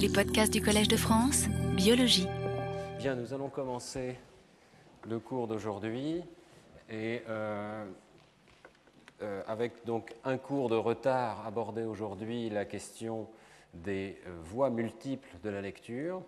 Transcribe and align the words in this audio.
Les 0.00 0.08
podcasts 0.08 0.50
du 0.50 0.62
Collège 0.62 0.88
de 0.88 0.96
France, 0.96 1.46
biologie. 1.76 2.26
Bien, 2.98 3.14
nous 3.16 3.34
allons 3.34 3.50
commencer 3.50 4.16
le 5.06 5.18
cours 5.18 5.46
d'aujourd'hui 5.46 6.22
et 6.88 7.20
euh, 7.28 7.84
euh, 9.20 9.42
avec 9.46 9.84
donc 9.84 10.14
un 10.24 10.38
cours 10.38 10.70
de 10.70 10.76
retard 10.76 11.46
abordé 11.46 11.82
aujourd'hui 11.82 12.48
la 12.48 12.64
question 12.64 13.28
des 13.74 14.16
euh, 14.26 14.30
voies 14.42 14.70
multiples 14.70 15.36
de 15.44 15.50
la 15.50 15.60
lecture. 15.60 16.22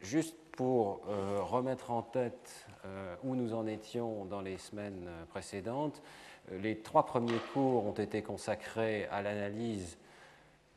Juste 0.00 0.36
pour 0.52 1.02
remettre 1.04 1.90
en 1.90 2.00
tête 2.00 2.66
où 3.22 3.34
nous 3.34 3.52
en 3.52 3.66
étions 3.66 4.24
dans 4.24 4.40
les 4.40 4.56
semaines 4.56 5.06
précédentes, 5.28 6.00
les 6.50 6.78
trois 6.78 7.04
premiers 7.04 7.40
cours 7.52 7.84
ont 7.84 7.92
été 7.92 8.22
consacrés 8.22 9.06
à 9.10 9.20
l'analyse 9.20 9.98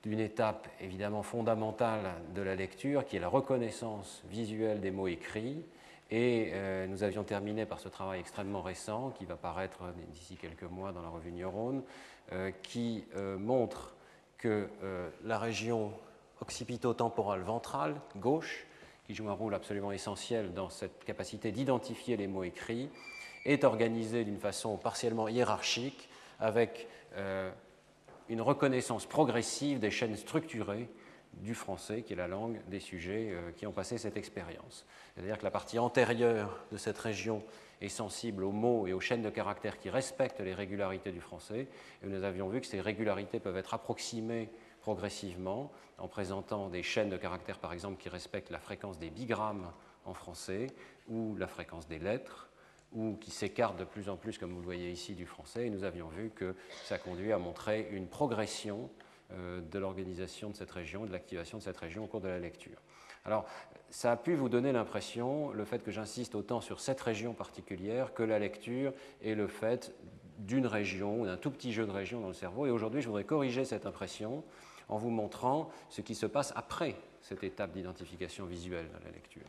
d'une 0.04 0.20
étape 0.20 0.68
évidemment 0.80 1.24
fondamentale 1.24 2.14
de 2.34 2.42
la 2.42 2.56
lecture, 2.56 3.06
qui 3.06 3.18
est 3.18 3.20
la 3.20 3.28
reconnaissance 3.28 4.24
visuelle 4.30 4.80
des 4.80 4.92
mots 4.92 5.08
écrits. 5.08 5.64
Et 6.12 6.52
euh, 6.54 6.88
nous 6.88 7.04
avions 7.04 7.24
terminé 7.24 7.66
par 7.66 7.80
ce 7.80 7.90
travail 7.90 8.20
extrêmement 8.20 8.62
récent, 8.62 9.12
qui 9.12 9.26
va 9.26 9.36
paraître 9.36 9.84
d'ici 10.12 10.38
quelques 10.38 10.64
mois 10.64 10.92
dans 10.92 11.02
la 11.02 11.10
revue 11.10 11.32
Neurone, 11.32 11.84
euh, 12.32 12.52
qui 12.64 13.04
euh, 13.16 13.38
montre 13.38 13.96
que 14.38 14.70
la 15.26 15.38
région 15.38 15.92
occipito-temporale 16.40 17.42
ventrale, 17.42 17.96
gauche, 18.16 18.66
qui 19.06 19.14
joue 19.14 19.28
un 19.28 19.34
rôle 19.34 19.54
absolument 19.54 19.92
essentiel 19.92 20.54
dans 20.54 20.70
cette 20.70 21.04
capacité 21.04 21.52
d'identifier 21.52 22.16
les 22.16 22.28
mots 22.28 22.46
écrits, 22.46 22.90
est 23.44 23.66
organisée 23.66 24.24
d'une 24.24 24.40
façon 24.40 24.78
partiellement 24.78 25.28
hiérarchique, 25.28 26.08
avec 26.40 26.88
une 28.30 28.42
reconnaissance 28.42 29.06
progressive 29.06 29.80
des 29.80 29.92
chaînes 29.92 30.16
structurées 30.16 30.88
du 31.34 31.54
français, 31.54 32.02
qui 32.02 32.14
est 32.14 32.16
la 32.16 32.28
langue 32.28 32.60
des 32.68 32.80
sujets 32.80 33.32
euh, 33.32 33.52
qui 33.52 33.68
ont 33.68 33.72
passé 33.72 33.98
cette 33.98 34.18
expérience. 34.18 34.86
C'est-à-dire 35.14 35.38
que 35.38 35.44
la 35.44 35.52
partie 35.52 35.80
antérieure 35.80 36.60
de 36.72 36.78
cette 36.78 36.98
région 36.98 37.44
est 37.82 37.90
sensible 37.90 38.44
aux 38.44 38.52
mots 38.52 38.88
et 38.88 38.94
aux 38.94 39.00
chaînes 39.00 39.22
de 39.22 39.30
caractères 39.30 39.78
qui 39.78 39.90
respectent 39.90 40.42
les 40.42 40.54
régularités 40.54 41.12
du 41.12 41.22
français. 41.22 41.68
Et 42.04 42.08
nous 42.08 42.24
avions 42.24 42.50
vu 42.50 42.62
que 42.62 42.68
ces 42.68 42.82
régularités 42.82 43.40
peuvent 43.40 43.58
être 43.58 43.74
approximées 43.74 44.50
progressivement 44.82 45.72
en 45.98 46.08
présentant 46.08 46.70
des 46.70 46.84
chaînes 46.84 47.10
de 47.10 47.18
caractères, 47.18 47.60
par 47.60 47.74
exemple, 47.74 48.02
qui 48.02 48.10
respectent 48.10 48.52
la 48.52 48.60
fréquence 48.60 48.98
des 48.98 49.10
bigrammes 49.10 49.72
en 50.06 50.14
français 50.14 50.68
ou 51.08 51.36
la 51.38 51.48
fréquence 51.48 51.88
des 51.88 52.00
lettres 52.00 52.49
ou 52.94 53.16
qui 53.18 53.32
s'écarte 53.32 53.78
de 53.78 53.84
plus 53.84 54.10
en 54.10 54.18
plus, 54.18 54.38
comme 54.38 54.52
vous 54.52 54.60
le 54.60 54.66
voyez 54.66 54.92
ici, 54.92 55.14
du 55.14 55.26
français. 55.26 55.68
Et 55.68 55.70
nous 55.70 55.84
avions 55.84 56.08
vu 56.08 56.32
que 56.32 56.56
ça 56.86 56.98
conduit 56.98 57.32
à 57.32 57.38
montrer 57.38 57.88
une 57.92 58.08
progression 58.08 58.90
euh, 59.32 59.62
de 59.62 59.80
l'organisation 59.80 60.50
de 60.50 60.56
cette 60.56 60.72
région, 60.72 61.06
de 61.06 61.12
l'activation 61.12 61.60
de 61.60 61.64
cette 61.64 61.78
région 61.78 62.06
au 62.06 62.08
cours 62.08 62.22
de 62.22 62.28
la 62.28 62.40
lecture. 62.40 62.82
Alors, 63.26 63.46
ça 63.90 64.12
a 64.12 64.18
pu 64.18 64.34
vous 64.34 64.50
donner 64.50 64.72
l'impression, 64.72 65.52
le 65.52 65.66
fait 65.66 65.84
que 65.84 65.92
j'insiste 65.92 66.36
autant 66.36 66.62
sur 66.62 66.80
cette 66.80 67.02
région 67.02 67.34
particulière, 67.34 68.14
que 68.14 68.24
la 68.24 68.40
lecture 68.40 68.94
est 69.24 69.36
le 69.36 69.48
fait 69.48 69.94
d'une 70.40 70.66
région, 70.66 71.26
d'un 71.26 71.38
tout 71.38 71.52
petit 71.52 71.74
jeu 71.74 71.86
de 71.86 71.92
région 71.92 72.22
dans 72.22 72.28
le 72.28 72.34
cerveau. 72.34 72.66
Et 72.66 72.72
aujourd'hui, 72.72 73.02
je 73.02 73.08
voudrais 73.08 73.24
corriger 73.24 73.66
cette 73.66 73.86
impression 73.86 74.44
en 74.88 74.98
vous 74.98 75.10
montrant 75.10 75.70
ce 75.90 76.02
qui 76.02 76.16
se 76.16 76.26
passe 76.26 76.54
après 76.56 76.96
cette 77.22 77.44
étape 77.44 77.72
d'identification 77.72 78.46
visuelle 78.46 78.90
dans 78.92 79.06
la 79.06 79.12
lecture. 79.12 79.46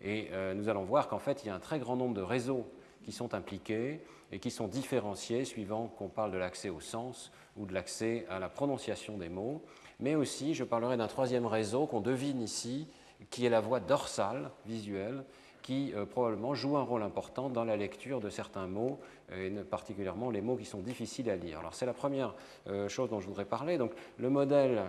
Et 0.00 0.28
euh, 0.32 0.54
nous 0.54 0.68
allons 0.68 0.84
voir 0.84 1.08
qu'en 1.08 1.18
fait, 1.18 1.44
il 1.44 1.46
y 1.46 1.50
a 1.50 1.54
un 1.54 1.60
très 1.60 1.78
grand 1.78 1.96
nombre 1.96 2.14
de 2.14 2.20
réseaux 2.20 2.66
qui 3.04 3.12
sont 3.12 3.34
impliqués 3.34 4.00
et 4.32 4.38
qui 4.38 4.50
sont 4.50 4.66
différenciés 4.66 5.44
suivant 5.44 5.86
qu'on 5.86 6.08
parle 6.08 6.32
de 6.32 6.38
l'accès 6.38 6.70
au 6.70 6.80
sens 6.80 7.30
ou 7.56 7.66
de 7.66 7.74
l'accès 7.74 8.26
à 8.28 8.38
la 8.38 8.48
prononciation 8.48 9.16
des 9.18 9.28
mots. 9.28 9.62
Mais 10.00 10.14
aussi, 10.14 10.54
je 10.54 10.64
parlerai 10.64 10.96
d'un 10.96 11.06
troisième 11.06 11.46
réseau 11.46 11.86
qu'on 11.86 12.00
devine 12.00 12.42
ici, 12.42 12.88
qui 13.30 13.46
est 13.46 13.50
la 13.50 13.60
voix 13.60 13.80
dorsale 13.80 14.50
visuelle, 14.66 15.24
qui 15.64 15.92
euh, 15.94 16.04
probablement 16.04 16.54
joue 16.54 16.76
un 16.76 16.82
rôle 16.82 17.02
important 17.02 17.48
dans 17.48 17.64
la 17.64 17.76
lecture 17.76 18.20
de 18.20 18.28
certains 18.28 18.66
mots, 18.66 19.00
et 19.34 19.48
particulièrement 19.50 20.30
les 20.30 20.42
mots 20.42 20.56
qui 20.56 20.66
sont 20.66 20.80
difficiles 20.80 21.30
à 21.30 21.36
lire. 21.36 21.58
Alors 21.60 21.74
c'est 21.74 21.86
la 21.86 21.94
première 21.94 22.34
euh, 22.68 22.88
chose 22.90 23.08
dont 23.08 23.20
je 23.20 23.26
voudrais 23.26 23.46
parler. 23.46 23.78
Donc 23.78 23.92
le 24.18 24.28
modèle 24.28 24.82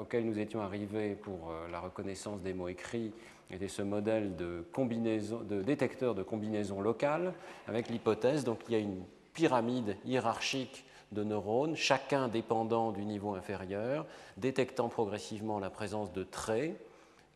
auquel 0.00 0.26
nous 0.26 0.38
étions 0.38 0.60
arrivés 0.60 1.14
pour 1.14 1.52
la 1.70 1.78
reconnaissance 1.78 2.42
des 2.42 2.52
mots 2.52 2.68
écrits 2.68 3.12
était 3.50 3.68
ce 3.68 3.82
modèle 3.82 4.34
de, 4.34 4.64
combinaison, 4.72 5.40
de 5.42 5.62
détecteur 5.62 6.14
de 6.14 6.22
combinaison 6.22 6.80
locale 6.80 7.34
avec 7.68 7.88
l'hypothèse 7.88 8.44
qu'il 8.64 8.74
y 8.74 8.76
a 8.76 8.80
une 8.80 9.04
pyramide 9.34 9.96
hiérarchique 10.04 10.84
de 11.12 11.22
neurones, 11.22 11.76
chacun 11.76 12.28
dépendant 12.28 12.90
du 12.90 13.04
niveau 13.04 13.34
inférieur, 13.34 14.06
détectant 14.38 14.88
progressivement 14.88 15.58
la 15.58 15.70
présence 15.70 16.12
de 16.12 16.24
traits, 16.24 16.74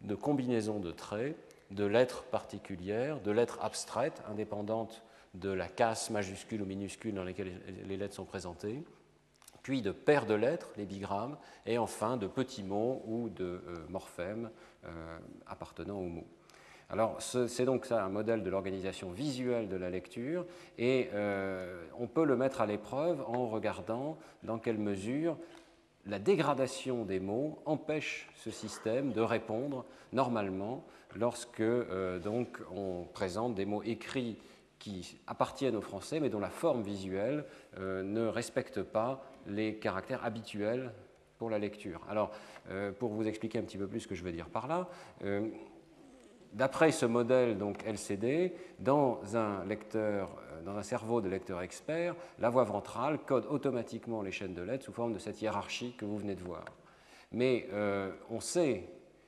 de 0.01 0.15
combinaisons 0.15 0.81
de 0.81 0.91
traits, 0.91 1.37
de 1.71 1.85
lettres 1.85 2.25
particulières, 2.25 3.21
de 3.21 3.31
lettres 3.31 3.59
abstraites, 3.63 4.23
indépendantes 4.29 5.03
de 5.35 5.51
la 5.51 5.69
casse 5.69 6.11
majuscule 6.11 6.63
ou 6.63 6.67
minuscule 6.67 7.15
dans 7.15 7.25
laquelle 7.25 7.61
les 7.87 7.97
lettres 7.97 8.15
sont 8.15 8.25
présentées, 8.25 8.83
puis 9.63 9.83
de 9.83 9.91
paires 9.91 10.27
de 10.27 10.35
lettres, 10.35 10.71
les 10.77 10.87
bigrammes, 10.87 11.37
et 11.67 11.77
enfin 11.77 12.17
de 12.17 12.27
petits 12.27 12.63
mots 12.63 13.03
ou 13.07 13.29
de 13.29 13.45
euh, 13.45 13.75
morphèmes 13.89 14.51
euh, 14.85 15.19
appartenant 15.47 15.99
aux 15.99 16.09
mots. 16.09 16.27
Alors, 16.89 17.21
c'est 17.21 17.65
donc 17.65 17.85
ça 17.85 18.05
un 18.05 18.09
modèle 18.09 18.45
de 18.45 18.51
l'organisation 18.51 19.11
visuelle 19.11 19.69
de 19.69 19.75
la 19.75 19.91
lecture, 19.91 20.47
et 20.79 21.11
euh, 21.15 21.85
on 21.99 22.07
peut 22.07 22.25
le 22.25 22.37
mettre 22.37 22.61
à 22.61 22.67
l'épreuve 22.67 23.23
en 23.23 23.49
regardant 23.49 24.19
dans 24.45 24.59
quelle 24.59 24.79
mesure 24.79 25.37
la 26.07 26.21
dégradation 26.21 27.05
des 27.05 27.19
mots 27.19 27.59
empêche 27.65 28.29
ce 28.37 28.53
système 28.53 29.13
de 29.13 29.21
répondre 29.21 29.85
normalement 30.13 30.85
lorsque 31.15 31.63
donc 32.23 32.59
on 32.75 33.05
présente 33.05 33.55
des 33.55 33.65
mots 33.65 33.83
écrits 33.83 34.39
qui 34.79 35.19
appartiennent 35.27 35.77
au 35.77 35.81
français, 35.81 36.21
mais 36.21 36.29
dont 36.29 36.41
la 36.41 36.51
forme 36.51 36.83
visuelle 36.83 37.45
ne 37.79 38.27
respecte 38.27 38.83
pas 38.83 39.25
les 39.47 39.77
caractères 39.77 40.25
habituels 40.25 40.93
pour 41.39 41.51
la 41.51 41.59
lecture. 41.59 42.01
Alors, 42.09 42.31
euh, 42.71 42.93
pour 42.93 43.11
vous 43.13 43.27
expliquer 43.27 43.59
un 43.59 43.63
petit 43.63 43.79
peu 43.79 43.87
plus 43.87 44.01
ce 44.01 44.09
que 44.09 44.15
je 44.15 44.25
veux 44.25 44.33
dire 44.33 44.49
par 44.49 44.67
là, 44.67 44.89
euh, 45.25 45.49
d'après 46.53 46.93
ce 46.93 47.07
modèle 47.07 47.59
donc 47.59 47.85
LCD, 47.85 48.53
dans 48.79 49.21
un 49.37 49.65
lecteur, 49.65 50.31
euh, 50.53 50.63
dans 50.63 50.77
un 50.77 50.83
cerveau 50.83 51.21
de 51.21 51.29
lecteur 51.29 51.61
expert, 51.63 52.15
la 52.39 52.51
voix 52.51 52.65
ventrale 52.65 53.19
code 53.19 53.47
automatiquement 53.47 54.23
les 54.23 54.33
chaînes 54.33 54.55
de 54.55 54.63
lettres 54.63 54.85
sous 54.85 54.93
forme 54.93 55.13
de 55.13 55.19
cette 55.19 55.41
hiérarchie 55.43 55.95
que 55.97 56.05
vous 56.05 56.19
venez 56.19 56.35
de 56.35 56.43
voir. 56.43 56.65
Mais 57.33 57.69
on 58.31 58.39
sait 58.39 58.85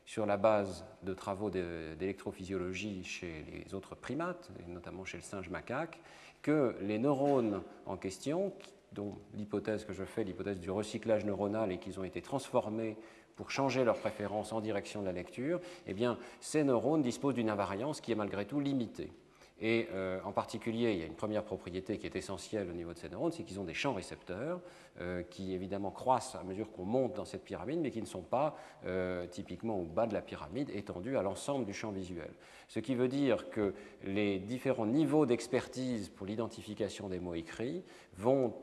sur 0.09 0.25
la 0.25 0.39
base 0.39 0.87
de 1.03 1.13
travaux 1.13 1.51
d'électrophysiologie 1.51 3.05
chez 3.05 3.45
les 3.53 3.75
autres 3.75 3.95
primates, 3.95 4.51
notamment 4.67 5.05
chez 5.05 5.19
le 5.19 5.23
singe 5.23 5.51
macaque, 5.51 6.01
que 6.41 6.75
les 6.81 6.99
neurones 6.99 7.63
en 7.85 7.99
question, 7.99 8.55
dont 8.93 9.19
l'hypothèse 9.35 9.85
que 9.85 9.93
je 9.93 10.05
fais, 10.05 10.25
l'hypothèse 10.25 10.61
du 10.61 10.71
recyclage 10.71 11.27
neuronal, 11.27 11.73
et 11.73 11.79
qu'ils 11.79 12.01
ont 12.01 12.05
été 12.05 12.23
transformés 12.23 12.97
pour 13.37 13.51
changer 13.51 13.85
leur 13.85 13.99
préférence 13.99 14.55
en 14.55 14.63
direction 14.63 15.03
de 15.03 15.07
la 15.07 15.13
lecture, 15.13 15.61
eh 15.87 15.93
bien, 15.93 16.17
ces 16.41 16.65
neurones 16.65 17.03
disposent 17.03 17.35
d'une 17.35 17.51
invariance 17.51 18.01
qui 18.01 18.11
est 18.11 18.15
malgré 18.15 18.47
tout 18.47 18.61
limitée. 18.61 19.13
Et 19.61 19.89
euh, 19.93 20.21
en 20.25 20.31
particulier, 20.31 20.93
il 20.93 20.99
y 21.01 21.03
a 21.03 21.07
une 21.07 21.17
première 21.17 21.43
propriété 21.43 21.99
qui 21.99 22.07
est 22.07 22.15
essentielle 22.15 22.71
au 22.71 22.73
niveau 22.73 22.93
de 22.93 22.99
ces 22.99 23.09
neurones, 23.09 23.33
c'est 23.33 23.43
qu'ils 23.43 23.59
ont 23.59 23.65
des 23.65 23.75
champs 23.75 23.93
récepteurs 23.93 24.61
euh, 25.01 25.23
qui 25.23 25.53
évidemment 25.53 25.91
croissent 25.91 26.37
à 26.37 26.45
mesure 26.45 26.71
qu'on 26.71 26.85
monte 26.85 27.15
dans 27.15 27.25
cette 27.25 27.43
pyramide, 27.43 27.81
mais 27.81 27.91
qui 27.91 28.01
ne 28.01 28.07
sont 28.07 28.23
pas 28.23 28.57
euh, 28.87 29.27
typiquement 29.27 29.81
au 29.81 29.85
bas 29.85 30.07
de 30.07 30.15
la 30.15 30.23
pyramide 30.23 30.71
étendus 30.71 31.17
à 31.17 31.23
l'ensemble 31.23 31.65
du 31.65 31.73
champ 31.73 31.91
visuel. 31.91 32.31
Ce 32.69 32.79
qui 32.79 32.95
veut 32.95 33.09
dire 33.09 33.51
que 33.51 33.75
les 34.05 34.39
différents 34.39 34.87
niveaux 34.87 35.27
d'expertise 35.27 36.09
pour 36.09 36.27
l'identification 36.27 37.09
des 37.09 37.19
mots 37.19 37.35
écrits 37.35 37.85
vont 38.17 38.55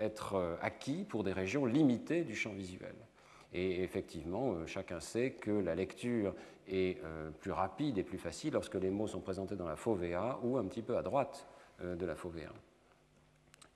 être 0.00 0.58
acquis 0.62 1.04
pour 1.04 1.22
des 1.22 1.32
régions 1.32 1.64
limitées 1.64 2.24
du 2.24 2.34
champ 2.34 2.52
visuel. 2.52 2.96
Et 3.52 3.84
effectivement, 3.84 4.66
chacun 4.66 4.98
sait 4.98 5.30
que 5.30 5.52
la 5.52 5.76
lecture 5.76 6.34
est 6.68 7.02
euh, 7.04 7.30
plus 7.30 7.52
rapide 7.52 7.98
et 7.98 8.02
plus 8.02 8.18
facile 8.18 8.54
lorsque 8.54 8.74
les 8.74 8.90
mots 8.90 9.06
sont 9.06 9.20
présentés 9.20 9.56
dans 9.56 9.66
la 9.66 9.76
fovea 9.76 10.38
ou 10.42 10.56
un 10.56 10.64
petit 10.64 10.82
peu 10.82 10.96
à 10.96 11.02
droite 11.02 11.46
euh, 11.82 11.96
de 11.96 12.06
la 12.06 12.14
fovea. 12.14 12.52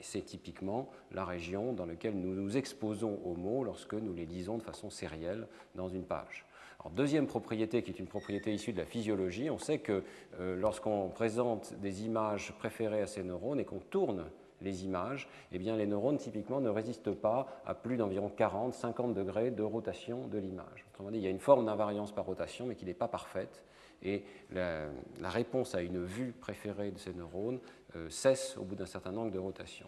C'est 0.00 0.22
typiquement 0.22 0.90
la 1.12 1.24
région 1.24 1.72
dans 1.72 1.86
laquelle 1.86 2.18
nous 2.18 2.34
nous 2.34 2.56
exposons 2.56 3.20
aux 3.24 3.36
mots 3.36 3.62
lorsque 3.62 3.94
nous 3.94 4.12
les 4.12 4.26
lisons 4.26 4.58
de 4.58 4.62
façon 4.62 4.90
sérielle 4.90 5.46
dans 5.74 5.88
une 5.88 6.04
page. 6.04 6.44
Deuxième 6.90 7.28
propriété, 7.28 7.82
qui 7.82 7.90
est 7.90 7.98
une 8.00 8.06
propriété 8.06 8.52
issue 8.52 8.72
de 8.72 8.78
la 8.78 8.84
physiologie, 8.84 9.50
on 9.50 9.58
sait 9.58 9.78
que 9.78 10.02
euh, 10.40 10.56
lorsqu'on 10.56 11.08
présente 11.08 11.74
des 11.74 12.04
images 12.04 12.52
préférées 12.58 13.02
à 13.02 13.06
ces 13.06 13.22
neurones 13.22 13.60
et 13.60 13.64
qu'on 13.64 13.78
tourne 13.78 14.24
les 14.62 14.84
images, 14.84 15.28
eh 15.52 15.58
bien, 15.58 15.76
les 15.76 15.86
neurones 15.86 16.18
typiquement 16.18 16.60
ne 16.60 16.68
résistent 16.68 17.14
pas 17.14 17.46
à 17.66 17.74
plus 17.74 17.96
d'environ 17.96 18.30
40-50 18.36 19.12
degrés 19.12 19.50
de 19.50 19.62
rotation 19.62 20.26
de 20.28 20.38
l'image. 20.38 20.86
Autrement 20.92 21.10
dit, 21.10 21.18
il 21.18 21.24
y 21.24 21.26
a 21.26 21.30
une 21.30 21.38
forme 21.38 21.66
d'invariance 21.66 22.12
par 22.12 22.24
rotation, 22.24 22.66
mais 22.66 22.74
qui 22.74 22.84
n'est 22.84 22.94
pas 22.94 23.08
parfaite. 23.08 23.62
Et 24.02 24.24
la, 24.50 24.88
réponse 25.22 25.74
à 25.74 25.82
une 25.82 26.04
vue 26.04 26.32
préférée 26.32 26.90
de 26.90 26.98
ces 26.98 27.14
neurones 27.14 27.60
euh, 27.96 28.10
cesse 28.10 28.56
au 28.58 28.64
bout 28.64 28.74
d'un 28.74 28.86
certain 28.86 29.16
angle 29.16 29.30
de 29.30 29.38
rotation. 29.38 29.86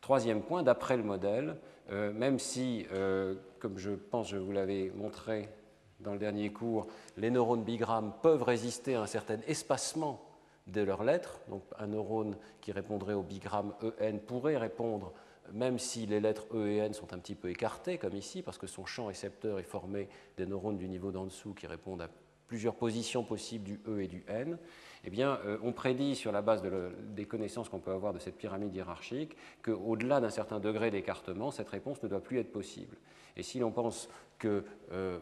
Troisième 0.00 0.42
point, 0.42 0.62
d'après 0.62 0.96
le 0.96 1.02
modèle, 1.02 1.56
euh, 1.90 2.12
même 2.12 2.38
si, 2.38 2.86
euh, 2.92 3.34
comme 3.58 3.76
je 3.76 3.90
pense 3.90 4.30
je 4.30 4.36
vous 4.36 4.52
l'avais 4.52 4.90
montré 4.94 5.48
dans 5.98 6.12
le 6.12 6.18
dernier 6.18 6.52
cours, 6.52 6.86
les 7.16 7.30
neurones 7.30 7.64
bigrammes 7.64 8.14
peuvent 8.22 8.42
résister 8.42 8.94
à 8.94 9.02
un 9.02 9.06
certain 9.06 9.38
espacement 9.46 10.29
de 10.66 10.82
leurs 10.82 11.04
lettres. 11.04 11.40
Donc 11.48 11.62
un 11.78 11.88
neurone 11.88 12.36
qui 12.60 12.72
répondrait 12.72 13.14
au 13.14 13.22
bigramme 13.22 13.74
EN 14.00 14.18
pourrait 14.18 14.56
répondre 14.56 15.12
même 15.52 15.78
si 15.78 16.06
les 16.06 16.20
lettres 16.20 16.46
E 16.54 16.68
et 16.68 16.76
N 16.76 16.92
sont 16.92 17.12
un 17.12 17.18
petit 17.18 17.34
peu 17.34 17.50
écartées, 17.50 17.98
comme 17.98 18.14
ici, 18.14 18.42
parce 18.42 18.58
que 18.58 18.66
son 18.66 18.86
champ 18.86 19.06
récepteur 19.06 19.58
est 19.58 19.64
formé 19.64 20.08
des 20.36 20.46
neurones 20.46 20.78
du 20.78 20.88
niveau 20.88 21.10
d'en 21.10 21.24
dessous 21.24 21.54
qui 21.54 21.66
répondent 21.66 22.02
à 22.02 22.08
plusieurs 22.46 22.74
positions 22.74 23.22
possibles 23.22 23.64
du 23.64 23.80
E 23.86 24.00
et 24.02 24.08
du 24.08 24.24
N, 24.26 24.58
eh 25.04 25.10
bien, 25.10 25.38
euh, 25.46 25.56
on 25.62 25.72
prédit 25.72 26.16
sur 26.16 26.32
la 26.32 26.42
base 26.42 26.62
des 26.62 27.24
connaissances 27.24 27.68
qu'on 27.68 27.78
peut 27.78 27.92
avoir 27.92 28.12
de 28.12 28.18
cette 28.18 28.36
pyramide 28.36 28.74
hiérarchique 28.74 29.36
qu'au-delà 29.62 30.20
d'un 30.20 30.30
certain 30.30 30.58
degré 30.58 30.90
d'écartement, 30.90 31.50
cette 31.50 31.68
réponse 31.68 32.02
ne 32.02 32.08
doit 32.08 32.22
plus 32.22 32.38
être 32.38 32.52
possible. 32.52 32.96
Et 33.36 33.42
si 33.42 33.60
l'on 33.60 33.70
pense 33.70 34.08
que 34.38 34.64
euh, 34.92 35.20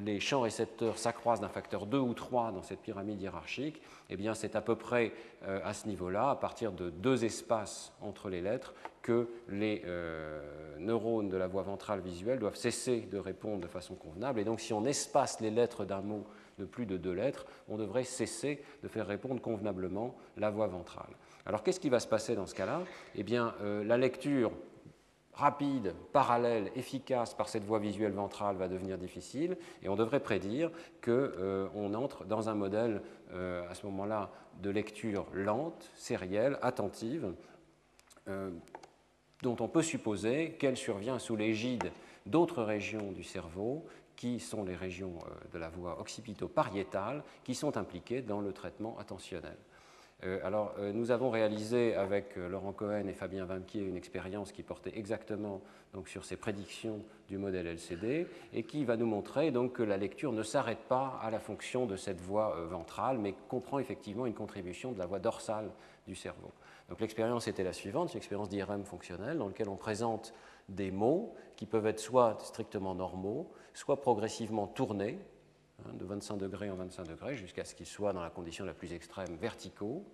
les 0.00 0.20
champs 0.20 0.42
récepteurs 0.42 0.98
s'accroissent 0.98 1.40
d'un 1.40 1.48
facteur 1.48 1.86
2 1.86 1.98
ou 1.98 2.14
3 2.14 2.52
dans 2.52 2.62
cette 2.62 2.80
pyramide 2.80 3.20
hiérarchique, 3.20 3.80
eh 4.10 4.16
bien 4.16 4.34
c'est 4.34 4.56
à 4.56 4.60
peu 4.60 4.76
près 4.76 5.12
euh, 5.44 5.60
à 5.64 5.72
ce 5.72 5.86
niveau-là, 5.88 6.30
à 6.30 6.36
partir 6.36 6.72
de 6.72 6.90
deux 6.90 7.24
espaces 7.24 7.92
entre 8.00 8.28
les 8.28 8.40
lettres, 8.40 8.74
que 9.02 9.28
les 9.48 9.82
euh, 9.86 10.76
neurones 10.78 11.28
de 11.28 11.36
la 11.36 11.46
voie 11.46 11.62
ventrale 11.62 12.00
visuelle 12.00 12.38
doivent 12.38 12.56
cesser 12.56 13.02
de 13.02 13.18
répondre 13.18 13.60
de 13.60 13.68
façon 13.68 13.94
convenable. 13.94 14.40
Et 14.40 14.44
donc 14.44 14.60
si 14.60 14.72
on 14.72 14.84
espace 14.84 15.40
les 15.40 15.50
lettres 15.50 15.84
d'un 15.84 16.00
mot 16.00 16.26
de 16.58 16.64
plus 16.64 16.86
de 16.86 16.96
deux 16.96 17.12
lettres, 17.12 17.46
on 17.68 17.76
devrait 17.76 18.04
cesser 18.04 18.62
de 18.82 18.88
faire 18.88 19.06
répondre 19.06 19.40
convenablement 19.40 20.16
la 20.36 20.50
voie 20.50 20.66
ventrale. 20.66 21.14
Alors 21.44 21.62
qu'est-ce 21.62 21.80
qui 21.80 21.88
va 21.88 22.00
se 22.00 22.08
passer 22.08 22.34
dans 22.34 22.46
ce 22.46 22.54
cas-là? 22.54 22.82
Eh 23.14 23.22
bien 23.22 23.54
euh, 23.62 23.84
la 23.84 23.96
lecture 23.96 24.50
rapide, 25.36 25.94
parallèle, 26.12 26.72
efficace 26.74 27.34
par 27.34 27.48
cette 27.48 27.64
voie 27.64 27.78
visuelle 27.78 28.12
ventrale 28.12 28.56
va 28.56 28.68
devenir 28.68 28.96
difficile 28.96 29.56
et 29.82 29.88
on 29.88 29.94
devrait 29.94 30.20
prédire 30.20 30.70
qu'on 31.04 31.10
euh, 31.10 31.94
entre 31.94 32.24
dans 32.24 32.48
un 32.48 32.54
modèle 32.54 33.02
euh, 33.32 33.68
à 33.68 33.74
ce 33.74 33.84
moment-là 33.86 34.30
de 34.62 34.70
lecture 34.70 35.26
lente, 35.34 35.90
sérielle, 35.94 36.58
attentive, 36.62 37.34
euh, 38.28 38.50
dont 39.42 39.56
on 39.60 39.68
peut 39.68 39.82
supposer 39.82 40.52
qu'elle 40.52 40.78
survient 40.78 41.18
sous 41.18 41.36
l'égide 41.36 41.92
d'autres 42.24 42.62
régions 42.62 43.12
du 43.12 43.22
cerveau 43.22 43.84
qui 44.16 44.40
sont 44.40 44.64
les 44.64 44.74
régions 44.74 45.18
de 45.52 45.58
la 45.58 45.68
voie 45.68 46.00
occipito-pariétale 46.00 47.22
qui 47.44 47.54
sont 47.54 47.76
impliquées 47.76 48.22
dans 48.22 48.40
le 48.40 48.54
traitement 48.54 48.98
attentionnel. 48.98 49.58
Euh, 50.24 50.40
alors, 50.44 50.72
euh, 50.78 50.92
nous 50.92 51.10
avons 51.10 51.28
réalisé 51.28 51.94
avec 51.94 52.38
euh, 52.38 52.48
Laurent 52.48 52.72
Cohen 52.72 53.06
et 53.06 53.12
Fabien 53.12 53.44
Vampier 53.44 53.82
une 53.82 53.96
expérience 53.96 54.50
qui 54.50 54.62
portait 54.62 54.96
exactement 54.96 55.60
donc, 55.92 56.08
sur 56.08 56.24
ces 56.24 56.36
prédictions 56.36 57.04
du 57.28 57.36
modèle 57.36 57.66
LCD 57.66 58.26
et 58.54 58.62
qui 58.62 58.86
va 58.86 58.96
nous 58.96 59.04
montrer 59.04 59.50
donc, 59.50 59.74
que 59.74 59.82
la 59.82 59.98
lecture 59.98 60.32
ne 60.32 60.42
s'arrête 60.42 60.84
pas 60.88 61.20
à 61.22 61.30
la 61.30 61.38
fonction 61.38 61.84
de 61.84 61.96
cette 61.96 62.20
voie 62.20 62.66
ventrale, 62.66 63.18
mais 63.18 63.34
comprend 63.48 63.78
effectivement 63.78 64.24
une 64.24 64.34
contribution 64.34 64.92
de 64.92 64.98
la 64.98 65.04
voie 65.04 65.18
dorsale 65.18 65.70
du 66.06 66.14
cerveau. 66.14 66.50
Donc, 66.88 67.00
l'expérience 67.00 67.46
était 67.46 67.64
la 67.64 67.74
suivante, 67.74 68.14
une 68.14 68.18
expérience 68.18 68.48
d'IRM 68.48 68.84
fonctionnelle 68.84 69.36
dans 69.36 69.48
laquelle 69.48 69.68
on 69.68 69.76
présente 69.76 70.32
des 70.70 70.90
mots 70.90 71.34
qui 71.56 71.66
peuvent 71.66 71.86
être 71.86 72.00
soit 72.00 72.38
strictement 72.40 72.94
normaux, 72.94 73.52
soit 73.74 74.00
progressivement 74.00 74.66
tournés, 74.66 75.18
Hein, 75.84 75.92
de 75.94 76.04
25 76.04 76.36
degrés 76.36 76.70
en 76.70 76.76
25 76.76 77.04
degrés 77.04 77.36
jusqu'à 77.36 77.64
ce 77.64 77.74
qu'ils 77.74 77.86
soient 77.86 78.12
dans 78.12 78.22
la 78.22 78.30
condition 78.30 78.64
la 78.64 78.74
plus 78.74 78.92
extrême 78.92 79.36
verticaux, 79.36 80.04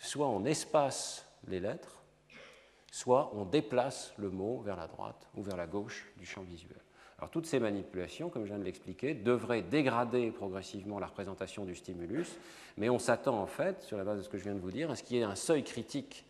soit 0.00 0.28
on 0.28 0.44
espace 0.44 1.26
les 1.48 1.60
lettres, 1.60 2.02
soit 2.92 3.32
on 3.34 3.44
déplace 3.44 4.14
le 4.16 4.30
mot 4.30 4.60
vers 4.60 4.76
la 4.76 4.86
droite 4.86 5.28
ou 5.34 5.42
vers 5.42 5.56
la 5.56 5.66
gauche 5.66 6.06
du 6.16 6.26
champ 6.26 6.42
visuel. 6.42 6.80
Alors 7.18 7.30
toutes 7.30 7.46
ces 7.46 7.58
manipulations, 7.58 8.28
comme 8.28 8.44
je 8.44 8.48
viens 8.48 8.58
de 8.58 8.64
l'expliquer, 8.64 9.14
devraient 9.14 9.62
dégrader 9.62 10.30
progressivement 10.30 10.98
la 10.98 11.06
représentation 11.06 11.64
du 11.64 11.74
stimulus, 11.74 12.38
mais 12.76 12.90
on 12.90 12.98
s'attend 12.98 13.40
en 13.40 13.46
fait, 13.46 13.82
sur 13.82 13.96
la 13.96 14.04
base 14.04 14.18
de 14.18 14.22
ce 14.22 14.28
que 14.28 14.38
je 14.38 14.44
viens 14.44 14.54
de 14.54 14.60
vous 14.60 14.70
dire, 14.70 14.90
à 14.90 14.96
ce 14.96 15.02
qu'il 15.02 15.16
y 15.16 15.20
ait 15.20 15.24
un 15.24 15.34
seuil 15.34 15.64
critique 15.64 16.26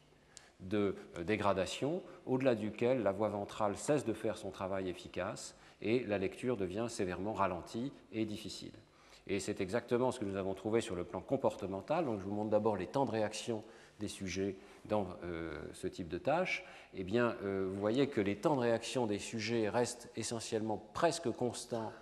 de 0.60 0.94
euh, 1.18 1.24
dégradation 1.24 2.02
au-delà 2.24 2.54
duquel 2.54 3.02
la 3.02 3.12
voie 3.12 3.28
ventrale 3.28 3.76
cesse 3.76 4.06
de 4.06 4.14
faire 4.14 4.38
son 4.38 4.50
travail 4.50 4.88
efficace 4.88 5.54
et 5.82 6.04
la 6.04 6.18
lecture 6.18 6.56
devient 6.56 6.86
sévèrement 6.88 7.32
ralentie 7.32 7.92
et 8.12 8.24
difficile. 8.24 8.72
Et 9.28 9.40
c'est 9.40 9.60
exactement 9.60 10.12
ce 10.12 10.20
que 10.20 10.24
nous 10.24 10.36
avons 10.36 10.54
trouvé 10.54 10.80
sur 10.80 10.94
le 10.94 11.04
plan 11.04 11.20
comportemental. 11.20 12.04
Donc, 12.04 12.20
je 12.20 12.24
vous 12.24 12.34
montre 12.34 12.50
d'abord 12.50 12.76
les 12.76 12.86
temps 12.86 13.04
de 13.04 13.10
réaction 13.10 13.64
des 13.98 14.08
sujets 14.08 14.56
dans 14.84 15.08
euh, 15.24 15.58
ce 15.72 15.88
type 15.88 16.08
de 16.08 16.18
tâche. 16.18 16.64
Eh 16.94 17.02
bien, 17.02 17.34
euh, 17.42 17.66
vous 17.68 17.80
voyez 17.80 18.06
que 18.06 18.20
les 18.20 18.36
temps 18.36 18.54
de 18.54 18.60
réaction 18.60 19.06
des 19.06 19.18
sujets 19.18 19.68
restent 19.68 20.10
essentiellement 20.16 20.78
presque 20.92 21.30
constants 21.30 21.92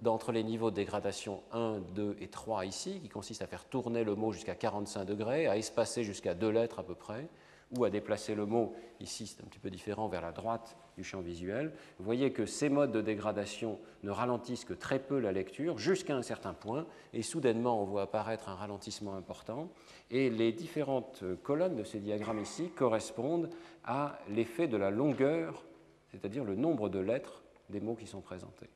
d'entre 0.00 0.32
les 0.32 0.44
niveaux 0.44 0.70
de 0.70 0.76
dégradation 0.76 1.42
1, 1.52 1.80
2 1.94 2.16
et 2.20 2.28
3 2.28 2.66
ici, 2.66 3.00
qui 3.00 3.08
consiste 3.08 3.42
à 3.42 3.46
faire 3.46 3.64
tourner 3.64 4.04
le 4.04 4.14
mot 4.14 4.32
jusqu'à 4.32 4.54
45 4.54 5.04
degrés, 5.04 5.48
à 5.48 5.56
espacer 5.56 6.04
jusqu'à 6.04 6.34
deux 6.34 6.50
lettres 6.50 6.78
à 6.78 6.82
peu 6.84 6.94
près, 6.94 7.28
ou 7.76 7.84
à 7.84 7.90
déplacer 7.90 8.34
le 8.34 8.46
mot, 8.46 8.74
ici 9.00 9.26
c'est 9.26 9.42
un 9.42 9.46
petit 9.46 9.58
peu 9.58 9.70
différent, 9.70 10.08
vers 10.08 10.20
la 10.20 10.32
droite 10.32 10.76
du 10.96 11.04
champ 11.04 11.20
visuel. 11.20 11.72
Vous 11.98 12.04
voyez 12.04 12.32
que 12.32 12.46
ces 12.46 12.68
modes 12.68 12.92
de 12.92 13.00
dégradation 13.00 13.78
ne 14.02 14.10
ralentissent 14.10 14.64
que 14.64 14.74
très 14.74 14.98
peu 14.98 15.18
la 15.18 15.32
lecture, 15.32 15.78
jusqu'à 15.78 16.14
un 16.14 16.22
certain 16.22 16.52
point, 16.52 16.86
et 17.12 17.22
soudainement 17.22 17.82
on 17.82 17.84
voit 17.84 18.02
apparaître 18.02 18.48
un 18.48 18.54
ralentissement 18.54 19.14
important, 19.14 19.70
et 20.10 20.28
les 20.28 20.52
différentes 20.52 21.24
colonnes 21.42 21.76
de 21.76 21.84
ces 21.84 21.98
diagrammes 21.98 22.40
ici 22.40 22.70
correspondent 22.70 23.48
à 23.84 24.18
l'effet 24.28 24.68
de 24.68 24.76
la 24.76 24.90
longueur, 24.90 25.64
c'est-à-dire 26.10 26.44
le 26.44 26.54
nombre 26.54 26.88
de 26.88 26.98
lettres 26.98 27.42
des 27.70 27.80
mots 27.80 27.94
qui 27.94 28.06
sont 28.06 28.20
présentés. 28.20 28.68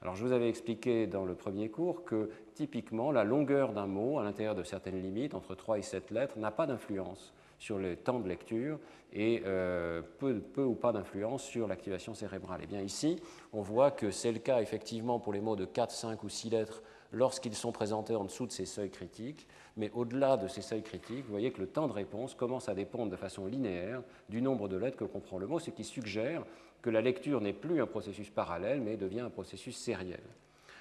Alors 0.00 0.14
je 0.14 0.24
vous 0.24 0.32
avais 0.32 0.48
expliqué 0.48 1.08
dans 1.08 1.24
le 1.24 1.34
premier 1.34 1.70
cours 1.70 2.04
que 2.04 2.30
typiquement 2.54 3.10
la 3.10 3.24
longueur 3.24 3.72
d'un 3.72 3.88
mot, 3.88 4.18
à 4.18 4.22
l'intérieur 4.22 4.54
de 4.54 4.62
certaines 4.62 5.02
limites, 5.02 5.34
entre 5.34 5.56
3 5.56 5.78
et 5.78 5.82
7 5.82 6.12
lettres, 6.12 6.38
n'a 6.38 6.52
pas 6.52 6.66
d'influence 6.66 7.34
sur 7.58 7.78
le 7.78 7.96
temps 7.96 8.20
de 8.20 8.28
lecture 8.28 8.78
et 9.12 9.42
euh, 9.46 10.02
peu, 10.18 10.40
ou 10.62 10.74
pas 10.74 10.92
d'influence 10.92 11.42
sur 11.42 11.66
l'activation 11.66 12.14
cérébrale. 12.14 12.60
Et 12.60 12.64
eh 12.64 12.66
bien 12.66 12.80
ici, 12.80 13.20
on 13.52 13.62
voit 13.62 13.90
que 13.90 14.10
c'est 14.10 14.32
le 14.32 14.38
cas 14.38 14.60
effectivement 14.60 15.18
pour 15.18 15.32
les 15.32 15.40
mots 15.40 15.56
de 15.56 15.64
4, 15.64 15.90
5 15.90 16.22
ou 16.22 16.28
6 16.28 16.50
lettres 16.50 16.82
lorsqu'ils 17.12 17.54
sont 17.54 17.72
présentés 17.72 18.14
en 18.14 18.24
dessous 18.24 18.46
de 18.46 18.52
ces 18.52 18.66
seuils 18.66 18.90
critiques, 18.90 19.46
mais 19.76 19.90
au-delà 19.94 20.36
de 20.36 20.46
ces 20.46 20.60
seuils 20.60 20.82
critiques, 20.82 21.24
vous 21.24 21.30
voyez 21.30 21.52
que 21.52 21.60
le 21.60 21.66
temps 21.66 21.88
de 21.88 21.92
réponse 21.92 22.34
commence 22.34 22.68
à 22.68 22.74
dépendre 22.74 23.10
de 23.10 23.16
façon 23.16 23.46
linéaire 23.46 24.02
du 24.28 24.42
nombre 24.42 24.68
de 24.68 24.76
lettres 24.76 24.98
que 24.98 25.04
comprend 25.04 25.38
le 25.38 25.46
mot, 25.46 25.58
ce 25.58 25.70
qui 25.70 25.84
suggère 25.84 26.44
que 26.82 26.90
la 26.90 27.00
lecture 27.00 27.40
n'est 27.40 27.54
plus 27.54 27.80
un 27.80 27.86
processus 27.86 28.30
parallèle, 28.30 28.80
mais 28.80 28.96
devient 28.96 29.20
un 29.20 29.30
processus 29.30 29.76
sériel. 29.76 30.20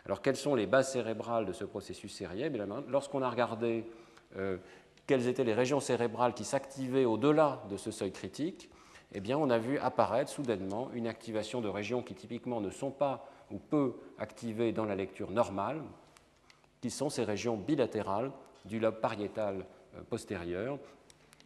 Alors 0.06 0.22
quelles 0.22 0.36
sont 0.36 0.56
les 0.56 0.68
bases 0.68 0.92
cérébrales 0.92 1.46
de 1.46 1.54
ce 1.54 1.66
processus 1.66 2.14
sériel? 2.14 2.54
Lorsqu'on 2.88 3.22
a 3.22 3.30
regardé 3.30 3.86
euh, 4.36 4.57
quelles 5.07 5.28
étaient 5.28 5.45
les 5.45 5.54
régions 5.54 5.80
cérébrales 5.80 6.33
qui 6.33 6.44
s'activaient 6.44 7.06
au-delà 7.06 7.64
de 7.69 7.78
ce 7.78 7.92
seuil 7.92 8.11
critique, 8.11 8.69
eh 9.14 9.21
bien, 9.21 9.37
on 9.37 9.49
a 9.49 9.57
vu 9.57 9.80
apparaître 9.80 10.30
soudainement 10.30 10.90
une 10.94 11.07
activation 11.07 11.61
de 11.61 11.69
régions 11.69 12.04
qui 12.04 12.14
typiquement 12.14 12.59
ne 12.59 12.69
sont 12.69 12.92
pas 12.92 13.26
ou 13.49 13.57
peu 13.57 13.95
activées 14.19 14.73
dans 14.73 14.83
la 14.83 14.95
lecture 14.95 15.31
normale, 15.31 15.81
qui 16.81 16.92
sont 16.92 17.09
ces 17.09 17.23
régions 17.23 17.56
bilatérales 17.56 18.31
du 18.66 18.80
lobe 18.80 18.99
pariétal 18.99 19.66
euh, 19.95 20.02
postérieur, 20.09 20.78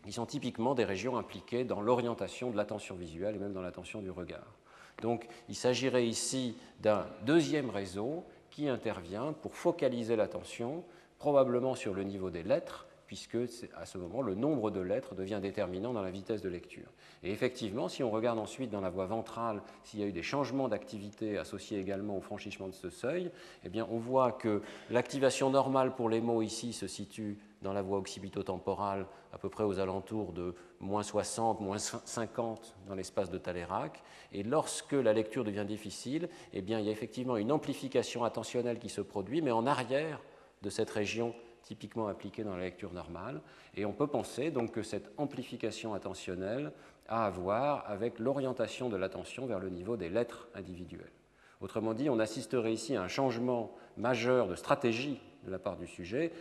qui 0.04 0.12
sont 0.12 0.26
typiquement 0.26 0.74
des 0.74 0.84
régions 0.84 1.18
impliquées 1.18 1.64
dans 1.64 1.82
l'orientation 1.82 2.50
de 2.50 2.58
l'attention 2.58 2.96
visuelle 2.96 3.36
et 3.36 3.40
même 3.40 3.54
dans 3.54 3.62
l'attention 3.62 4.02
du 4.02 4.10
regard. 4.10 4.56
Donc 5.04 5.28
il 5.48 5.56
s'agirait 5.56 6.08
ici 6.08 6.58
d'un 6.80 7.06
deuxième 7.26 7.70
réseau 7.70 8.24
qui 8.50 8.68
intervient 8.68 9.34
pour 9.34 9.56
focaliser 9.56 10.16
l'attention, 10.16 10.84
probablement 11.20 11.76
sur 11.76 11.94
le 11.94 12.04
niveau 12.04 12.32
des 12.32 12.42
lettres, 12.44 12.88
puisque 13.12 13.36
à 13.76 13.86
ce 13.86 13.98
moment, 13.98 14.22
le 14.22 14.36
nombre 14.36 14.72
de 14.72 14.80
lettres 14.80 15.16
devient 15.16 15.40
déterminant 15.42 15.92
dans 15.92 16.02
la 16.02 16.12
vitesse 16.12 16.42
de 16.42 16.48
lecture. 16.48 16.88
Et 17.24 17.32
effectivement, 17.32 17.90
si 17.90 18.04
on 18.04 18.10
regarde 18.10 18.40
ensuite 18.40 18.70
dans 18.70 18.80
la 18.80 18.90
voie 18.90 19.06
ventrale 19.06 19.62
s'il 19.84 20.00
y 20.00 20.04
a 20.04 20.06
eu 20.06 20.14
des 20.14 20.24
changements 20.24 20.70
d'activité 20.70 21.38
associés 21.38 21.78
également 21.78 22.16
au 22.16 22.22
franchissement 22.22 22.70
de 22.70 22.74
ce 22.74 22.90
seuil, 22.90 23.30
eh 23.66 23.70
bien, 23.70 23.86
on 23.92 23.98
voit 23.98 24.32
que 24.32 24.62
l'activation 24.90 25.50
normale 25.50 25.94
pour 25.94 26.08
les 26.08 26.22
mots 26.22 26.42
ici 26.42 26.72
se 26.72 26.88
situe 26.88 27.38
dans 27.62 27.74
la 27.74 27.82
voie 27.82 27.98
occipito-temporale 27.98 29.06
à 29.34 29.38
peu 29.38 29.50
près 29.50 29.66
aux 29.66 29.80
alentours 29.80 30.32
de 30.32 30.56
moins 30.80 31.04
60, 31.04 31.60
moins 31.60 31.80
50 31.80 32.78
dans 32.88 32.96
l'espace 32.96 33.30
de 33.30 33.38
Talérac. 33.38 34.02
Et 34.32 34.44
lorsque 34.44 34.94
la 34.94 35.12
lecture 35.12 35.44
devient 35.44 35.66
difficile, 35.68 36.30
eh 36.54 36.62
bien, 36.62 36.80
il 36.80 36.86
y 36.86 36.90
a 36.90 36.94
effectivement 36.94 37.36
une 37.36 37.52
amplification 37.52 38.24
attentionnelle 38.24 38.80
qui 38.80 38.88
se 38.88 39.02
produit, 39.02 39.42
mais 39.42 39.52
en 39.52 39.68
arrière 39.68 40.22
de 40.62 40.70
cette 40.70 40.92
région 40.92 41.36
typiquement 41.72 42.08
appliquée 42.08 42.44
dans 42.44 42.58
la 42.58 42.64
lecture 42.64 42.92
normale. 42.92 43.40
Et 43.76 43.86
on 43.86 43.94
peut 43.94 44.08
penser 44.08 44.52
donc 44.52 44.72
que 44.72 44.84
cette 44.84 45.10
amplification 45.16 45.94
attentionnelle 45.94 46.74
a 47.08 47.28
à 47.28 47.30
voir 47.30 47.86
avec 47.88 48.20
l'orientation 48.20 48.90
de 48.90 48.98
l'attention 48.98 49.46
vers 49.46 49.60
le 49.60 49.70
niveau 49.70 49.96
des 49.96 50.10
lettres 50.10 50.50
individuelles. 50.54 51.14
Autrement 51.62 51.94
dit, 51.94 52.10
on 52.10 52.20
assisterait 52.20 52.74
ici 52.74 52.98
à 52.98 53.04
un 53.04 53.08
changement 53.08 53.72
majeur 53.96 54.50
de 54.50 54.56
stratégie 54.56 55.22
de 55.46 55.52
la 55.52 55.60
part 55.60 55.78
du 55.78 55.88
sujet. 55.88 56.34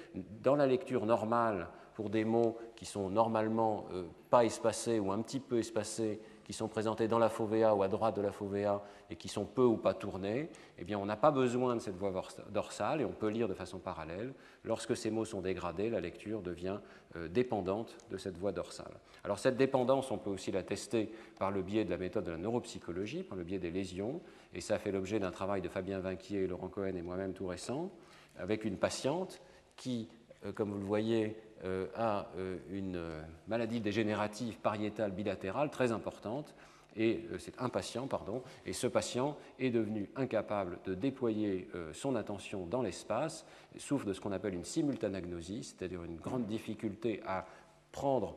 Dans 0.43 0.57
la 0.57 0.67
lecture 0.67 1.07
normale, 1.07 1.69
pour 1.95 2.11
des 2.11 2.25
mots 2.25 2.59
qui 2.75 2.85
sont 2.85 3.09
normalement 3.09 3.87
euh, 3.93 4.03
pas 4.31 4.45
espacés 4.45 4.99
ou 4.99 5.13
un 5.13 5.23
petit 5.23 5.39
peu 5.39 5.59
espacés, 5.59 6.21
sont 6.53 6.69
présentés 6.69 7.09
dans 7.09 7.19
la 7.19 7.29
fovea 7.29 7.75
ou 7.75 7.83
à 7.83 7.89
droite 7.89 8.17
de 8.17 8.23
la 8.23 8.33
fovea 8.33 8.83
et 9.11 9.17
qui 9.17 9.29
sont 9.29 9.45
peu 9.45 9.65
ou 9.65 9.77
pas 9.77 9.95
tournés, 9.95 10.49
eh 10.79 10.95
on 10.95 11.07
n'a 11.07 11.17
pas 11.17 11.31
besoin 11.31 11.77
de 11.77 11.81
cette 11.81 11.97
voie 11.97 12.13
dorsale 12.51 13.01
et 13.01 13.05
on 13.05 13.13
peut 13.13 13.29
lire 13.29 13.49
de 13.49 13.55
façon 13.55 13.79
parallèle. 13.79 14.33
Lorsque 14.65 14.97
ces 14.97 15.11
mots 15.11 15.25
sont 15.25 15.41
dégradés, 15.41 15.91
la 15.91 16.01
lecture 16.01 16.43
devient 16.43 16.81
euh, 17.17 17.29
dépendante 17.29 17.97
de 18.11 18.17
cette 18.17 18.37
voie 18.37 18.53
dorsale. 18.53 18.93
Alors 19.25 19.39
cette 19.39 19.57
dépendance, 19.57 20.11
on 20.11 20.19
peut 20.19 20.31
aussi 20.31 20.51
la 20.51 20.63
tester 20.63 21.13
par 21.39 21.51
le 21.51 21.63
biais 21.63 21.85
de 21.85 21.91
la 21.91 21.99
méthode 21.99 22.25
de 22.25 22.31
la 22.31 22.39
neuropsychologie, 22.39 23.23
par 23.23 23.37
le 23.37 23.45
biais 23.45 23.59
des 23.59 23.71
lésions, 23.71 24.21
et 24.55 24.61
ça 24.61 24.79
fait 24.79 24.93
l'objet 24.93 25.19
d'un 25.19 25.31
travail 25.31 25.61
de 25.61 25.69
Fabien 25.69 26.01
Vinquier, 26.01 26.47
Laurent 26.47 26.69
Cohen 26.69 26.97
et 26.97 27.03
moi-même 27.03 27.33
tout 27.33 27.47
récent, 27.47 27.91
avec 28.39 28.65
une 28.65 28.77
patiente 28.77 29.41
qui, 29.77 30.09
euh, 30.45 30.53
comme 30.53 30.71
vous 30.71 30.79
le 30.79 30.87
voyez, 30.87 31.37
euh, 31.65 31.87
a 31.95 32.27
euh, 32.39 32.57
une 32.71 33.01
maladie 33.49 33.81
dégénérative 33.81 34.59
pariétale 34.59 35.13
bilatérale 35.13 35.71
très 35.71 35.93
importante. 35.93 36.55
Et 36.97 37.25
c'est 37.39 37.55
un 37.61 37.69
patient, 37.69 38.09
pardon, 38.09 38.43
et 38.67 38.73
ce 38.73 38.89
patient 38.89 39.37
est 39.61 39.71
devenu 39.71 40.11
incapable 40.17 40.79
de 40.85 40.95
déployer 40.95 41.69
son 41.93 42.17
attention 42.17 42.67
dans 42.67 42.83
l'espace, 42.83 43.47
souffre 43.79 44.07
de 44.07 44.13
ce 44.13 44.21
qu'on 44.21 44.33
appelle 44.33 44.55
une 44.55 44.65
simultanagnosie, 44.65 45.63
c'est-à-dire 45.63 46.03
une 46.03 46.17
grande 46.17 46.47
difficulté 46.47 47.23
à 47.25 47.47
prendre 47.93 48.35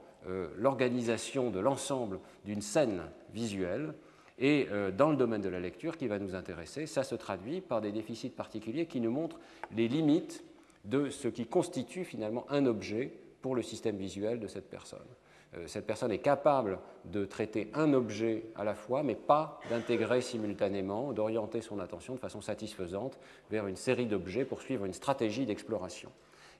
l'organisation 0.55 1.49
de 1.49 1.59
l'ensemble 1.59 2.19
d'une 2.45 2.61
scène 2.61 3.01
visuelle. 3.33 3.95
Et 4.37 4.67
dans 4.95 5.09
le 5.09 5.17
domaine 5.17 5.41
de 5.41 5.49
la 5.49 5.59
lecture 5.59 5.97
qui 5.97 6.05
va 6.05 6.19
nous 6.19 6.35
intéresser, 6.35 6.85
ça 6.85 7.01
se 7.01 7.15
traduit 7.15 7.59
par 7.59 7.81
des 7.81 7.91
déficits 7.91 8.29
particuliers 8.29 8.85
qui 8.85 9.01
nous 9.01 9.11
montrent 9.11 9.39
les 9.75 9.87
limites 9.87 10.43
de 10.83 11.09
ce 11.09 11.27
qui 11.27 11.45
constitue 11.45 12.03
finalement 12.03 12.45
un 12.49 12.65
objet 12.65 13.13
pour 13.41 13.55
le 13.55 13.61
système 13.61 13.97
visuel 13.97 14.39
de 14.39 14.47
cette 14.47 14.69
personne. 14.69 14.99
Euh, 15.55 15.67
cette 15.67 15.85
personne 15.85 16.11
est 16.11 16.19
capable 16.19 16.79
de 17.05 17.25
traiter 17.25 17.69
un 17.73 17.93
objet 17.93 18.45
à 18.55 18.63
la 18.63 18.75
fois, 18.75 19.03
mais 19.03 19.15
pas 19.15 19.59
d'intégrer 19.69 20.21
simultanément, 20.21 21.13
d'orienter 21.13 21.61
son 21.61 21.79
attention 21.79 22.15
de 22.15 22.19
façon 22.19 22.41
satisfaisante 22.41 23.19
vers 23.51 23.67
une 23.67 23.75
série 23.75 24.05
d'objets 24.05 24.45
pour 24.45 24.61
suivre 24.61 24.85
une 24.85 24.93
stratégie 24.93 25.45
d'exploration. 25.45 26.11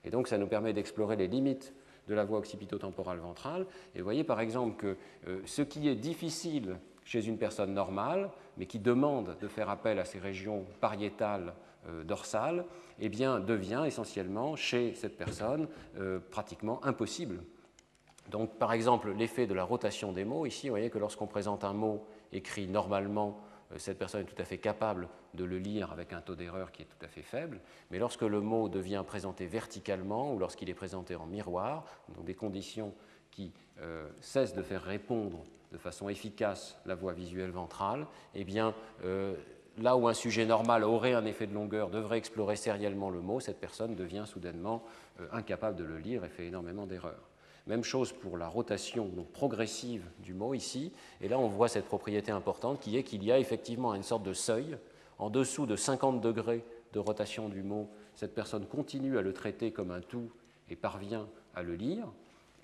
Et 0.04 0.10
donc 0.10 0.28
ça 0.28 0.38
nous 0.38 0.46
permet 0.46 0.72
d'explorer 0.72 1.16
les 1.16 1.28
limites 1.28 1.74
de 2.08 2.14
la 2.14 2.24
voie 2.24 2.38
occipito-temporale 2.38 3.18
ventrale. 3.18 3.66
Et 3.94 3.98
vous 3.98 4.04
voyez 4.04 4.24
par 4.24 4.40
exemple 4.40 4.76
que 4.76 4.96
euh, 5.28 5.40
ce 5.46 5.62
qui 5.62 5.88
est 5.88 5.94
difficile 5.94 6.76
chez 7.04 7.26
une 7.26 7.38
personne 7.38 7.74
normale, 7.74 8.30
mais 8.56 8.66
qui 8.66 8.78
demande 8.78 9.36
de 9.40 9.48
faire 9.48 9.70
appel 9.70 9.98
à 9.98 10.04
ces 10.04 10.18
régions 10.18 10.64
pariétales 10.80 11.54
dorsale, 12.04 12.64
eh 12.98 13.08
bien, 13.08 13.40
devient 13.40 13.84
essentiellement 13.86 14.56
chez 14.56 14.94
cette 14.94 15.16
personne 15.16 15.68
euh, 15.98 16.20
pratiquement 16.30 16.84
impossible. 16.84 17.42
Donc, 18.30 18.58
par 18.58 18.72
exemple, 18.72 19.12
l'effet 19.12 19.46
de 19.46 19.54
la 19.54 19.64
rotation 19.64 20.12
des 20.12 20.24
mots, 20.24 20.46
ici, 20.46 20.68
vous 20.68 20.72
voyez 20.72 20.90
que 20.90 20.98
lorsqu'on 20.98 21.26
présente 21.26 21.64
un 21.64 21.72
mot 21.72 22.06
écrit 22.32 22.66
normalement, 22.66 23.40
euh, 23.72 23.78
cette 23.78 23.98
personne 23.98 24.22
est 24.22 24.32
tout 24.32 24.40
à 24.40 24.44
fait 24.44 24.58
capable 24.58 25.08
de 25.34 25.44
le 25.44 25.58
lire 25.58 25.92
avec 25.92 26.12
un 26.12 26.20
taux 26.20 26.36
d'erreur 26.36 26.72
qui 26.72 26.82
est 26.82 26.86
tout 26.86 27.04
à 27.04 27.08
fait 27.08 27.22
faible, 27.22 27.60
mais 27.90 27.98
lorsque 27.98 28.22
le 28.22 28.40
mot 28.40 28.68
devient 28.68 29.02
présenté 29.06 29.46
verticalement 29.46 30.32
ou 30.32 30.38
lorsqu'il 30.38 30.70
est 30.70 30.74
présenté 30.74 31.16
en 31.16 31.26
miroir, 31.26 31.84
donc 32.14 32.24
des 32.24 32.34
conditions 32.34 32.94
qui 33.30 33.52
cessent 34.20 34.54
de 34.54 34.62
faire 34.62 34.84
répondre 34.84 35.42
de 35.72 35.78
façon 35.78 36.08
efficace 36.08 36.80
la 36.86 36.94
voix 36.94 37.12
visuelle 37.12 37.50
ventrale, 37.50 38.06
eh 38.36 38.44
bien, 38.44 38.72
là 39.78 39.96
où 39.96 40.08
un 40.08 40.14
sujet 40.14 40.46
normal 40.46 40.84
aurait 40.84 41.14
un 41.14 41.24
effet 41.24 41.46
de 41.46 41.54
longueur, 41.54 41.90
devrait 41.90 42.18
explorer 42.18 42.56
sériellement 42.56 43.10
le 43.10 43.20
mot, 43.20 43.40
cette 43.40 43.60
personne 43.60 43.94
devient 43.94 44.24
soudainement 44.26 44.82
euh, 45.20 45.26
incapable 45.32 45.76
de 45.76 45.84
le 45.84 45.98
lire 45.98 46.24
et 46.24 46.28
fait 46.28 46.46
énormément 46.46 46.86
d'erreurs. 46.86 47.30
Même 47.66 47.82
chose 47.82 48.12
pour 48.12 48.36
la 48.36 48.46
rotation 48.46 49.10
progressive 49.32 50.04
du 50.18 50.34
mot 50.34 50.52
ici. 50.52 50.92
Et 51.22 51.28
là, 51.28 51.38
on 51.38 51.48
voit 51.48 51.68
cette 51.68 51.86
propriété 51.86 52.30
importante 52.30 52.78
qui 52.78 52.96
est 52.98 53.02
qu'il 53.02 53.24
y 53.24 53.32
a 53.32 53.38
effectivement 53.38 53.94
une 53.94 54.02
sorte 54.02 54.22
de 54.22 54.34
seuil. 54.34 54.76
En 55.18 55.30
dessous 55.30 55.64
de 55.64 55.74
50 55.74 56.20
degrés 56.20 56.62
de 56.92 56.98
rotation 56.98 57.48
du 57.48 57.62
mot, 57.62 57.88
cette 58.14 58.34
personne 58.34 58.66
continue 58.66 59.16
à 59.16 59.22
le 59.22 59.32
traiter 59.32 59.72
comme 59.72 59.92
un 59.92 60.02
tout 60.02 60.30
et 60.68 60.76
parvient 60.76 61.26
à 61.54 61.62
le 61.62 61.74
lire. 61.74 62.06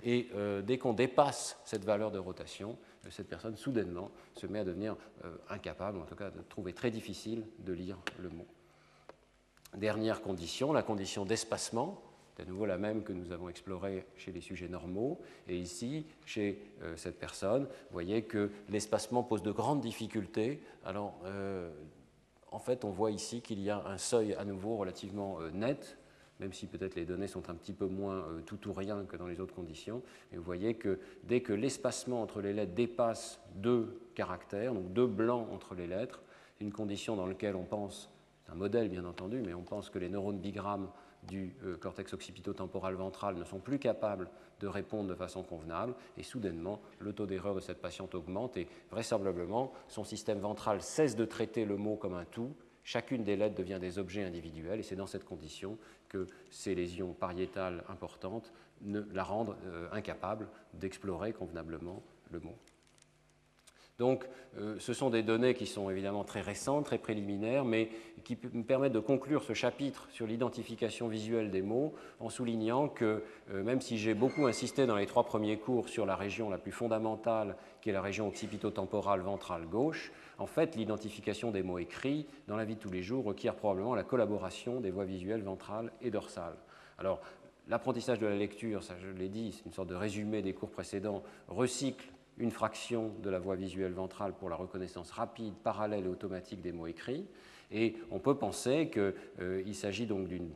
Et 0.02 0.28
euh, 0.34 0.62
dès 0.62 0.78
qu'on 0.78 0.92
dépasse 0.92 1.58
cette 1.64 1.84
valeur 1.84 2.10
de 2.10 2.18
rotation, 2.18 2.78
cette 3.08 3.28
personne 3.28 3.56
soudainement 3.56 4.10
se 4.34 4.46
met 4.46 4.60
à 4.60 4.64
devenir 4.64 4.96
euh, 5.24 5.36
incapable, 5.48 5.98
en 5.98 6.04
tout 6.04 6.14
cas 6.14 6.30
de 6.30 6.40
trouver 6.42 6.72
très 6.72 6.90
difficile 6.90 7.44
de 7.60 7.72
lire 7.72 7.96
le 8.18 8.28
mot. 8.28 8.46
Dernière 9.76 10.20
condition, 10.20 10.72
la 10.72 10.82
condition 10.82 11.24
d'espacement, 11.24 12.02
à 12.38 12.44
nouveau 12.44 12.64
la 12.64 12.78
même 12.78 13.02
que 13.02 13.12
nous 13.12 13.32
avons 13.32 13.50
explorée 13.50 14.06
chez 14.16 14.32
les 14.32 14.40
sujets 14.40 14.68
normaux. 14.68 15.20
Et 15.46 15.58
ici, 15.58 16.06
chez 16.24 16.62
euh, 16.82 16.96
cette 16.96 17.18
personne, 17.18 17.64
vous 17.64 17.92
voyez 17.92 18.22
que 18.22 18.50
l'espacement 18.70 19.22
pose 19.22 19.42
de 19.42 19.52
grandes 19.52 19.82
difficultés. 19.82 20.62
Alors, 20.84 21.20
euh, 21.24 21.70
en 22.50 22.58
fait, 22.58 22.84
on 22.84 22.90
voit 22.90 23.10
ici 23.10 23.42
qu'il 23.42 23.60
y 23.60 23.68
a 23.68 23.86
un 23.86 23.98
seuil 23.98 24.34
à 24.34 24.44
nouveau 24.46 24.76
relativement 24.76 25.38
net 25.52 25.98
même 26.40 26.52
si 26.52 26.66
peut-être 26.66 26.94
les 26.94 27.04
données 27.04 27.28
sont 27.28 27.50
un 27.50 27.54
petit 27.54 27.72
peu 27.72 27.86
moins 27.86 28.16
euh, 28.16 28.40
tout 28.44 28.68
ou 28.68 28.72
rien 28.72 29.04
que 29.04 29.16
dans 29.16 29.26
les 29.26 29.40
autres 29.40 29.54
conditions. 29.54 30.02
Et 30.32 30.36
vous 30.36 30.42
voyez 30.42 30.74
que 30.74 30.98
dès 31.24 31.42
que 31.42 31.52
l'espacement 31.52 32.22
entre 32.22 32.40
les 32.40 32.52
lettres 32.52 32.74
dépasse 32.74 33.40
deux 33.54 34.00
caractères, 34.14 34.74
donc 34.74 34.92
deux 34.92 35.06
blancs 35.06 35.46
entre 35.52 35.74
les 35.74 35.86
lettres, 35.86 36.22
une 36.60 36.72
condition 36.72 37.14
dans 37.14 37.26
laquelle 37.26 37.56
on 37.56 37.64
pense, 37.64 38.10
c'est 38.44 38.52
un 38.52 38.56
modèle 38.56 38.88
bien 38.88 39.04
entendu, 39.04 39.42
mais 39.44 39.54
on 39.54 39.62
pense 39.62 39.90
que 39.90 39.98
les 39.98 40.08
neurones 40.08 40.38
bigrammes 40.38 40.88
du 41.28 41.54
euh, 41.64 41.76
cortex 41.76 42.14
occipito-temporal 42.14 42.94
ventral 42.94 43.36
ne 43.36 43.44
sont 43.44 43.58
plus 43.58 43.78
capables 43.78 44.30
de 44.60 44.66
répondre 44.66 45.08
de 45.08 45.14
façon 45.14 45.42
convenable, 45.42 45.94
et 46.16 46.22
soudainement, 46.22 46.80
le 46.98 47.12
taux 47.12 47.26
d'erreur 47.26 47.54
de 47.54 47.60
cette 47.60 47.80
patiente 47.80 48.14
augmente, 48.14 48.56
et 48.56 48.68
vraisemblablement, 48.90 49.72
son 49.88 50.04
système 50.04 50.38
ventral 50.38 50.82
cesse 50.82 51.16
de 51.16 51.24
traiter 51.24 51.64
le 51.64 51.76
mot 51.76 51.96
comme 51.96 52.14
un 52.14 52.24
tout, 52.24 52.54
chacune 52.84 53.24
des 53.24 53.36
lettres 53.36 53.54
devient 53.54 53.78
des 53.80 53.98
objets 53.98 54.24
individuels, 54.24 54.80
et 54.80 54.82
c'est 54.82 54.96
dans 54.96 55.06
cette 55.06 55.24
condition 55.24 55.78
que 56.08 56.26
ces 56.50 56.74
lésions 56.74 57.12
pariétales 57.12 57.84
importantes 57.88 58.52
ne 58.82 59.00
la 59.12 59.24
rendent 59.24 59.56
euh, 59.66 59.88
incapable 59.92 60.48
d'explorer 60.74 61.32
convenablement 61.32 62.02
le 62.30 62.40
mot. 62.40 62.56
Donc, 64.00 64.24
euh, 64.58 64.76
ce 64.78 64.94
sont 64.94 65.10
des 65.10 65.22
données 65.22 65.52
qui 65.52 65.66
sont 65.66 65.90
évidemment 65.90 66.24
très 66.24 66.40
récentes, 66.40 66.86
très 66.86 66.96
préliminaires, 66.96 67.66
mais 67.66 67.90
qui 68.24 68.38
me 68.54 68.62
permettent 68.62 68.94
de 68.94 68.98
conclure 68.98 69.42
ce 69.42 69.52
chapitre 69.52 70.08
sur 70.10 70.26
l'identification 70.26 71.06
visuelle 71.06 71.50
des 71.50 71.60
mots 71.60 71.92
en 72.18 72.30
soulignant 72.30 72.88
que, 72.88 73.22
euh, 73.52 73.62
même 73.62 73.82
si 73.82 73.98
j'ai 73.98 74.14
beaucoup 74.14 74.46
insisté 74.46 74.86
dans 74.86 74.96
les 74.96 75.04
trois 75.04 75.24
premiers 75.24 75.58
cours 75.58 75.90
sur 75.90 76.06
la 76.06 76.16
région 76.16 76.48
la 76.48 76.56
plus 76.56 76.72
fondamentale, 76.72 77.56
qui 77.82 77.90
est 77.90 77.92
la 77.92 78.00
région 78.00 78.26
occipito-temporale 78.26 79.20
ventrale 79.20 79.66
gauche, 79.66 80.12
en 80.38 80.46
fait, 80.46 80.76
l'identification 80.76 81.50
des 81.50 81.62
mots 81.62 81.78
écrits 81.78 82.26
dans 82.48 82.56
la 82.56 82.64
vie 82.64 82.76
de 82.76 82.80
tous 82.80 82.90
les 82.90 83.02
jours 83.02 83.26
requiert 83.26 83.54
probablement 83.54 83.94
la 83.94 84.02
collaboration 84.02 84.80
des 84.80 84.90
voies 84.90 85.04
visuelles 85.04 85.42
ventrales 85.42 85.92
et 86.00 86.10
dorsales. 86.10 86.56
Alors, 86.96 87.20
l'apprentissage 87.68 88.18
de 88.18 88.26
la 88.26 88.36
lecture, 88.36 88.82
ça 88.82 88.94
je 88.98 89.08
l'ai 89.08 89.28
dit, 89.28 89.52
c'est 89.52 89.66
une 89.66 89.74
sorte 89.74 89.90
de 89.90 89.94
résumé 89.94 90.40
des 90.40 90.54
cours 90.54 90.70
précédents, 90.70 91.22
recycle 91.48 92.06
une 92.40 92.50
fraction 92.50 93.12
de 93.22 93.30
la 93.30 93.38
voie 93.38 93.54
visuelle 93.54 93.92
ventrale 93.92 94.32
pour 94.32 94.48
la 94.48 94.56
reconnaissance 94.56 95.10
rapide, 95.10 95.54
parallèle 95.62 96.06
et 96.06 96.08
automatique 96.08 96.60
des 96.60 96.72
mots 96.72 96.86
écrits. 96.86 97.26
Et 97.70 97.94
on 98.10 98.18
peut 98.18 98.36
penser 98.36 98.90
qu'il 98.90 99.14
euh, 99.40 99.72
s'agit 99.72 100.06
donc 100.06 100.26
d'une 100.26 100.50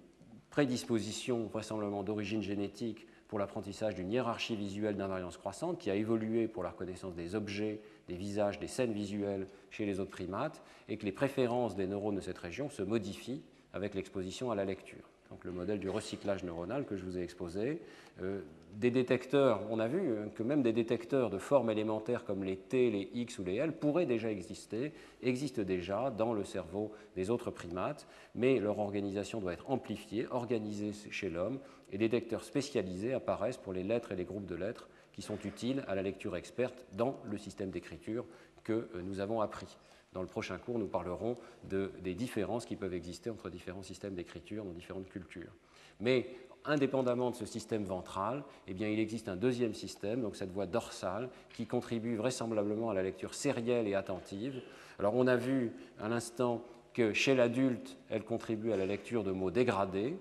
prédisposition 0.50 1.46
vraisemblablement 1.46 2.02
d'origine 2.02 2.42
génétique 2.42 3.06
pour 3.28 3.38
l'apprentissage 3.38 3.94
d'une 3.94 4.10
hiérarchie 4.10 4.56
visuelle 4.56 4.96
d'invariance 4.96 5.36
croissante 5.36 5.78
qui 5.78 5.90
a 5.90 5.94
évolué 5.94 6.48
pour 6.48 6.62
la 6.62 6.70
reconnaissance 6.70 7.14
des 7.14 7.34
objets, 7.34 7.80
des 8.08 8.16
visages, 8.16 8.58
des 8.58 8.68
scènes 8.68 8.92
visuelles 8.92 9.46
chez 9.70 9.86
les 9.86 10.00
autres 10.00 10.10
primates, 10.10 10.62
et 10.88 10.96
que 10.96 11.04
les 11.04 11.12
préférences 11.12 11.76
des 11.76 11.86
neurones 11.86 12.16
de 12.16 12.20
cette 12.20 12.38
région 12.38 12.68
se 12.70 12.82
modifient 12.82 13.42
avec 13.72 13.94
l'exposition 13.94 14.50
à 14.50 14.54
la 14.54 14.64
lecture 14.64 15.10
donc 15.34 15.44
le 15.44 15.50
modèle 15.50 15.80
du 15.80 15.88
recyclage 15.90 16.44
neuronal 16.44 16.84
que 16.84 16.96
je 16.96 17.04
vous 17.04 17.18
ai 17.18 17.22
exposé. 17.22 17.80
Euh, 18.22 18.40
des 18.76 18.90
détecteurs, 18.90 19.62
on 19.70 19.78
a 19.78 19.88
vu 19.88 20.16
que 20.34 20.42
même 20.42 20.62
des 20.62 20.72
détecteurs 20.72 21.30
de 21.30 21.38
formes 21.38 21.70
élémentaires 21.70 22.24
comme 22.24 22.44
les 22.44 22.56
T, 22.56 22.90
les 22.90 23.10
X 23.14 23.38
ou 23.38 23.44
les 23.44 23.56
L 23.56 23.72
pourraient 23.72 24.06
déjà 24.06 24.30
exister, 24.30 24.92
existent 25.22 25.62
déjà 25.62 26.10
dans 26.10 26.32
le 26.32 26.44
cerveau 26.44 26.92
des 27.16 27.30
autres 27.30 27.50
primates, 27.50 28.06
mais 28.34 28.58
leur 28.58 28.78
organisation 28.78 29.40
doit 29.40 29.52
être 29.52 29.70
amplifiée, 29.70 30.26
organisée 30.30 30.92
chez 31.10 31.30
l'homme, 31.30 31.60
et 31.92 31.98
détecteurs 31.98 32.42
spécialisés 32.42 33.12
apparaissent 33.12 33.56
pour 33.56 33.72
les 33.72 33.84
lettres 33.84 34.12
et 34.12 34.16
les 34.16 34.24
groupes 34.24 34.46
de 34.46 34.56
lettres 34.56 34.88
qui 35.12 35.22
sont 35.22 35.38
utiles 35.44 35.84
à 35.86 35.94
la 35.94 36.02
lecture 36.02 36.36
experte 36.36 36.84
dans 36.92 37.20
le 37.24 37.38
système 37.38 37.70
d'écriture 37.70 38.24
que 38.64 38.88
nous 39.04 39.20
avons 39.20 39.40
appris. 39.40 39.78
Dans 40.12 40.22
le 40.22 40.28
prochain 40.28 40.58
cours, 40.58 40.78
nous 40.78 40.88
parlerons 40.88 41.36
des 41.64 42.14
différences 42.14 42.66
qui 42.66 42.76
peuvent 42.76 42.94
exister 42.94 43.30
entre 43.30 43.50
différents 43.50 43.82
systèmes 43.82 44.14
d'écriture 44.14 44.64
dans 44.64 44.72
différentes 44.72 45.08
cultures. 45.08 45.52
Mais 46.00 46.26
indépendamment 46.64 47.30
de 47.30 47.36
ce 47.36 47.46
système 47.46 47.84
ventral, 47.84 48.42
eh 48.66 48.74
bien, 48.74 48.88
il 48.88 48.98
existe 48.98 49.28
un 49.28 49.36
deuxième 49.36 49.74
système, 49.74 50.22
donc 50.22 50.36
cette 50.36 50.50
voie 50.50 50.66
dorsale, 50.66 51.28
qui 51.54 51.66
contribue 51.66 52.16
vraisemblablement 52.16 52.90
à 52.90 52.94
la 52.94 53.02
lecture 53.02 53.34
sérielle 53.34 53.86
et 53.86 53.94
attentive. 53.94 54.62
Alors 54.98 55.14
on 55.14 55.26
a 55.26 55.36
vu 55.36 55.72
à 56.00 56.08
l'instant 56.08 56.62
que 56.92 57.12
chez 57.12 57.34
l'adulte, 57.34 57.98
elle 58.08 58.24
contribue 58.24 58.72
à 58.72 58.76
la 58.76 58.86
lecture 58.86 59.24
de 59.24 59.32
mots 59.32 59.50
dégradés. 59.50 60.16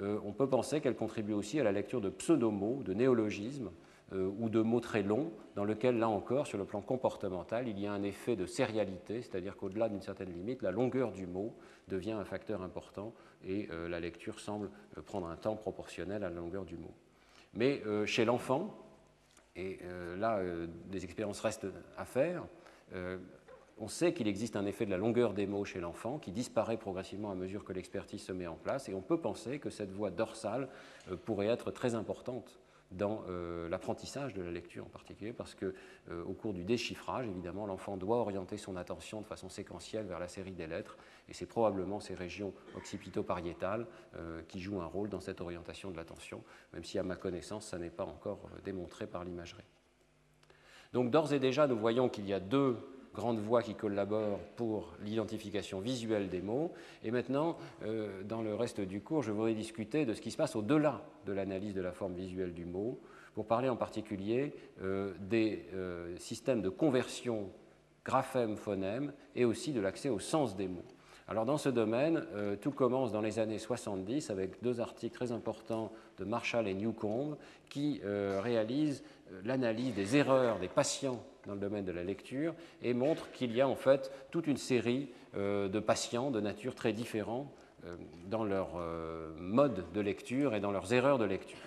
Euh, 0.00 0.18
on 0.24 0.32
peut 0.32 0.48
penser 0.48 0.80
qu'elle 0.80 0.94
contribue 0.94 1.32
aussi 1.32 1.58
à 1.58 1.64
la 1.64 1.72
lecture 1.72 2.00
de 2.00 2.10
pseudomots, 2.10 2.82
de 2.84 2.92
néologismes, 2.92 3.70
euh, 4.14 4.30
ou 4.38 4.48
de 4.48 4.62
mots 4.62 4.80
très 4.80 5.02
longs, 5.02 5.30
dans 5.54 5.64
lequel, 5.64 5.98
là 5.98 6.08
encore, 6.08 6.46
sur 6.46 6.56
le 6.56 6.64
plan 6.64 6.80
comportemental, 6.80 7.68
il 7.68 7.78
y 7.78 7.86
a 7.86 7.92
un 7.92 8.02
effet 8.02 8.36
de 8.36 8.46
sérialité, 8.46 9.20
c'est-à-dire 9.20 9.54
qu'au-delà 9.54 9.90
d'une 9.90 10.00
certaine 10.00 10.32
limite, 10.32 10.62
la 10.62 10.70
longueur 10.70 11.12
du 11.12 11.26
mot 11.26 11.54
devient 11.88 12.12
un 12.12 12.24
facteur 12.24 12.62
important 12.62 13.12
et 13.44 13.68
euh, 13.70 13.86
la 13.86 14.00
lecture 14.00 14.40
semble 14.40 14.70
euh, 14.96 15.02
prendre 15.02 15.26
un 15.26 15.36
temps 15.36 15.56
proportionnel 15.56 16.24
à 16.24 16.30
la 16.30 16.36
longueur 16.36 16.64
du 16.64 16.78
mot. 16.78 16.94
Mais 17.52 17.82
chez 18.04 18.24
l'enfant, 18.26 18.74
et 19.56 19.80
là, 20.18 20.42
des 20.86 21.04
expériences 21.04 21.40
restent 21.40 21.66
à 21.96 22.04
faire, 22.04 22.44
on 23.78 23.88
sait 23.88 24.12
qu'il 24.12 24.28
existe 24.28 24.54
un 24.54 24.66
effet 24.66 24.84
de 24.84 24.90
la 24.90 24.98
longueur 24.98 25.32
des 25.32 25.46
mots 25.46 25.64
chez 25.64 25.80
l'enfant 25.80 26.18
qui 26.18 26.30
disparaît 26.30 26.76
progressivement 26.76 27.30
à 27.30 27.34
mesure 27.34 27.64
que 27.64 27.72
l'expertise 27.72 28.22
se 28.22 28.32
met 28.32 28.46
en 28.46 28.56
place, 28.56 28.90
et 28.90 28.94
on 28.94 29.00
peut 29.00 29.18
penser 29.18 29.58
que 29.58 29.70
cette 29.70 29.90
voie 29.90 30.10
dorsale 30.10 30.68
pourrait 31.24 31.46
être 31.46 31.70
très 31.70 31.94
importante 31.94 32.60
dans 32.90 33.22
euh, 33.28 33.68
l'apprentissage 33.68 34.34
de 34.34 34.42
la 34.42 34.50
lecture 34.50 34.86
en 34.86 34.88
particulier, 34.88 35.32
parce 35.32 35.54
que 35.54 35.74
euh, 36.10 36.24
au 36.24 36.32
cours 36.32 36.54
du 36.54 36.64
déchiffrage, 36.64 37.26
évidemment, 37.26 37.66
l'enfant 37.66 37.96
doit 37.96 38.16
orienter 38.16 38.56
son 38.56 38.76
attention 38.76 39.20
de 39.20 39.26
façon 39.26 39.48
séquentielle 39.48 40.06
vers 40.06 40.18
la 40.18 40.28
série 40.28 40.52
des 40.52 40.66
lettres, 40.66 40.96
et 41.28 41.34
c'est 41.34 41.46
probablement 41.46 42.00
ces 42.00 42.14
régions 42.14 42.54
occipito-pariétales 42.76 43.86
euh, 44.16 44.42
qui 44.48 44.60
jouent 44.60 44.80
un 44.80 44.86
rôle 44.86 45.10
dans 45.10 45.20
cette 45.20 45.40
orientation 45.40 45.90
de 45.90 45.96
l'attention, 45.96 46.42
même 46.72 46.84
si 46.84 46.98
à 46.98 47.02
ma 47.02 47.16
connaissance, 47.16 47.66
ça 47.66 47.78
n'est 47.78 47.90
pas 47.90 48.04
encore 48.04 48.48
démontré 48.64 49.06
par 49.06 49.24
l'imagerie. 49.24 49.64
Donc 50.94 51.10
d'ores 51.10 51.34
et 51.34 51.38
déjà, 51.38 51.66
nous 51.66 51.78
voyons 51.78 52.08
qu'il 52.08 52.26
y 52.26 52.32
a 52.32 52.40
deux 52.40 52.76
grandes 53.14 53.40
voix 53.40 53.62
qui 53.62 53.74
collaborent 53.74 54.40
pour 54.56 54.94
l'identification 55.02 55.80
visuelle 55.80 56.28
des 56.28 56.40
mots. 56.40 56.72
Et 57.02 57.10
maintenant, 57.10 57.56
euh, 57.84 58.22
dans 58.22 58.42
le 58.42 58.54
reste 58.54 58.80
du 58.80 59.00
cours, 59.00 59.22
je 59.22 59.32
voudrais 59.32 59.54
discuter 59.54 60.06
de 60.06 60.14
ce 60.14 60.20
qui 60.20 60.30
se 60.30 60.36
passe 60.36 60.56
au-delà 60.56 61.02
de 61.26 61.32
l'analyse 61.32 61.74
de 61.74 61.80
la 61.80 61.92
forme 61.92 62.14
visuelle 62.14 62.54
du 62.54 62.64
mot, 62.64 63.00
pour 63.34 63.46
parler 63.46 63.68
en 63.68 63.76
particulier 63.76 64.54
euh, 64.82 65.12
des 65.20 65.66
euh, 65.74 66.16
systèmes 66.18 66.62
de 66.62 66.68
conversion 66.68 67.50
graphème-phonème 68.04 69.12
et 69.34 69.44
aussi 69.44 69.72
de 69.72 69.80
l'accès 69.80 70.08
au 70.08 70.18
sens 70.18 70.56
des 70.56 70.68
mots. 70.68 70.84
Alors 71.26 71.44
dans 71.44 71.58
ce 71.58 71.68
domaine, 71.68 72.24
tout 72.62 72.70
commence 72.70 73.12
dans 73.12 73.20
les 73.20 73.38
années 73.38 73.58
70 73.58 74.30
avec 74.30 74.62
deux 74.62 74.80
articles 74.80 75.14
très 75.14 75.30
importants 75.30 75.92
de 76.16 76.24
Marshall 76.24 76.66
et 76.68 76.72
Newcomb 76.72 77.36
qui 77.68 78.00
réalisent 78.02 79.04
l'analyse 79.44 79.92
des 79.92 80.16
erreurs 80.16 80.58
des 80.58 80.68
patients 80.68 81.22
dans 81.48 81.54
le 81.54 81.60
domaine 81.60 81.86
de 81.86 81.92
la 81.92 82.04
lecture 82.04 82.54
et 82.82 82.92
montre 82.92 83.30
qu'il 83.32 83.56
y 83.56 83.60
a 83.60 83.66
en 83.68 83.74
fait 83.74 84.12
toute 84.30 84.46
une 84.46 84.58
série 84.58 85.08
euh, 85.34 85.68
de 85.68 85.80
patients 85.80 86.30
de 86.30 86.40
nature 86.40 86.74
très 86.74 86.92
différente 86.92 87.50
euh, 87.86 87.96
dans 88.26 88.44
leur 88.44 88.76
euh, 88.76 89.32
mode 89.38 89.90
de 89.92 90.00
lecture 90.00 90.54
et 90.54 90.60
dans 90.60 90.70
leurs 90.70 90.92
erreurs 90.92 91.18
de 91.18 91.24
lecture. 91.24 91.58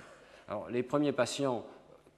Alors, 0.48 0.70
les 0.70 0.84
premiers 0.84 1.14
patients 1.14 1.66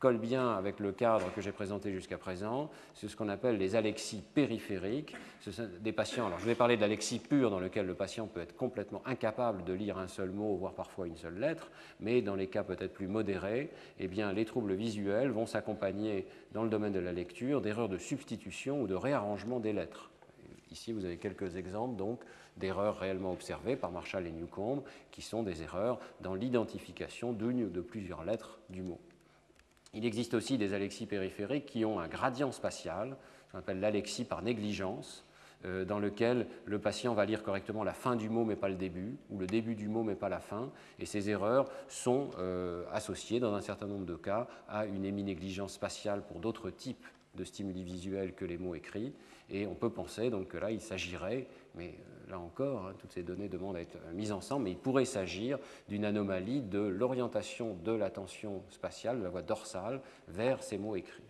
colle 0.03 0.17
bien 0.17 0.49
avec 0.49 0.81
le 0.81 0.91
cadre 0.91 1.33
que 1.33 1.39
j'ai 1.39 1.53
présenté 1.53 1.93
jusqu'à 1.93 2.17
présent. 2.17 2.69
C'est 2.93 3.07
ce 3.07 3.15
qu'on 3.15 3.29
appelle 3.29 3.57
les 3.57 3.77
alexies 3.77 4.21
périphériques. 4.33 5.15
Ce 5.39 5.49
sont 5.49 5.69
des 5.79 5.93
patients, 5.93 6.27
alors 6.27 6.39
je 6.39 6.45
vais 6.45 6.55
parler 6.55 6.75
de 6.75 6.81
l'alexie 6.81 7.19
pure 7.19 7.49
dans 7.49 7.61
lequel 7.61 7.85
le 7.85 7.93
patient 7.93 8.27
peut 8.27 8.41
être 8.41 8.53
complètement 8.57 9.01
incapable 9.05 9.63
de 9.63 9.71
lire 9.71 9.97
un 9.97 10.09
seul 10.09 10.31
mot, 10.31 10.57
voire 10.57 10.73
parfois 10.73 11.07
une 11.07 11.15
seule 11.15 11.39
lettre, 11.39 11.71
mais 12.01 12.21
dans 12.21 12.35
les 12.35 12.47
cas 12.47 12.65
peut-être 12.65 12.91
plus 12.91 13.07
modérés, 13.07 13.69
eh 13.97 14.09
bien, 14.09 14.33
les 14.33 14.43
troubles 14.43 14.73
visuels 14.73 15.29
vont 15.29 15.45
s'accompagner 15.45 16.27
dans 16.51 16.63
le 16.63 16.69
domaine 16.69 16.91
de 16.91 16.99
la 16.99 17.13
lecture 17.13 17.61
d'erreurs 17.61 17.87
de 17.87 17.97
substitution 17.97 18.81
ou 18.81 18.87
de 18.87 18.95
réarrangement 18.95 19.61
des 19.61 19.71
lettres. 19.71 20.11
Ici, 20.69 20.91
vous 20.91 21.05
avez 21.05 21.15
quelques 21.15 21.55
exemples 21.55 21.95
donc 21.95 22.19
d'erreurs 22.57 22.99
réellement 22.99 23.31
observées 23.31 23.77
par 23.77 23.91
Marshall 23.91 24.27
et 24.27 24.31
Newcomb, 24.33 24.83
qui 25.11 25.21
sont 25.21 25.43
des 25.43 25.61
erreurs 25.61 25.97
dans 26.19 26.35
l'identification 26.35 27.31
d'une 27.31 27.63
ou 27.63 27.69
de 27.69 27.79
plusieurs 27.79 28.25
lettres 28.25 28.59
du 28.69 28.81
mot. 28.81 28.99
Il 29.93 30.05
existe 30.05 30.33
aussi 30.33 30.57
des 30.57 30.73
alexies 30.73 31.05
périphériques 31.05 31.67
qui 31.67 31.85
ont 31.85 31.99
un 31.99 32.07
gradient 32.07 32.51
spatial, 32.51 33.15
qu'on 33.51 33.59
appelle 33.59 33.79
l'alexie 33.79 34.25
par 34.25 34.41
négligence, 34.41 35.25
euh, 35.65 35.85
dans 35.85 35.99
lequel 35.99 36.47
le 36.65 36.79
patient 36.79 37.13
va 37.13 37.25
lire 37.25 37.41
correctement 37.41 37.83
la 37.83 37.93
fin 37.93 38.15
du 38.17 38.29
mot 38.29 38.43
mais 38.43 38.57
pas 38.57 38.67
le 38.67 38.75
début, 38.75 39.15
ou 39.29 39.39
le 39.39 39.47
début 39.47 39.75
du 39.75 39.87
mot 39.87 40.03
mais 40.03 40.15
pas 40.15 40.27
la 40.27 40.41
fin, 40.41 40.71
et 40.99 41.05
ces 41.05 41.29
erreurs 41.29 41.69
sont 41.87 42.31
euh, 42.37 42.83
associées 42.91 43.39
dans 43.39 43.53
un 43.53 43.61
certain 43.61 43.87
nombre 43.87 44.05
de 44.05 44.15
cas 44.15 44.47
à 44.67 44.85
une 44.85 45.05
éminégligence 45.05 45.73
spatiale 45.73 46.23
pour 46.25 46.39
d'autres 46.39 46.69
types 46.69 47.05
de 47.35 47.43
stimuli 47.45 47.83
visuels 47.83 48.33
que 48.33 48.45
les 48.45 48.57
mots 48.57 48.75
écrits, 48.75 49.13
et 49.49 49.65
on 49.65 49.75
peut 49.75 49.89
penser 49.89 50.29
donc 50.29 50.49
que 50.49 50.57
là 50.57 50.71
il 50.71 50.81
s'agirait, 50.81 51.47
mais 51.75 51.95
euh, 51.99 52.12
là 52.29 52.39
encore, 52.39 52.87
hein, 52.87 52.93
toutes 52.99 53.11
ces 53.11 53.23
données 53.23 53.49
demandent 53.49 53.75
à 53.75 53.81
être 53.81 53.97
mises 54.13 54.31
ensemble, 54.31 54.65
mais 54.65 54.71
il 54.71 54.77
pourrait 54.77 55.05
s'agir 55.05 55.59
d'une 55.87 56.05
anomalie 56.05 56.61
de 56.61 56.79
l'orientation 56.79 57.75
de 57.83 57.91
l'attention 57.91 58.63
spatiale, 58.69 59.19
de 59.19 59.23
la 59.23 59.29
voie 59.29 59.41
dorsale, 59.41 60.01
vers 60.27 60.63
ces 60.63 60.77
mots 60.77 60.95
écrits. 60.95 61.23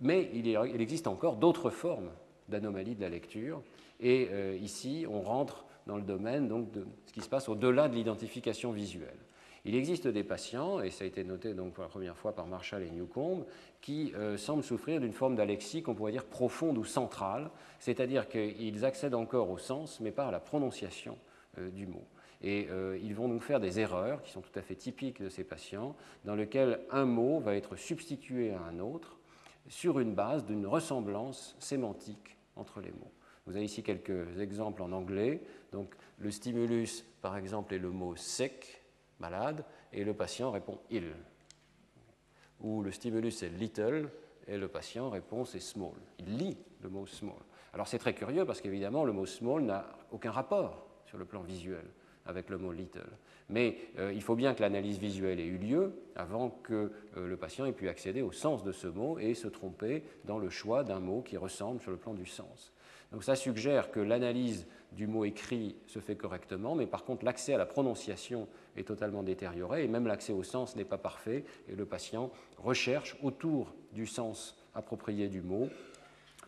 Mais 0.00 0.30
il, 0.32 0.48
existe 0.80 1.06
encore 1.06 1.36
d'autres 1.36 1.70
formes 1.70 2.10
d'anomalies 2.48 2.94
de 2.94 3.02
la 3.02 3.08
lecture, 3.08 3.62
et 4.00 4.28
euh, 4.30 4.56
ici, 4.56 5.06
on 5.08 5.20
rentre 5.20 5.66
dans 5.86 5.96
le 5.96 6.02
domaine 6.02 6.48
de 6.48 6.86
ce 7.06 7.12
qui 7.12 7.20
se 7.20 7.28
passe 7.28 7.48
au-delà 7.48 7.88
de 7.88 7.94
l'identification 7.94 8.72
visuelle. 8.72 9.18
Il 9.64 9.74
existe 9.74 10.08
des 10.08 10.24
patients, 10.24 10.80
et 10.80 10.90
ça 10.90 11.04
a 11.04 11.06
été 11.06 11.22
noté 11.22 11.52
donc 11.52 11.74
pour 11.74 11.82
la 11.82 11.88
première 11.90 12.16
fois 12.16 12.34
par 12.34 12.46
Marshall 12.46 12.82
et 12.82 12.90
Newcomb, 12.90 13.44
qui 13.80 14.12
euh, 14.16 14.36
semblent 14.36 14.64
souffrir 14.64 15.00
d'une 15.00 15.12
forme 15.12 15.36
d'alexie 15.36 15.82
qu'on 15.82 15.94
pourrait 15.94 16.12
dire 16.12 16.24
profonde 16.24 16.78
ou 16.78 16.84
centrale, 16.84 17.50
c'est-à-dire 17.78 18.28
qu'ils 18.28 18.84
accèdent 18.84 19.14
encore 19.14 19.50
au 19.50 19.58
sens, 19.58 20.00
mais 20.00 20.12
pas 20.12 20.28
à 20.28 20.30
la 20.30 20.40
prononciation 20.40 21.18
euh, 21.58 21.70
du 21.70 21.86
mot. 21.86 22.04
Et 22.42 22.68
euh, 22.70 22.98
ils 23.02 23.14
vont 23.14 23.28
donc 23.28 23.42
faire 23.42 23.60
des 23.60 23.80
erreurs 23.80 24.22
qui 24.22 24.30
sont 24.30 24.40
tout 24.40 24.58
à 24.58 24.62
fait 24.62 24.76
typiques 24.76 25.22
de 25.22 25.28
ces 25.28 25.44
patients, 25.44 25.94
dans 26.24 26.34
lesquelles 26.34 26.80
un 26.90 27.04
mot 27.04 27.38
va 27.38 27.54
être 27.54 27.76
substitué 27.76 28.52
à 28.52 28.62
un 28.62 28.78
autre 28.78 29.18
sur 29.68 30.00
une 30.00 30.14
base 30.14 30.46
d'une 30.46 30.66
ressemblance 30.66 31.54
sémantique 31.58 32.38
entre 32.56 32.80
les 32.80 32.92
mots. 32.92 33.12
Vous 33.46 33.56
avez 33.56 33.64
ici 33.64 33.82
quelques 33.82 34.38
exemples 34.38 34.82
en 34.82 34.92
anglais. 34.92 35.42
Donc, 35.72 35.94
le 36.18 36.30
stimulus, 36.30 37.04
par 37.20 37.36
exemple, 37.36 37.74
est 37.74 37.78
le 37.78 37.90
mot 37.90 38.14
sec, 38.16 38.79
malade, 39.20 39.64
et 39.92 40.04
le 40.04 40.14
patient 40.14 40.50
répond 40.50 40.78
il. 40.90 41.12
Ou 42.60 42.82
le 42.82 42.90
stimulus 42.90 43.42
est 43.42 43.48
little, 43.48 44.08
et 44.46 44.56
le 44.56 44.68
patient 44.68 45.10
répond 45.10 45.44
c'est 45.44 45.60
small. 45.60 45.94
Il 46.18 46.36
lit 46.36 46.58
le 46.82 46.88
mot 46.88 47.06
small. 47.06 47.40
Alors 47.72 47.86
c'est 47.86 47.98
très 47.98 48.14
curieux 48.14 48.44
parce 48.44 48.60
qu'évidemment 48.60 49.04
le 49.04 49.12
mot 49.12 49.26
small 49.26 49.62
n'a 49.62 49.86
aucun 50.10 50.32
rapport 50.32 50.86
sur 51.06 51.18
le 51.18 51.24
plan 51.24 51.42
visuel 51.42 51.84
avec 52.26 52.50
le 52.50 52.58
mot 52.58 52.72
little. 52.72 53.10
Mais 53.48 53.76
euh, 53.98 54.12
il 54.12 54.22
faut 54.22 54.36
bien 54.36 54.54
que 54.54 54.62
l'analyse 54.62 54.98
visuelle 54.98 55.40
ait 55.40 55.46
eu 55.46 55.58
lieu 55.58 55.92
avant 56.14 56.50
que 56.50 56.92
euh, 57.16 57.26
le 57.26 57.36
patient 57.36 57.66
ait 57.66 57.72
pu 57.72 57.88
accéder 57.88 58.22
au 58.22 58.32
sens 58.32 58.62
de 58.62 58.72
ce 58.72 58.86
mot 58.86 59.18
et 59.18 59.34
se 59.34 59.48
tromper 59.48 60.04
dans 60.24 60.38
le 60.38 60.50
choix 60.50 60.84
d'un 60.84 61.00
mot 61.00 61.22
qui 61.22 61.36
ressemble 61.36 61.80
sur 61.80 61.90
le 61.90 61.96
plan 61.96 62.14
du 62.14 62.26
sens. 62.26 62.72
Donc 63.12 63.24
ça 63.24 63.34
suggère 63.34 63.90
que 63.90 63.98
l'analyse 63.98 64.66
du 64.92 65.06
mot 65.06 65.24
écrit 65.24 65.76
se 65.86 65.98
fait 65.98 66.16
correctement, 66.16 66.76
mais 66.76 66.86
par 66.86 67.04
contre 67.04 67.24
l'accès 67.24 67.54
à 67.54 67.58
la 67.58 67.66
prononciation 67.66 68.46
est 68.76 68.86
totalement 68.86 69.22
détérioré 69.22 69.84
et 69.84 69.88
même 69.88 70.06
l'accès 70.06 70.32
au 70.32 70.42
sens 70.42 70.76
n'est 70.76 70.84
pas 70.84 70.98
parfait 70.98 71.44
et 71.68 71.74
le 71.74 71.86
patient 71.86 72.30
recherche 72.58 73.16
autour 73.22 73.74
du 73.92 74.06
sens 74.06 74.56
approprié 74.74 75.28
du 75.28 75.42
mot 75.42 75.68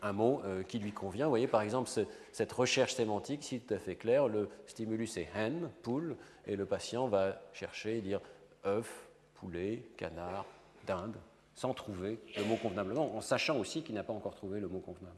un 0.03 0.11
mot 0.11 0.41
euh, 0.43 0.63
qui 0.63 0.79
lui 0.79 0.91
convient. 0.91 1.25
Vous 1.25 1.31
voyez 1.31 1.47
par 1.47 1.61
exemple 1.61 1.89
cette 2.31 2.51
recherche 2.51 2.93
sémantique, 2.93 3.43
si 3.43 3.61
tout 3.61 3.73
à 3.73 3.79
fait 3.79 3.95
clair, 3.95 4.27
le 4.27 4.49
stimulus 4.67 5.17
est 5.17 5.29
hen, 5.35 5.69
poule, 5.81 6.17
et 6.45 6.55
le 6.55 6.65
patient 6.65 7.07
va 7.07 7.41
chercher 7.53 7.97
et 7.97 8.01
dire 8.01 8.19
œuf, 8.65 9.07
poulet, 9.35 9.83
canard, 9.97 10.45
dinde, 10.85 11.15
sans 11.55 11.73
trouver 11.73 12.19
le 12.37 12.43
mot 12.43 12.57
convenablement, 12.57 13.15
en 13.15 13.21
sachant 13.21 13.57
aussi 13.57 13.81
qu'il 13.81 13.95
n'a 13.95 14.03
pas 14.03 14.13
encore 14.13 14.35
trouvé 14.35 14.59
le 14.59 14.67
mot 14.67 14.79
convenable. 14.79 15.15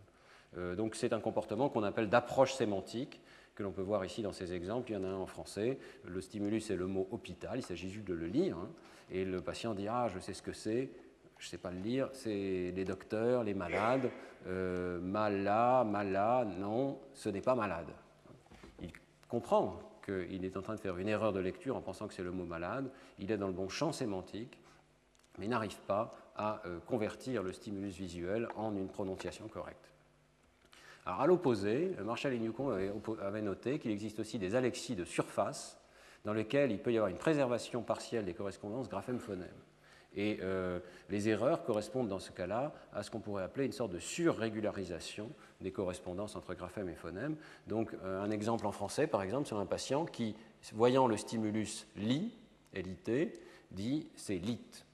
Euh, 0.58 0.76
donc 0.76 0.96
c'est 0.96 1.14
un 1.14 1.20
comportement 1.20 1.68
qu'on 1.70 1.84
appelle 1.84 2.10
d'approche 2.10 2.54
sémantique, 2.54 3.20
que 3.56 3.64
l'on 3.64 3.72
peut 3.72 3.82
voir 3.82 4.06
ici 4.06 4.22
dans 4.22 4.34
ces 4.34 4.54
exemples. 4.54 4.92
Il 4.92 4.94
y 4.94 4.98
en 4.98 5.04
a 5.04 5.08
un 5.08 5.16
en 5.16 5.26
français. 5.26 5.80
Le 6.06 6.22
stimulus 6.22 6.70
est 6.70 6.76
le 6.76 6.88
mot 6.88 7.08
hôpital, 7.12 7.58
il 7.58 7.64
s'agit 7.64 7.90
juste 7.90 8.06
de 8.08 8.14
le 8.14 8.28
lire. 8.28 8.58
Hein. 8.58 8.70
et 9.10 9.26
le 9.26 9.42
patient 9.42 9.74
dit 9.74 9.88
Ah, 9.88 10.08
je 10.14 10.20
sais 10.20 10.34
ce 10.34 10.42
que 10.42 10.54
c'est, 10.54 10.92
je 11.40 11.46
ne 11.48 11.50
sais 11.50 11.58
pas 11.58 11.72
le 11.72 11.80
lire, 11.80 12.10
c'est 12.14 12.72
les 12.76 12.86
docteurs, 12.86 13.44
les 13.44 13.54
malades, 13.54 14.12
euh, 14.48 15.00
mala, 15.00 15.84
mala, 15.84 16.46
non, 16.60 17.00
ce 17.14 17.30
n'est 17.30 17.42
pas 17.42 17.56
malade. 17.56 17.92
Il 18.82 18.92
comprend 19.28 19.80
qu'il 20.04 20.46
est 20.46 20.58
en 20.58 20.62
train 20.62 20.76
de 20.76 20.80
faire 20.80 20.98
une 20.98 21.08
erreur 21.08 21.34
de 21.34 21.40
lecture 21.40 21.76
en 21.76 21.82
pensant 21.82 22.08
que 22.08 22.14
c'est 22.14 22.24
le 22.24 22.32
mot 22.32 22.46
malade, 22.46 22.92
il 23.20 23.32
est 23.32 23.38
dans 23.38 23.48
le 23.48 23.54
bon 23.54 23.70
champ 23.70 23.92
sémantique, 23.92 24.60
mais 25.40 25.48
n'arrive 25.48 25.80
pas 25.88 26.16
à 26.36 26.62
euh, 26.66 26.80
convertir 26.86 27.42
le 27.44 27.52
stimulus 27.52 27.98
visuel 27.98 28.48
en 28.56 28.76
une 28.76 28.88
prononciation 28.88 29.48
correcte. 29.48 29.95
Alors, 31.06 31.22
à 31.22 31.28
l'opposé, 31.28 31.96
Marshall 32.04 32.34
et 32.34 32.40
Newcomb 32.40 32.72
avaient, 33.22 33.42
noté 33.42 33.80
qu'il 33.80 33.92
existe 33.92 34.20
aussi 34.20 34.40
des 34.40 34.56
alexies 34.56 34.96
de 34.96 35.06
surface 35.06 35.80
dans 36.24 36.34
lesquelles 36.34 36.72
il 36.72 36.80
peut 36.80 36.92
y 36.92 36.98
avoir 36.98 37.10
une 37.10 37.18
préservation 37.18 37.84
partielle 37.84 38.26
des 38.26 38.34
correspondances 38.34 38.90
graphème-phonème. 38.90 39.48
Et 40.16 40.40
euh, 40.42 40.80
les 41.10 41.28
erreurs 41.28 41.64
correspondent 41.64 42.08
dans 42.08 42.20
ce 42.20 42.32
cas-là 42.32 42.74
à 42.94 43.04
ce 43.04 43.12
qu'on 43.12 43.20
pourrait 43.20 43.44
appeler 43.44 43.66
une 43.66 43.74
sorte 43.74 43.92
de 43.92 44.00
surrégularisation 44.00 45.30
des 45.60 45.72
correspondances 45.72 46.36
entre 46.36 46.54
graphème 46.54 46.90
et 46.90 46.96
phonème. 46.96 47.36
Donc 47.68 47.94
euh, 47.94 48.24
un 48.24 48.32
exemple 48.32 48.66
en 48.66 48.72
français, 48.72 49.08
par 49.08 49.22
exemple, 49.24 49.48
sur 49.48 49.60
un 49.60 49.66
patient 49.66 50.06
qui, 50.06 50.36
voyant 50.74 51.08
le 51.08 51.18
stimulus 51.18 51.86
lit, 51.98 52.38
LIT, 52.74 53.34
dit 53.72 54.08
c'est 54.16 54.38
lit. 54.38 54.86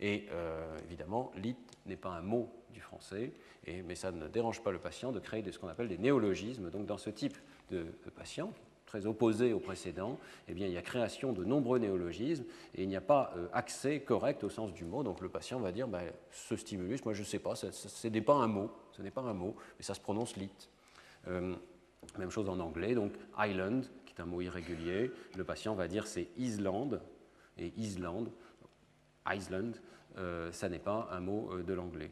Et 0.00 0.26
euh, 0.32 0.78
évidemment, 0.84 1.32
lit 1.36 1.56
n'est 1.86 1.96
pas 1.96 2.10
un 2.10 2.22
mot 2.22 2.50
français, 2.80 3.32
et, 3.66 3.82
mais 3.82 3.94
ça 3.94 4.10
ne 4.10 4.28
dérange 4.28 4.62
pas 4.62 4.70
le 4.70 4.78
patient 4.78 5.12
de 5.12 5.20
créer 5.20 5.44
ce 5.50 5.58
qu'on 5.58 5.68
appelle 5.68 5.88
des 5.88 5.98
néologismes. 5.98 6.70
Donc 6.70 6.86
dans 6.86 6.98
ce 6.98 7.10
type 7.10 7.36
de, 7.70 7.86
patient, 8.16 8.52
très 8.86 9.06
opposé 9.06 9.52
au 9.52 9.60
précédent, 9.60 10.18
eh 10.48 10.54
bien, 10.54 10.66
il 10.66 10.72
y 10.72 10.78
a 10.78 10.82
création 10.82 11.32
de 11.32 11.44
nombreux 11.44 11.78
néologismes 11.78 12.44
et 12.74 12.82
il 12.82 12.88
n'y 12.88 12.96
a 12.96 13.02
pas 13.02 13.32
euh, 13.36 13.46
accès 13.52 14.00
correct 14.00 14.42
au 14.44 14.48
sens 14.48 14.72
du 14.72 14.84
mot. 14.84 15.02
Donc 15.02 15.20
le 15.20 15.28
patient 15.28 15.60
va 15.60 15.72
dire 15.72 15.88
ben, 15.88 16.04
ce 16.30 16.56
stimulus, 16.56 17.04
moi 17.04 17.12
je 17.12 17.20
ne 17.20 17.26
sais 17.26 17.38
pas, 17.38 17.54
ce 17.54 18.08
n'est 18.08 18.22
pas 18.22 18.34
un 18.34 18.46
mot, 18.46 18.70
ce 18.92 19.02
n'est 19.02 19.10
pas 19.10 19.20
un 19.20 19.34
mot, 19.34 19.54
mais 19.78 19.84
ça 19.84 19.94
se 19.94 20.00
prononce 20.00 20.36
lit. 20.36 20.50
Euh, 21.26 21.54
même 22.18 22.30
chose 22.30 22.48
en 22.48 22.58
anglais, 22.60 22.94
donc 22.94 23.12
island, 23.38 23.84
qui 24.06 24.14
est 24.14 24.20
un 24.22 24.26
mot 24.26 24.40
irrégulier, 24.40 25.10
le 25.36 25.44
patient 25.44 25.74
va 25.74 25.88
dire 25.88 26.06
c'est 26.06 26.28
Island, 26.38 27.00
et 27.58 27.72
Island, 27.76 28.30
Iceland, 29.30 29.72
euh, 30.16 30.50
ça 30.52 30.68
n'est 30.68 30.78
pas 30.78 31.08
un 31.10 31.20
mot 31.20 31.50
de 31.60 31.74
l'anglais. 31.74 32.10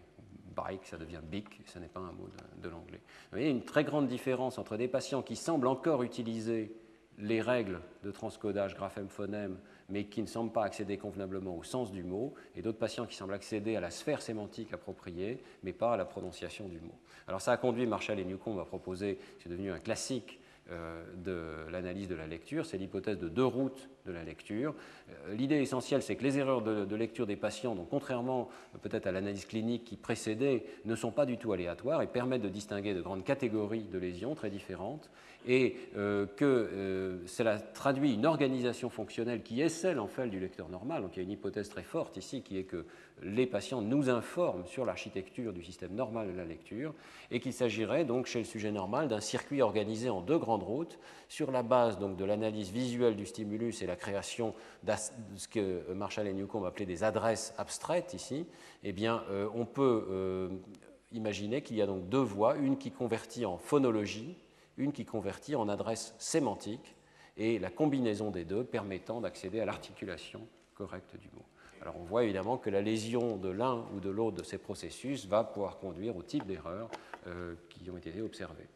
Bike, 0.57 0.87
ça 0.87 0.97
devient 0.97 1.21
big, 1.23 1.45
ça 1.67 1.79
n'est 1.79 1.89
pas 1.89 2.01
un 2.01 2.13
mot 2.13 2.29
de, 2.63 2.69
l'anglais. 2.69 3.01
Vous 3.31 3.39
voyez 3.39 3.51
une 3.51 3.65
très 3.65 3.85
grande 3.85 4.09
différence 4.09 4.59
entre 4.59 4.77
des 4.77 4.89
patients 4.89 5.23
qui 5.23 5.37
semblent 5.37 5.67
encore 5.67 6.03
utiliser 6.03 6.75
les 7.19 7.41
règles 7.41 7.81
de 8.03 8.11
transcodage 8.11 8.75
graphème-phonème, 8.75 9.59
mais 9.89 10.05
qui 10.05 10.23
ne 10.23 10.27
semblent 10.27 10.53
pas 10.53 10.65
accéder 10.65 10.99
convenablement 10.99 11.57
au 11.57 11.63
sens 11.63 11.93
du 11.93 12.03
mot, 12.03 12.35
et 12.55 12.63
d'autres 12.63 12.79
patients 12.79 13.07
qui 13.07 13.17
semblent 13.17 13.35
accéder 13.35 13.77
à 13.77 13.81
la 13.81 13.91
sphère 13.91 14.21
sémantique 14.21 14.73
appropriée, 14.73 15.43
mais 15.63 15.73
pas 15.73 15.95
à 15.95 15.97
la 15.97 16.05
prononciation 16.05 16.69
du 16.69 16.81
mot. 16.81 16.95
Alors 17.29 17.41
ça 17.41 17.53
a 17.53 17.57
conduit 17.57 17.87
Marshall 17.87 18.19
et 18.19 18.25
Newcomb 18.25 18.59
à 18.59 18.65
proposer, 18.65 19.19
c'est 19.39 19.49
devenu 19.49 19.71
un 19.71 19.79
classique 19.79 20.41
de 20.69 21.71
l'analyse 21.71 22.09
de 22.09 22.15
la 22.15 22.27
lecture, 22.27 22.67
c'est 22.67 22.79
l'hypothèse 22.79 23.19
de 23.19 23.29
deux 23.29 23.45
routes 23.45 23.89
de 24.07 24.13
la 24.13 24.25
lecture. 24.25 24.75
Euh, 25.11 25.35
l'idée 25.35 25.57
essentielle, 25.57 26.03
c'est 26.03 26.17
que 26.17 26.23
les 26.23 26.39
erreurs 26.39 26.63
de, 26.63 26.97
lecture 26.97 27.27
des 27.27 27.37
patients, 27.37 27.75
donc 27.75 27.89
contrairement 27.91 28.49
euh, 28.75 28.79
peut-être 28.79 29.07
à 29.07 29.13
l'analyse 29.13 29.45
clinique 29.45 29.85
qui 29.85 29.97
précédait, 29.97 30.65
ne 30.85 30.95
sont 30.95 31.11
pas 31.11 31.27
du 31.27 31.37
tout 31.37 31.53
aléatoires 31.53 32.03
et 32.03 32.07
permettent 32.07 32.43
de 32.43 32.49
distinguer 32.49 32.95
de 32.95 33.03
grandes 33.03 33.25
catégories 33.25 33.85
de 33.85 33.99
lésions 33.99 34.35
très 34.35 34.51
différentes 34.51 35.11
et 35.49 35.77
que 36.37 37.21
cela 37.27 37.61
traduit 37.61 38.15
une 38.15 38.27
organisation 38.27 38.91
fonctionnelle 38.91 39.45
qui 39.45 39.61
est 39.61 39.69
celle 39.69 40.01
en 40.01 40.09
fait 40.09 40.27
du 40.27 40.41
lecteur 40.41 40.69
normal. 40.69 41.03
Donc 41.03 41.13
il 41.15 41.19
y 41.19 41.21
a 41.21 41.23
une 41.23 41.31
hypothèse 41.31 41.69
très 41.69 41.85
forte 41.85 42.17
ici 42.17 42.43
qui 42.43 42.59
est 42.59 42.65
que 42.65 42.85
les 43.23 43.47
patients 43.47 43.81
nous 43.81 44.11
informent 44.11 44.67
sur 44.67 44.85
l'architecture 44.85 45.53
du 45.53 45.63
système 45.63 45.95
normal 45.95 46.31
de 46.31 46.37
la 46.37 46.45
lecture 46.45 46.95
et 47.31 47.41
qu'il 47.41 47.53
s'agirait 47.53 48.05
donc 48.05 48.27
chez 48.27 48.41
le 48.41 48.45
sujet 48.45 48.71
normal 48.71 49.09
d'un 49.09 49.21
circuit 49.21 49.63
organisé 49.63 50.11
en 50.11 50.21
deux 50.21 50.39
grandes 50.39 50.63
routes 50.63 50.99
sur 51.29 51.51
la 51.51 51.63
base 51.63 51.99
de 51.99 52.25
l'analyse 52.25 52.71
visuelle 52.71 53.17
du 53.17 53.25
stimulus 53.25 53.83
et 53.83 53.87
la 53.87 53.97
création 53.97 54.55
de 54.83 54.93
ce 55.37 55.49
que 55.49 55.93
Marshall 55.93 56.29
et 56.29 56.35
Newcomb 56.35 56.65
appelaient 56.65 56.87
des 56.87 57.05
adresses 57.05 57.55
abstraites 57.57 58.13
ici, 58.13 58.47
eh 58.85 58.95
euh, 59.07 59.49
on 59.55 59.65
peut 59.65 60.07
euh, 60.11 60.49
imaginer 61.13 61.63
qu'il 61.63 61.77
y 61.77 61.83
a 61.83 61.87
donc 61.87 62.09
deux 62.09 62.19
voies, 62.19 62.57
une 62.57 62.77
qui 62.77 62.91
convertit 62.91 63.47
en 63.47 63.57
phonologie, 63.57 64.37
une 64.77 64.93
qui 64.93 65.07
convertit 65.07 65.57
en 65.57 65.69
adresse 65.71 66.15
sémantique 66.19 66.97
et 67.39 67.59
la 67.59 67.71
combinaison 67.71 68.31
des 68.31 68.45
deux 68.45 68.65
permettant 68.65 69.23
d'accéder 69.23 69.61
à 69.61 69.65
l'articulation 69.65 70.47
correcte 70.75 71.17
du 71.17 71.29
mot. 71.35 71.46
Alors 71.87 72.01
on 72.01 72.05
voit 72.05 72.25
évidemment 72.25 72.59
que 72.59 72.69
la 72.69 72.83
lésion 72.83 73.37
de 73.37 73.49
l'un 73.49 73.85
ou 73.95 74.01
de 74.01 74.11
l'autre 74.11 74.39
de 74.39 74.43
ces 74.43 74.59
processus 74.59 75.29
va 75.29 75.45
pouvoir 75.45 75.79
conduire 75.79 76.17
au 76.17 76.23
type 76.25 76.45
d'erreurs 76.45 76.91
euh, 77.29 77.55
qui 77.69 77.89
ont 77.89 77.97
été 77.97 78.21
observées. 78.21 78.67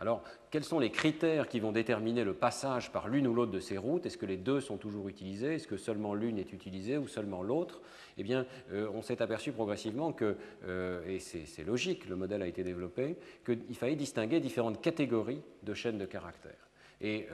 Alors, 0.00 0.24
quels 0.50 0.64
sont 0.64 0.80
les 0.80 0.90
critères 0.90 1.46
qui 1.46 1.60
vont 1.60 1.70
déterminer 1.70 2.24
le 2.24 2.34
passage 2.34 2.90
par 2.90 3.06
l'une 3.06 3.28
ou 3.28 3.34
l'autre 3.34 3.52
de 3.52 3.60
ces 3.60 3.78
routes? 3.78 4.04
Est-ce 4.04 4.18
que 4.18 4.26
les 4.26 4.36
deux 4.36 4.60
sont 4.60 4.78
toujours 4.78 5.08
utilisés 5.08 5.54
Est-ce 5.54 5.68
que 5.68 5.76
seulement 5.76 6.12
l'une 6.14 6.38
est 6.38 6.52
utilisée 6.52 6.98
ou 6.98 7.06
seulement 7.06 7.40
l'autre? 7.40 7.80
Eh 8.18 8.24
bien, 8.24 8.46
euh, 8.72 8.90
on 8.92 9.00
s'est 9.00 9.22
aperçu 9.22 9.52
progressivement 9.52 10.12
que, 10.12 10.38
euh, 10.64 11.06
et 11.06 11.20
c'est 11.20 11.64
logique, 11.64 12.08
le 12.08 12.16
modèle 12.16 12.42
a 12.42 12.48
été 12.48 12.64
développé, 12.64 13.16
qu'il 13.44 13.76
fallait 13.76 13.94
distinguer 13.94 14.40
différentes 14.40 14.82
catégories 14.82 15.42
de 15.62 15.74
chaînes 15.74 15.98
de 15.98 16.06
caractères. 16.06 16.68
Et 17.00 17.28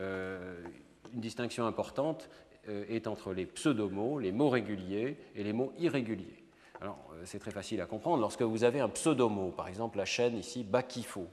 une 1.14 1.20
distinction 1.20 1.66
importante 1.66 2.28
est 2.68 3.06
entre 3.06 3.32
les 3.32 3.46
pseudomots, 3.46 4.18
les 4.18 4.32
mots 4.32 4.50
réguliers 4.50 5.16
et 5.34 5.42
les 5.42 5.52
mots 5.52 5.72
irréguliers. 5.78 6.46
Alors, 6.80 6.98
euh, 7.14 7.22
c'est 7.24 7.38
très 7.38 7.50
facile 7.50 7.80
à 7.80 7.86
comprendre. 7.86 8.20
Lorsque 8.20 8.42
vous 8.42 8.64
avez 8.64 8.80
un 8.80 8.88
pseudomot, 8.88 9.50
par 9.50 9.68
exemple 9.68 9.98
la 9.98 10.04
chaîne 10.04 10.36
ici 10.36 10.64
Bakifo, 10.64 11.26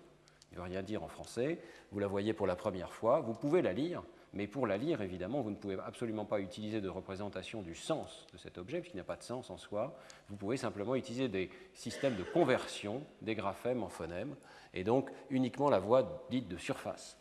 il 0.51 0.55
ne 0.55 0.57
veut 0.57 0.63
rien 0.63 0.83
dire 0.83 1.03
en 1.03 1.07
français, 1.07 1.59
vous 1.91 1.99
la 1.99 2.07
voyez 2.07 2.33
pour 2.33 2.47
la 2.47 2.55
première 2.55 2.93
fois, 2.93 3.21
vous 3.21 3.33
pouvez 3.33 3.61
la 3.61 3.73
lire, 3.73 4.03
mais 4.33 4.47
pour 4.47 4.67
la 4.67 4.77
lire, 4.77 5.01
évidemment, 5.01 5.41
vous 5.41 5.51
ne 5.51 5.55
pouvez 5.55 5.77
absolument 5.85 6.25
pas 6.25 6.39
utiliser 6.39 6.81
de 6.81 6.89
représentation 6.89 7.61
du 7.61 7.75
sens 7.75 8.25
de 8.33 8.37
cet 8.37 8.57
objet, 8.57 8.79
puisqu'il 8.79 8.97
n'y 8.97 9.01
a 9.01 9.05
pas 9.05 9.15
de 9.15 9.23
sens 9.23 9.49
en 9.49 9.57
soi. 9.57 9.97
Vous 10.29 10.35
pouvez 10.35 10.57
simplement 10.57 10.95
utiliser 10.95 11.27
des 11.27 11.49
systèmes 11.73 12.15
de 12.15 12.23
conversion 12.23 13.03
des 13.21 13.35
graphèmes 13.35 13.83
en 13.83 13.89
phonèmes, 13.89 14.35
et 14.73 14.83
donc 14.83 15.11
uniquement 15.29 15.69
la 15.69 15.79
voix 15.79 16.25
dite 16.29 16.47
de 16.47 16.57
surface. 16.57 17.17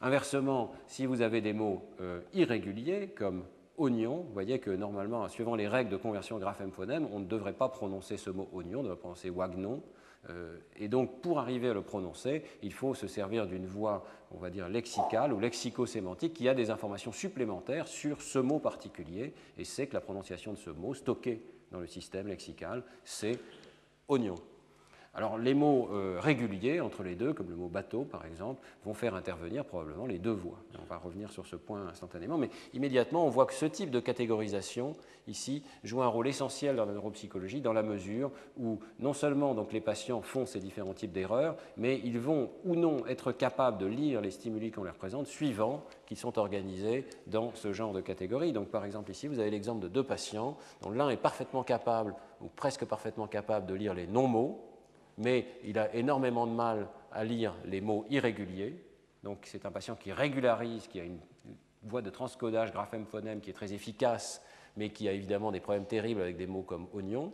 Inversement, 0.00 0.72
si 0.86 1.06
vous 1.06 1.22
avez 1.22 1.40
des 1.40 1.52
mots 1.52 1.82
euh, 2.00 2.20
irréguliers 2.34 3.08
comme 3.08 3.44
oignon, 3.78 4.24
vous 4.26 4.32
voyez 4.32 4.58
que 4.58 4.70
normalement, 4.70 5.28
suivant 5.28 5.54
les 5.54 5.68
règles 5.68 5.90
de 5.90 5.96
conversion 5.96 6.38
graphème-phonème, 6.38 7.08
on 7.12 7.20
ne 7.20 7.24
devrait 7.24 7.52
pas 7.52 7.68
prononcer 7.68 8.16
ce 8.16 8.30
mot 8.30 8.48
oignon, 8.52 8.80
on 8.80 8.82
devrait 8.82 8.98
prononcer 8.98 9.30
wagnon. 9.30 9.82
Euh, 10.28 10.58
et 10.76 10.88
donc, 10.88 11.20
pour 11.20 11.38
arriver 11.38 11.70
à 11.70 11.74
le 11.74 11.82
prononcer, 11.82 12.42
il 12.62 12.72
faut 12.72 12.94
se 12.94 13.06
servir 13.06 13.46
d'une 13.46 13.66
voix, 13.66 14.04
on 14.32 14.38
va 14.38 14.50
dire, 14.50 14.68
lexicale 14.68 15.32
ou 15.32 15.40
lexico-sémantique 15.40 16.34
qui 16.34 16.48
a 16.48 16.54
des 16.54 16.70
informations 16.70 17.12
supplémentaires 17.12 17.86
sur 17.86 18.20
ce 18.20 18.38
mot 18.38 18.58
particulier. 18.58 19.34
Et 19.56 19.64
c'est 19.64 19.86
que 19.86 19.94
la 19.94 20.00
prononciation 20.00 20.52
de 20.52 20.58
ce 20.58 20.70
mot, 20.70 20.94
stocké 20.94 21.42
dans 21.70 21.80
le 21.80 21.86
système 21.86 22.28
lexical, 22.28 22.82
c'est 23.04 23.38
oignon. 24.08 24.36
Alors 25.16 25.38
les 25.38 25.54
mots 25.54 25.88
euh, 25.92 26.18
réguliers 26.20 26.80
entre 26.80 27.02
les 27.02 27.14
deux, 27.14 27.32
comme 27.32 27.48
le 27.48 27.56
mot 27.56 27.68
bateau 27.68 28.04
par 28.04 28.26
exemple, 28.26 28.60
vont 28.84 28.92
faire 28.92 29.14
intervenir 29.14 29.64
probablement 29.64 30.04
les 30.04 30.18
deux 30.18 30.30
voix. 30.30 30.58
On 30.78 30.84
va 30.84 30.98
revenir 30.98 31.30
sur 31.30 31.46
ce 31.46 31.56
point 31.56 31.88
instantanément, 31.88 32.36
mais 32.36 32.50
immédiatement 32.74 33.24
on 33.24 33.30
voit 33.30 33.46
que 33.46 33.54
ce 33.54 33.64
type 33.64 33.90
de 33.90 33.98
catégorisation 33.98 34.92
ici 35.26 35.62
joue 35.84 36.02
un 36.02 36.06
rôle 36.06 36.28
essentiel 36.28 36.76
dans 36.76 36.84
la 36.84 36.92
neuropsychologie 36.92 37.62
dans 37.62 37.72
la 37.72 37.82
mesure 37.82 38.30
où 38.58 38.78
non 38.98 39.14
seulement 39.14 39.54
donc, 39.54 39.72
les 39.72 39.80
patients 39.80 40.20
font 40.20 40.44
ces 40.44 40.60
différents 40.60 40.92
types 40.92 41.12
d'erreurs, 41.12 41.56
mais 41.78 41.98
ils 42.04 42.20
vont 42.20 42.50
ou 42.66 42.76
non 42.76 43.06
être 43.06 43.32
capables 43.32 43.78
de 43.78 43.86
lire 43.86 44.20
les 44.20 44.30
stimuli 44.30 44.70
qu'on 44.70 44.84
leur 44.84 44.96
présente 44.96 45.28
suivant 45.28 45.82
qui 46.04 46.14
sont 46.14 46.38
organisés 46.38 47.06
dans 47.26 47.54
ce 47.54 47.72
genre 47.72 47.94
de 47.94 48.02
catégorie. 48.02 48.52
Donc 48.52 48.68
par 48.68 48.84
exemple 48.84 49.10
ici 49.10 49.28
vous 49.28 49.38
avez 49.38 49.50
l'exemple 49.50 49.80
de 49.80 49.88
deux 49.88 50.04
patients 50.04 50.58
dont 50.82 50.90
l'un 50.90 51.08
est 51.08 51.16
parfaitement 51.16 51.62
capable 51.62 52.14
ou 52.42 52.48
presque 52.54 52.84
parfaitement 52.84 53.26
capable 53.26 53.64
de 53.64 53.72
lire 53.72 53.94
les 53.94 54.06
non-mots 54.06 54.75
mais 55.18 55.46
il 55.64 55.78
a 55.78 55.94
énormément 55.94 56.46
de 56.46 56.52
mal 56.52 56.88
à 57.12 57.24
lire 57.24 57.54
les 57.64 57.80
mots 57.80 58.04
irréguliers. 58.10 58.82
Donc 59.22 59.44
c'est 59.44 59.66
un 59.66 59.70
patient 59.70 59.96
qui 59.96 60.12
régularise, 60.12 60.86
qui 60.86 61.00
a 61.00 61.04
une 61.04 61.18
voie 61.82 62.02
de 62.02 62.10
transcodage 62.10 62.72
graphème-phonème 62.72 63.40
qui 63.40 63.50
est 63.50 63.54
très 63.54 63.72
efficace, 63.72 64.42
mais 64.76 64.90
qui 64.90 65.08
a 65.08 65.12
évidemment 65.12 65.52
des 65.52 65.60
problèmes 65.60 65.86
terribles 65.86 66.20
avec 66.20 66.36
des 66.36 66.46
mots 66.46 66.62
comme 66.62 66.88
oignon. 66.92 67.32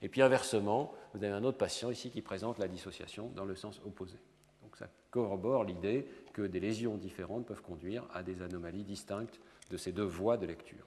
Et 0.00 0.08
puis 0.08 0.22
inversement, 0.22 0.92
vous 1.12 1.24
avez 1.24 1.32
un 1.32 1.44
autre 1.44 1.58
patient 1.58 1.90
ici 1.90 2.10
qui 2.10 2.22
présente 2.22 2.58
la 2.58 2.68
dissociation 2.68 3.30
dans 3.34 3.44
le 3.44 3.56
sens 3.56 3.80
opposé. 3.84 4.16
Donc 4.62 4.76
ça 4.76 4.88
corrobore 5.10 5.64
l'idée 5.64 6.06
que 6.32 6.42
des 6.42 6.60
lésions 6.60 6.96
différentes 6.96 7.46
peuvent 7.46 7.62
conduire 7.62 8.04
à 8.14 8.22
des 8.22 8.42
anomalies 8.42 8.84
distinctes 8.84 9.40
de 9.70 9.76
ces 9.76 9.92
deux 9.92 10.04
voies 10.04 10.36
de 10.36 10.46
lecture. 10.46 10.86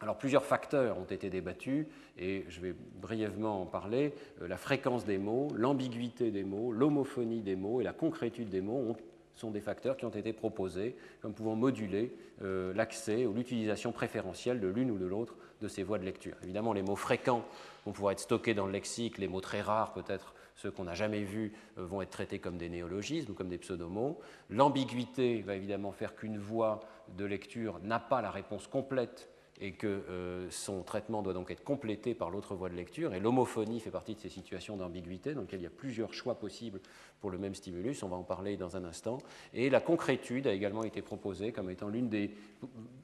Alors 0.00 0.18
plusieurs 0.18 0.44
facteurs 0.44 0.98
ont 0.98 1.04
été 1.04 1.30
débattus 1.30 1.86
et 2.18 2.44
je 2.48 2.60
vais 2.60 2.74
brièvement 3.00 3.62
en 3.62 3.66
parler. 3.66 4.12
Euh, 4.42 4.48
la 4.48 4.58
fréquence 4.58 5.04
des 5.04 5.18
mots, 5.18 5.48
l'ambiguïté 5.54 6.30
des 6.30 6.44
mots, 6.44 6.72
l'homophonie 6.72 7.40
des 7.40 7.56
mots 7.56 7.80
et 7.80 7.84
la 7.84 7.92
concrétude 7.92 8.48
des 8.48 8.60
mots 8.60 8.96
sont 9.34 9.50
des 9.50 9.60
facteurs 9.60 9.96
qui 9.96 10.04
ont 10.04 10.10
été 10.10 10.32
proposés 10.32 10.96
comme 11.20 11.34
pouvant 11.34 11.54
moduler 11.54 12.14
euh, 12.42 12.74
l'accès 12.74 13.26
ou 13.26 13.32
l'utilisation 13.32 13.92
préférentielle 13.92 14.60
de 14.60 14.68
l'une 14.68 14.90
ou 14.90 14.98
de 14.98 15.06
l'autre 15.06 15.36
de 15.62 15.68
ces 15.68 15.82
voies 15.82 15.98
de 15.98 16.04
lecture. 16.04 16.36
Évidemment, 16.42 16.74
les 16.74 16.82
mots 16.82 16.96
fréquents 16.96 17.44
vont 17.86 17.92
pouvoir 17.92 18.12
être 18.12 18.20
stockés 18.20 18.54
dans 18.54 18.66
le 18.66 18.72
lexique, 18.72 19.16
les 19.16 19.28
mots 19.28 19.40
très 19.40 19.62
rares, 19.62 19.92
peut-être 19.94 20.34
ceux 20.54 20.70
qu'on 20.70 20.84
n'a 20.84 20.94
jamais 20.94 21.22
vus, 21.22 21.52
euh, 21.78 21.86
vont 21.86 22.02
être 22.02 22.10
traités 22.10 22.38
comme 22.38 22.58
des 22.58 22.68
néologismes 22.68 23.32
ou 23.32 23.34
comme 23.34 23.48
des 23.48 23.58
pseudomots. 23.58 24.18
L'ambiguïté 24.50 25.42
va 25.42 25.54
évidemment 25.54 25.92
faire 25.92 26.14
qu'une 26.14 26.38
voie 26.38 26.80
de 27.16 27.24
lecture 27.24 27.78
n'a 27.82 28.00
pas 28.00 28.20
la 28.20 28.30
réponse 28.30 28.66
complète 28.66 29.30
et 29.60 29.72
que 29.72 29.86
euh, 29.86 30.50
son 30.50 30.82
traitement 30.82 31.22
doit 31.22 31.32
donc 31.32 31.50
être 31.50 31.64
complété 31.64 32.14
par 32.14 32.30
l'autre 32.30 32.54
voie 32.54 32.68
de 32.68 32.74
lecture. 32.74 33.14
Et 33.14 33.20
l'homophonie 33.20 33.80
fait 33.80 33.90
partie 33.90 34.14
de 34.14 34.20
ces 34.20 34.28
situations 34.28 34.76
d'ambiguïté 34.76 35.34
dans 35.34 35.42
lesquelles 35.42 35.60
il 35.60 35.64
y 35.64 35.66
a 35.66 35.70
plusieurs 35.70 36.12
choix 36.12 36.34
possibles 36.34 36.80
pour 37.20 37.30
le 37.30 37.38
même 37.38 37.54
stimulus, 37.54 38.02
on 38.02 38.08
va 38.08 38.16
en 38.16 38.22
parler 38.22 38.56
dans 38.56 38.76
un 38.76 38.84
instant. 38.84 39.18
Et 39.54 39.70
la 39.70 39.80
concrétude 39.80 40.46
a 40.46 40.52
également 40.52 40.84
été 40.84 41.00
proposée 41.02 41.52
comme 41.52 41.70
étant 41.70 41.88
l'une 41.88 42.08
des 42.08 42.30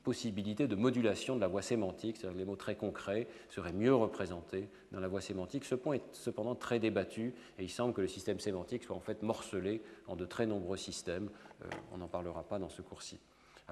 possibilités 0.05 0.67
de 0.67 0.77
modulation 0.77 1.35
de 1.37 1.41
la 1.41 1.49
voix 1.49 1.63
sémantique, 1.63 2.17
c'est-à-dire 2.17 2.35
que 2.35 2.39
les 2.39 2.45
mots 2.45 2.57
très 2.57 2.77
concrets 2.77 3.27
seraient 3.49 3.73
mieux 3.73 3.95
représentés 3.95 4.69
dans 4.93 5.01
la 5.01 5.09
voix 5.09 5.21
sémantique. 5.21 5.65
Ce 5.65 5.75
point 5.75 5.95
est 5.95 6.05
cependant 6.13 6.55
très 6.55 6.79
débattu 6.79 7.35
et 7.59 7.65
il 7.65 7.71
semble 7.71 7.95
que 7.95 8.01
le 8.01 8.09
système 8.09 8.41
sémantique 8.41 8.85
soit 8.85 8.97
en 8.97 9.01
fait 9.01 9.23
morcelé 9.23 9.83
en 10.07 10.17
de 10.17 10.27
très 10.27 10.47
nombreux 10.47 10.77
systèmes. 10.77 11.31
Euh, 11.63 11.69
on 11.93 11.99
n'en 11.99 12.09
parlera 12.09 12.43
pas 12.43 12.59
dans 12.59 12.69
ce 12.69 12.83
cours-ci. 12.83 13.19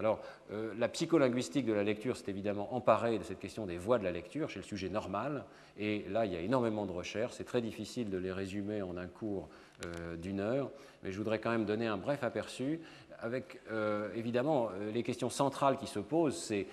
Alors, 0.01 0.23
euh, 0.51 0.73
la 0.79 0.89
psycholinguistique 0.89 1.67
de 1.67 1.75
la 1.75 1.85
lecture 1.85 2.17
s'est 2.17 2.31
évidemment 2.31 2.75
emparée 2.75 3.19
de 3.19 3.23
cette 3.23 3.39
question 3.39 3.67
des 3.67 3.77
voix 3.77 3.99
de 3.99 4.05
la 4.05 4.13
lecture 4.13 4.49
chez 4.49 4.59
le 4.59 4.65
sujet 4.65 4.89
normal, 4.89 5.45
et 5.79 6.07
là, 6.09 6.25
il 6.25 6.33
y 6.33 6.37
a 6.37 6.41
énormément 6.41 6.87
de 6.87 6.91
recherches, 6.91 7.35
c'est 7.35 7.45
très 7.45 7.61
difficile 7.61 8.09
de 8.09 8.17
les 8.17 8.33
résumer 8.33 8.81
en 8.81 8.97
un 8.97 9.09
cours 9.09 9.51
euh, 9.85 10.17
d'une 10.17 10.41
heure, 10.41 10.71
mais 11.03 11.13
je 11.13 11.19
voudrais 11.19 11.39
quand 11.39 11.51
même 11.51 11.67
donner 11.67 11.87
un 11.87 11.99
bref 11.99 12.25
aperçu, 12.25 12.81
avec 13.19 13.61
euh, 13.71 14.09
évidemment 14.15 14.71
les 14.95 15.03
questions 15.03 15.29
centrales 15.29 15.77
qui 15.77 15.87
se 15.87 15.99
posent, 15.99 16.39
c'est 16.39 16.67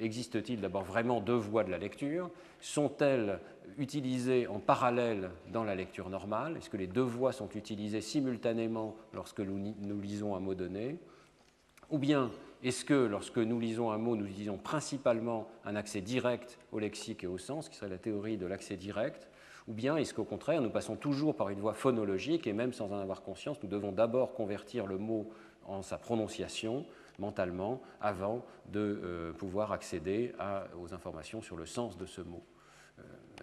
existe-t-il 0.00 0.60
d'abord 0.60 0.82
vraiment 0.82 1.20
deux 1.20 1.34
voies 1.34 1.62
de 1.62 1.70
la 1.70 1.78
lecture? 1.78 2.30
Sont-elles 2.60 3.38
utilisées 3.78 4.48
en 4.48 4.58
parallèle 4.58 5.30
dans 5.52 5.62
la 5.62 5.76
lecture 5.76 6.08
normale? 6.08 6.56
Est-ce 6.56 6.70
que 6.70 6.76
les 6.76 6.88
deux 6.88 7.02
voies 7.02 7.32
sont 7.32 7.48
utilisées 7.50 8.00
simultanément 8.00 8.96
lorsque 9.12 9.40
nous 9.40 10.00
lisons 10.00 10.34
un 10.34 10.40
mot 10.40 10.54
donné 10.54 10.96
Ou 11.90 11.98
bien 11.98 12.30
est-ce 12.64 12.84
que 12.86 12.94
lorsque 12.94 13.36
nous 13.36 13.60
lisons 13.60 13.90
un 13.90 13.98
mot, 13.98 14.16
nous 14.16 14.24
utilisons 14.24 14.56
principalement 14.56 15.48
un 15.66 15.76
accès 15.76 16.00
direct 16.00 16.58
au 16.72 16.78
lexique 16.78 17.22
et 17.22 17.26
au 17.26 17.36
sens, 17.36 17.68
qui 17.68 17.76
serait 17.76 17.90
la 17.90 17.98
théorie 17.98 18.38
de 18.38 18.46
l'accès 18.46 18.76
direct 18.76 19.28
Ou 19.68 19.74
bien 19.74 19.96
est-ce 19.96 20.14
qu'au 20.14 20.24
contraire, 20.24 20.62
nous 20.62 20.70
passons 20.70 20.96
toujours 20.96 21.36
par 21.36 21.50
une 21.50 21.60
voie 21.60 21.74
phonologique 21.74 22.46
et 22.46 22.54
même 22.54 22.72
sans 22.72 22.90
en 22.90 22.98
avoir 22.98 23.22
conscience, 23.22 23.62
nous 23.62 23.68
devons 23.68 23.92
d'abord 23.92 24.32
convertir 24.32 24.86
le 24.86 24.96
mot 24.96 25.30
en 25.66 25.82
sa 25.82 25.98
prononciation 25.98 26.86
mentalement 27.18 27.82
avant 28.00 28.44
de 28.72 28.80
euh, 28.80 29.32
pouvoir 29.32 29.70
accéder 29.72 30.32
aux 30.80 30.94
informations 30.94 31.42
sur 31.42 31.56
le 31.56 31.66
sens 31.66 31.98
de 31.98 32.06
ce 32.06 32.22
mot? 32.22 32.42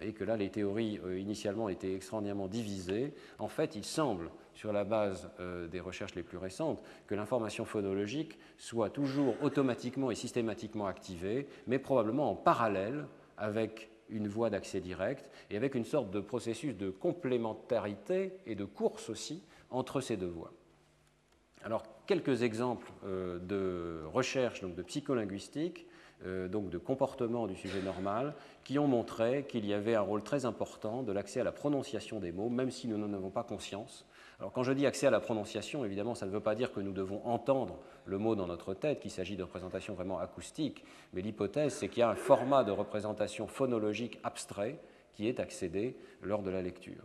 Et 0.04 0.12
que 0.12 0.24
là, 0.24 0.36
les 0.36 0.50
théories 0.50 1.00
euh, 1.04 1.18
initialement 1.18 1.68
étaient 1.68 1.94
extraordinairement 1.94 2.48
divisées. 2.48 3.14
En 3.38 3.48
fait, 3.48 3.76
il 3.76 3.84
semble 3.84 4.30
sur 4.54 4.72
la 4.72 4.84
base 4.84 5.30
euh, 5.40 5.66
des 5.68 5.80
recherches 5.80 6.14
les 6.14 6.22
plus 6.22 6.38
récentes, 6.38 6.82
que 7.06 7.14
l'information 7.14 7.64
phonologique 7.64 8.38
soit 8.58 8.90
toujours 8.90 9.34
automatiquement 9.42 10.10
et 10.10 10.14
systématiquement 10.14 10.86
activée, 10.86 11.48
mais 11.66 11.78
probablement 11.78 12.30
en 12.30 12.34
parallèle 12.34 13.06
avec 13.36 13.90
une 14.08 14.28
voie 14.28 14.50
d'accès 14.50 14.80
direct 14.80 15.30
et 15.50 15.56
avec 15.56 15.74
une 15.74 15.84
sorte 15.84 16.10
de 16.10 16.20
processus 16.20 16.76
de 16.76 16.90
complémentarité 16.90 18.32
et 18.46 18.54
de 18.54 18.64
course 18.64 19.08
aussi 19.08 19.42
entre 19.70 20.00
ces 20.00 20.16
deux 20.16 20.26
voies. 20.26 20.52
Alors, 21.64 21.84
quelques 22.06 22.42
exemples 22.42 22.92
euh, 23.04 23.38
de 23.38 24.04
recherche 24.06 24.60
donc 24.60 24.74
de 24.74 24.82
psycholinguistique, 24.82 25.86
euh, 26.26 26.48
donc 26.48 26.70
de 26.70 26.78
comportement 26.78 27.46
du 27.46 27.56
sujet 27.56 27.82
normal, 27.82 28.34
qui 28.64 28.78
ont 28.78 28.86
montré 28.86 29.46
qu'il 29.48 29.66
y 29.66 29.74
avait 29.74 29.94
un 29.94 30.00
rôle 30.00 30.22
très 30.22 30.44
important 30.44 31.02
de 31.02 31.12
l'accès 31.12 31.40
à 31.40 31.44
la 31.44 31.52
prononciation 31.52 32.20
des 32.20 32.32
mots, 32.32 32.48
même 32.48 32.70
si 32.70 32.88
nous 32.88 32.98
n'en 32.98 33.12
avons 33.12 33.30
pas 33.30 33.42
conscience, 33.42 34.06
alors 34.42 34.50
quand 34.50 34.64
je 34.64 34.72
dis 34.72 34.86
accès 34.86 35.06
à 35.06 35.10
la 35.10 35.20
prononciation, 35.20 35.84
évidemment, 35.84 36.16
ça 36.16 36.26
ne 36.26 36.32
veut 36.32 36.40
pas 36.40 36.56
dire 36.56 36.72
que 36.72 36.80
nous 36.80 36.90
devons 36.90 37.24
entendre 37.24 37.78
le 38.06 38.18
mot 38.18 38.34
dans 38.34 38.48
notre 38.48 38.74
tête, 38.74 38.98
qu'il 38.98 39.12
s'agit 39.12 39.36
de 39.36 39.44
représentation 39.44 39.94
vraiment 39.94 40.18
acoustique, 40.18 40.84
mais 41.12 41.22
l'hypothèse, 41.22 41.74
c'est 41.74 41.88
qu'il 41.88 42.00
y 42.00 42.02
a 42.02 42.10
un 42.10 42.16
format 42.16 42.64
de 42.64 42.72
représentation 42.72 43.46
phonologique 43.46 44.18
abstrait 44.24 44.80
qui 45.12 45.28
est 45.28 45.38
accédé 45.38 45.96
lors 46.22 46.42
de 46.42 46.50
la 46.50 46.60
lecture. 46.60 47.04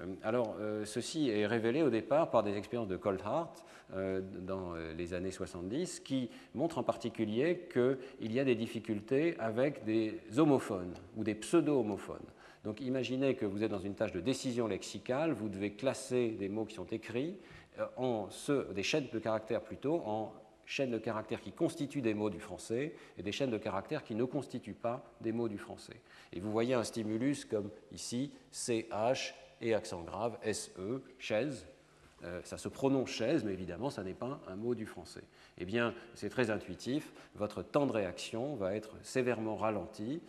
Euh, 0.00 0.14
alors, 0.22 0.56
euh, 0.60 0.84
ceci 0.84 1.30
est 1.30 1.46
révélé 1.46 1.82
au 1.82 1.90
départ 1.90 2.30
par 2.30 2.42
des 2.42 2.56
expériences 2.56 2.88
de 2.88 2.96
Coldhart 2.96 3.54
euh, 3.94 4.20
dans 4.20 4.74
les 4.96 5.14
années 5.14 5.30
70, 5.30 6.00
qui 6.00 6.30
montrent 6.54 6.78
en 6.78 6.82
particulier 6.82 7.68
qu'il 7.72 8.32
y 8.32 8.40
a 8.40 8.44
des 8.44 8.54
difficultés 8.54 9.36
avec 9.38 9.84
des 9.84 10.20
homophones 10.36 10.94
ou 11.16 11.24
des 11.24 11.34
pseudo-homophones. 11.34 12.26
Donc 12.64 12.80
imaginez 12.80 13.36
que 13.36 13.46
vous 13.46 13.62
êtes 13.62 13.70
dans 13.70 13.78
une 13.78 13.94
tâche 13.94 14.12
de 14.12 14.20
décision 14.20 14.66
lexicale, 14.66 15.32
vous 15.32 15.48
devez 15.48 15.72
classer 15.74 16.30
des 16.30 16.48
mots 16.48 16.64
qui 16.64 16.74
sont 16.74 16.86
écrits 16.86 17.36
en 17.96 18.28
des 18.74 18.82
chaînes 18.82 19.06
de 19.12 19.18
caractères 19.20 19.62
plutôt, 19.62 20.02
en 20.04 20.32
chaînes 20.64 20.90
de 20.90 20.98
caractères 20.98 21.40
qui 21.40 21.52
constituent 21.52 22.02
des 22.02 22.14
mots 22.14 22.30
du 22.30 22.40
français 22.40 22.94
et 23.16 23.22
des 23.22 23.30
chaînes 23.30 23.50
de 23.50 23.58
caractères 23.58 24.02
qui 24.02 24.16
ne 24.16 24.24
constituent 24.24 24.74
pas 24.74 25.04
des 25.20 25.30
mots 25.30 25.48
du 25.48 25.58
français. 25.58 26.00
Et 26.32 26.40
vous 26.40 26.50
voyez 26.50 26.74
un 26.74 26.82
stimulus 26.82 27.44
comme 27.44 27.70
ici, 27.92 28.32
CH 28.50 29.34
et 29.60 29.74
accent 29.74 30.02
grave, 30.02 30.38
SE, 30.52 31.02
chaise. 31.18 31.66
Euh, 32.24 32.40
ça 32.44 32.56
se 32.56 32.68
prononce 32.68 33.10
chaise, 33.10 33.44
mais 33.44 33.52
évidemment, 33.52 33.90
ça 33.90 34.02
n'est 34.02 34.14
pas 34.14 34.40
un 34.48 34.56
mot 34.56 34.74
du 34.74 34.86
français. 34.86 35.24
Eh 35.58 35.64
bien, 35.64 35.94
c'est 36.14 36.30
très 36.30 36.50
intuitif. 36.50 37.12
Votre 37.34 37.62
temps 37.62 37.86
de 37.86 37.92
réaction 37.92 38.54
va 38.54 38.74
être 38.74 38.96
sévèrement 39.02 39.56
ralenti 39.56 40.22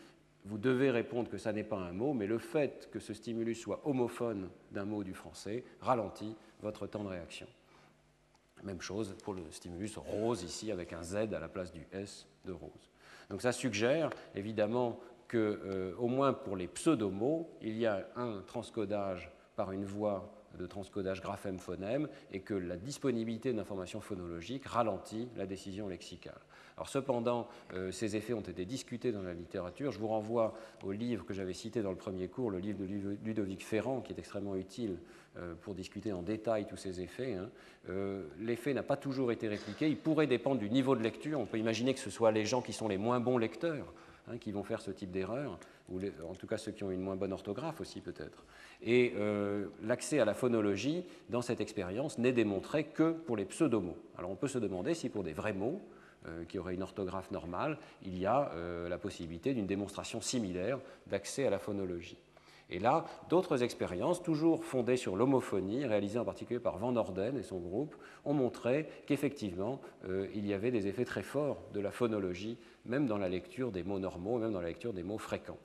vous 0.47 0.57
devez 0.57 0.91
répondre 0.91 1.29
que 1.29 1.37
ça 1.37 1.51
n'est 1.51 1.63
pas 1.63 1.77
un 1.77 1.91
mot, 1.91 2.13
mais 2.13 2.25
le 2.25 2.37
fait 2.37 2.89
que 2.91 2.99
ce 2.99 3.13
stimulus 3.13 3.55
soit 3.55 3.81
homophone 3.85 4.49
d'un 4.71 4.85
mot 4.85 5.03
du 5.03 5.13
français 5.13 5.63
ralentit 5.81 6.35
votre 6.61 6.87
temps 6.87 7.03
de 7.03 7.09
réaction. 7.09 7.47
Même 8.63 8.81
chose 8.81 9.15
pour 9.23 9.33
le 9.33 9.43
stimulus 9.51 9.97
rose 9.97 10.43
ici 10.43 10.71
avec 10.71 10.93
un 10.93 11.03
Z 11.03 11.15
à 11.33 11.39
la 11.39 11.49
place 11.49 11.71
du 11.71 11.85
S 11.91 12.27
de 12.45 12.53
rose. 12.53 12.91
Donc 13.29 13.41
ça 13.41 13.51
suggère 13.51 14.09
évidemment 14.35 14.99
que, 15.27 15.37
euh, 15.37 15.93
au 15.97 16.07
moins 16.07 16.33
pour 16.33 16.55
les 16.55 16.67
pseudomots, 16.67 17.49
il 17.61 17.77
y 17.77 17.85
a 17.85 18.07
un 18.15 18.41
transcodage 18.45 19.31
par 19.55 19.71
une 19.71 19.85
voie 19.85 20.33
de 20.57 20.65
transcodage 20.65 21.21
graphème-phonème 21.21 22.07
et 22.31 22.39
que 22.39 22.53
la 22.53 22.77
disponibilité 22.77 23.53
d'informations 23.53 24.01
phonologiques 24.01 24.65
ralentit 24.65 25.27
la 25.35 25.45
décision 25.45 25.87
lexicale. 25.87 26.39
Alors 26.77 26.89
cependant, 26.89 27.47
euh, 27.73 27.91
ces 27.91 28.15
effets 28.15 28.33
ont 28.33 28.41
été 28.41 28.65
discutés 28.65 29.11
dans 29.11 29.21
la 29.21 29.33
littérature. 29.33 29.91
Je 29.91 29.99
vous 29.99 30.07
renvoie 30.07 30.55
au 30.83 30.91
livre 30.91 31.25
que 31.25 31.33
j'avais 31.33 31.53
cité 31.53 31.81
dans 31.81 31.91
le 31.91 31.97
premier 31.97 32.27
cours, 32.27 32.49
le 32.49 32.59
livre 32.59 32.79
de 32.79 33.17
Ludovic 33.23 33.65
Ferrand, 33.65 34.01
qui 34.01 34.13
est 34.13 34.19
extrêmement 34.19 34.55
utile 34.55 34.97
euh, 35.37 35.53
pour 35.61 35.75
discuter 35.75 36.11
en 36.11 36.21
détail 36.21 36.67
tous 36.67 36.77
ces 36.77 37.01
effets. 37.01 37.35
Hein. 37.35 37.49
L'effet 38.39 38.73
n'a 38.73 38.83
pas 38.83 38.97
toujours 38.97 39.31
été 39.31 39.47
répliqué. 39.47 39.87
Il 39.87 39.97
pourrait 39.97 40.27
dépendre 40.27 40.59
du 40.59 40.69
niveau 40.69 40.95
de 40.95 41.03
lecture. 41.03 41.39
On 41.39 41.45
peut 41.45 41.57
imaginer 41.59 41.93
que 41.93 41.99
ce 41.99 42.09
soit 42.09 42.31
les 42.31 42.45
gens 42.45 42.61
qui 42.61 42.73
sont 42.73 42.87
les 42.87 42.97
moins 42.97 43.19
bons 43.19 43.37
lecteurs 43.37 43.93
hein, 44.27 44.37
qui 44.37 44.51
vont 44.51 44.63
faire 44.63 44.81
ce 44.81 44.91
type 44.91 45.11
d'erreur, 45.11 45.59
ou 45.89 45.99
en 46.27 46.35
tout 46.35 46.47
cas 46.47 46.57
ceux 46.57 46.71
qui 46.71 46.83
ont 46.83 46.91
une 46.91 47.01
moins 47.01 47.15
bonne 47.15 47.33
orthographe 47.33 47.79
aussi 47.81 48.01
peut-être. 48.01 48.45
Et 48.81 49.13
l'accès 49.83 50.19
à 50.19 50.25
la 50.25 50.33
phonologie 50.33 51.05
dans 51.29 51.41
cette 51.41 51.61
expérience 51.61 52.17
n'est 52.17 52.33
démontré 52.33 52.83
que 52.83 53.11
pour 53.11 53.37
les 53.37 53.45
pseudomots. 53.45 53.97
Alors 54.17 54.29
on 54.29 54.35
peut 54.35 54.47
se 54.47 54.59
demander 54.59 54.93
si 54.93 55.09
pour 55.09 55.23
des 55.23 55.33
vrais 55.33 55.53
mots, 55.53 55.81
euh, 56.27 56.45
qui 56.45 56.57
aurait 56.57 56.73
une 56.73 56.81
orthographe 56.81 57.31
normale, 57.31 57.77
il 58.01 58.17
y 58.17 58.25
a 58.25 58.51
euh, 58.53 58.89
la 58.89 58.97
possibilité 58.97 59.53
d'une 59.53 59.67
démonstration 59.67 60.19
similaire 60.19 60.79
d'accès 61.05 61.45
à 61.45 61.49
la 61.49 61.59
phonologie. 61.59 62.17
Et 62.69 62.79
là, 62.79 63.05
d'autres 63.29 63.63
expériences, 63.63 64.21
toujours 64.21 64.63
fondées 64.63 64.97
sur 64.97 65.15
l'homophonie, 65.15 65.85
réalisées 65.85 66.19
en 66.19 66.25
particulier 66.25 66.59
par 66.59 66.77
Van 66.77 66.95
Orden 66.95 67.37
et 67.37 67.43
son 67.43 67.59
groupe, 67.59 67.95
ont 68.25 68.33
montré 68.33 68.87
qu'effectivement, 69.05 69.79
euh, 70.07 70.27
il 70.35 70.45
y 70.45 70.53
avait 70.53 70.71
des 70.71 70.87
effets 70.87 71.05
très 71.05 71.23
forts 71.23 71.63
de 71.73 71.79
la 71.79 71.91
phonologie, 71.91 72.57
même 72.85 73.07
dans 73.07 73.17
la 73.17 73.29
lecture 73.29 73.71
des 73.71 73.83
mots 73.83 73.99
normaux, 73.99 74.37
même 74.37 74.51
dans 74.51 74.61
la 74.61 74.67
lecture 74.67 74.93
des 74.93 75.03
mots 75.03 75.17
fréquents. 75.17 75.59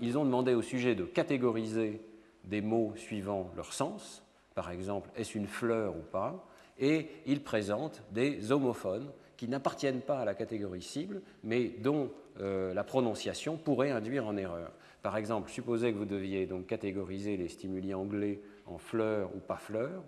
ils 0.00 0.16
ont 0.16 0.24
demandé 0.24 0.54
au 0.54 0.62
sujet 0.62 0.94
de 0.94 1.04
catégoriser 1.04 2.00
des 2.44 2.62
mots 2.62 2.92
suivant 2.96 3.50
leur 3.54 3.72
sens, 3.72 4.22
par 4.54 4.70
exemple, 4.70 5.10
est-ce 5.14 5.36
une 5.36 5.46
fleur 5.46 5.94
ou 5.94 6.02
pas 6.10 6.48
et 6.78 7.08
il 7.26 7.42
présente 7.42 8.02
des 8.12 8.52
homophones 8.52 9.10
qui 9.36 9.48
n'appartiennent 9.48 10.00
pas 10.00 10.20
à 10.20 10.24
la 10.24 10.34
catégorie 10.34 10.82
cible, 10.82 11.22
mais 11.42 11.68
dont 11.68 12.10
euh, 12.40 12.74
la 12.74 12.84
prononciation 12.84 13.56
pourrait 13.56 13.90
induire 13.90 14.26
en 14.26 14.36
erreur. 14.36 14.72
Par 15.02 15.16
exemple, 15.16 15.50
supposez 15.50 15.92
que 15.92 15.98
vous 15.98 16.04
deviez 16.04 16.46
donc 16.46 16.66
catégoriser 16.66 17.36
les 17.36 17.48
stimuli 17.48 17.94
anglais 17.94 18.40
en 18.66 18.78
fleurs 18.78 19.34
ou 19.34 19.38
pas 19.38 19.56
fleurs, 19.56 20.02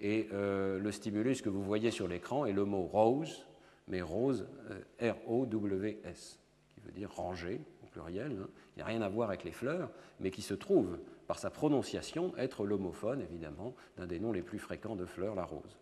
et 0.00 0.28
euh, 0.32 0.78
le 0.78 0.92
stimulus 0.92 1.42
que 1.42 1.48
vous 1.48 1.62
voyez 1.62 1.90
sur 1.90 2.06
l'écran 2.06 2.44
est 2.44 2.52
le 2.52 2.64
mot 2.64 2.82
rose, 2.82 3.46
mais 3.88 4.00
rose, 4.00 4.46
euh, 4.70 5.12
R-O-W-S, 5.12 6.38
qui 6.68 6.80
veut 6.80 6.92
dire 6.92 7.12
rangé 7.12 7.60
au 7.82 7.86
pluriel, 7.86 8.32
hein. 8.40 8.48
il 8.76 8.78
n'y 8.78 8.82
a 8.82 8.86
rien 8.86 9.02
à 9.02 9.08
voir 9.08 9.28
avec 9.28 9.44
les 9.44 9.50
fleurs, 9.50 9.90
mais 10.20 10.30
qui 10.30 10.42
se 10.42 10.54
trouve 10.54 10.98
par 11.26 11.38
sa 11.38 11.50
prononciation, 11.50 12.32
être 12.36 12.64
l'homophone, 12.64 13.22
évidemment, 13.22 13.74
d'un 13.96 14.06
des 14.06 14.20
noms 14.20 14.32
les 14.32 14.42
plus 14.42 14.58
fréquents 14.58 14.96
de 14.96 15.04
fleurs, 15.04 15.34
la 15.34 15.44
rose. 15.44 15.78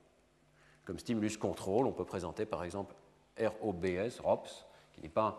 Comme 0.85 0.99
stimulus 0.99 1.37
contrôle, 1.37 1.87
on 1.87 1.93
peut 1.93 2.05
présenter 2.05 2.47
par 2.47 2.65
exemple 2.65 2.95
ROBS, 3.39 4.21
ROPS, 4.23 4.67
qui 4.97 5.03
n'est 5.03 5.09
pas 5.09 5.39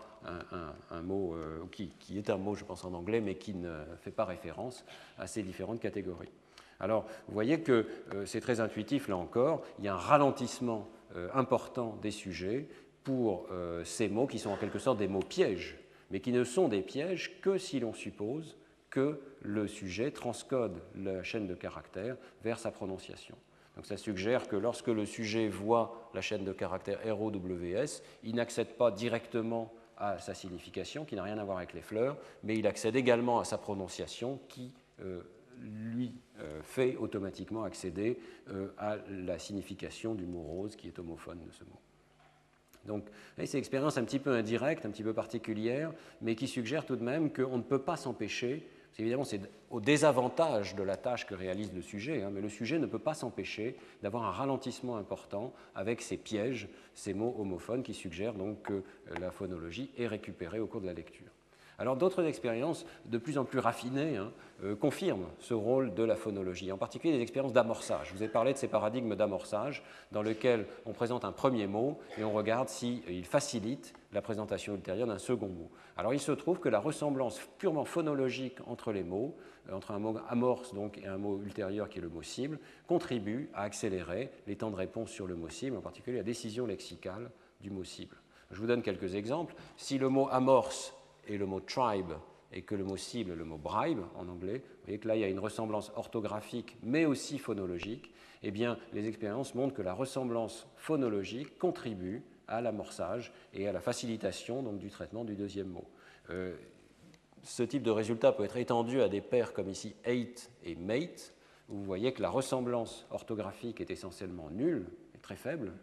un, 0.91 1.01
mot, 1.01 1.33
euh, 1.33 1.63
qui, 1.71 2.17
est 2.17 2.29
un 2.29 2.37
mot, 2.37 2.55
je 2.55 2.63
pense, 2.63 2.83
en 2.83 2.93
anglais, 2.93 3.21
mais 3.21 3.35
qui 3.35 3.53
ne 3.53 3.83
fait 3.99 4.11
pas 4.11 4.25
référence 4.25 4.85
à 5.17 5.27
ces 5.27 5.43
différentes 5.43 5.79
catégories. 5.79 6.31
Alors, 6.79 7.05
vous 7.27 7.33
voyez 7.33 7.61
que 7.61 7.87
euh, 8.13 8.25
c'est 8.25 8.41
très 8.41 8.59
intuitif, 8.59 9.07
là 9.07 9.17
encore, 9.17 9.63
il 9.79 9.85
y 9.85 9.87
a 9.87 9.95
un 9.95 9.97
ralentissement 9.97 10.87
euh, 11.15 11.29
important 11.33 11.97
des 12.01 12.11
sujets 12.11 12.67
pour 13.03 13.47
ces 13.85 14.09
mots 14.09 14.27
qui 14.27 14.37
sont 14.37 14.49
en 14.49 14.57
quelque 14.57 14.79
sorte 14.79 14.97
des 14.97 15.07
mots 15.07 15.21
pièges, 15.21 15.77
mais 16.11 16.19
qui 16.19 16.33
ne 16.33 16.43
sont 16.43 16.67
des 16.67 16.81
pièges 16.81 17.39
que 17.39 17.57
si 17.57 17.79
l'on 17.79 17.93
suppose 17.93 18.57
que 18.89 19.21
le 19.41 19.65
sujet 19.65 20.11
transcode 20.11 20.81
la 20.93 21.23
chaîne 21.23 21.47
de 21.47 21.55
caractères 21.55 22.17
vers 22.43 22.59
sa 22.59 22.69
prononciation. 22.69 23.37
Donc 23.77 23.85
ça 23.85 23.95
suggère 23.95 24.47
que 24.47 24.55
lorsque 24.55 24.87
le 24.87 25.05
sujet 25.05 25.47
voit 25.47 26.09
la 26.13 26.19
chaîne 26.19 26.43
de 26.43 26.51
caractères 26.51 26.99
ROWS, 27.05 28.01
il 28.23 28.35
n'accède 28.35 28.75
pas 28.75 28.91
directement 28.91 29.71
à 29.97 30.19
sa 30.19 30.33
signification, 30.33 31.05
qui 31.05 31.15
n'a 31.15 31.23
rien 31.23 31.37
à 31.37 31.43
voir 31.43 31.57
avec 31.57 31.73
les 31.73 31.81
fleurs, 31.81 32.17
mais 32.43 32.57
il 32.57 32.67
accède 32.67 32.95
également 32.95 33.39
à 33.39 33.45
sa 33.45 33.57
prononciation, 33.57 34.39
qui 34.47 34.73
euh, 35.01 35.21
lui 35.61 36.11
fait 36.61 36.95
automatiquement 36.97 37.63
accéder 37.63 38.19
à 38.77 38.97
la 39.09 39.39
signification 39.39 40.13
du 40.13 40.27
mot 40.27 40.41
rose 40.41 40.75
qui 40.75 40.87
est 40.87 40.99
homophone 40.99 41.39
de 41.43 41.51
ce 41.51 41.63
mot. 41.63 41.79
Donc, 42.87 43.07
c'est 43.37 43.53
une 43.53 43.59
expérience 43.59 43.97
un 43.97 44.03
petit 44.03 44.19
peu 44.19 44.31
indirecte, 44.31 44.85
un 44.85 44.91
petit 44.91 45.03
peu 45.03 45.13
particulière, 45.13 45.91
mais 46.21 46.35
qui 46.35 46.47
suggère 46.47 46.85
tout 46.85 46.95
de 46.95 47.03
même 47.03 47.31
qu'on 47.31 47.57
ne 47.57 47.63
peut 47.63 47.81
pas 47.81 47.97
s'empêcher 47.97 48.67
Évidemment, 48.99 49.25
c'est 49.25 49.41
au 49.69 49.79
désavantage 49.79 50.75
de 50.75 50.81
la 50.81 50.97
tâche 50.97 51.27
que 51.27 51.35
réalise 51.35 51.71
le 51.71 51.83
sujet, 51.83 52.23
hein, 52.23 52.31
mais 52.33 52.41
le 52.41 52.49
sujet 52.49 52.79
ne 52.79 52.87
peut 52.87 52.97
pas 52.97 53.13
s'empêcher 53.13 53.75
d'avoir 54.01 54.23
un 54.23 54.31
ralentissement 54.31 54.97
important 54.97 55.53
avec 55.75 56.01
ces 56.01 56.17
pièges, 56.17 56.67
ces 56.95 57.13
mots 57.13 57.35
homophones 57.37 57.83
qui 57.83 57.93
suggèrent 57.93 58.33
donc 58.33 58.63
que 58.63 58.83
la 59.19 59.29
phonologie 59.29 59.91
est 59.99 60.07
récupérée 60.07 60.59
au 60.59 60.65
cours 60.65 60.81
de 60.81 60.87
la 60.87 60.93
lecture. 60.93 61.27
Alors 61.79 61.95
d'autres 61.95 62.25
expériences 62.25 62.87
de 63.05 63.19
plus 63.19 63.37
en 63.37 63.45
plus 63.45 63.59
raffinées 63.59 64.17
hein, 64.17 64.31
euh, 64.63 64.75
confirment 64.75 65.27
ce 65.37 65.53
rôle 65.53 65.93
de 65.93 66.01
la 66.01 66.15
phonologie, 66.15 66.71
en 66.71 66.77
particulier 66.77 67.13
des 67.13 67.21
expériences 67.21 67.53
d'amorçage. 67.53 68.07
Je 68.09 68.13
vous 68.15 68.23
ai 68.23 68.27
parlé 68.27 68.53
de 68.53 68.57
ces 68.57 68.67
paradigmes 68.67 69.15
d'amorçage 69.15 69.83
dans 70.11 70.23
lesquels 70.23 70.65
on 70.87 70.93
présente 70.93 71.23
un 71.23 71.31
premier 71.31 71.67
mot 71.67 71.99
et 72.17 72.23
on 72.23 72.31
regarde 72.33 72.67
s'il 72.67 73.25
facilite 73.25 73.93
la 74.13 74.21
présentation 74.21 74.75
ultérieure 74.75 75.07
d'un 75.07 75.17
second 75.17 75.49
mot. 75.49 75.69
Alors 75.97 76.13
il 76.13 76.19
se 76.19 76.31
trouve 76.31 76.59
que 76.59 76.69
la 76.69 76.79
ressemblance 76.79 77.39
purement 77.57 77.85
phonologique 77.85 78.57
entre 78.65 78.91
les 78.91 79.03
mots, 79.03 79.35
euh, 79.69 79.73
entre 79.73 79.91
un 79.91 79.99
mot 79.99 80.17
amorce 80.29 80.73
donc 80.73 80.97
et 80.97 81.07
un 81.07 81.17
mot 81.17 81.41
ultérieur 81.41 81.89
qui 81.89 81.99
est 81.99 82.01
le 82.01 82.09
mot 82.09 82.21
cible, 82.21 82.59
contribue 82.87 83.49
à 83.53 83.63
accélérer 83.63 84.31
les 84.47 84.55
temps 84.55 84.71
de 84.71 84.75
réponse 84.75 85.09
sur 85.09 85.27
le 85.27 85.35
mot 85.35 85.49
cible, 85.49 85.77
en 85.77 85.81
particulier 85.81 86.17
la 86.17 86.23
décision 86.23 86.65
lexicale 86.65 87.31
du 87.61 87.69
mot 87.69 87.83
cible. 87.83 88.15
Je 88.51 88.59
vous 88.59 88.67
donne 88.67 88.81
quelques 88.81 89.15
exemples. 89.15 89.55
Si 89.75 89.97
le 89.97 90.07
mot 90.07 90.29
amorce 90.31 90.93
et 91.27 91.37
le 91.37 91.45
mot 91.45 91.59
tribe 91.59 92.13
et 92.53 92.61
que 92.61 92.75
le 92.75 92.85
mot 92.85 92.95
cible, 92.95 93.33
le 93.33 93.43
mot 93.43 93.57
bribe 93.57 93.99
en 94.15 94.29
anglais, 94.29 94.59
vous 94.59 94.85
voyez 94.85 94.99
que 94.99 95.07
là 95.09 95.17
il 95.17 95.21
y 95.21 95.25
a 95.25 95.27
une 95.27 95.39
ressemblance 95.39 95.91
orthographique 95.95 96.77
mais 96.81 97.05
aussi 97.05 97.39
phonologique, 97.39 98.13
eh 98.41 98.51
bien 98.51 98.77
les 98.93 99.07
expériences 99.07 99.53
montrent 99.53 99.75
que 99.75 99.81
la 99.81 99.93
ressemblance 99.93 100.65
phonologique 100.77 101.57
contribue 101.57 102.23
à 102.47 102.61
l'amorçage 102.61 103.31
et 103.53 103.67
à 103.67 103.71
la 103.71 103.81
facilitation 103.81 104.63
donc, 104.63 104.79
du 104.79 104.89
traitement 104.89 105.23
du 105.23 105.35
deuxième 105.35 105.67
mot. 105.67 105.85
Euh, 106.29 106.55
ce 107.43 107.63
type 107.63 107.83
de 107.83 107.91
résultat 107.91 108.31
peut 108.31 108.43
être 108.43 108.57
étendu 108.57 109.01
à 109.01 109.09
des 109.09 109.21
paires 109.21 109.53
comme 109.53 109.69
ici 109.69 109.95
hate 110.05 110.49
et 110.63 110.75
mate, 110.75 111.33
où 111.69 111.75
vous 111.75 111.83
voyez 111.83 112.13
que 112.13 112.21
la 112.21 112.29
ressemblance 112.29 113.05
orthographique 113.11 113.81
est 113.81 113.91
essentiellement 113.91 114.49
nulle 114.49 114.87
et 115.15 115.19
très 115.19 115.35
faible, 115.35 115.73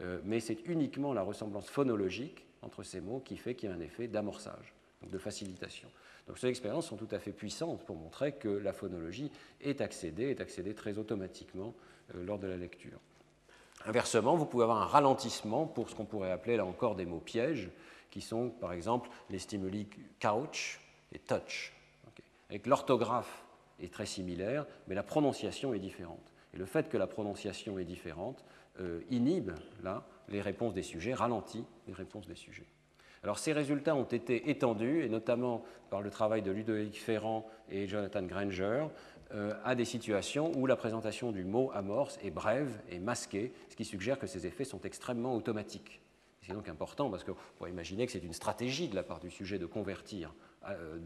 euh, 0.00 0.20
mais 0.24 0.40
c'est 0.40 0.58
uniquement 0.66 1.12
la 1.12 1.22
ressemblance 1.22 1.68
phonologique 1.68 2.46
entre 2.62 2.82
ces 2.82 3.00
mots 3.00 3.20
qui 3.20 3.36
fait 3.36 3.54
qu'il 3.54 3.68
y 3.68 3.72
a 3.72 3.74
un 3.74 3.80
effet 3.80 4.06
d'amorçage 4.06 4.74
de 5.10 5.18
facilitation. 5.18 5.88
Donc 6.26 6.38
ces 6.38 6.48
expériences 6.48 6.86
sont 6.86 6.96
tout 6.96 7.08
à 7.10 7.18
fait 7.18 7.32
puissantes 7.32 7.84
pour 7.84 7.96
montrer 7.96 8.32
que 8.32 8.48
la 8.48 8.72
phonologie 8.72 9.30
est 9.60 9.80
accédée, 9.80 10.30
est 10.30 10.40
accédée 10.40 10.74
très 10.74 10.98
automatiquement 10.98 11.74
euh, 12.14 12.24
lors 12.24 12.38
de 12.38 12.46
la 12.46 12.56
lecture. 12.56 13.00
Inversement, 13.86 14.36
vous 14.36 14.46
pouvez 14.46 14.64
avoir 14.64 14.82
un 14.82 14.86
ralentissement 14.86 15.66
pour 15.66 15.88
ce 15.88 15.94
qu'on 15.94 16.04
pourrait 16.04 16.30
appeler 16.30 16.56
là 16.56 16.66
encore 16.66 16.96
des 16.96 17.06
mots 17.06 17.20
pièges, 17.20 17.70
qui 18.10 18.20
sont 18.20 18.50
par 18.50 18.72
exemple 18.72 19.08
les 19.30 19.38
stimuli 19.38 19.88
couch 20.20 20.80
et 21.12 21.18
touch. 21.18 21.72
Avec 22.50 22.66
l'orthographe 22.66 23.44
est 23.80 23.92
très 23.92 24.06
similaire, 24.06 24.66
mais 24.88 24.94
la 24.94 25.02
prononciation 25.02 25.72
est 25.72 25.78
différente. 25.78 26.32
Et 26.52 26.58
le 26.58 26.66
fait 26.66 26.88
que 26.88 26.98
la 26.98 27.06
prononciation 27.06 27.78
est 27.78 27.84
différente 27.84 28.44
euh, 28.80 29.00
inhibe 29.10 29.52
là 29.82 30.04
les 30.28 30.40
réponses 30.40 30.74
des 30.74 30.82
sujets, 30.82 31.14
ralentit 31.14 31.64
les 31.86 31.94
réponses 31.94 32.26
des 32.26 32.34
sujets. 32.34 32.66
Alors 33.22 33.38
ces 33.38 33.52
résultats 33.52 33.94
ont 33.94 34.04
été 34.04 34.50
étendus, 34.50 35.04
et 35.04 35.08
notamment 35.08 35.62
par 35.90 36.00
le 36.02 36.10
travail 36.10 36.42
de 36.42 36.50
Ludovic 36.50 36.98
Ferrand 37.00 37.46
et 37.68 37.86
Jonathan 37.86 38.22
Granger, 38.22 38.86
à 39.64 39.74
des 39.74 39.84
situations 39.84 40.50
où 40.56 40.66
la 40.66 40.76
présentation 40.76 41.30
du 41.30 41.44
mot 41.44 41.70
amorce 41.72 42.18
est 42.22 42.30
brève 42.30 42.80
et 42.88 42.98
masquée, 42.98 43.52
ce 43.68 43.76
qui 43.76 43.84
suggère 43.84 44.18
que 44.18 44.26
ces 44.26 44.46
effets 44.46 44.64
sont 44.64 44.80
extrêmement 44.80 45.36
automatiques. 45.36 46.00
C'est 46.42 46.52
donc 46.52 46.68
important 46.68 47.10
parce 47.10 47.24
qu'on 47.24 47.36
pourrait 47.56 47.70
imaginer 47.70 48.06
que 48.06 48.12
c'est 48.12 48.24
une 48.24 48.32
stratégie 48.32 48.88
de 48.88 48.94
la 48.94 49.02
part 49.02 49.20
du 49.20 49.30
sujet 49.30 49.58
de 49.58 49.66
convertir 49.66 50.30
euh, 50.30 50.49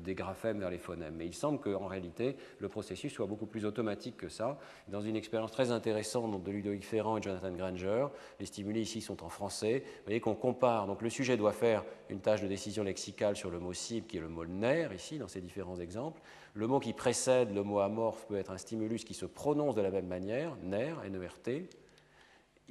des 0.03 0.15
graphèmes 0.15 0.59
vers 0.59 0.71
les 0.71 0.79
phonèmes. 0.79 1.15
Mais 1.15 1.27
il 1.27 1.35
semble 1.35 1.61
qu'en 1.61 1.87
réalité, 1.87 2.37
le 2.59 2.69
processus 2.69 3.13
soit 3.13 3.27
beaucoup 3.27 3.47
plus 3.47 3.65
automatique 3.65 4.17
que 4.17 4.29
ça. 4.29 4.59
Dans 4.89 5.01
une 5.01 5.17
expérience 5.17 5.53
très 5.53 5.71
intéressante 5.71 6.43
de 6.43 6.51
Ludovic 6.51 6.85
Ferrand 6.85 7.19
et 7.19 7.23
Jonathan 7.23 7.53
Granger, 7.53 8.07
les 8.41 8.47
stimuli 8.47 8.81
ici 8.81 9.01
sont 9.01 9.23
en 9.23 9.29
français. 9.29 9.85
Vous 9.85 10.05
voyez 10.07 10.21
qu'on 10.21 10.35
compare, 10.35 10.87
donc 10.87 11.03
le 11.03 11.11
sujet 11.11 11.37
doit 11.37 11.53
faire 11.53 11.85
une 12.11 12.21
tâche 12.21 12.43
de 12.43 12.49
décision 12.49 12.83
lexicale 12.83 13.37
sur 13.37 13.51
le 13.51 13.61
mot 13.61 13.73
cible, 13.73 14.07
qui 14.07 14.17
est 14.17 14.21
le 14.21 14.29
mot 14.29 14.45
nerf, 14.45 14.93
ici, 14.93 15.19
dans 15.19 15.29
ces 15.29 15.41
différents 15.41 15.79
exemples. 15.79 16.21
Le 16.55 16.67
mot 16.67 16.81
qui 16.81 16.93
précède 16.93 17.55
le 17.55 17.63
mot 17.63 17.79
amorphe 17.79 18.27
peut 18.27 18.37
être 18.37 18.51
un 18.51 18.59
stimulus 18.59 19.05
qui 19.05 19.15
se 19.15 19.27
prononce 19.27 19.77
de 19.77 19.83
la 19.83 19.91
même 19.91 20.07
manière, 20.07 20.57
nerf, 20.63 21.03
N-E-R-T. 21.05 21.69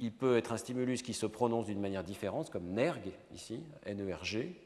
Il 0.00 0.12
peut 0.12 0.36
être 0.36 0.52
un 0.52 0.56
stimulus 0.58 1.02
qui 1.02 1.14
se 1.14 1.24
prononce 1.24 1.66
d'une 1.66 1.80
manière 1.80 2.04
différente, 2.04 2.50
comme 2.50 2.66
nerg, 2.72 3.10
ici, 3.32 3.62
N-E-R-G 3.86 4.63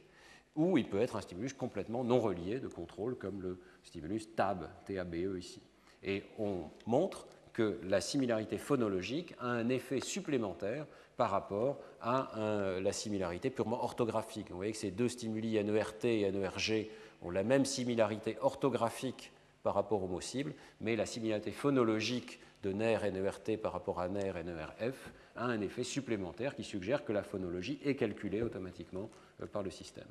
ou 0.58 0.76
il 0.76 0.88
peut 0.88 1.00
être 1.00 1.16
un 1.16 1.20
stimulus 1.20 1.54
complètement 1.54 2.04
non 2.04 2.20
relié 2.20 2.58
de 2.58 2.66
contrôle, 2.66 3.16
comme 3.16 3.40
le 3.40 3.60
stimulus 3.84 4.34
TAB, 4.34 4.68
T-A-B-E 4.84 5.38
ici. 5.38 5.62
Et 6.02 6.24
on 6.38 6.64
montre 6.84 7.26
que 7.52 7.78
la 7.84 8.00
similarité 8.00 8.58
phonologique 8.58 9.34
a 9.38 9.46
un 9.46 9.68
effet 9.68 10.00
supplémentaire 10.00 10.86
par 11.16 11.30
rapport 11.30 11.78
à 12.00 12.30
la 12.80 12.92
similarité 12.92 13.50
purement 13.50 13.82
orthographique. 13.82 14.50
Vous 14.50 14.56
voyez 14.56 14.72
que 14.72 14.78
ces 14.78 14.90
deux 14.90 15.08
stimuli 15.08 15.62
NERT 15.62 16.04
et 16.04 16.30
NERG 16.30 16.88
ont 17.22 17.30
la 17.30 17.44
même 17.44 17.64
similarité 17.64 18.36
orthographique 18.40 19.32
par 19.62 19.74
rapport 19.74 20.02
au 20.02 20.08
mot 20.08 20.20
cible, 20.20 20.54
mais 20.80 20.96
la 20.96 21.06
similarité 21.06 21.52
phonologique 21.52 22.40
de 22.62 22.72
NER 22.72 22.98
NERT 23.12 23.60
par 23.62 23.72
rapport 23.72 24.00
à 24.00 24.08
NER 24.08 24.32
NERF 24.44 25.12
a 25.36 25.44
un 25.44 25.60
effet 25.60 25.84
supplémentaire 25.84 26.56
qui 26.56 26.64
suggère 26.64 27.04
que 27.04 27.12
la 27.12 27.22
phonologie 27.22 27.78
est 27.84 27.94
calculée 27.94 28.42
automatiquement 28.42 29.08
euh, 29.40 29.46
par 29.46 29.62
le 29.62 29.70
système 29.70 30.08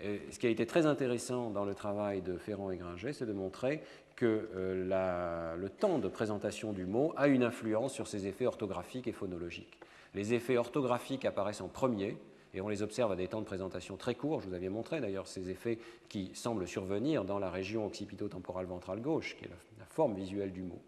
ce 0.00 0.38
qui 0.38 0.46
a 0.46 0.50
été 0.50 0.66
très 0.66 0.86
intéressant 0.86 1.50
dans 1.50 1.64
le 1.64 1.74
travail 1.74 2.22
de 2.22 2.36
Ferrand 2.36 2.70
et 2.70 2.76
Gringer, 2.76 3.12
c'est 3.12 3.26
de 3.26 3.32
montrer 3.32 3.82
que 4.16 4.48
euh, 4.56 5.56
le 5.56 5.68
temps 5.68 5.98
de 5.98 6.08
présentation 6.08 6.72
du 6.72 6.86
mot 6.86 7.12
a 7.16 7.28
une 7.28 7.44
influence 7.44 7.92
sur 7.92 8.06
ses 8.08 8.26
effets 8.26 8.46
orthographiques 8.46 9.06
et 9.06 9.12
phonologiques. 9.12 9.78
Les 10.14 10.34
effets 10.34 10.56
orthographiques 10.56 11.24
apparaissent 11.24 11.60
en 11.60 11.68
premier, 11.68 12.16
et 12.54 12.60
on 12.60 12.68
les 12.68 12.82
observe 12.82 13.12
à 13.12 13.16
des 13.16 13.28
temps 13.28 13.40
de 13.40 13.46
présentation 13.46 13.96
très 13.96 14.14
courts. 14.14 14.40
Je 14.40 14.48
vous 14.48 14.54
avais 14.54 14.68
montré 14.68 15.00
d'ailleurs 15.00 15.26
ces 15.26 15.50
effets 15.50 15.78
qui 16.08 16.30
semblent 16.34 16.66
survenir 16.66 17.24
dans 17.24 17.38
la 17.38 17.50
région 17.50 17.86
occipito-temporale 17.86 18.66
ventrale 18.66 19.00
gauche, 19.00 19.36
qui 19.36 19.44
est 19.44 19.48
la, 19.48 19.84
forme 19.86 20.14
visuelle 20.14 20.52
du 20.52 20.62
mot. 20.62 20.80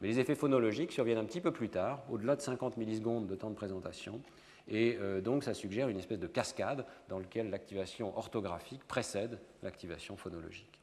Mais 0.00 0.08
les 0.08 0.18
effets 0.18 0.34
phonologiques 0.34 0.92
surviennent 0.92 1.18
un 1.18 1.24
petit 1.24 1.40
peu 1.40 1.50
plus 1.50 1.70
tard, 1.70 2.02
au-delà 2.10 2.36
de 2.36 2.40
50 2.40 2.76
millisecondes 2.76 3.26
de 3.26 3.34
temps 3.34 3.48
de 3.48 3.54
présentation, 3.54 4.20
et 4.70 4.96
euh, 5.00 5.20
donc, 5.20 5.42
ça 5.42 5.52
suggère 5.52 5.88
une 5.88 5.98
espèce 5.98 6.20
de 6.20 6.28
cascade 6.28 6.86
dans 7.08 7.18
laquelle 7.18 7.50
l'activation 7.50 8.16
orthographique 8.16 8.86
précède 8.86 9.38
l'activation 9.62 10.16
phonologique. 10.16 10.80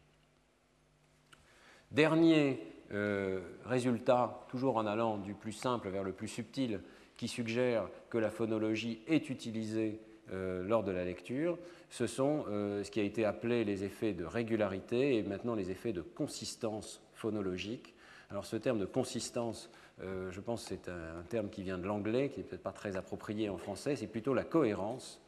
Dernier 1.92 2.60
euh, 2.92 3.40
résultat, 3.66 4.46
toujours 4.50 4.76
en 4.76 4.86
allant 4.86 5.18
du 5.18 5.34
plus 5.34 5.54
simple 5.54 5.90
vers 5.90 6.04
le 6.04 6.12
plus 6.12 6.28
subtil, 6.28 6.82
qui 7.16 7.30
suggère 7.30 7.90
que 8.10 8.18
la 8.18 8.30
phonologie 8.30 9.02
est 9.08 9.30
utilisée 9.30 10.02
euh, 10.32 10.62
lors 10.64 10.84
de 10.84 10.92
la 10.92 11.06
lecture, 11.06 11.58
ce 11.90 12.06
sont 12.06 12.44
ce 12.48 12.92
qui 12.92 13.00
a 13.00 13.04
été 13.04 13.24
appelé 13.24 13.64
les 13.64 13.86
effets 13.86 14.12
de 14.12 14.26
régularité 14.26 15.16
et 15.16 15.24
maintenant 15.24 15.56
les 15.56 15.72
effets 15.72 15.94
de 15.94 16.02
consistance 16.02 17.02
phonologique. 17.14 17.96
Alors 18.30 18.46
ce 18.46 18.58
terme 18.58 18.78
de 18.78 18.86
consistance 18.86 19.72
euh, 20.04 20.32
je 20.32 20.40
pense 20.42 20.64
que 20.64 20.70
c'est 20.70 20.90
un, 20.90 21.24
terme 21.30 21.50
qui 21.50 21.64
vient 21.64 21.78
de 21.78 21.88
l'anglais, 21.88 22.30
qui 22.30 22.40
n'est 22.40 22.46
peut-être 22.46 22.64
pas 22.64 22.72
très 22.72 22.98
approprié 22.98 23.50
en 23.50 23.58
français, 23.58 23.96
c'est 23.96 24.08
plutôt 24.08 24.34
la 24.34 24.44
cohérence. 24.44 25.22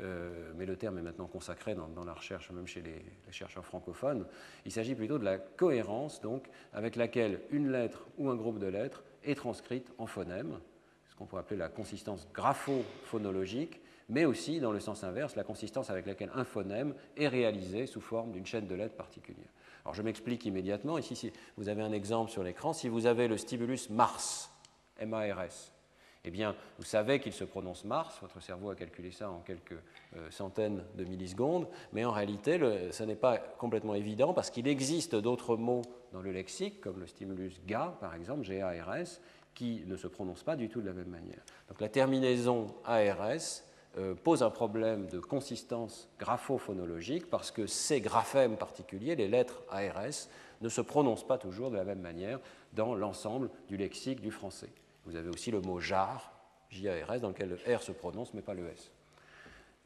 Euh, 0.00 0.52
mais 0.56 0.66
le 0.66 0.76
terme 0.76 0.98
est 0.98 1.02
maintenant 1.02 1.26
consacré 1.26 1.76
dans, 1.76 2.04
la 2.04 2.14
recherche, 2.14 2.50
même 2.50 2.66
chez 2.66 2.82
les, 2.82 3.00
chercheurs 3.30 3.64
francophones. 3.64 4.26
Il 4.66 4.72
s'agit 4.72 4.94
plutôt 4.94 5.18
de 5.18 5.24
la 5.24 5.38
cohérence, 5.38 6.20
donc, 6.20 6.48
avec 6.72 6.96
laquelle 6.96 7.40
une 7.50 7.70
lettre 7.70 8.06
ou 8.18 8.28
un 8.28 8.34
groupe 8.34 8.58
de 8.58 8.66
lettres 8.66 9.04
est 9.22 9.36
transcrite 9.36 9.92
en 9.98 10.06
phonème, 10.06 10.58
ce 11.08 11.14
qu'on 11.14 11.26
pourrait 11.26 11.42
appeler 11.42 11.58
la 11.58 11.68
consistance 11.68 12.26
grapho-phonologique, 12.34 13.80
mais 14.08 14.24
aussi, 14.24 14.58
dans 14.58 14.72
le 14.72 14.80
sens 14.80 15.04
inverse, 15.04 15.36
la 15.36 15.44
consistance 15.44 15.90
avec 15.90 16.06
laquelle 16.06 16.30
un 16.34 16.44
phonème 16.44 16.94
est 17.16 17.28
réalisé 17.28 17.86
sous 17.86 18.00
forme 18.00 18.32
d'une 18.32 18.46
chaîne 18.46 18.66
de 18.66 18.74
lettres 18.74 18.96
particulière. 18.96 19.53
Alors 19.84 19.94
je 19.94 20.02
m'explique 20.02 20.44
immédiatement. 20.46 20.98
Ici, 20.98 21.32
vous 21.56 21.68
avez 21.68 21.82
un 21.82 21.92
exemple 21.92 22.30
sur 22.30 22.42
l'écran, 22.42 22.72
si 22.72 22.88
vous 22.88 23.06
avez 23.06 23.28
le 23.28 23.36
stimulus 23.36 23.90
Mars, 23.90 24.50
M-A-R-S, 24.98 25.72
eh 26.26 26.30
bien, 26.30 26.56
vous 26.78 26.84
savez 26.84 27.20
qu'il 27.20 27.34
se 27.34 27.44
prononce 27.44 27.84
Mars, 27.84 28.18
votre 28.22 28.40
cerveau 28.40 28.70
a 28.70 28.74
calculé 28.74 29.10
ça 29.10 29.30
en 29.30 29.40
quelques 29.40 29.76
euh, 30.16 30.30
centaines 30.30 30.82
de 30.96 31.04
millisecondes, 31.04 31.68
mais 31.92 32.04
en 32.06 32.12
réalité, 32.12 32.58
ce 32.92 33.02
n'est 33.02 33.14
pas 33.14 33.36
complètement 33.36 33.94
évident 33.94 34.32
parce 34.32 34.50
qu'il 34.50 34.66
existe 34.66 35.14
d'autres 35.14 35.56
mots 35.56 35.82
dans 36.12 36.22
le 36.22 36.32
lexique, 36.32 36.80
comme 36.80 36.98
le 36.98 37.06
stimulus 37.06 37.60
GA, 37.66 37.98
par 38.00 38.14
exemple, 38.14 38.42
G-A-R-S, 38.42 39.20
qui 39.54 39.82
ne 39.86 39.96
se 39.96 40.06
prononcent 40.06 40.44
pas 40.44 40.56
du 40.56 40.70
tout 40.70 40.80
de 40.80 40.86
la 40.86 40.94
même 40.94 41.08
manière. 41.08 41.42
Donc 41.68 41.80
la 41.82 41.90
terminaison 41.90 42.68
ARS 42.86 43.62
pose 44.22 44.42
un 44.42 44.50
problème 44.50 45.06
de 45.06 45.20
consistance 45.20 46.08
graphophonologique 46.18 47.30
parce 47.30 47.50
que 47.50 47.66
ces 47.66 48.00
graphèmes 48.00 48.56
particuliers, 48.56 49.14
les 49.14 49.28
lettres 49.28 49.62
ARS, 49.70 50.28
ne 50.60 50.68
se 50.68 50.80
prononce 50.80 51.26
pas 51.26 51.38
toujours 51.38 51.70
de 51.70 51.76
la 51.76 51.84
même 51.84 52.00
manière 52.00 52.40
dans 52.72 52.94
l'ensemble 52.94 53.50
du 53.68 53.76
lexique 53.76 54.20
du 54.20 54.30
français. 54.30 54.70
Vous 55.06 55.16
avez 55.16 55.28
aussi 55.28 55.50
le 55.50 55.60
mot 55.60 55.78
jar, 55.78 56.32
J-A-R-S, 56.70 57.20
dans 57.20 57.28
lequel 57.28 57.50
le 57.50 57.76
R 57.76 57.82
se 57.82 57.92
prononce 57.92 58.34
mais 58.34 58.42
pas 58.42 58.54
le 58.54 58.66
S. 58.68 58.90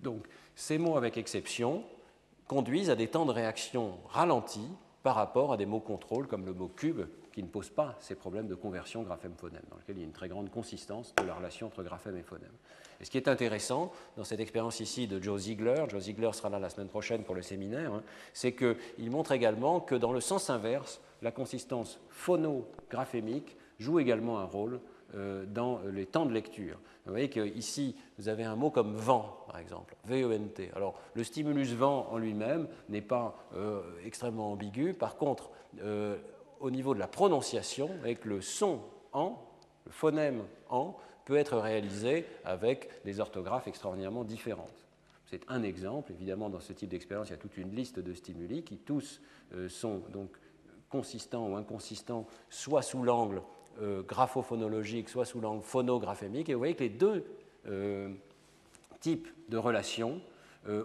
Donc, 0.00 0.26
ces 0.54 0.78
mots 0.78 0.96
avec 0.96 1.16
exception 1.16 1.84
conduisent 2.46 2.90
à 2.90 2.96
des 2.96 3.09
temps 3.09 3.26
de 3.26 3.32
réaction 3.32 3.98
ralentis 4.09 4.70
par 5.02 5.16
rapport 5.16 5.52
à 5.52 5.56
des 5.56 5.66
mots 5.66 5.80
contrôle 5.80 6.26
comme 6.26 6.46
le 6.46 6.54
mot 6.54 6.68
cube 6.68 7.02
qui 7.39 7.45
ne 7.45 7.49
pose 7.49 7.70
pas 7.70 7.95
ces 8.01 8.16
problèmes 8.16 8.49
de 8.49 8.57
conversion 8.57 9.05
graphème-phonème, 9.05 9.62
dans 9.70 9.76
lequel 9.76 9.97
il 9.97 10.01
y 10.01 10.03
a 10.03 10.07
une 10.07 10.12
très 10.12 10.28
grande 10.28 10.51
consistance 10.51 11.14
de 11.14 11.22
la 11.22 11.34
relation 11.34 11.68
entre 11.68 11.84
graphème 11.84 12.16
et 12.16 12.24
phonème. 12.24 12.51
Et 13.01 13.05
ce 13.05 13.12
qui 13.12 13.16
est 13.16 13.28
intéressant 13.28 13.93
dans 14.16 14.24
cette 14.24 14.41
expérience 14.41 14.80
ici 14.80 15.07
de 15.07 15.22
Joe 15.22 15.43
Ziegler, 15.43 15.84
Joe 15.89 16.03
Ziegler 16.03 16.32
sera 16.32 16.49
là 16.49 16.59
la 16.59 16.68
semaine 16.68 16.89
prochaine 16.89 17.22
pour 17.22 17.36
le 17.36 17.43
séminaire, 17.43 17.93
hein, 17.93 18.03
c'est 18.32 18.57
qu'il 18.57 19.12
montre 19.12 19.30
également 19.30 19.78
que 19.78 19.95
dans 19.95 20.12
le 20.12 20.20
sens 20.20 20.51
inverse, 20.51 21.01
la 21.22 21.30
consistance 21.30 22.01
phonographémique 22.09 23.57
joue 23.78 24.01
également 24.01 24.41
un 24.41 24.45
rôle 24.45 24.80
euh, 25.14 25.47
dans 25.47 25.78
les 25.93 26.07
temps 26.07 26.26
de 26.26 26.32
lecture. 26.32 26.80
Vous 27.07 27.12
voyez 27.12 27.30
qu'ici, 27.30 27.95
vous 28.18 28.28
avez 28.28 28.43
un 28.43 28.57
mot 28.57 28.70
comme 28.70 28.97
vent, 28.97 29.45
par 29.47 29.59
exemple, 29.59 29.95
V-E-N-T. 30.07 30.72
Alors, 30.74 31.01
le 31.14 31.22
stimulus 31.22 31.72
vent 31.72 32.09
en 32.11 32.18
lui-même 32.18 32.66
n'est 32.89 33.01
pas 33.01 33.39
euh, 33.55 33.80
extrêmement 34.05 34.51
ambigu. 34.51 34.93
Par 34.93 35.16
contre, 35.16 35.51
euh, 35.82 36.18
au 36.61 36.70
niveau 36.70 36.94
de 36.94 36.98
la 36.98 37.06
prononciation, 37.06 37.90
avec 38.02 38.24
le 38.24 38.40
son 38.40 38.80
en, 39.12 39.38
le 39.86 39.92
phonème 39.92 40.42
en, 40.68 40.96
peut 41.24 41.36
être 41.36 41.59
réalisé 41.59 42.24
avec 42.44 42.88
des 43.04 43.20
orthographes 43.20 43.68
extraordinairement 43.68 44.24
différentes. 44.24 44.86
C'est 45.26 45.42
un 45.48 45.62
exemple. 45.62 46.12
Évidemment, 46.12 46.48
dans 46.48 46.61
ce 46.61 46.72
type 46.72 46.88
d'expérience, 46.88 47.28
il 47.28 47.32
y 47.32 47.34
a 47.34 47.38
toute 47.38 47.59
une 47.59 47.74
liste 47.74 47.98
de 47.98 48.14
stimuli 48.14 48.62
qui 48.62 48.78
tous 48.78 49.20
euh, 49.52 49.68
sont 49.68 50.02
donc 50.11 50.30
consistants 50.88 51.48
ou 51.48 51.56
inconsistants, 51.56 52.26
soit 52.48 52.80
sous 52.80 53.02
l'angle 53.02 53.42
euh, 53.82 54.02
graphophonologique, 54.02 55.11
soit 55.11 55.26
sous 55.26 55.40
l'angle 55.40 55.62
phonographémique. 55.62 56.48
Et 56.48 56.54
vous 56.54 56.61
voyez 56.61 56.74
que 56.74 56.84
les 56.84 56.88
deux 56.88 57.26
euh, 57.66 58.09
types 59.00 59.28
de 59.50 59.59
relations 59.59 60.22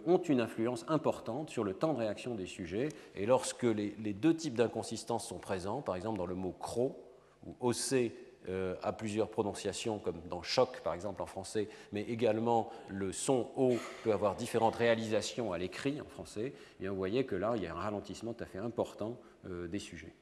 ont 0.05 0.17
une 0.17 0.39
influence 0.39 0.85
importante 0.87 1.49
sur 1.49 1.63
le 1.63 1.73
temps 1.73 1.93
de 1.93 1.99
réaction 1.99 2.35
des 2.35 2.45
sujets. 2.45 2.89
Et 3.15 3.25
lorsque 3.25 3.63
les, 3.63 3.91
deux 4.13 4.35
types 4.35 4.55
d'inconsistance 4.55 5.27
sont 5.27 5.39
présents, 5.39 5.81
par 5.81 5.95
exemple 5.95 6.17
dans 6.17 6.25
le 6.25 6.35
mot 6.35 6.55
cro, 6.57 7.03
ou 7.45 7.55
OC 7.59 8.11
euh, 8.49 8.75
a 8.83 8.91
plusieurs 8.91 9.29
prononciations, 9.29 9.99
comme 9.99 10.19
dans 10.29 10.41
choc 10.41 10.81
par 10.83 10.93
exemple 10.93 11.21
en 11.21 11.25
français, 11.25 11.69
mais 11.93 12.01
également 12.01 12.69
le 12.89 13.13
son 13.13 13.49
O 13.55 13.73
peut 14.03 14.11
avoir 14.11 14.35
différentes 14.35 14.75
réalisations 14.75 15.53
à 15.53 15.57
l'écrit 15.57 16.01
en 16.01 16.05
français, 16.05 16.53
et 16.81 16.87
vous 16.89 16.95
voyez 16.95 17.25
que 17.25 17.35
là, 17.35 17.53
il 17.55 17.63
y 17.63 17.67
a 17.67 17.71
un 17.71 17.79
ralentissement 17.79 18.33
tout 18.33 18.43
à 18.43 18.47
fait 18.47 18.57
important 18.57 19.17
euh, 19.45 19.67
des 19.67 19.79
sujets. 19.79 20.13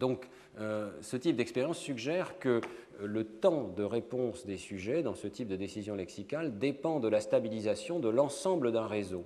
Donc, 0.00 0.28
ce 0.58 1.16
type 1.16 1.36
d'expérience 1.36 1.78
suggère 1.78 2.38
que 2.38 2.60
le 3.00 3.24
temps 3.24 3.68
de 3.68 3.84
réponse 3.84 4.46
des 4.46 4.56
sujets 4.56 5.02
dans 5.02 5.14
ce 5.14 5.28
type 5.28 5.46
de 5.46 5.56
décision 5.56 5.94
lexicale 5.94 6.58
dépend 6.58 7.00
de 7.00 7.08
la 7.08 7.20
stabilisation 7.20 8.00
de 8.00 8.08
l'ensemble 8.08 8.72
d'un 8.72 8.86
réseau. 8.86 9.24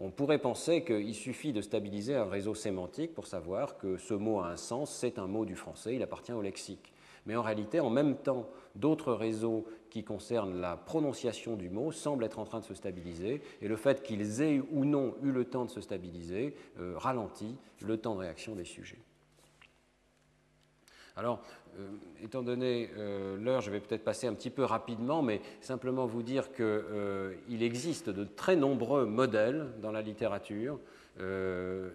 On 0.00 0.10
pourrait 0.10 0.38
penser 0.38 0.82
qu'il 0.82 1.14
suffit 1.14 1.52
de 1.52 1.60
stabiliser 1.60 2.16
un 2.16 2.24
réseau 2.24 2.54
sémantique 2.54 3.14
pour 3.14 3.26
savoir 3.26 3.78
que 3.78 3.96
ce 3.96 4.14
mot 4.14 4.40
a 4.40 4.48
un 4.48 4.56
sens, 4.56 4.92
c'est 4.92 5.18
un 5.18 5.28
mot 5.28 5.44
du 5.44 5.54
français, 5.54 5.94
il 5.94 6.02
appartient 6.02 6.32
au 6.32 6.42
lexique. 6.42 6.92
Mais 7.26 7.36
en 7.36 7.42
réalité, 7.42 7.78
en 7.80 7.90
même 7.90 8.16
temps, 8.16 8.48
d'autres 8.74 9.12
réseaux 9.12 9.66
qui 9.90 10.02
concernent 10.02 10.60
la 10.60 10.76
prononciation 10.76 11.54
du 11.54 11.70
mot 11.70 11.92
semblent 11.92 12.24
être 12.24 12.40
en 12.40 12.44
train 12.44 12.58
de 12.58 12.64
se 12.64 12.74
stabiliser, 12.74 13.40
et 13.62 13.68
le 13.68 13.76
fait 13.76 14.02
qu'ils 14.02 14.42
aient 14.42 14.60
ou 14.72 14.84
non 14.84 15.14
eu 15.22 15.30
le 15.30 15.44
temps 15.44 15.64
de 15.64 15.70
se 15.70 15.80
stabiliser 15.80 16.56
euh, 16.80 16.94
ralentit 16.96 17.56
le 17.80 17.96
temps 17.96 18.14
de 18.16 18.20
réaction 18.20 18.56
des 18.56 18.64
sujets. 18.64 18.98
Alors, 21.16 21.40
étant 22.22 22.42
donné 22.42 22.90
euh, 22.96 23.36
l'heure, 23.36 23.60
je 23.60 23.70
vais 23.70 23.80
peut-être 23.80 24.04
passer 24.04 24.26
un 24.26 24.34
petit 24.34 24.50
peu 24.50 24.64
rapidement, 24.64 25.22
mais 25.22 25.40
simplement 25.60 26.06
vous 26.06 26.22
dire 26.22 26.52
qu'il 26.52 26.64
euh, 26.64 27.34
existe 27.60 28.10
de 28.10 28.24
très 28.24 28.56
nombreux 28.56 29.06
modèles 29.06 29.68
dans 29.82 29.92
la 29.92 30.02
littérature, 30.02 30.78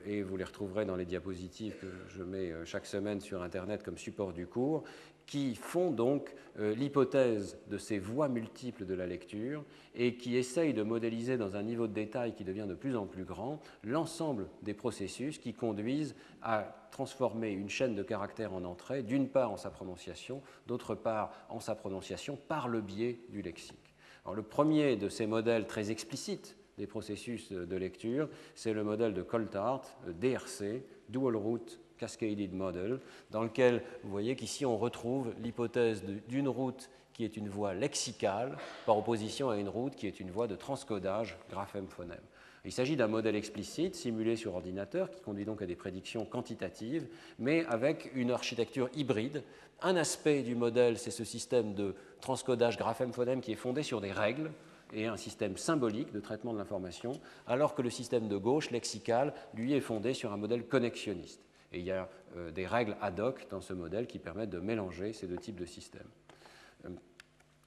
et 0.05 0.23
vous 0.23 0.37
les 0.37 0.45
retrouverez 0.45 0.85
dans 0.85 0.95
les 0.95 1.03
diapositives 1.03 1.75
que 1.75 1.87
je 2.07 2.23
mets 2.23 2.53
chaque 2.63 2.85
semaine 2.85 3.19
sur 3.19 3.43
Internet 3.43 3.83
comme 3.83 3.97
support 3.97 4.31
du 4.31 4.47
cours, 4.47 4.85
qui 5.25 5.55
font 5.55 5.91
donc 5.91 6.33
l'hypothèse 6.57 7.57
de 7.67 7.77
ces 7.77 7.99
voies 7.99 8.29
multiples 8.29 8.85
de 8.85 8.93
la 8.93 9.05
lecture 9.05 9.65
et 9.93 10.15
qui 10.15 10.37
essayent 10.37 10.73
de 10.73 10.83
modéliser 10.83 11.37
dans 11.37 11.57
un 11.57 11.63
niveau 11.63 11.85
de 11.87 11.93
détail 11.93 12.33
qui 12.33 12.45
devient 12.45 12.65
de 12.65 12.75
plus 12.75 12.95
en 12.95 13.07
plus 13.07 13.25
grand 13.25 13.59
l'ensemble 13.83 14.47
des 14.63 14.73
processus 14.73 15.37
qui 15.37 15.53
conduisent 15.53 16.15
à 16.41 16.79
transformer 16.91 17.51
une 17.51 17.69
chaîne 17.69 17.95
de 17.95 18.03
caractères 18.03 18.53
en 18.53 18.63
entrée, 18.63 19.03
d'une 19.03 19.29
part 19.29 19.51
en 19.51 19.57
sa 19.57 19.68
prononciation, 19.69 20.41
d'autre 20.67 20.95
part 20.95 21.31
en 21.49 21.59
sa 21.59 21.75
prononciation 21.75 22.37
par 22.47 22.67
le 22.67 22.81
biais 22.81 23.19
du 23.29 23.41
lexique. 23.41 23.95
Alors, 24.25 24.35
le 24.35 24.43
premier 24.43 24.95
de 24.95 25.09
ces 25.09 25.27
modèles 25.27 25.67
très 25.67 25.91
explicites 25.91 26.57
des 26.77 26.87
processus 26.87 27.51
de 27.51 27.75
lecture, 27.75 28.29
c'est 28.55 28.73
le 28.73 28.83
modèle 28.83 29.13
de 29.13 29.21
Coltart, 29.21 29.83
DRC, 30.07 30.83
Dual 31.09 31.35
Route 31.35 31.79
Cascaded 31.97 32.53
Model, 32.53 32.99
dans 33.29 33.43
lequel 33.43 33.83
vous 34.03 34.09
voyez 34.09 34.35
qu'ici 34.35 34.65
on 34.65 34.77
retrouve 34.77 35.33
l'hypothèse 35.43 36.03
d'une 36.27 36.47
route 36.47 36.89
qui 37.13 37.25
est 37.25 37.35
une 37.35 37.49
voie 37.49 37.73
lexicale 37.73 38.57
par 38.85 38.97
opposition 38.97 39.49
à 39.49 39.57
une 39.57 39.67
route 39.67 39.95
qui 39.95 40.07
est 40.07 40.21
une 40.21 40.31
voie 40.31 40.47
de 40.47 40.55
transcodage 40.55 41.37
graphème-phonème. 41.49 42.17
Il 42.65 42.71
s'agit 42.71 42.97
d'un 42.97 43.07
modèle 43.07 43.35
explicite 43.35 43.95
simulé 43.95 44.35
sur 44.35 44.55
ordinateur 44.55 45.09
qui 45.09 45.21
conduit 45.21 45.45
donc 45.45 45.61
à 45.61 45.65
des 45.65 45.75
prédictions 45.75 46.25
quantitatives, 46.25 47.07
mais 47.37 47.65
avec 47.65 48.11
une 48.15 48.31
architecture 48.31 48.89
hybride. 48.95 49.43
Un 49.81 49.95
aspect 49.95 50.43
du 50.43 50.55
modèle, 50.55 50.97
c'est 50.97 51.11
ce 51.11 51.23
système 51.23 51.73
de 51.73 51.95
transcodage 52.19 52.77
graphème-phonème 52.77 53.39
qui 53.39 53.53
est 53.53 53.55
fondé 53.55 53.81
sur 53.81 54.01
des 54.01 54.11
règles 54.11 54.51
et 54.91 55.05
un 55.05 55.17
système 55.17 55.55
symbolique 55.55 56.11
de 56.11 56.19
traitement 56.19 56.51
de 56.51 56.57
l'information, 56.57 57.13
alors 57.47 57.75
que 57.75 57.81
le 57.81 57.89
système 57.89 58.27
de 58.27 58.37
gauche, 58.37 58.71
lexical, 58.71 59.33
lui 59.53 59.73
est 59.73 59.81
fondé 59.81 60.13
sur 60.13 60.33
un 60.33 60.37
modèle 60.37 60.65
connexionniste. 60.65 61.41
Et 61.71 61.79
il 61.79 61.85
y 61.85 61.91
a 61.91 62.09
euh, 62.35 62.51
des 62.51 62.65
règles 62.65 62.97
ad 62.99 63.19
hoc 63.19 63.47
dans 63.49 63.61
ce 63.61 63.73
modèle 63.73 64.07
qui 64.07 64.19
permettent 64.19 64.49
de 64.49 64.59
mélanger 64.59 65.13
ces 65.13 65.27
deux 65.27 65.37
types 65.37 65.59
de 65.59 65.65
systèmes. 65.65 66.09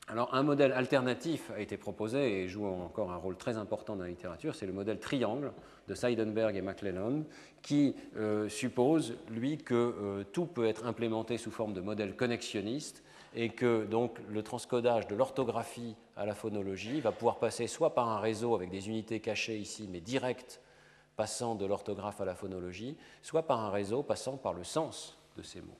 Alors 0.08 0.34
un 0.34 0.42
modèle 0.42 0.72
alternatif 0.72 1.50
a 1.52 1.60
été 1.60 1.76
proposé 1.76 2.42
et 2.42 2.48
joue 2.48 2.66
encore 2.66 3.12
un 3.12 3.16
rôle 3.16 3.36
très 3.36 3.56
important 3.56 3.94
dans 3.94 4.02
la 4.02 4.10
littérature, 4.10 4.54
c'est 4.54 4.66
le 4.66 4.72
modèle 4.72 4.98
triangle 4.98 5.52
de 5.88 5.94
Seidenberg 5.94 6.56
et 6.56 6.60
McClellan, 6.60 7.22
qui 7.62 7.94
euh, 8.16 8.48
suppose, 8.48 9.14
lui, 9.30 9.58
que 9.58 9.74
euh, 9.74 10.24
tout 10.24 10.46
peut 10.46 10.66
être 10.66 10.86
implémenté 10.86 11.38
sous 11.38 11.52
forme 11.52 11.72
de 11.72 11.80
modèle 11.80 12.16
connexionniste 12.16 13.04
et 13.34 13.50
que 13.50 13.84
donc 13.84 14.18
le 14.28 14.42
transcodage 14.42 15.06
de 15.06 15.14
l'orthographie 15.14 15.96
à 16.16 16.26
la 16.26 16.34
phonologie 16.34 17.00
va 17.00 17.12
pouvoir 17.12 17.38
passer 17.38 17.66
soit 17.68 17.94
par 17.94 18.08
un 18.08 18.18
réseau 18.18 18.54
avec 18.54 18.70
des 18.70 18.88
unités 18.88 19.20
cachées 19.20 19.56
ici, 19.56 19.88
mais 19.90 20.00
direct 20.00 20.60
passant 21.16 21.54
de 21.54 21.64
l'orthographe 21.64 22.20
à 22.20 22.24
la 22.24 22.34
phonologie, 22.34 22.96
soit 23.22 23.46
par 23.46 23.60
un 23.60 23.70
réseau 23.70 24.02
passant 24.02 24.36
par 24.36 24.52
le 24.52 24.64
sens 24.64 25.16
de 25.36 25.42
ces 25.42 25.60
mots. 25.60 25.78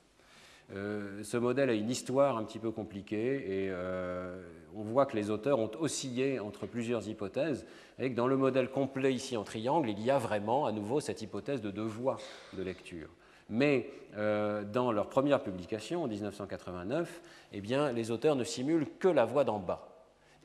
Euh, 0.71 1.23
ce 1.23 1.37
modèle 1.37 1.69
a 1.69 1.73
une 1.73 1.89
histoire 1.89 2.37
un 2.37 2.43
petit 2.43 2.59
peu 2.59 2.71
compliquée 2.71 3.35
et 3.35 3.69
euh, 3.69 4.41
on 4.75 4.83
voit 4.83 5.05
que 5.05 5.15
les 5.15 5.29
auteurs 5.29 5.59
ont 5.59 5.71
oscillé 5.79 6.39
entre 6.39 6.65
plusieurs 6.65 7.07
hypothèses 7.07 7.65
et 7.99 8.09
que 8.09 8.15
dans 8.15 8.27
le 8.27 8.37
modèle 8.37 8.69
complet 8.69 9.13
ici 9.13 9.37
en 9.37 9.43
triangle, 9.43 9.89
il 9.89 10.01
y 10.01 10.09
a 10.09 10.17
vraiment 10.17 10.65
à 10.65 10.71
nouveau 10.71 10.99
cette 10.99 11.21
hypothèse 11.21 11.61
de 11.61 11.69
deux 11.69 11.83
voies 11.83 12.17
de 12.57 12.63
lecture. 12.63 13.09
Mais 13.49 13.89
euh, 14.15 14.63
dans 14.63 14.91
leur 14.91 15.09
première 15.09 15.43
publication 15.43 16.03
en 16.03 16.07
1989, 16.07 17.21
eh 17.51 17.61
bien, 17.61 17.91
les 17.91 18.09
auteurs 18.09 18.35
ne 18.35 18.43
simulent 18.43 18.87
que 18.99 19.09
la 19.09 19.25
voix 19.25 19.43
d'en 19.43 19.59
bas. 19.59 19.89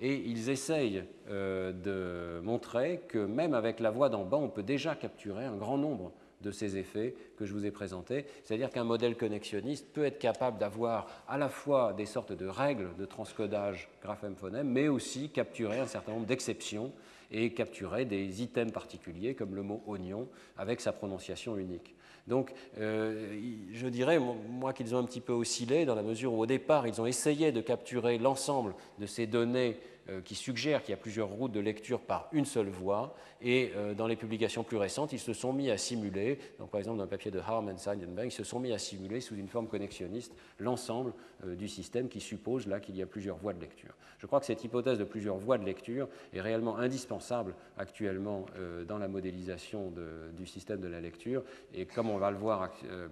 Et 0.00 0.14
ils 0.14 0.48
essayent 0.48 1.02
de 1.28 2.40
montrer 2.44 3.02
que 3.08 3.18
même 3.18 3.52
avec 3.52 3.80
la 3.80 3.90
voix 3.90 4.08
d'en 4.08 4.24
bas, 4.24 4.36
on 4.36 4.48
peut 4.48 4.62
déjà 4.62 4.94
capturer 4.94 5.44
un 5.44 5.56
grand 5.56 5.76
nombre 5.76 6.12
de 6.42 6.50
ces 6.50 6.76
effets 6.76 7.14
que 7.36 7.46
je 7.46 7.52
vous 7.52 7.66
ai 7.66 7.70
présentés. 7.70 8.26
C'est-à-dire 8.44 8.70
qu'un 8.70 8.84
modèle 8.84 9.16
connexionniste 9.16 9.86
peut 9.92 10.04
être 10.04 10.18
capable 10.18 10.58
d'avoir 10.58 11.06
à 11.28 11.38
la 11.38 11.48
fois 11.48 11.92
des 11.92 12.06
sortes 12.06 12.32
de 12.32 12.46
règles 12.46 12.94
de 12.96 13.04
transcodage 13.04 13.88
graphème-phonème, 14.02 14.68
mais 14.68 14.88
aussi 14.88 15.30
capturer 15.30 15.80
un 15.80 15.86
certain 15.86 16.12
nombre 16.12 16.26
d'exceptions 16.26 16.92
et 17.30 17.52
capturer 17.52 18.04
des 18.04 18.42
items 18.42 18.72
particuliers 18.72 19.34
comme 19.34 19.54
le 19.54 19.62
mot 19.62 19.82
oignon 19.86 20.28
avec 20.56 20.80
sa 20.80 20.92
prononciation 20.92 21.56
unique. 21.56 21.94
Donc, 22.26 22.52
euh, 22.78 23.38
je 23.72 23.86
dirais, 23.88 24.18
moi, 24.18 24.74
qu'ils 24.74 24.94
ont 24.94 24.98
un 24.98 25.04
petit 25.04 25.22
peu 25.22 25.32
oscillé 25.32 25.86
dans 25.86 25.94
la 25.94 26.02
mesure 26.02 26.34
où, 26.34 26.40
au 26.40 26.46
départ, 26.46 26.86
ils 26.86 27.00
ont 27.00 27.06
essayé 27.06 27.52
de 27.52 27.62
capturer 27.62 28.18
l'ensemble 28.18 28.74
de 28.98 29.06
ces 29.06 29.26
données 29.26 29.78
qui 30.24 30.34
suggèrent 30.34 30.82
qu'il 30.82 30.92
y 30.92 30.94
a 30.94 30.98
plusieurs 30.98 31.28
routes 31.28 31.52
de 31.52 31.60
lecture 31.60 32.00
par 32.00 32.28
une 32.32 32.44
seule 32.44 32.68
voie. 32.68 33.14
Et 33.40 33.72
euh, 33.76 33.94
dans 33.94 34.06
les 34.06 34.16
publications 34.16 34.64
plus 34.64 34.76
récentes, 34.76 35.12
ils 35.12 35.20
se 35.20 35.32
sont 35.32 35.52
mis 35.52 35.70
à 35.70 35.78
simuler, 35.78 36.38
donc 36.58 36.70
par 36.70 36.80
exemple 36.80 36.98
dans 36.98 37.04
le 37.04 37.08
papier 37.08 37.30
de 37.30 37.38
Harman 37.38 37.76
Seidenberg, 37.78 38.30
se 38.30 38.42
sont 38.42 38.58
mis 38.58 38.72
à 38.72 38.78
simuler 38.78 39.20
sous 39.20 39.36
une 39.36 39.48
forme 39.48 39.68
connexionniste 39.68 40.34
l'ensemble 40.58 41.12
euh, 41.44 41.54
du 41.54 41.68
système 41.68 42.08
qui 42.08 42.20
suppose 42.20 42.66
là 42.66 42.80
qu'il 42.80 42.96
y 42.96 43.02
a 43.02 43.06
plusieurs 43.06 43.36
voies 43.36 43.52
de 43.52 43.60
lecture. 43.60 43.94
Je 44.18 44.26
crois 44.26 44.40
que 44.40 44.46
cette 44.46 44.64
hypothèse 44.64 44.98
de 44.98 45.04
plusieurs 45.04 45.36
voies 45.36 45.58
de 45.58 45.64
lecture 45.64 46.08
est 46.32 46.40
réellement 46.40 46.78
indispensable 46.78 47.54
actuellement 47.76 48.46
euh, 48.56 48.84
dans 48.84 48.98
la 48.98 49.06
modélisation 49.06 49.92
du 50.36 50.46
système 50.46 50.80
de 50.80 50.88
la 50.88 51.00
lecture. 51.00 51.44
Et 51.72 51.86
comme 51.86 52.10
on 52.10 52.18
va 52.18 52.32
le 52.32 52.36
voir 52.36 52.70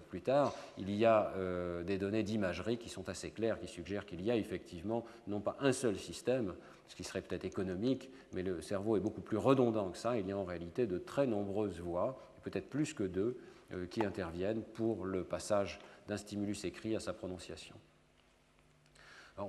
plus 0.08 0.22
tard, 0.22 0.52
il 0.78 0.90
y 0.90 1.04
a 1.04 1.32
des 1.84 1.98
données 1.98 2.22
d'imagerie 2.22 2.78
qui 2.78 2.88
sont 2.88 3.08
assez 3.08 3.30
claires, 3.30 3.58
qui 3.58 3.66
suggèrent 3.66 4.06
qu'il 4.06 4.22
y 4.22 4.30
a 4.30 4.36
effectivement 4.36 5.04
non 5.26 5.40
pas 5.40 5.56
un 5.60 5.72
seul 5.72 5.98
système, 5.98 6.54
ce 6.88 6.94
qui 6.94 7.04
serait 7.04 7.22
peut-être 7.22 7.44
économique, 7.44 8.10
mais 8.32 8.42
le 8.42 8.60
cerveau 8.60 8.96
est 8.96 9.00
beaucoup 9.00 9.20
plus 9.20 9.36
redondant 9.36 9.90
que 9.90 9.98
ça. 9.98 10.18
Il 10.18 10.26
y 10.26 10.32
a 10.32 10.36
en 10.36 10.44
réalité 10.44 10.86
de 10.86 10.98
très 10.98 11.26
nombreuses 11.26 11.80
voies, 11.80 12.18
peut-être 12.42 12.68
plus 12.68 12.94
que 12.94 13.04
deux, 13.04 13.38
euh, 13.72 13.86
qui 13.86 14.04
interviennent 14.04 14.62
pour 14.62 15.04
le 15.04 15.24
passage 15.24 15.80
d'un 16.06 16.16
stimulus 16.16 16.64
écrit 16.64 16.94
à 16.94 17.00
sa 17.00 17.12
prononciation. 17.12 17.74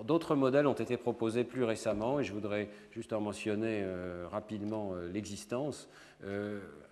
D'autres 0.04 0.36
modèles 0.36 0.68
ont 0.68 0.74
été 0.74 0.98
proposés 0.98 1.46
plus 1.46 1.64
récemment 1.64 2.20
et 2.20 2.24
je 2.24 2.34
voudrais 2.34 2.70
juste 2.92 3.14
en 3.14 3.22
mentionner 3.22 3.84
euh, 3.84 4.28
rapidement 4.30 4.94
euh, 4.94 5.08
l'existence. 5.08 5.88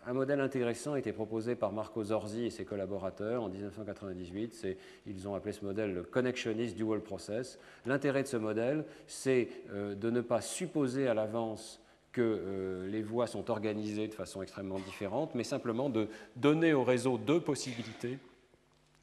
Un 0.05 0.13
modèle 0.13 0.39
intéressant 0.39 0.93
a 0.93 0.99
été 0.99 1.11
proposé 1.11 1.55
par 1.55 1.71
Marco 1.71 2.03
Zorzi 2.03 2.45
et 2.45 2.49
ses 2.49 2.65
collaborateurs 2.65 3.43
en 3.43 3.49
1998. 3.49 4.67
Ils 5.07 5.27
ont 5.27 5.35
appelé 5.35 5.51
ce 5.51 5.65
modèle 5.65 5.93
le 5.93 6.03
Connectionist 6.03 6.75
Dual 6.75 7.01
Process. 7.01 7.59
L'intérêt 7.85 8.23
de 8.23 8.27
ce 8.27 8.37
modèle, 8.37 8.85
c'est 9.07 9.49
de 9.73 10.09
ne 10.09 10.21
pas 10.21 10.41
supposer 10.41 11.07
à 11.07 11.13
l'avance 11.13 11.81
que 12.15 12.21
euh, 12.21 12.87
les 12.87 13.01
voies 13.01 13.27
sont 13.27 13.51
organisées 13.51 14.07
de 14.07 14.13
façon 14.13 14.41
extrêmement 14.41 14.79
différente, 14.79 15.35
mais 15.35 15.43
simplement 15.43 15.89
de 15.89 16.07
donner 16.37 16.73
au 16.73 16.85
réseau 16.85 17.17
deux 17.17 17.41
possibilités 17.41 18.17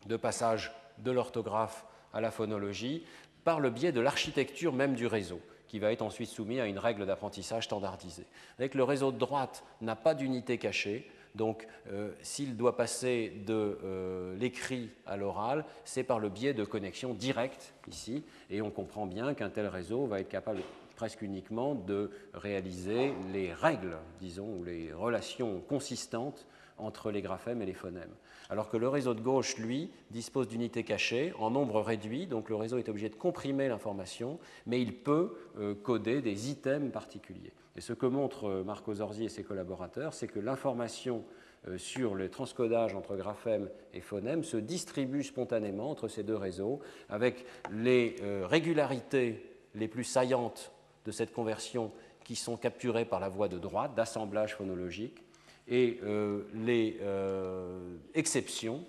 de 0.06 0.16
passage 0.16 0.72
de 0.96 1.10
l'orthographe 1.10 1.84
à 2.14 2.22
la 2.22 2.30
phonologie 2.30 3.04
par 3.44 3.60
le 3.60 3.68
biais 3.68 3.92
de 3.92 4.00
l'architecture 4.00 4.72
même 4.72 4.94
du 4.94 5.06
réseau 5.06 5.40
qui 5.72 5.78
va 5.78 5.90
être 5.90 6.02
ensuite 6.02 6.28
soumis 6.28 6.60
à 6.60 6.66
une 6.66 6.78
règle 6.78 7.06
d'apprentissage 7.06 7.64
standardisée. 7.64 8.26
Avec 8.58 8.74
le 8.74 8.84
réseau 8.84 9.10
de 9.10 9.16
droite 9.16 9.64
n'a 9.80 9.96
pas 9.96 10.14
d'unité 10.14 10.58
cachée, 10.58 11.10
donc 11.34 11.66
euh, 11.90 12.10
s'il 12.20 12.58
doit 12.58 12.76
passer 12.76 13.32
de 13.46 13.78
euh, 13.82 14.36
l'écrit 14.36 14.90
à 15.06 15.16
l'oral, 15.16 15.64
c'est 15.86 16.04
par 16.04 16.18
le 16.18 16.28
biais 16.28 16.52
de 16.52 16.64
connexions 16.64 17.14
directes 17.14 17.72
ici, 17.88 18.22
et 18.50 18.60
on 18.60 18.70
comprend 18.70 19.06
bien 19.06 19.32
qu'un 19.32 19.48
tel 19.48 19.66
réseau 19.66 20.04
va 20.04 20.20
être 20.20 20.28
capable 20.28 20.60
presque 20.94 21.22
uniquement 21.22 21.74
de 21.74 22.10
réaliser 22.34 23.14
les 23.32 23.54
règles, 23.54 23.96
disons, 24.20 24.54
ou 24.58 24.64
les 24.64 24.92
relations 24.92 25.60
consistantes 25.60 26.46
entre 26.76 27.10
les 27.10 27.22
graphèmes 27.22 27.62
et 27.62 27.66
les 27.66 27.72
phonèmes. 27.72 28.14
Alors 28.52 28.68
que 28.68 28.76
le 28.76 28.86
réseau 28.86 29.14
de 29.14 29.22
gauche, 29.22 29.56
lui, 29.56 29.90
dispose 30.10 30.46
d'unités 30.46 30.84
cachées 30.84 31.32
en 31.38 31.50
nombre 31.50 31.80
réduit, 31.80 32.26
donc 32.26 32.50
le 32.50 32.54
réseau 32.54 32.76
est 32.76 32.90
obligé 32.90 33.08
de 33.08 33.14
comprimer 33.14 33.66
l'information, 33.66 34.38
mais 34.66 34.82
il 34.82 34.92
peut 34.94 35.38
euh, 35.58 35.74
coder 35.74 36.20
des 36.20 36.50
items 36.50 36.92
particuliers. 36.92 37.54
Et 37.76 37.80
ce 37.80 37.94
que 37.94 38.04
montrent 38.04 38.50
euh, 38.50 38.62
Marco 38.62 38.92
Zorzi 38.92 39.24
et 39.24 39.30
ses 39.30 39.42
collaborateurs, 39.42 40.12
c'est 40.12 40.26
que 40.26 40.38
l'information 40.38 41.24
euh, 41.66 41.78
sur 41.78 42.14
le 42.14 42.28
transcodage 42.28 42.94
entre 42.94 43.16
graphèmes 43.16 43.70
et 43.94 44.02
phonèmes 44.02 44.44
se 44.44 44.58
distribue 44.58 45.22
spontanément 45.22 45.90
entre 45.90 46.08
ces 46.08 46.22
deux 46.22 46.36
réseaux, 46.36 46.80
avec 47.08 47.46
les 47.72 48.16
régularités 48.44 49.50
les 49.74 49.88
plus 49.88 50.04
saillantes 50.04 50.72
de 51.06 51.10
cette 51.10 51.32
conversion 51.32 51.90
qui 52.22 52.36
sont 52.36 52.58
capturées 52.58 53.06
par 53.06 53.18
la 53.18 53.30
voie 53.30 53.48
de 53.48 53.58
droite, 53.58 53.94
d'assemblage 53.94 54.56
phonologique, 54.56 55.24
et 55.68 56.00
euh, 56.02 56.42
les 56.54 56.98
euh, 57.02 57.96
exceptions, 58.14 58.84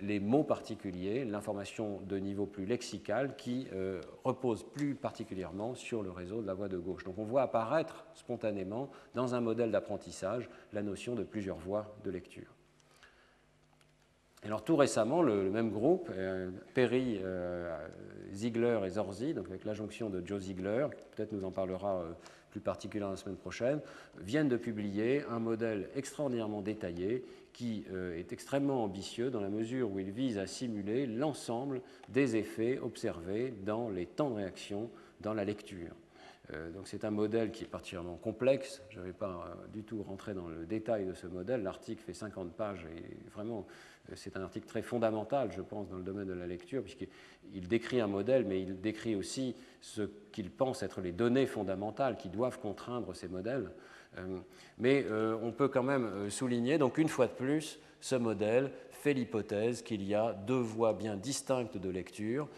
les 0.00 0.20
mots 0.20 0.42
particuliers, 0.42 1.24
l'information 1.24 2.00
de 2.08 2.16
niveau 2.16 2.46
plus 2.46 2.66
lexical 2.66 3.36
qui 3.36 3.68
euh, 3.72 4.00
repose 4.24 4.64
plus 4.64 4.94
particulièrement 4.94 5.74
sur 5.74 6.02
le 6.02 6.10
réseau 6.10 6.42
de 6.42 6.46
la 6.46 6.54
voie 6.54 6.68
de 6.68 6.78
gauche. 6.78 7.04
Donc 7.04 7.18
on 7.18 7.24
voit 7.24 7.42
apparaître 7.42 8.04
spontanément 8.14 8.90
dans 9.14 9.34
un 9.34 9.40
modèle 9.40 9.70
d'apprentissage 9.70 10.48
la 10.72 10.82
notion 10.82 11.14
de 11.14 11.22
plusieurs 11.22 11.58
voies 11.58 11.94
de 12.04 12.10
lecture. 12.10 12.52
Alors 14.44 14.64
tout 14.64 14.74
récemment, 14.74 15.22
le, 15.22 15.50
même 15.50 15.70
groupe, 15.70 16.10
euh, 16.12 16.50
Perry, 16.74 17.20
euh, 17.22 17.72
Ziegler 18.32 18.80
et 18.84 18.90
Zorzi, 18.90 19.34
donc 19.34 19.46
avec 19.46 19.64
l'injonction 19.64 20.10
de 20.10 20.20
Joe 20.26 20.42
Ziegler, 20.42 20.88
peut-être 21.14 21.30
nous 21.30 21.44
en 21.44 21.52
parlera 21.52 22.04
plus 22.52 22.60
particulièrement 22.60 23.14
la 23.14 23.16
semaine 23.16 23.36
prochaine, 23.36 23.80
viennent 24.18 24.48
de 24.48 24.58
publier 24.58 25.24
un 25.28 25.40
modèle 25.40 25.88
extraordinairement 25.96 26.60
détaillé 26.60 27.24
qui 27.52 27.84
est 28.16 28.32
extrêmement 28.32 28.84
ambitieux 28.84 29.30
dans 29.30 29.40
la 29.40 29.48
mesure 29.48 29.90
où 29.90 29.98
il 29.98 30.10
vise 30.10 30.38
à 30.38 30.46
simuler 30.46 31.06
l'ensemble 31.06 31.80
des 32.08 32.36
effets 32.36 32.78
observés 32.78 33.52
dans 33.64 33.90
les 33.90 34.06
temps 34.06 34.30
de 34.30 34.36
réaction 34.36 34.90
dans 35.20 35.34
la 35.34 35.44
lecture. 35.44 35.94
donc 36.74 36.86
c'est 36.86 37.04
un 37.04 37.10
modèle 37.10 37.50
qui 37.50 37.64
est 37.64 37.68
particulièrement 37.68 38.16
complexe. 38.16 38.82
Je 38.90 39.00
ne 39.00 39.04
vais 39.04 39.12
pas 39.12 39.54
du 39.72 39.82
tout 39.82 40.02
rentrer 40.02 40.34
dans 40.34 40.48
le 40.48 40.66
détail 40.66 41.06
de 41.06 41.14
ce 41.14 41.26
modèle. 41.26 41.62
L'article 41.62 42.02
fait 42.02 42.14
50 42.14 42.52
pages 42.52 42.86
et 42.96 43.30
vraiment 43.30 43.66
c'est 44.14 44.36
un 44.36 44.42
article 44.42 44.66
très 44.66 44.82
fondamental, 44.82 45.50
je 45.52 45.62
pense, 45.62 45.88
dans 45.88 45.96
le 45.96 46.02
domaine 46.02 46.26
de 46.26 46.32
la 46.32 46.46
lecture, 46.46 46.82
puisqu'il 46.82 47.68
décrit 47.68 48.00
un 48.00 48.06
modèle, 48.06 48.44
mais 48.44 48.60
il 48.60 48.80
décrit 48.80 49.14
aussi 49.14 49.54
ce 49.80 50.02
qu'il 50.32 50.50
pense 50.50 50.82
être 50.82 51.00
les 51.00 51.12
données 51.12 51.46
fondamentales 51.46 52.16
qui 52.16 52.28
doivent 52.28 52.58
contraindre 52.58 53.14
ces 53.14 53.28
modèles. 53.28 53.70
Euh, 54.18 54.38
mais 54.78 55.04
euh, 55.08 55.38
on 55.42 55.52
peut 55.52 55.68
quand 55.68 55.82
même 55.82 56.04
euh, 56.04 56.30
souligner, 56.30 56.78
donc 56.78 56.98
une 56.98 57.08
fois 57.08 57.26
de 57.26 57.32
plus, 57.32 57.78
ce 58.00 58.16
modèle 58.16 58.70
fait 59.02 59.14
l'hypothèse 59.14 59.82
qu'il 59.82 60.02
y 60.02 60.14
a 60.14 60.32
deux 60.32 60.60
voies 60.60 60.92
bien 60.92 61.16
distinctes 61.16 61.76
de 61.76 61.90
lecture. 61.90 62.48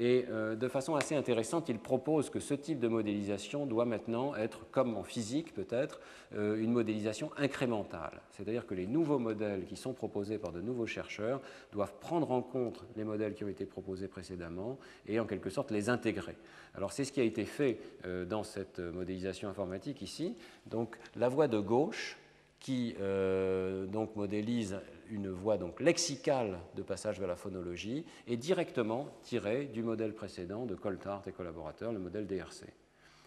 Et 0.00 0.24
euh, 0.30 0.56
de 0.56 0.66
façon 0.66 0.94
assez 0.94 1.14
intéressante, 1.14 1.68
il 1.68 1.78
propose 1.78 2.30
que 2.30 2.40
ce 2.40 2.54
type 2.54 2.80
de 2.80 2.88
modélisation 2.88 3.66
doit 3.66 3.84
maintenant 3.84 4.34
être, 4.34 4.66
comme 4.70 4.96
en 4.96 5.02
physique 5.02 5.52
peut-être, 5.52 6.00
euh, 6.34 6.56
une 6.56 6.72
modélisation 6.72 7.30
incrémentale. 7.36 8.22
C'est-à-dire 8.30 8.66
que 8.66 8.72
les 8.72 8.86
nouveaux 8.86 9.18
modèles 9.18 9.66
qui 9.66 9.76
sont 9.76 9.92
proposés 9.92 10.38
par 10.38 10.52
de 10.52 10.62
nouveaux 10.62 10.86
chercheurs 10.86 11.42
doivent 11.70 11.92
prendre 12.00 12.30
en 12.30 12.40
compte 12.40 12.82
les 12.96 13.04
modèles 13.04 13.34
qui 13.34 13.44
ont 13.44 13.48
été 13.48 13.66
proposés 13.66 14.08
précédemment 14.08 14.78
et 15.06 15.20
en 15.20 15.26
quelque 15.26 15.50
sorte 15.50 15.70
les 15.70 15.90
intégrer. 15.90 16.38
Alors 16.74 16.92
c'est 16.92 17.04
ce 17.04 17.12
qui 17.12 17.20
a 17.20 17.24
été 17.24 17.44
fait 17.44 17.78
euh, 18.06 18.24
dans 18.24 18.42
cette 18.42 18.78
modélisation 18.78 19.50
informatique 19.50 20.00
ici. 20.00 20.34
Donc 20.64 20.96
la 21.14 21.28
voie 21.28 21.46
de 21.46 21.58
gauche 21.58 22.16
qui 22.58 22.94
donc 23.88 24.16
modélise 24.16 24.76
une 25.10 25.28
voie 25.28 25.58
donc 25.58 25.80
lexicale 25.80 26.58
de 26.74 26.82
passage 26.82 27.18
vers 27.18 27.28
la 27.28 27.36
phonologie 27.36 28.04
est 28.26 28.36
directement 28.36 29.08
tirée 29.22 29.66
du 29.66 29.82
modèle 29.82 30.14
précédent 30.14 30.66
de 30.66 30.74
Coltart 30.74 31.26
et 31.26 31.32
collaborateurs, 31.32 31.92
le 31.92 31.98
modèle 31.98 32.26
DRC. 32.26 32.66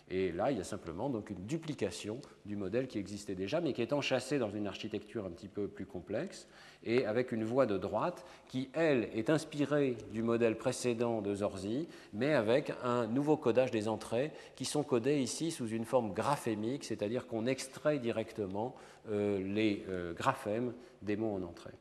Et 0.10 0.32
là, 0.32 0.52
il 0.52 0.58
y 0.58 0.62
a 0.62 0.66
simplement 0.66 1.10
donc 1.10 1.30
une 1.30 1.46
duplication 1.46 2.20
du 2.46 2.56
modèle 2.56 2.88
qui 2.88 3.00
existait 3.00 3.36
déjà, 3.36 3.62
mais 3.62 3.74
qui 3.74 3.82
est 3.82 3.94
enchâssé 3.94 4.38
dans 4.38 4.50
une 4.50 4.68
architecture 4.68 5.26
un 5.26 5.30
petit 5.30 5.48
peu 5.48 5.68
plus 5.68 5.86
complexe, 5.86 6.48
et 6.84 7.06
avec 7.06 7.32
une 7.32 7.46
voie 7.46 7.66
de 7.66 7.78
droite 7.78 8.26
qui, 8.48 8.70
elle, 8.74 9.10
est 9.14 9.30
inspirée 9.30 9.98
du 10.12 10.22
modèle 10.22 10.58
précédent 10.58 11.22
de 11.22 11.34
Zorzi, 11.36 11.88
mais 12.12 12.34
avec 12.34 12.74
un 12.84 13.08
nouveau 13.08 13.38
codage 13.38 13.72
des 13.72 13.88
entrées 13.88 14.32
qui 14.56 14.66
sont 14.66 14.84
codées 14.84 15.20
ici 15.20 15.52
sous 15.52 15.68
une 15.68 15.86
forme 15.86 16.14
graphémique, 16.14 16.84
c'est-à-dire 16.84 17.26
qu'on 17.26 17.46
extrait 17.46 18.00
directement 18.00 18.76
euh, 19.10 19.42
les 19.42 19.86
euh, 19.90 20.14
graphèmes 20.14 20.74
des 21.02 21.16
mots 21.16 21.34
en 21.34 21.44
entrée. 21.44 21.74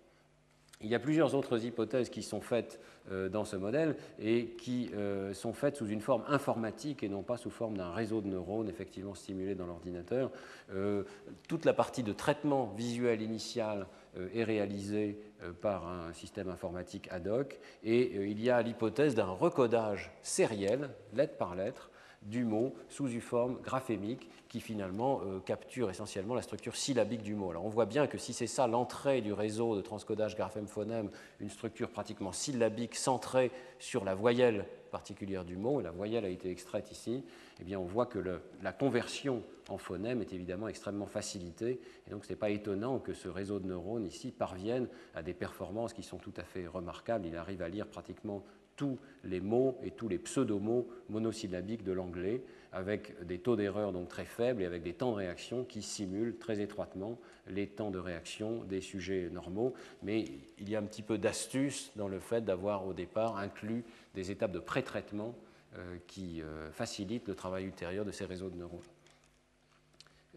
Il 0.83 0.91
y 0.91 0.95
a 0.95 0.99
plusieurs 0.99 1.35
autres 1.35 1.65
hypothèses 1.65 2.11
qui 2.11 2.23
sont 2.23 2.41
faites 2.41 2.81
euh, 3.11 3.29
dans 3.29 3.45
ce 3.45 3.57
modèle 3.57 3.97
et 4.19 4.47
qui 4.59 4.91
euh, 4.95 5.33
sont 5.33 5.53
faites 5.53 5.77
sous 5.77 5.87
une 5.87 6.01
forme 6.01 6.25
informatique 6.29 7.03
et 7.03 7.09
non 7.09 7.23
pas 7.23 7.37
sous 7.37 7.51
forme 7.51 7.77
d'un 7.77 7.91
réseau 7.93 8.21
de 8.21 8.29
neurones 8.29 8.69
effectivement 8.69 9.15
stimulé 9.15 9.55
dans 9.55 9.67
l'ordinateur. 9.67 10.31
Euh, 10.75 11.05
toute 11.49 11.65
la 11.65 11.73
partie 11.73 12.03
de 12.03 12.13
traitement 12.13 12.73
visuel 12.77 13.23
initial 13.23 13.87
est 14.35 14.45
réalisée 14.45 15.19
par 15.63 15.89
un 15.89 16.13
système 16.13 16.51
informatique 16.51 17.09
ad 17.11 17.27
hoc 17.29 17.59
et 17.83 18.27
il 18.31 18.43
y 18.43 18.51
a 18.51 18.61
l'hypothèse 18.61 19.15
d'un 19.15 19.25
recodage 19.25 20.13
sériel, 20.23 20.91
lettre 21.15 21.39
par 21.39 21.55
lettre, 21.55 21.91
du 22.25 22.45
mot 22.45 22.75
sous 22.89 23.09
une 23.09 23.21
forme 23.21 23.61
graphémique 23.63 24.31
qui 24.49 24.61
finalement 24.61 25.21
euh, 25.25 25.41
capture 25.41 25.91
essentiellement 25.91 26.35
la 26.35 26.43
structure 26.43 26.77
syllabique 26.77 27.23
du 27.23 27.35
mot. 27.35 27.51
Alors 27.51 27.65
on 27.65 27.71
voit 27.71 27.87
bien 27.87 28.07
que 28.07 28.19
si 28.19 28.33
c'est 28.33 28.47
ça 28.47 28.67
l'entrée 28.67 29.21
du 29.21 29.33
réseau 29.33 29.77
de 29.77 29.81
transcodage 29.81 30.37
graphème-phonème, 30.37 31.11
une 31.41 31.49
structure 31.49 31.91
pratiquement 31.91 32.33
syllabique 32.33 32.95
centrée 32.95 33.51
sur 33.79 34.05
la 34.05 34.15
voyelle 34.15 34.67
particulière 34.91 35.45
du 35.45 35.57
mot, 35.57 35.81
la 35.81 35.91
voyelle 35.91 36.27
a 36.27 36.29
été 36.29 36.51
extraite 36.51 36.93
ici, 36.93 37.25
eh 37.61 37.65
bien 37.65 37.81
on 37.81 37.87
voit 37.87 38.05
que 38.05 38.19
la 38.63 38.73
conversion 38.73 39.43
en 39.69 39.79
phonème 39.79 40.21
est 40.21 40.35
évidemment 40.35 40.69
extrêmement 40.69 41.07
facilitée, 41.07 41.81
et 42.07 42.11
donc 42.11 42.27
ce 42.27 42.31
n'est 42.31 42.37
pas 42.37 42.51
étonnant 42.51 42.99
que 42.99 43.15
ce 43.15 43.29
réseau 43.29 43.59
de 43.59 43.67
neurones 43.67 44.05
ici 44.05 44.31
parvienne 44.31 44.87
à 45.15 45.23
des 45.23 45.33
performances 45.33 45.95
qui 45.95 46.03
sont 46.03 46.19
tout 46.19 46.35
à 46.37 46.43
fait 46.43 46.67
remarquables. 46.67 47.27
Il 47.27 47.37
arrive 47.37 47.63
à 47.63 47.71
lire 47.71 47.87
pratiquement 47.87 48.45
tous 48.83 48.99
les 49.23 49.41
mots 49.41 49.79
et 49.85 49.93
tous 49.93 50.09
les 50.09 50.19
pseudomots 50.19 50.89
monosyllabiques 51.09 51.85
de 51.85 51.93
l'anglais, 51.93 52.43
avec 52.73 53.25
des 53.25 53.39
taux 53.39 53.55
d'erreur 53.55 53.93
donc 53.93 54.09
très 54.09 54.25
faibles 54.25 54.61
et 54.61 54.67
avec 54.67 54.83
des 54.83 54.93
temps 54.93 55.13
de 55.13 55.19
réaction 55.19 55.63
qui 55.63 55.83
simulent 55.83 56.37
très 56.37 56.61
étroitement 56.61 57.21
les 57.47 57.69
temps 57.69 57.93
de 57.93 58.01
réaction 58.01 58.65
des 58.65 58.81
sujets 58.81 59.31
normaux. 59.31 59.73
Mais 60.03 60.25
il 60.59 60.69
y 60.69 60.75
a 60.75 60.81
un 60.81 60.83
petit 60.83 61.03
peu 61.03 61.17
d'astuce 61.17 61.93
dans 61.95 62.09
le 62.09 62.19
fait 62.19 62.45
d'avoir 62.45 62.85
au 62.85 62.93
départ 62.93 63.37
inclus 63.37 63.85
des 64.17 64.33
étapes 64.33 64.51
de 64.51 64.59
pré-traitement 64.59 65.37
euh, 65.77 65.99
qui 66.09 66.43
euh, 66.43 66.73
facilitent 66.73 67.29
le 67.29 67.37
travail 67.37 67.67
ultérieur 67.67 68.05
de 68.05 68.11
ces 68.11 68.25
réseaux 68.25 68.51
de 68.51 68.57
neurones. 68.57 68.81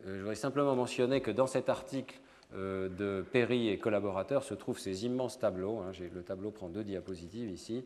Euh, 0.06 0.18
je 0.18 0.20
voudrais 0.20 0.36
simplement 0.36 0.76
mentionner 0.76 1.20
que 1.20 1.32
dans 1.32 1.48
cet 1.48 1.68
article 1.68 2.20
de 2.56 3.26
Perry 3.32 3.70
et 3.70 3.78
collaborateurs 3.78 4.44
se 4.44 4.54
trouvent 4.54 4.80
ces 4.80 5.06
immenses 5.06 5.38
tableaux, 5.38 5.80
hein, 5.80 5.92
le 6.14 6.24
tableau 6.24 6.52
prend 6.52 6.70
deux 6.70 6.84
diapositives 6.84 7.50
ici, 7.50 7.86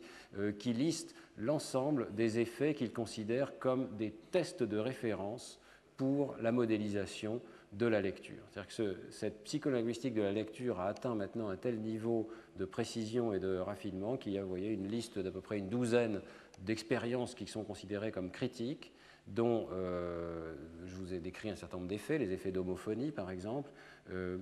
qui 0.58 0.72
listent 0.72 1.14
l'ensemble 1.36 2.14
des 2.14 2.38
effets 2.38 2.74
qu'ils 2.74 2.92
considèrent 2.92 3.58
comme 3.58 3.88
des 3.96 4.12
tests 4.30 4.62
de 4.62 4.78
référence 4.78 5.60
pour 5.96 6.36
la 6.40 6.52
modélisation 6.52 7.40
de 7.72 7.86
la 7.86 8.00
lecture. 8.00 8.42
C'est-à-dire 8.50 8.74
que 8.74 8.96
cette 9.10 9.44
psycholinguistique 9.44 10.14
de 10.14 10.22
la 10.22 10.32
lecture 10.32 10.80
a 10.80 10.88
atteint 10.88 11.14
maintenant 11.14 11.48
un 11.48 11.56
tel 11.56 11.78
niveau 11.78 12.28
de 12.58 12.64
précision 12.64 13.32
et 13.32 13.38
de 13.38 13.58
raffinement 13.58 14.16
qu'il 14.16 14.32
y 14.32 14.38
a, 14.38 14.44
voyez, 14.44 14.70
une 14.70 14.88
liste 14.88 15.18
d'à 15.18 15.30
peu 15.30 15.40
près 15.40 15.58
une 15.58 15.68
douzaine 15.68 16.20
d'expériences 16.64 17.34
qui 17.34 17.46
sont 17.46 17.62
considérées 17.62 18.12
comme 18.12 18.30
critiques, 18.30 18.92
dont 19.30 19.68
euh, 19.72 20.54
je 20.84 20.94
vous 20.94 21.14
ai 21.14 21.20
décrit 21.20 21.50
un 21.50 21.56
certain 21.56 21.76
nombre 21.76 21.88
d'effets, 21.88 22.18
les 22.18 22.32
effets 22.32 22.52
d'homophonie 22.52 23.10
par 23.10 23.30
exemple, 23.30 23.70
euh, 24.12 24.38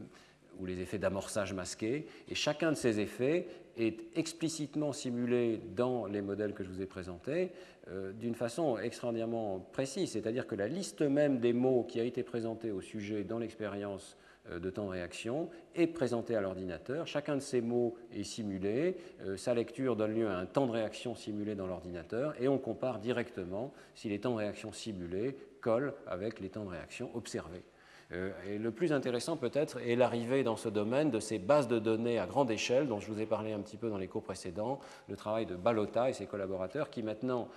ou 0.58 0.66
les 0.66 0.80
effets 0.80 0.98
d'amorçage 0.98 1.52
masqué. 1.52 2.06
Et 2.28 2.34
chacun 2.34 2.72
de 2.72 2.76
ces 2.76 3.00
effets 3.00 3.46
est 3.76 4.00
explicitement 4.16 4.92
simulé 4.92 5.60
dans 5.76 6.06
les 6.06 6.22
modèles 6.22 6.52
que 6.52 6.64
je 6.64 6.68
vous 6.68 6.82
ai 6.82 6.86
présentés 6.86 7.52
euh, 7.88 8.12
d'une 8.12 8.34
façon 8.34 8.76
extraordinairement 8.78 9.60
précise. 9.72 10.12
C'est-à-dire 10.12 10.46
que 10.46 10.54
la 10.54 10.66
liste 10.66 11.02
même 11.02 11.38
des 11.38 11.52
mots 11.52 11.84
qui 11.84 12.00
a 12.00 12.04
été 12.04 12.22
présentée 12.22 12.70
au 12.70 12.80
sujet 12.80 13.24
dans 13.24 13.38
l'expérience 13.38 14.16
de 14.50 14.70
temps 14.70 14.86
de 14.86 14.90
réaction 14.90 15.48
est 15.74 15.86
présenté 15.86 16.34
à 16.34 16.40
l'ordinateur. 16.40 17.06
Chacun 17.06 17.36
de 17.36 17.40
ces 17.40 17.60
mots 17.60 17.96
est 18.12 18.22
simulé. 18.22 18.96
Euh, 19.22 19.36
sa 19.36 19.54
lecture 19.54 19.96
donne 19.96 20.14
lieu 20.14 20.28
à 20.28 20.36
un 20.36 20.46
temps 20.46 20.66
de 20.66 20.72
réaction 20.72 21.14
simulé 21.14 21.54
dans 21.54 21.66
l'ordinateur 21.66 22.34
et 22.40 22.48
on 22.48 22.58
compare 22.58 22.98
directement 22.98 23.72
si 23.94 24.08
les 24.08 24.20
temps 24.20 24.32
de 24.32 24.38
réaction 24.38 24.72
simulés 24.72 25.36
collent 25.60 25.94
avec 26.06 26.40
les 26.40 26.48
temps 26.48 26.64
de 26.64 26.70
réaction 26.70 27.10
observés. 27.14 27.64
Euh, 28.10 28.30
et 28.48 28.56
le 28.56 28.70
plus 28.70 28.94
intéressant 28.94 29.36
peut-être 29.36 29.78
est 29.86 29.94
l'arrivée 29.94 30.42
dans 30.42 30.56
ce 30.56 30.70
domaine 30.70 31.10
de 31.10 31.20
ces 31.20 31.38
bases 31.38 31.68
de 31.68 31.78
données 31.78 32.18
à 32.18 32.26
grande 32.26 32.50
échelle 32.50 32.88
dont 32.88 33.00
je 33.00 33.12
vous 33.12 33.20
ai 33.20 33.26
parlé 33.26 33.52
un 33.52 33.60
petit 33.60 33.76
peu 33.76 33.90
dans 33.90 33.98
les 33.98 34.08
cours 34.08 34.22
précédents, 34.22 34.80
le 35.10 35.16
travail 35.16 35.44
de 35.44 35.56
Balota 35.56 36.08
et 36.08 36.14
ses 36.14 36.24
collaborateurs 36.24 36.88
qui 36.88 37.02
maintenant 37.02 37.48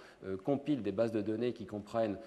compilent 0.44 0.84
des 0.84 0.92
bases 0.92 1.14
de 1.14 1.22
données 1.22 1.54
qui 1.54 1.66
comprennent 1.66 2.18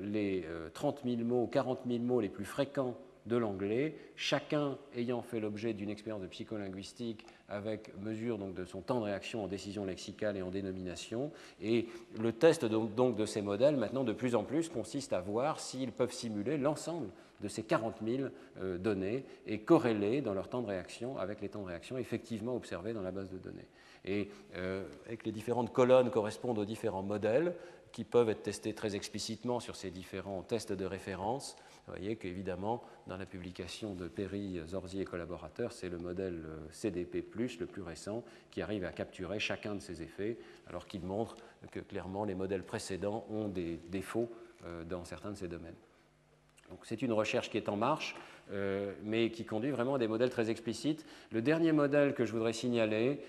les 0.00 0.46
30 0.72 1.02
000 1.04 1.16
mots, 1.18 1.46
40 1.48 1.80
000 1.86 2.02
mots 2.02 2.22
les 2.22 2.30
plus 2.30 2.46
fréquents 2.46 2.96
de 3.26 3.36
l'anglais, 3.36 3.96
chacun 4.14 4.78
ayant 4.96 5.22
fait 5.22 5.40
l'objet 5.40 5.72
d'une 5.72 5.90
expérience 5.90 6.22
de 6.22 6.26
psycholinguistique 6.26 7.26
avec 7.48 7.96
mesure 8.00 8.38
donc, 8.38 8.54
de 8.54 8.64
son 8.64 8.80
temps 8.80 9.00
de 9.00 9.04
réaction 9.04 9.44
en 9.44 9.48
décision 9.48 9.84
lexicale 9.84 10.36
et 10.36 10.42
en 10.42 10.50
dénomination. 10.50 11.30
Et 11.60 11.86
le 12.20 12.32
test 12.32 12.64
donc, 12.64 13.16
de 13.16 13.26
ces 13.26 13.42
modèles, 13.42 13.76
maintenant, 13.76 14.04
de 14.04 14.12
plus 14.12 14.34
en 14.34 14.44
plus, 14.44 14.68
consiste 14.68 15.12
à 15.12 15.20
voir 15.20 15.60
s'ils 15.60 15.92
peuvent 15.92 16.12
simuler 16.12 16.58
l'ensemble 16.58 17.08
de 17.40 17.48
ces 17.48 17.62
40 17.62 17.96
000 18.04 18.28
euh, 18.60 18.78
données 18.78 19.24
et 19.46 19.60
corréler 19.60 20.22
dans 20.22 20.32
leur 20.32 20.48
temps 20.48 20.62
de 20.62 20.68
réaction 20.68 21.18
avec 21.18 21.40
les 21.40 21.50
temps 21.50 21.62
de 21.62 21.68
réaction 21.68 21.98
effectivement 21.98 22.56
observés 22.56 22.94
dans 22.94 23.02
la 23.02 23.10
base 23.10 23.30
de 23.30 23.36
données. 23.36 23.68
Et 24.06 24.30
euh, 24.54 24.84
avec 25.06 25.26
les 25.26 25.32
différentes 25.32 25.72
colonnes 25.72 26.10
correspondent 26.10 26.58
aux 26.58 26.64
différents 26.64 27.02
modèles 27.02 27.54
qui 27.92 28.04
peuvent 28.04 28.28
être 28.28 28.42
testés 28.42 28.74
très 28.74 28.94
explicitement 28.94 29.60
sur 29.60 29.76
ces 29.76 29.90
différents 29.90 30.42
tests 30.42 30.72
de 30.72 30.84
référence. 30.84 31.56
Vous 31.86 31.92
voyez 31.92 32.16
qu'évidemment, 32.16 32.82
dans 33.06 33.16
la 33.16 33.26
publication 33.26 33.94
de 33.94 34.08
Perry, 34.08 34.60
Zorzi 34.66 35.00
et 35.00 35.04
collaborateurs, 35.04 35.70
c'est 35.70 35.88
le 35.88 35.98
modèle 35.98 36.42
euh, 36.44 36.58
CDP, 36.72 37.24
le 37.60 37.66
plus 37.66 37.82
récent, 37.82 38.24
qui 38.50 38.60
arrive 38.60 38.84
à 38.84 38.90
capturer 38.90 39.38
chacun 39.38 39.76
de 39.76 39.80
ces 39.80 40.02
effets, 40.02 40.36
alors 40.68 40.88
qu'il 40.88 41.02
montre 41.02 41.36
que 41.70 41.78
clairement 41.78 42.24
les 42.24 42.34
modèles 42.34 42.64
précédents 42.64 43.24
ont 43.30 43.46
des 43.46 43.78
défauts 43.88 44.28
euh, 44.64 44.82
dans 44.82 45.04
certains 45.04 45.30
de 45.30 45.36
ces 45.36 45.46
domaines. 45.46 45.76
Donc 46.70 46.80
c'est 46.82 47.02
une 47.02 47.12
recherche 47.12 47.50
qui 47.50 47.56
est 47.56 47.68
en 47.68 47.76
marche, 47.76 48.16
euh, 48.50 48.92
mais 49.04 49.30
qui 49.30 49.44
conduit 49.44 49.70
vraiment 49.70 49.94
à 49.94 49.98
des 49.98 50.08
modèles 50.08 50.30
très 50.30 50.50
explicites. 50.50 51.06
Le 51.30 51.40
dernier 51.40 51.70
modèle 51.70 52.14
que 52.14 52.24
je 52.24 52.32
voudrais 52.32 52.52
signaler 52.52 53.20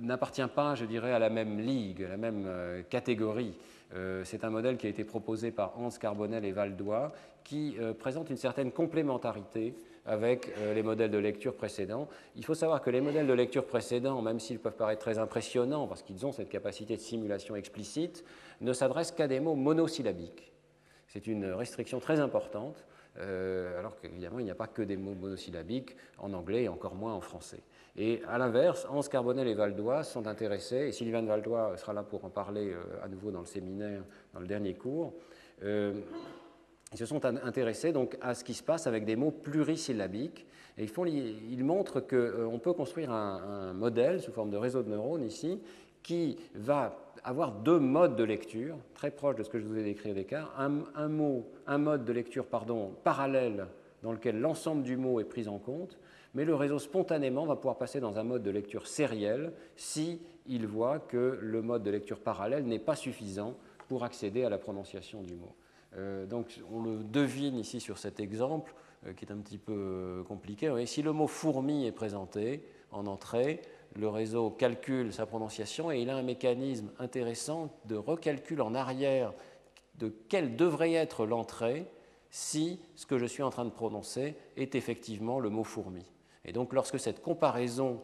n'appartient 0.00 0.48
pas, 0.54 0.74
je 0.74 0.86
dirais, 0.86 1.12
à 1.12 1.18
la 1.18 1.28
même 1.28 1.60
ligue, 1.60 2.02
à 2.02 2.08
la 2.08 2.16
même 2.16 2.48
catégorie. 2.88 3.58
c'est 4.24 4.44
un 4.44 4.50
modèle 4.50 4.78
qui 4.78 4.86
a 4.86 4.90
été 4.90 5.04
proposé 5.04 5.50
par 5.50 5.78
Hans 5.78 5.90
Carbonel 5.90 6.46
et 6.46 6.52
Valdois, 6.52 7.12
qui 7.48 7.76
euh, 7.80 7.94
présente 7.94 8.28
une 8.28 8.36
certaine 8.36 8.70
complémentarité 8.70 9.74
avec 10.04 10.52
euh, 10.58 10.74
les 10.74 10.82
modèles 10.82 11.10
de 11.10 11.16
lecture 11.16 11.54
précédents. 11.54 12.06
Il 12.36 12.44
faut 12.44 12.54
savoir 12.54 12.82
que 12.82 12.90
les 12.90 13.00
modèles 13.00 13.26
de 13.26 13.32
lecture 13.32 13.64
précédents, 13.64 14.20
même 14.20 14.38
s'ils 14.38 14.58
peuvent 14.58 14.76
paraître 14.76 15.00
très 15.00 15.18
impressionnants 15.18 15.86
parce 15.86 16.02
qu'ils 16.02 16.26
ont 16.26 16.32
cette 16.32 16.50
capacité 16.50 16.96
de 16.96 17.00
simulation 17.00 17.56
explicite, 17.56 18.22
ne 18.60 18.74
s'adressent 18.74 19.12
qu'à 19.12 19.28
des 19.28 19.40
mots 19.40 19.54
monosyllabiques. 19.54 20.52
C'est 21.06 21.26
une 21.26 21.46
restriction 21.46 22.00
très 22.00 22.20
importante, 22.20 22.84
euh, 23.18 23.78
alors 23.78 23.98
qu'évidemment, 23.98 24.40
il 24.40 24.44
n'y 24.44 24.50
a 24.50 24.54
pas 24.54 24.66
que 24.66 24.82
des 24.82 24.98
mots 24.98 25.14
monosyllabiques 25.14 25.96
en 26.18 26.34
anglais 26.34 26.64
et 26.64 26.68
encore 26.68 26.96
moins 26.96 27.14
en 27.14 27.22
français. 27.22 27.62
Et 27.96 28.20
à 28.28 28.36
l'inverse, 28.36 28.86
Hans 28.90 29.00
Carbonel 29.00 29.48
et 29.48 29.54
Valdois 29.54 30.04
sont 30.04 30.26
intéressés, 30.26 30.88
et 30.88 30.92
Sylvain 30.92 31.22
Valdois 31.22 31.78
sera 31.78 31.94
là 31.94 32.02
pour 32.02 32.26
en 32.26 32.30
parler 32.30 32.74
à 33.02 33.08
nouveau 33.08 33.30
dans 33.30 33.40
le 33.40 33.46
séminaire, 33.46 34.02
dans 34.34 34.40
le 34.40 34.46
dernier 34.46 34.74
cours. 34.74 35.14
Ils 36.92 36.98
se 36.98 37.06
sont 37.06 37.24
intéressés 37.24 37.92
donc 37.92 38.16
à 38.20 38.34
ce 38.34 38.44
qui 38.44 38.54
se 38.54 38.62
passe 38.62 38.86
avec 38.86 39.04
des 39.04 39.16
mots 39.16 39.30
plurisyllabiques. 39.30 40.46
Et 40.78 40.86
ils, 40.86 41.64
montrent 41.64 42.00
qu'on 42.00 42.16
euh, 42.16 42.58
peut 42.58 42.72
construire 42.72 43.10
un, 43.10 43.72
modèle 43.72 44.22
sous 44.22 44.30
forme 44.30 44.50
de 44.50 44.56
réseau 44.56 44.82
de 44.82 44.88
neurones 44.88 45.24
ici 45.24 45.60
qui 46.04 46.36
va 46.54 47.12
avoir 47.24 47.50
deux 47.50 47.80
modes 47.80 48.14
de 48.14 48.22
lecture, 48.22 48.76
très 48.94 49.10
proches 49.10 49.34
de 49.34 49.42
ce 49.42 49.50
que 49.50 49.58
je 49.58 49.66
vous 49.66 49.76
ai 49.76 49.82
décrit 49.82 50.10
avec 50.10 50.30
l'écart. 50.30 50.54
Un, 50.56 50.84
un, 50.94 51.08
mot, 51.08 51.50
un 51.66 51.78
mode 51.78 52.04
de 52.04 52.12
lecture 52.12 52.46
pardon, 52.46 52.92
parallèle 53.02 53.66
dans 54.04 54.12
lequel 54.12 54.40
l'ensemble 54.40 54.84
du 54.84 54.96
mot 54.96 55.18
est 55.18 55.24
pris 55.24 55.48
en 55.48 55.58
compte, 55.58 55.98
mais 56.34 56.44
le 56.44 56.54
réseau 56.54 56.78
spontanément 56.78 57.44
va 57.44 57.56
pouvoir 57.56 57.76
passer 57.76 57.98
dans 57.98 58.18
un 58.18 58.22
mode 58.22 58.44
de 58.44 58.50
lecture 58.50 58.86
sériel 58.86 59.52
si 59.74 60.20
il 60.46 60.66
voit 60.66 61.00
que 61.00 61.38
le 61.40 61.60
mode 61.62 61.82
de 61.82 61.90
lecture 61.90 62.20
parallèle 62.20 62.64
n'est 62.64 62.78
pas 62.78 62.94
suffisant 62.94 63.56
pour 63.88 64.04
accéder 64.04 64.44
à 64.44 64.48
la 64.48 64.58
prononciation 64.58 65.22
du 65.22 65.34
mot. 65.34 65.52
Euh, 65.96 66.26
donc 66.26 66.60
on 66.70 66.82
le 66.82 67.02
devine 67.02 67.58
ici 67.58 67.80
sur 67.80 67.98
cet 67.98 68.20
exemple 68.20 68.74
euh, 69.06 69.14
qui 69.14 69.24
est 69.24 69.32
un 69.32 69.38
petit 69.38 69.58
peu 69.58 69.72
euh, 69.72 70.22
compliqué. 70.22 70.84
si 70.86 71.02
le 71.02 71.12
mot 71.12 71.26
fourmi 71.26 71.86
est 71.86 71.92
présenté 71.92 72.64
en 72.90 73.06
entrée, 73.06 73.62
le 73.94 74.08
réseau 74.08 74.50
calcule 74.50 75.12
sa 75.12 75.24
prononciation 75.24 75.90
et 75.90 76.00
il 76.00 76.10
a 76.10 76.16
un 76.16 76.22
mécanisme 76.22 76.90
intéressant 76.98 77.70
de 77.86 77.96
recalcul 77.96 78.60
en 78.60 78.74
arrière 78.74 79.32
de 79.96 80.14
quelle 80.28 80.56
devrait 80.56 80.92
être 80.92 81.26
l'entrée 81.26 81.86
si 82.30 82.80
ce 82.94 83.06
que 83.06 83.16
je 83.16 83.24
suis 83.24 83.42
en 83.42 83.50
train 83.50 83.64
de 83.64 83.70
prononcer 83.70 84.36
est 84.56 84.74
effectivement 84.74 85.40
le 85.40 85.48
mot 85.48 85.64
fourmi. 85.64 86.04
Et 86.44 86.52
donc 86.52 86.74
lorsque 86.74 87.00
cette 87.00 87.22
comparaison 87.22 88.02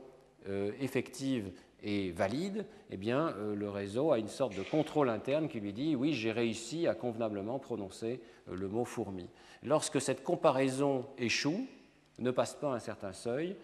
effective 0.80 1.52
est 1.84 2.10
valide, 2.10 2.66
eh 2.90 2.96
bien, 2.96 3.34
euh, 3.38 3.54
le 3.54 3.70
réseau 3.70 4.10
a 4.10 4.18
une 4.18 4.28
sorte 4.28 4.56
de 4.56 4.62
contrôle 4.62 5.08
interne 5.08 5.48
qui 5.48 5.60
lui 5.60 5.72
dit 5.72 5.94
oui, 5.94 6.14
j'ai 6.14 6.32
réussi 6.32 6.88
à 6.88 6.94
convenablement 6.94 7.58
prononcer 7.58 8.20
euh, 8.48 8.56
le 8.56 8.68
mot 8.68 8.84
fourmi. 8.84 9.28
Lorsque 9.62 10.00
cette 10.00 10.24
comparaison 10.24 11.06
échoue, 11.18 11.66
ne 12.18 12.30
passe 12.30 12.54
pas 12.54 12.72
un 12.72 12.78
certain 12.78 13.12
seuil, 13.12 13.56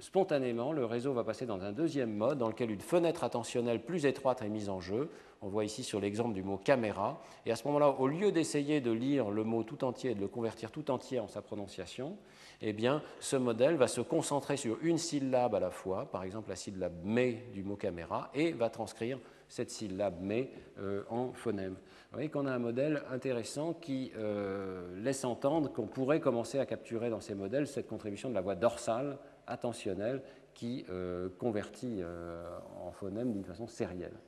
spontanément, 0.00 0.72
le 0.72 0.84
réseau 0.84 1.12
va 1.12 1.24
passer 1.24 1.46
dans 1.46 1.62
un 1.62 1.72
deuxième 1.72 2.14
mode 2.14 2.38
dans 2.38 2.48
lequel 2.48 2.70
une 2.70 2.80
fenêtre 2.80 3.24
attentionnelle 3.24 3.82
plus 3.82 4.06
étroite 4.06 4.42
est 4.42 4.48
mise 4.48 4.68
en 4.68 4.80
jeu. 4.80 5.10
On 5.40 5.48
voit 5.48 5.64
ici 5.64 5.84
sur 5.84 6.00
l'exemple 6.00 6.34
du 6.34 6.42
mot 6.42 6.56
caméra. 6.56 7.22
Et 7.46 7.52
à 7.52 7.56
ce 7.56 7.66
moment-là, 7.68 7.90
au 7.90 8.08
lieu 8.08 8.32
d'essayer 8.32 8.80
de 8.80 8.90
lire 8.90 9.30
le 9.30 9.44
mot 9.44 9.62
tout 9.62 9.84
entier 9.84 10.10
et 10.10 10.14
de 10.14 10.20
le 10.20 10.28
convertir 10.28 10.72
tout 10.72 10.90
entier 10.90 11.20
en 11.20 11.28
sa 11.28 11.42
prononciation, 11.42 12.16
eh 12.60 12.72
bien, 12.72 13.02
ce 13.20 13.36
modèle 13.36 13.76
va 13.76 13.86
se 13.86 14.00
concentrer 14.00 14.56
sur 14.56 14.78
une 14.82 14.98
syllabe 14.98 15.54
à 15.54 15.60
la 15.60 15.70
fois, 15.70 16.10
par 16.10 16.24
exemple 16.24 16.48
la 16.50 16.56
syllabe 16.56 16.94
mais 17.04 17.44
du 17.52 17.62
mot 17.62 17.76
caméra, 17.76 18.30
et 18.34 18.50
va 18.50 18.68
transcrire 18.68 19.20
cette 19.48 19.70
syllabe 19.70 20.16
mais 20.20 20.50
euh, 20.80 21.04
en 21.08 21.32
phonème. 21.32 21.74
Vous 21.74 22.14
voyez 22.14 22.30
qu'on 22.30 22.46
a 22.46 22.52
un 22.52 22.58
modèle 22.58 23.04
intéressant 23.10 23.74
qui 23.74 24.10
euh, 24.16 25.00
laisse 25.00 25.24
entendre 25.24 25.72
qu'on 25.72 25.86
pourrait 25.86 26.20
commencer 26.20 26.58
à 26.58 26.66
capturer 26.66 27.10
dans 27.10 27.20
ces 27.20 27.34
modèles 27.36 27.68
cette 27.68 27.86
contribution 27.86 28.28
de 28.28 28.34
la 28.34 28.40
voix 28.40 28.56
dorsale 28.56 29.18
attentionnelle 29.46 30.22
qui 30.52 30.84
euh, 30.90 31.28
convertit 31.38 32.02
en 32.84 32.90
phonème 32.90 33.32
d'une 33.32 33.44
façon 33.44 33.68
sérielle. 33.68 34.18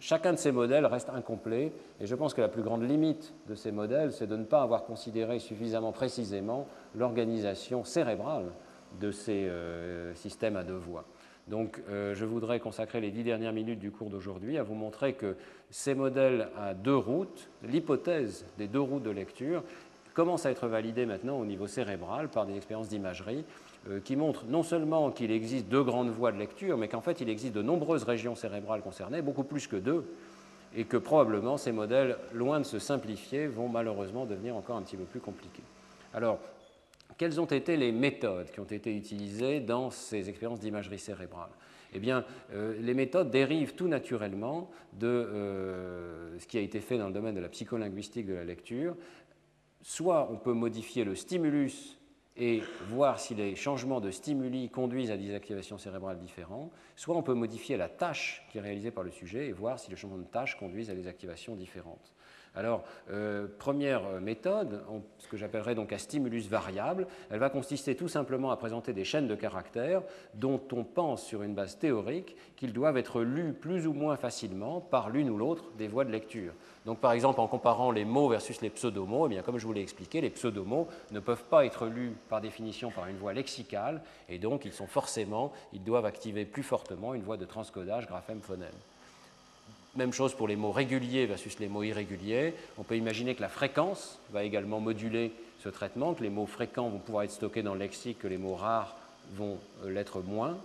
Chacun 0.00 0.32
de 0.32 0.38
ces 0.38 0.52
modèles 0.52 0.86
reste 0.86 1.08
incomplet 1.10 1.72
et 2.00 2.06
je 2.06 2.14
pense 2.14 2.34
que 2.34 2.40
la 2.40 2.48
plus 2.48 2.62
grande 2.62 2.82
limite 2.82 3.32
de 3.48 3.54
ces 3.54 3.72
modèles, 3.72 4.12
c'est 4.12 4.26
de 4.26 4.36
ne 4.36 4.44
pas 4.44 4.62
avoir 4.62 4.84
considéré 4.84 5.38
suffisamment 5.38 5.92
précisément 5.92 6.66
l'organisation 6.94 7.84
cérébrale 7.84 8.46
de 9.00 9.10
ces 9.10 9.50
systèmes 10.14 10.56
à 10.56 10.64
deux 10.64 10.76
voix. 10.76 11.04
Donc 11.48 11.82
euh, 11.88 12.14
je 12.14 12.24
voudrais 12.24 12.58
consacrer 12.58 13.00
les 13.00 13.10
dix 13.10 13.22
dernières 13.22 13.52
minutes 13.52 13.78
du 13.78 13.90
cours 13.90 14.08
d'aujourd'hui 14.08 14.56
à 14.56 14.62
vous 14.62 14.74
montrer 14.74 15.12
que 15.12 15.36
ces 15.70 15.94
modèles 15.94 16.48
à 16.58 16.72
deux 16.72 16.96
routes, 16.96 17.50
l'hypothèse 17.62 18.46
des 18.56 18.66
deux 18.66 18.80
routes 18.80 19.02
de 19.02 19.10
lecture, 19.10 19.62
commence 20.14 20.46
à 20.46 20.50
être 20.50 20.68
validée 20.68 21.06
maintenant 21.06 21.38
au 21.38 21.44
niveau 21.44 21.66
cérébral 21.66 22.28
par 22.28 22.46
des 22.46 22.56
expériences 22.56 22.88
d'imagerie 22.88 23.44
euh, 23.44 23.63
qui 24.04 24.16
montrent 24.16 24.46
non 24.46 24.62
seulement 24.62 25.10
qu'il 25.10 25.30
existe 25.30 25.68
deux 25.68 25.82
grandes 25.82 26.10
voies 26.10 26.32
de 26.32 26.38
lecture, 26.38 26.78
mais 26.78 26.88
qu'en 26.88 27.00
fait 27.00 27.20
il 27.20 27.28
existe 27.28 27.54
de 27.54 27.62
nombreuses 27.62 28.04
régions 28.04 28.34
cérébrales 28.34 28.82
concernées, 28.82 29.22
beaucoup 29.22 29.44
plus 29.44 29.66
que 29.66 29.76
deux, 29.76 30.04
et 30.76 30.84
que 30.84 30.96
probablement 30.96 31.56
ces 31.56 31.72
modèles, 31.72 32.16
loin 32.32 32.60
de 32.60 32.64
se 32.64 32.78
simplifier, 32.78 33.46
vont 33.46 33.68
malheureusement 33.68 34.26
devenir 34.26 34.56
encore 34.56 34.76
un 34.76 34.82
petit 34.82 34.96
peu 34.96 35.04
plus 35.04 35.20
compliqués. 35.20 35.62
Alors, 36.12 36.38
quelles 37.16 37.40
ont 37.40 37.46
été 37.46 37.76
les 37.76 37.92
méthodes 37.92 38.50
qui 38.50 38.60
ont 38.60 38.64
été 38.64 38.96
utilisées 38.96 39.60
dans 39.60 39.90
ces 39.90 40.28
expériences 40.28 40.60
d'imagerie 40.60 40.98
cérébrale? 40.98 41.50
Eh 41.92 42.00
bien, 42.00 42.24
euh, 42.52 42.74
les 42.80 42.94
méthodes 42.94 43.30
dérivent 43.30 43.74
tout 43.74 43.86
naturellement 43.86 44.68
de 44.94 45.06
euh, 45.06 46.38
ce 46.40 46.46
qui 46.46 46.58
a 46.58 46.60
été 46.60 46.80
fait 46.80 46.98
dans 46.98 47.06
le 47.06 47.12
domaine 47.12 47.36
de 47.36 47.40
la 47.40 47.48
psycholinguistique 47.48 48.26
de 48.26 48.34
la 48.34 48.44
lecture. 48.44 48.96
Soit 49.80 50.28
on 50.32 50.36
peut 50.36 50.54
modifier 50.54 51.04
le 51.04 51.14
stimulus 51.14 51.98
et 52.36 52.62
voir 52.88 53.20
si 53.20 53.34
les 53.34 53.54
changements 53.54 54.00
de 54.00 54.10
stimuli 54.10 54.68
conduisent 54.68 55.10
à 55.10 55.16
des 55.16 55.34
activations 55.34 55.78
cérébrales 55.78 56.18
différentes, 56.18 56.72
soit 56.96 57.16
on 57.16 57.22
peut 57.22 57.34
modifier 57.34 57.76
la 57.76 57.88
tâche 57.88 58.44
qui 58.50 58.58
est 58.58 58.60
réalisée 58.60 58.90
par 58.90 59.04
le 59.04 59.10
sujet 59.10 59.46
et 59.46 59.52
voir 59.52 59.78
si 59.78 59.90
les 59.90 59.96
changements 59.96 60.18
de 60.18 60.24
tâche 60.24 60.56
conduisent 60.58 60.90
à 60.90 60.94
des 60.94 61.06
activations 61.06 61.54
différentes. 61.54 62.12
Alors, 62.56 62.84
euh, 63.10 63.48
première 63.58 64.20
méthode, 64.20 64.84
ce 65.18 65.26
que 65.26 65.36
j'appellerais 65.36 65.74
donc 65.74 65.92
un 65.92 65.98
stimulus 65.98 66.48
variable, 66.48 67.08
elle 67.30 67.40
va 67.40 67.50
consister 67.50 67.96
tout 67.96 68.06
simplement 68.06 68.52
à 68.52 68.56
présenter 68.56 68.92
des 68.92 69.04
chaînes 69.04 69.26
de 69.26 69.34
caractères 69.34 70.02
dont 70.34 70.60
on 70.72 70.84
pense 70.84 71.24
sur 71.24 71.42
une 71.42 71.54
base 71.54 71.78
théorique 71.78 72.36
qu'ils 72.54 72.72
doivent 72.72 72.96
être 72.96 73.22
lus 73.22 73.54
plus 73.54 73.88
ou 73.88 73.92
moins 73.92 74.16
facilement 74.16 74.80
par 74.80 75.10
l'une 75.10 75.30
ou 75.30 75.36
l'autre 75.36 75.64
des 75.78 75.88
voies 75.88 76.04
de 76.04 76.12
lecture. 76.12 76.52
Donc, 76.86 77.00
par 77.00 77.10
exemple, 77.10 77.40
en 77.40 77.48
comparant 77.48 77.90
les 77.90 78.04
mots 78.04 78.28
versus 78.28 78.60
les 78.60 78.70
pseudomots, 78.70 79.26
eh 79.26 79.30
bien, 79.30 79.42
comme 79.42 79.58
je 79.58 79.66
vous 79.66 79.72
l'ai 79.72 79.82
expliqué, 79.82 80.20
les 80.20 80.30
pseudomots 80.30 80.86
ne 81.10 81.18
peuvent 81.18 81.44
pas 81.44 81.66
être 81.66 81.86
lus 81.86 82.12
par 82.28 82.40
définition 82.40 82.92
par 82.92 83.08
une 83.08 83.16
voie 83.16 83.32
lexicale, 83.32 84.00
et 84.28 84.38
donc 84.38 84.64
ils 84.64 84.72
sont 84.72 84.86
forcément, 84.86 85.52
ils 85.72 85.82
doivent 85.82 86.06
activer 86.06 86.44
plus 86.44 86.62
fortement 86.62 87.14
une 87.14 87.22
voie 87.22 87.36
de 87.36 87.46
transcodage 87.46 88.06
graphème-phonème. 88.06 88.70
Même 89.96 90.12
chose 90.12 90.34
pour 90.34 90.48
les 90.48 90.56
mots 90.56 90.72
réguliers 90.72 91.26
versus 91.26 91.58
les 91.60 91.68
mots 91.68 91.84
irréguliers. 91.84 92.54
On 92.78 92.82
peut 92.82 92.96
imaginer 92.96 93.34
que 93.34 93.42
la 93.42 93.48
fréquence 93.48 94.18
va 94.32 94.42
également 94.42 94.80
moduler 94.80 95.32
ce 95.60 95.68
traitement, 95.68 96.14
que 96.14 96.22
les 96.22 96.30
mots 96.30 96.46
fréquents 96.46 96.88
vont 96.88 96.98
pouvoir 96.98 97.24
être 97.24 97.30
stockés 97.30 97.62
dans 97.62 97.74
le 97.74 97.80
lexique, 97.80 98.18
que 98.18 98.26
les 98.26 98.38
mots 98.38 98.56
rares 98.56 98.96
vont 99.34 99.58
euh, 99.84 99.90
l'être 99.90 100.20
moins. 100.20 100.58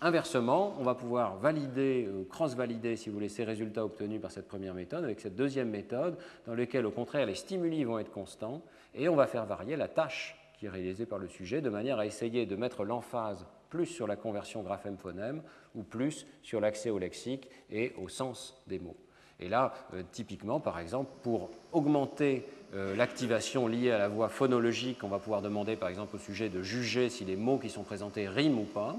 Inversement, 0.00 0.76
on 0.78 0.84
va 0.84 0.94
pouvoir 0.94 1.36
valider, 1.38 2.08
ou 2.08 2.22
cross-valider, 2.22 2.94
si 2.94 3.08
vous 3.08 3.16
voulez, 3.16 3.28
ces 3.28 3.42
résultats 3.42 3.84
obtenus 3.84 4.20
par 4.20 4.30
cette 4.30 4.46
première 4.46 4.74
méthode 4.74 5.02
avec 5.02 5.18
cette 5.18 5.34
deuxième 5.34 5.70
méthode, 5.70 6.16
dans 6.46 6.54
laquelle, 6.54 6.86
au 6.86 6.92
contraire, 6.92 7.26
les 7.26 7.34
stimuli 7.34 7.82
vont 7.82 7.98
être 7.98 8.12
constants 8.12 8.62
et 8.94 9.08
on 9.08 9.16
va 9.16 9.26
faire 9.26 9.44
varier 9.44 9.74
la 9.74 9.88
tâche 9.88 10.36
qui 10.58 10.66
est 10.66 10.70
réalisée 10.70 11.04
par 11.04 11.18
le 11.18 11.26
sujet 11.26 11.60
de 11.60 11.68
manière 11.68 11.98
à 11.98 12.06
essayer 12.06 12.46
de 12.46 12.54
mettre 12.54 12.84
l'emphase 12.84 13.44
plus 13.70 13.86
sur 13.86 14.06
la 14.06 14.16
conversion 14.16 14.62
graphème-phonème 14.62 15.42
ou 15.74 15.82
plus 15.82 16.26
sur 16.42 16.60
l'accès 16.60 16.90
au 16.90 16.98
lexique 16.98 17.48
et 17.70 17.92
au 17.98 18.08
sens 18.08 18.54
des 18.66 18.78
mots. 18.78 18.96
Et 19.40 19.48
là, 19.48 19.72
euh, 19.94 20.02
typiquement, 20.10 20.58
par 20.58 20.78
exemple, 20.80 21.10
pour 21.22 21.50
augmenter 21.72 22.44
euh, 22.74 22.96
l'activation 22.96 23.68
liée 23.68 23.92
à 23.92 23.98
la 23.98 24.08
voix 24.08 24.28
phonologique, 24.28 25.04
on 25.04 25.08
va 25.08 25.18
pouvoir 25.18 25.42
demander, 25.42 25.76
par 25.76 25.88
exemple, 25.88 26.16
au 26.16 26.18
sujet 26.18 26.48
de 26.48 26.62
juger 26.62 27.08
si 27.08 27.24
les 27.24 27.36
mots 27.36 27.58
qui 27.58 27.70
sont 27.70 27.84
présentés 27.84 28.28
riment 28.28 28.60
ou 28.60 28.64
pas. 28.64 28.96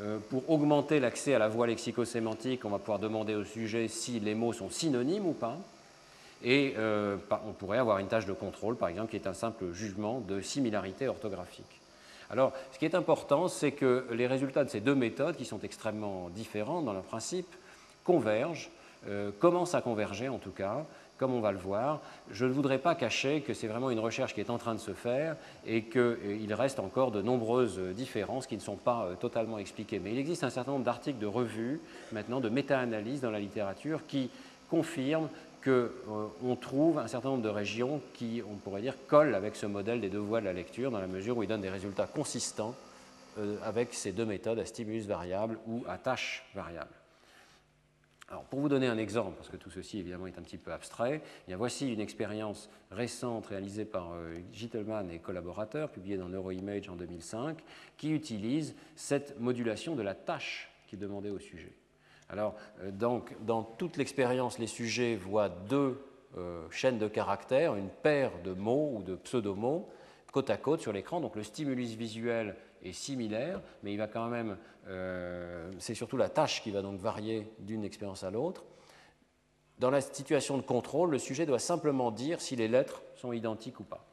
Euh, 0.00 0.18
pour 0.30 0.48
augmenter 0.50 0.98
l'accès 0.98 1.34
à 1.34 1.38
la 1.38 1.48
voix 1.48 1.66
lexico-sémantique, 1.66 2.64
on 2.64 2.70
va 2.70 2.78
pouvoir 2.78 2.98
demander 2.98 3.34
au 3.34 3.44
sujet 3.44 3.86
si 3.86 4.18
les 4.18 4.34
mots 4.34 4.52
sont 4.52 4.70
synonymes 4.70 5.26
ou 5.26 5.32
pas. 5.32 5.58
Et 6.44 6.74
on 6.76 7.52
pourrait 7.52 7.78
avoir 7.78 7.98
une 7.98 8.08
tâche 8.08 8.26
de 8.26 8.32
contrôle, 8.32 8.74
par 8.74 8.88
exemple, 8.88 9.10
qui 9.10 9.16
est 9.16 9.28
un 9.28 9.32
simple 9.32 9.72
jugement 9.72 10.18
de 10.18 10.40
similarité 10.40 11.06
orthographique. 11.06 11.81
Alors, 12.32 12.54
ce 12.72 12.78
qui 12.78 12.86
est 12.86 12.94
important, 12.94 13.46
c'est 13.46 13.72
que 13.72 14.06
les 14.10 14.26
résultats 14.26 14.64
de 14.64 14.70
ces 14.70 14.80
deux 14.80 14.94
méthodes, 14.94 15.36
qui 15.36 15.44
sont 15.44 15.60
extrêmement 15.60 16.30
différentes 16.30 16.86
dans 16.86 16.94
leur 16.94 17.02
principe, 17.02 17.54
convergent, 18.04 18.70
euh, 19.06 19.30
commencent 19.38 19.74
à 19.74 19.82
converger 19.82 20.30
en 20.30 20.38
tout 20.38 20.50
cas, 20.50 20.86
comme 21.18 21.34
on 21.34 21.40
va 21.40 21.52
le 21.52 21.58
voir. 21.58 22.00
Je 22.30 22.46
ne 22.46 22.52
voudrais 22.52 22.78
pas 22.78 22.94
cacher 22.94 23.42
que 23.42 23.52
c'est 23.52 23.66
vraiment 23.66 23.90
une 23.90 23.98
recherche 23.98 24.32
qui 24.34 24.40
est 24.40 24.48
en 24.48 24.56
train 24.56 24.74
de 24.74 24.80
se 24.80 24.94
faire 24.94 25.36
et 25.66 25.82
qu'il 25.82 26.00
euh, 26.00 26.56
reste 26.56 26.80
encore 26.80 27.10
de 27.10 27.20
nombreuses 27.20 27.78
différences 27.94 28.46
qui 28.46 28.56
ne 28.56 28.62
sont 28.62 28.76
pas 28.76 29.04
euh, 29.04 29.14
totalement 29.14 29.58
expliquées. 29.58 29.98
Mais 29.98 30.12
il 30.12 30.18
existe 30.18 30.42
un 30.42 30.50
certain 30.50 30.72
nombre 30.72 30.84
d'articles 30.84 31.18
de 31.18 31.26
revues, 31.26 31.80
maintenant 32.12 32.40
de 32.40 32.48
méta-analyses 32.48 33.20
dans 33.20 33.30
la 33.30 33.40
littérature, 33.40 34.06
qui 34.06 34.30
confirment 34.70 35.28
qu'on 35.62 35.70
euh, 36.50 36.56
trouve 36.60 36.98
un 36.98 37.06
certain 37.06 37.30
nombre 37.30 37.42
de 37.42 37.48
régions 37.48 38.00
qui, 38.14 38.42
on 38.48 38.56
pourrait 38.56 38.82
dire, 38.82 38.96
collent 39.06 39.34
avec 39.34 39.56
ce 39.56 39.66
modèle 39.66 40.00
des 40.00 40.10
deux 40.10 40.18
voies 40.18 40.40
de 40.40 40.46
la 40.46 40.52
lecture, 40.52 40.90
dans 40.90 41.00
la 41.00 41.06
mesure 41.06 41.36
où 41.36 41.42
il 41.42 41.48
donne 41.48 41.60
des 41.60 41.70
résultats 41.70 42.06
consistants 42.06 42.74
euh, 43.38 43.56
avec 43.62 43.94
ces 43.94 44.12
deux 44.12 44.26
méthodes 44.26 44.58
à 44.58 44.66
stimulus 44.66 45.06
variable 45.06 45.58
ou 45.66 45.84
à 45.88 45.98
tâche 45.98 46.44
variable. 46.54 46.92
Alors, 48.28 48.44
pour 48.44 48.60
vous 48.60 48.68
donner 48.68 48.86
un 48.86 48.96
exemple, 48.96 49.36
parce 49.36 49.50
que 49.50 49.58
tout 49.58 49.70
ceci 49.70 49.98
évidemment 49.98 50.26
est 50.26 50.38
un 50.38 50.42
petit 50.42 50.56
peu 50.56 50.72
abstrait, 50.72 51.20
voici 51.48 51.92
une 51.92 52.00
expérience 52.00 52.70
récente 52.90 53.46
réalisée 53.46 53.84
par 53.84 54.12
euh, 54.12 54.34
Gittelman 54.52 55.10
et 55.10 55.18
collaborateurs, 55.18 55.90
publiée 55.90 56.16
dans 56.16 56.28
Neuroimage 56.28 56.88
en 56.88 56.96
2005, 56.96 57.58
qui 57.98 58.10
utilise 58.10 58.74
cette 58.96 59.38
modulation 59.38 59.94
de 59.94 60.02
la 60.02 60.14
tâche 60.14 60.70
qui 60.88 60.96
est 60.96 60.98
demandée 60.98 61.30
au 61.30 61.38
sujet. 61.38 61.72
Alors, 62.32 62.54
euh, 62.80 62.90
donc, 62.90 63.36
dans 63.44 63.62
toute 63.62 63.98
l'expérience, 63.98 64.58
les 64.58 64.66
sujets 64.66 65.16
voient 65.16 65.50
deux 65.50 66.02
euh, 66.38 66.66
chaînes 66.70 66.98
de 66.98 67.06
caractères, 67.06 67.76
une 67.76 67.90
paire 67.90 68.32
de 68.42 68.54
mots 68.54 68.94
ou 68.96 69.02
de 69.02 69.14
pseudomots 69.14 69.88
côte 70.32 70.48
à 70.48 70.56
côte 70.56 70.80
sur 70.80 70.94
l'écran. 70.94 71.20
Donc, 71.20 71.36
le 71.36 71.42
stimulus 71.42 71.94
visuel 71.94 72.56
est 72.82 72.92
similaire, 72.92 73.60
mais 73.82 73.92
il 73.92 73.98
va 73.98 74.06
quand 74.06 74.28
même. 74.28 74.56
Euh, 74.88 75.70
c'est 75.78 75.94
surtout 75.94 76.16
la 76.16 76.30
tâche 76.30 76.62
qui 76.62 76.70
va 76.70 76.80
donc 76.80 76.98
varier 76.98 77.52
d'une 77.58 77.84
expérience 77.84 78.24
à 78.24 78.30
l'autre. 78.30 78.64
Dans 79.78 79.90
la 79.90 80.00
situation 80.00 80.56
de 80.56 80.62
contrôle, 80.62 81.10
le 81.10 81.18
sujet 81.18 81.44
doit 81.44 81.58
simplement 81.58 82.10
dire 82.10 82.40
si 82.40 82.56
les 82.56 82.66
lettres 82.66 83.02
sont 83.14 83.34
identiques 83.34 83.78
ou 83.78 83.84
pas. 83.84 84.06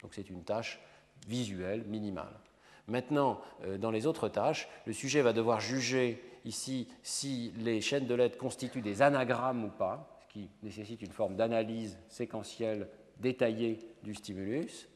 Donc, 0.00 0.14
c'est 0.14 0.30
une 0.30 0.44
tâche 0.44 0.80
visuelle 1.28 1.84
minimale. 1.84 2.40
Maintenant, 2.88 3.40
dans 3.78 3.90
les 3.90 4.06
autres 4.06 4.28
tâches, 4.28 4.68
le 4.86 4.92
sujet 4.92 5.20
va 5.20 5.32
devoir 5.32 5.60
juger 5.60 6.22
ici 6.46 6.88
si 7.02 7.52
les 7.58 7.80
chaînes 7.80 8.06
de 8.06 8.14
lettres 8.14 8.38
constituent 8.38 8.80
des 8.80 9.02
anagrammes 9.02 9.64
ou 9.64 9.68
pas, 9.68 10.18
ce 10.22 10.32
qui 10.32 10.48
nécessite 10.62 11.02
une 11.02 11.12
forme 11.12 11.36
d'analyse 11.36 11.98
séquentielle 12.08 12.88
détaillée 13.18 13.78
du 14.02 14.14
stimulus. 14.14 14.88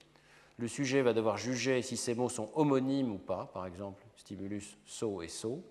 Le 0.57 0.69
sujet 0.69 1.03
va 1.03 1.13
devoir 1.13 1.37
juger 1.37 1.83
si 1.83 1.97
ces 1.97 2.15
mots 2.15 2.29
sont 2.29 2.51
homonymes 2.55 3.13
ou 3.13 3.19
pas, 3.19 3.51
par 3.53 3.67
exemple 3.67 4.05
stimulus 4.17 4.77
so 4.85 5.23
et 5.23 5.29
so. 5.29 5.65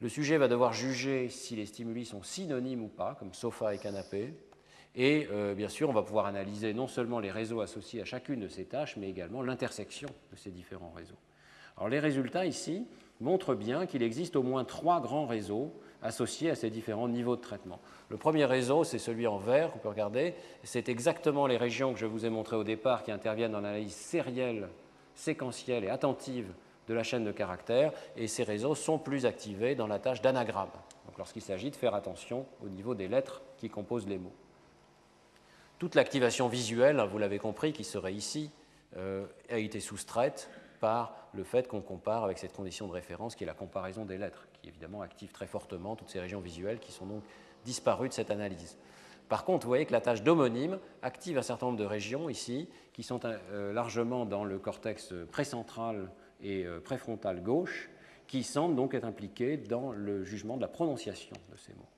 Le 0.00 0.08
sujet 0.08 0.38
va 0.38 0.46
devoir 0.46 0.72
juger 0.72 1.28
si 1.28 1.56
les 1.56 1.66
stimuli 1.66 2.04
sont 2.04 2.22
synonymes 2.22 2.84
ou 2.84 2.88
pas, 2.88 3.16
comme 3.16 3.34
sofa 3.34 3.74
et 3.74 3.78
canapé. 3.78 4.34
Et 4.94 5.28
euh, 5.30 5.54
bien 5.54 5.68
sûr, 5.68 5.88
on 5.88 5.92
va 5.92 6.02
pouvoir 6.02 6.26
analyser 6.26 6.72
non 6.74 6.86
seulement 6.86 7.20
les 7.20 7.30
réseaux 7.30 7.60
associés 7.60 8.00
à 8.02 8.04
chacune 8.04 8.40
de 8.40 8.48
ces 8.48 8.64
tâches, 8.64 8.96
mais 8.96 9.08
également 9.08 9.42
l'intersection 9.42 10.08
de 10.32 10.36
ces 10.36 10.50
différents 10.50 10.90
réseaux. 10.90 11.18
Alors 11.76 11.88
les 11.88 12.00
résultats 12.00 12.46
ici, 12.46 12.86
montre 13.20 13.54
bien 13.54 13.86
qu'il 13.86 14.02
existe 14.02 14.36
au 14.36 14.42
moins 14.42 14.64
trois 14.64 15.00
grands 15.00 15.26
réseaux 15.26 15.72
associés 16.02 16.50
à 16.50 16.54
ces 16.54 16.70
différents 16.70 17.08
niveaux 17.08 17.36
de 17.36 17.40
traitement. 17.40 17.80
Le 18.08 18.16
premier 18.16 18.44
réseau, 18.44 18.84
c'est 18.84 18.98
celui 18.98 19.26
en 19.26 19.38
vert, 19.38 19.72
on 19.74 19.78
peut 19.78 19.88
regarder, 19.88 20.34
c'est 20.62 20.88
exactement 20.88 21.46
les 21.46 21.56
régions 21.56 21.92
que 21.92 21.98
je 21.98 22.06
vous 22.06 22.24
ai 22.24 22.30
montrées 22.30 22.56
au 22.56 22.64
départ 22.64 23.02
qui 23.02 23.10
interviennent 23.10 23.52
dans 23.52 23.60
l'analyse 23.60 23.94
sérielle, 23.94 24.68
séquentielle 25.14 25.84
et 25.84 25.90
attentive 25.90 26.52
de 26.86 26.94
la 26.94 27.02
chaîne 27.02 27.24
de 27.24 27.32
caractères, 27.32 27.92
et 28.16 28.28
ces 28.28 28.44
réseaux 28.44 28.74
sont 28.74 28.98
plus 28.98 29.26
activés 29.26 29.74
dans 29.74 29.86
la 29.86 29.98
tâche 29.98 30.22
d'anagramme, 30.22 30.70
lorsqu'il 31.18 31.42
s'agit 31.42 31.70
de 31.70 31.76
faire 31.76 31.94
attention 31.94 32.46
au 32.64 32.68
niveau 32.68 32.94
des 32.94 33.08
lettres 33.08 33.42
qui 33.56 33.68
composent 33.68 34.06
les 34.06 34.18
mots. 34.18 34.32
Toute 35.78 35.94
l'activation 35.94 36.48
visuelle, 36.48 37.04
vous 37.10 37.18
l'avez 37.18 37.38
compris, 37.38 37.72
qui 37.72 37.84
serait 37.84 38.14
ici, 38.14 38.50
euh, 38.96 39.26
a 39.50 39.58
été 39.58 39.80
soustraite 39.80 40.48
par 40.80 41.14
le 41.32 41.44
fait 41.44 41.68
qu'on 41.68 41.80
compare 41.80 42.24
avec 42.24 42.38
cette 42.38 42.52
condition 42.52 42.86
de 42.86 42.92
référence 42.92 43.34
qui 43.34 43.44
est 43.44 43.46
la 43.46 43.54
comparaison 43.54 44.04
des 44.04 44.18
lettres, 44.18 44.46
qui 44.52 44.68
évidemment 44.68 45.02
active 45.02 45.32
très 45.32 45.46
fortement 45.46 45.96
toutes 45.96 46.10
ces 46.10 46.20
régions 46.20 46.40
visuelles 46.40 46.78
qui 46.78 46.92
sont 46.92 47.06
donc 47.06 47.22
disparues 47.64 48.08
de 48.08 48.14
cette 48.14 48.30
analyse. 48.30 48.76
Par 49.28 49.44
contre, 49.44 49.66
vous 49.66 49.70
voyez 49.70 49.84
que 49.84 49.92
la 49.92 50.00
tâche 50.00 50.22
d'homonyme 50.22 50.78
active 51.02 51.36
un 51.36 51.42
certain 51.42 51.66
nombre 51.66 51.78
de 51.78 51.84
régions 51.84 52.30
ici 52.30 52.68
qui 52.94 53.02
sont 53.02 53.20
euh, 53.24 53.72
largement 53.72 54.24
dans 54.24 54.44
le 54.44 54.58
cortex 54.58 55.12
précentral 55.30 56.10
et 56.40 56.64
euh, 56.64 56.80
préfrontal 56.80 57.42
gauche, 57.42 57.90
qui 58.26 58.42
semblent 58.42 58.76
donc 58.76 58.94
être 58.94 59.04
impliquées 59.04 59.56
dans 59.56 59.92
le 59.92 60.24
jugement 60.24 60.56
de 60.56 60.62
la 60.62 60.68
prononciation 60.68 61.36
de 61.50 61.56
ces 61.56 61.74
mots. 61.74 61.88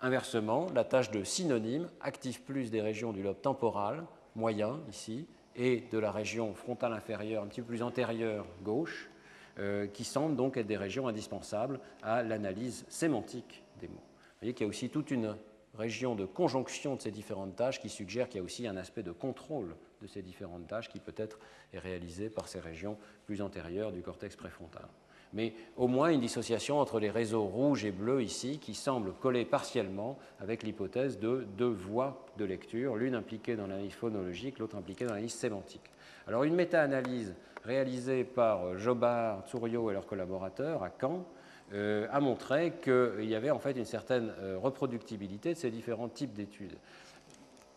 Inversement, 0.00 0.66
la 0.74 0.84
tâche 0.84 1.10
de 1.10 1.24
synonyme 1.24 1.88
active 2.00 2.42
plus 2.42 2.70
des 2.70 2.82
régions 2.82 3.12
du 3.12 3.22
lobe 3.22 3.40
temporal, 3.40 4.04
moyen 4.34 4.80
ici, 4.90 5.26
et 5.56 5.84
de 5.90 5.98
la 5.98 6.10
région 6.10 6.54
frontale 6.54 6.92
inférieure 6.92 7.42
un 7.42 7.46
petit 7.46 7.60
peu 7.60 7.68
plus 7.68 7.82
antérieure 7.82 8.46
gauche, 8.62 9.10
euh, 9.58 9.86
qui 9.86 10.04
semblent 10.04 10.36
donc 10.36 10.56
être 10.56 10.66
des 10.66 10.76
régions 10.76 11.08
indispensables 11.08 11.80
à 12.02 12.22
l'analyse 12.22 12.84
sémantique 12.88 13.64
des 13.80 13.88
mots. 13.88 13.94
Vous 13.94 14.40
voyez 14.40 14.54
qu'il 14.54 14.66
y 14.66 14.68
a 14.68 14.68
aussi 14.68 14.90
toute 14.90 15.10
une 15.10 15.34
région 15.74 16.14
de 16.14 16.26
conjonction 16.26 16.96
de 16.96 17.00
ces 17.00 17.10
différentes 17.10 17.56
tâches 17.56 17.80
qui 17.80 17.88
suggère 17.88 18.28
qu'il 18.28 18.38
y 18.38 18.40
a 18.40 18.44
aussi 18.44 18.66
un 18.66 18.76
aspect 18.76 19.02
de 19.02 19.12
contrôle 19.12 19.74
de 20.02 20.06
ces 20.06 20.22
différentes 20.22 20.66
tâches 20.66 20.88
qui 20.88 21.00
peut-être 21.00 21.38
est 21.72 21.78
réalisé 21.78 22.28
par 22.28 22.48
ces 22.48 22.60
régions 22.60 22.98
plus 23.24 23.40
antérieures 23.40 23.92
du 23.92 24.02
cortex 24.02 24.36
préfrontal 24.36 24.86
mais 25.32 25.54
au 25.76 25.88
moins 25.88 26.10
une 26.10 26.20
dissociation 26.20 26.78
entre 26.80 26.98
les 26.98 27.10
réseaux 27.10 27.44
rouges 27.44 27.84
et 27.84 27.90
bleus 27.90 28.22
ici 28.22 28.58
qui 28.58 28.74
semblent 28.74 29.12
coller 29.14 29.44
partiellement 29.44 30.18
avec 30.40 30.62
l'hypothèse 30.62 31.18
de 31.18 31.46
deux 31.56 31.68
voies 31.68 32.24
de 32.38 32.44
lecture, 32.44 32.96
l'une 32.96 33.14
impliquée 33.14 33.56
dans 33.56 33.66
l'analyse 33.66 33.94
phonologique, 33.94 34.58
l'autre 34.58 34.76
impliquée 34.76 35.04
dans 35.04 35.12
l'analyse 35.12 35.34
sémantique. 35.34 35.90
Alors 36.26 36.44
une 36.44 36.54
méta-analyse 36.54 37.34
réalisée 37.64 38.24
par 38.24 38.78
Jobard, 38.78 39.46
Tsouriot 39.46 39.90
et 39.90 39.94
leurs 39.94 40.06
collaborateurs 40.06 40.82
à 40.82 40.90
Caen 41.00 41.24
euh, 41.72 42.06
a 42.12 42.20
montré 42.20 42.74
qu'il 42.82 43.24
y 43.24 43.34
avait 43.34 43.50
en 43.50 43.58
fait 43.58 43.72
une 43.72 43.84
certaine 43.84 44.32
euh, 44.38 44.56
reproductibilité 44.56 45.54
de 45.54 45.58
ces 45.58 45.70
différents 45.70 46.08
types 46.08 46.32
d'études. 46.32 46.76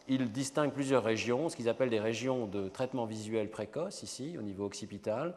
Ils 0.07 0.31
distinguent 0.31 0.73
plusieurs 0.73 1.03
régions, 1.03 1.49
ce 1.49 1.55
qu'ils 1.55 1.69
appellent 1.69 1.89
des 1.89 1.99
régions 1.99 2.45
de 2.45 2.67
traitement 2.67 3.05
visuel 3.05 3.49
précoce 3.49 4.03
ici, 4.03 4.35
au 4.37 4.41
niveau 4.43 4.65
occipital, 4.65 5.35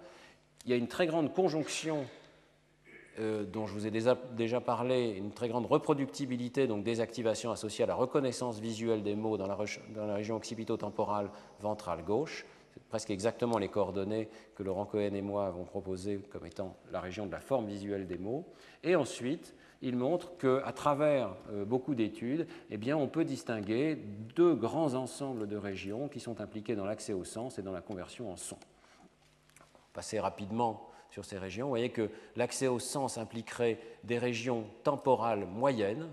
il 0.64 0.70
y 0.70 0.74
a 0.74 0.76
une 0.76 0.88
très 0.88 1.06
grande 1.06 1.32
conjonction 1.32 2.04
euh, 3.18 3.44
dont 3.44 3.66
je 3.66 3.74
vous 3.74 3.86
ai 3.86 3.90
déjà, 3.90 4.60
parlé, 4.60 5.10
une 5.10 5.32
très 5.32 5.48
grande 5.48 5.66
reproductibilité 5.66 6.66
donc 6.66 6.82
des 6.82 7.00
activations 7.00 7.50
associées 7.50 7.84
à 7.84 7.86
la 7.86 7.94
reconnaissance 7.94 8.58
visuelle 8.58 9.02
des 9.02 9.14
mots 9.14 9.36
dans 9.36 9.46
la, 9.46 9.56
région 10.14 10.36
occipito-temporale 10.36 11.30
ventrale 11.60 12.04
gauche. 12.04 12.46
C'est 12.72 12.82
presque 12.88 13.10
exactement 13.10 13.58
les 13.58 13.68
coordonnées 13.68 14.30
que 14.54 14.62
Laurent 14.62 14.86
Cohen 14.86 15.12
et 15.12 15.20
moi 15.20 15.46
avons 15.46 15.64
proposées 15.64 16.20
comme 16.30 16.46
étant 16.46 16.74
la 16.90 17.00
région 17.00 17.26
de 17.26 17.32
la 17.32 17.40
forme 17.40 17.66
visuelle 17.66 18.06
des 18.06 18.16
mots. 18.16 18.46
Et 18.82 18.96
ensuite, 18.96 19.54
il 19.82 19.96
montre 19.96 20.38
qu'à 20.38 20.72
travers 20.72 21.34
euh, 21.50 21.66
beaucoup 21.66 21.94
d'études, 21.94 22.46
eh 22.70 22.94
on 22.94 23.08
peut 23.08 23.24
distinguer 23.24 23.96
deux 24.34 24.54
grands 24.54 24.94
ensembles 24.94 25.48
de 25.48 25.56
régions 25.56 26.08
qui 26.08 26.20
sont 26.20 26.40
impliquées 26.40 26.76
dans 26.76 26.86
l'accès 26.86 27.12
au 27.12 27.24
sens 27.24 27.58
et 27.58 27.62
dans 27.62 27.72
la 27.72 27.82
conversion 27.82 28.30
en 28.30 28.36
son 28.36 28.56
passer 29.93 30.20
rapidement 30.20 30.88
sur 31.11 31.24
ces 31.24 31.38
régions, 31.38 31.66
vous 31.66 31.72
voyez 31.72 31.90
que 31.90 32.11
l'accès 32.36 32.68
au 32.68 32.78
sens 32.78 33.18
impliquerait 33.18 33.78
des 34.05 34.18
régions 34.18 34.64
temporales 34.82 35.47
moyennes, 35.47 36.09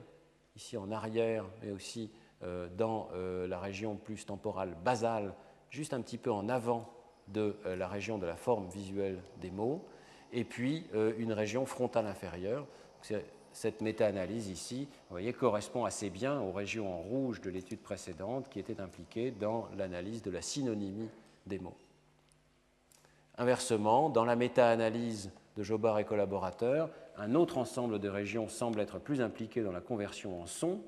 ici 0.56 0.76
en 0.76 0.92
arrière, 0.92 1.46
mais 1.64 1.72
aussi 1.72 2.12
euh, 2.44 2.68
dans 2.78 3.10
euh, 3.14 3.48
la 3.48 3.60
région 3.60 3.96
plus 3.96 4.26
temporale 4.26 4.76
basale, 4.84 5.34
juste 5.70 5.94
un 5.94 6.02
petit 6.02 6.18
peu 6.18 6.32
en 6.32 6.50
avant 6.50 6.90
de 7.30 7.58
euh, 7.66 7.78
la 7.78 7.88
région 7.88 8.18
de 8.18 8.26
la 8.26 8.36
forme 8.36 8.68
visuelle 8.70 9.22
des 9.40 9.52
mots, 9.52 9.86
et 10.32 10.44
puis 10.44 10.86
une 11.18 11.34
région 11.34 11.66
frontale 11.66 12.06
inférieure. 12.06 12.68
Cette 13.52 13.82
méta-analyse 13.82 14.50
ici, 14.50 14.88
correspond 15.40 15.86
assez 15.86 16.12
bien 16.12 16.40
aux 16.40 16.52
régions 16.52 16.94
en 16.94 17.02
rouge 17.02 17.42
de 17.42 17.50
l'étude 17.50 17.80
précédente 17.80 18.48
qui 18.48 18.60
étaient 18.60 18.80
impliquées 18.80 19.32
dans 19.32 19.68
l'analyse 19.76 20.22
de 20.22 20.30
la 20.30 20.44
synonymie 20.44 21.10
des 21.48 21.58
mots. 21.58 21.76
Inversement, 23.40 24.10
dans 24.10 24.26
la 24.26 24.36
méta-analyse 24.36 25.32
de 25.56 25.64
Jobard 25.64 25.98
et 25.98 26.04
collaborateurs, 26.04 26.90
un 27.16 27.36
autre 27.36 27.58
ensemble 27.58 27.98
de 27.98 28.10
régions 28.10 28.50
semble 28.50 28.82
être 28.82 29.00
plus 29.00 29.22
impliqué 29.22 29.64
dans 29.64 29.72
la 29.72 29.80
conversion 29.80 30.42
en 30.42 30.46
son, 30.46 30.82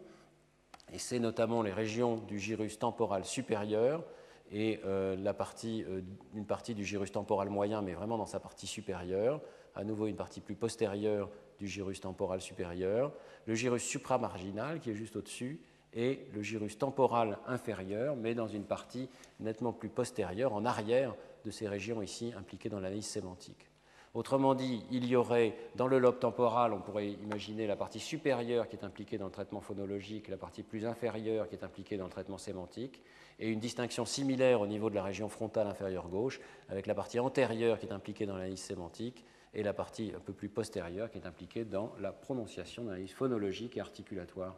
et 0.91 0.99
c'est 0.99 1.19
notamment 1.19 1.61
les 1.61 1.71
régions 1.71 2.17
du 2.17 2.37
gyrus 2.39 2.77
temporal 2.77 3.23
supérieur 3.23 4.03
et 4.51 4.81
euh, 4.85 5.15
euh, 5.15 6.01
une 6.35 6.45
partie 6.45 6.75
du 6.75 6.83
gyrus 6.83 7.13
temporal 7.13 7.49
moyen, 7.49 7.81
mais 7.81 7.93
vraiment 7.93 8.17
dans 8.17 8.25
sa 8.25 8.41
partie 8.41 8.67
supérieure, 8.67 9.39
à 9.73 9.85
nouveau 9.85 10.07
une 10.07 10.17
partie 10.17 10.41
plus 10.41 10.55
postérieure 10.55 11.29
du 11.57 11.69
gyrus 11.69 12.01
temporal 12.01 12.41
supérieur, 12.41 13.13
le 13.45 13.55
gyrus 13.55 13.83
supramarginal 13.83 14.81
qui 14.81 14.89
est 14.89 14.95
juste 14.95 15.15
au-dessus, 15.15 15.61
et 15.93 16.27
le 16.33 16.41
gyrus 16.41 16.77
temporal 16.77 17.37
inférieur, 17.47 18.17
mais 18.17 18.35
dans 18.35 18.47
une 18.47 18.65
partie 18.65 19.09
nettement 19.39 19.71
plus 19.71 19.89
postérieure, 19.89 20.53
en 20.53 20.65
arrière 20.65 21.15
de 21.45 21.51
ces 21.51 21.67
régions 21.67 22.01
ici 22.01 22.33
impliquées 22.37 22.69
dans 22.69 22.79
l'analyse 22.79 23.07
sémantique. 23.07 23.71
Autrement 24.13 24.55
dit, 24.55 24.83
il 24.91 25.05
y 25.07 25.15
aurait 25.15 25.55
dans 25.75 25.87
le 25.87 25.97
lobe 25.97 26.19
temporal, 26.19 26.73
on 26.73 26.81
pourrait 26.81 27.11
imaginer 27.11 27.65
la 27.65 27.77
partie 27.77 28.01
supérieure 28.01 28.67
qui 28.67 28.75
est 28.75 28.83
impliquée 28.83 29.17
dans 29.17 29.25
le 29.25 29.31
traitement 29.31 29.61
phonologique, 29.61 30.27
la 30.27 30.35
partie 30.35 30.63
plus 30.63 30.85
inférieure 30.85 31.47
qui 31.47 31.55
est 31.55 31.63
impliquée 31.63 31.95
dans 31.95 32.03
le 32.03 32.11
traitement 32.11 32.37
sémantique, 32.37 33.01
et 33.39 33.47
une 33.47 33.59
distinction 33.59 34.05
similaire 34.05 34.59
au 34.59 34.67
niveau 34.67 34.89
de 34.89 34.95
la 34.95 35.03
région 35.03 35.29
frontale 35.29 35.67
inférieure 35.67 36.09
gauche, 36.09 36.41
avec 36.67 36.87
la 36.87 36.93
partie 36.93 37.19
antérieure 37.19 37.79
qui 37.79 37.85
est 37.85 37.93
impliquée 37.93 38.25
dans 38.25 38.35
l'analyse 38.35 38.59
sémantique 38.59 39.23
et 39.53 39.63
la 39.63 39.73
partie 39.73 40.11
un 40.13 40.19
peu 40.19 40.33
plus 40.33 40.49
postérieure 40.49 41.09
qui 41.09 41.17
est 41.17 41.25
impliquée 41.25 41.63
dans 41.63 41.93
la 41.99 42.11
prononciation 42.11 42.83
d'analyse 42.83 43.13
phonologique 43.13 43.77
et 43.77 43.81
articulatoire 43.81 44.57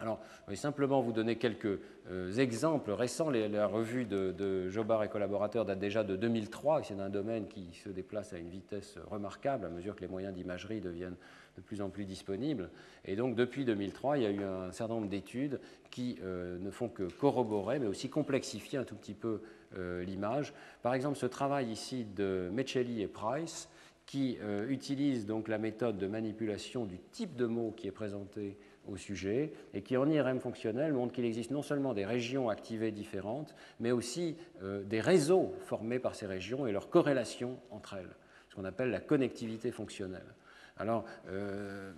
alors, 0.00 0.20
je 0.46 0.50
vais 0.50 0.56
simplement 0.56 1.00
vous 1.00 1.10
donner 1.10 1.34
quelques 1.34 1.80
euh, 2.08 2.32
exemples 2.36 2.92
récents. 2.92 3.30
la 3.30 3.66
revue 3.66 4.04
de, 4.04 4.68
Jobard 4.68 5.02
et 5.02 5.08
collaborateurs 5.08 5.64
date 5.64 5.80
déjà 5.80 6.04
de 6.04 6.14
2003, 6.14 6.84
c'est 6.84 7.00
un 7.00 7.08
domaine 7.08 7.48
qui 7.48 7.74
se 7.74 7.88
déplace 7.88 8.32
à 8.32 8.38
une 8.38 8.48
vitesse 8.48 8.96
remarquable 9.10 9.66
à 9.66 9.70
mesure 9.70 9.96
que 9.96 10.02
les 10.02 10.06
moyens 10.06 10.32
d'imagerie 10.32 10.80
deviennent 10.80 11.16
de 11.56 11.62
plus 11.62 11.82
en 11.82 11.90
plus 11.90 12.04
disponibles. 12.04 12.70
Et 13.06 13.16
donc, 13.16 13.34
depuis 13.34 13.64
2003, 13.64 14.18
il 14.18 14.22
y 14.22 14.26
a 14.26 14.30
eu 14.30 14.44
un 14.44 14.70
certain 14.70 14.94
nombre 14.94 15.08
d'études 15.08 15.58
qui 15.90 16.16
euh, 16.22 16.60
ne 16.60 16.70
font 16.70 16.88
que 16.88 17.02
corroborer, 17.02 17.80
mais 17.80 17.88
aussi 17.88 18.08
complexifier 18.08 18.78
un 18.78 18.84
tout 18.84 18.94
petit 18.94 19.14
peu 19.14 19.42
euh, 19.76 20.04
l'image. 20.04 20.54
Par 20.80 20.94
exemple, 20.94 21.18
ce 21.18 21.26
travail 21.26 21.72
ici 21.72 22.04
de 22.04 22.50
Mechelli 22.52 23.02
et 23.02 23.08
Price, 23.08 23.68
qui 24.06 24.38
utilise 24.70 25.26
donc 25.26 25.48
la 25.48 25.58
méthode 25.58 25.98
de 25.98 26.06
manipulation 26.06 26.86
du 26.86 26.98
type 27.12 27.36
de 27.36 27.44
mot 27.44 27.74
qui 27.76 27.88
est 27.88 27.92
présenté 27.92 28.56
au 28.90 28.96
sujet 28.96 29.52
et 29.74 29.82
qui, 29.82 29.96
en 29.96 30.08
IRM 30.08 30.40
fonctionnel, 30.40 30.92
montre 30.92 31.12
qu'il 31.12 31.24
existe 31.24 31.50
non 31.50 31.62
seulement 31.62 31.94
des 31.94 32.04
régions 32.04 32.48
activées 32.48 32.90
différentes, 32.90 33.54
mais 33.80 33.90
aussi 33.90 34.36
euh, 34.62 34.82
des 34.84 35.00
réseaux 35.00 35.54
formés 35.66 35.98
par 35.98 36.14
ces 36.14 36.26
régions 36.26 36.66
et 36.66 36.72
leur 36.72 36.90
corrélation 36.90 37.58
entre 37.70 37.94
elles, 37.94 38.14
ce 38.48 38.56
qu'on 38.56 38.64
appelle 38.64 38.90
la 38.90 39.00
connectivité 39.00 39.70
fonctionnelle. 39.70 40.34
Alors, 40.78 41.04
euh, 41.28 41.92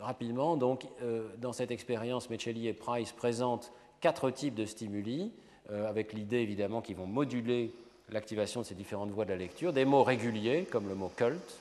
rapidement, 0.00 0.56
donc, 0.56 0.86
euh, 1.02 1.28
dans 1.38 1.52
cette 1.52 1.70
expérience, 1.70 2.30
Mechelli 2.30 2.68
et 2.68 2.72
Price 2.72 3.12
présentent 3.12 3.72
quatre 4.00 4.30
types 4.30 4.54
de 4.54 4.66
stimuli, 4.66 5.32
avec 5.70 6.12
l'idée 6.12 6.40
évidemment 6.40 6.82
qu'ils 6.82 6.96
vont 6.96 7.06
moduler 7.06 7.72
l'activation 8.10 8.60
de 8.60 8.66
ces 8.66 8.74
différentes 8.74 9.10
voies 9.10 9.24
de 9.24 9.30
la 9.30 9.36
lecture, 9.36 9.72
des 9.72 9.86
mots 9.86 10.04
réguliers 10.04 10.66
comme 10.70 10.88
le 10.88 10.94
mot 10.94 11.10
cult, 11.16 11.58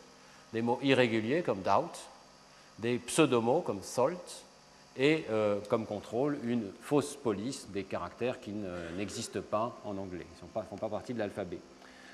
des 0.52 0.62
mots 0.62 0.78
irréguliers 0.84 1.42
comme 1.42 1.62
doubt, 1.62 2.10
des 2.80 2.98
pseudomots 2.98 3.62
comme 3.62 3.82
salt, 3.82 4.43
et 4.98 5.26
euh, 5.30 5.60
comme 5.70 5.86
contrôle 5.86 6.38
une 6.44 6.66
fausse 6.82 7.16
police 7.16 7.68
des 7.74 7.84
caractères 7.84 8.40
qui 8.40 8.54
n'existent 8.98 9.42
pas 9.42 9.78
en 9.86 9.98
anglais, 9.98 10.26
ils 10.30 10.46
ne 10.46 10.64
font 10.64 10.78
pas 10.78 10.90
partie 10.90 11.14
de 11.14 11.20
l'alphabet. 11.20 11.60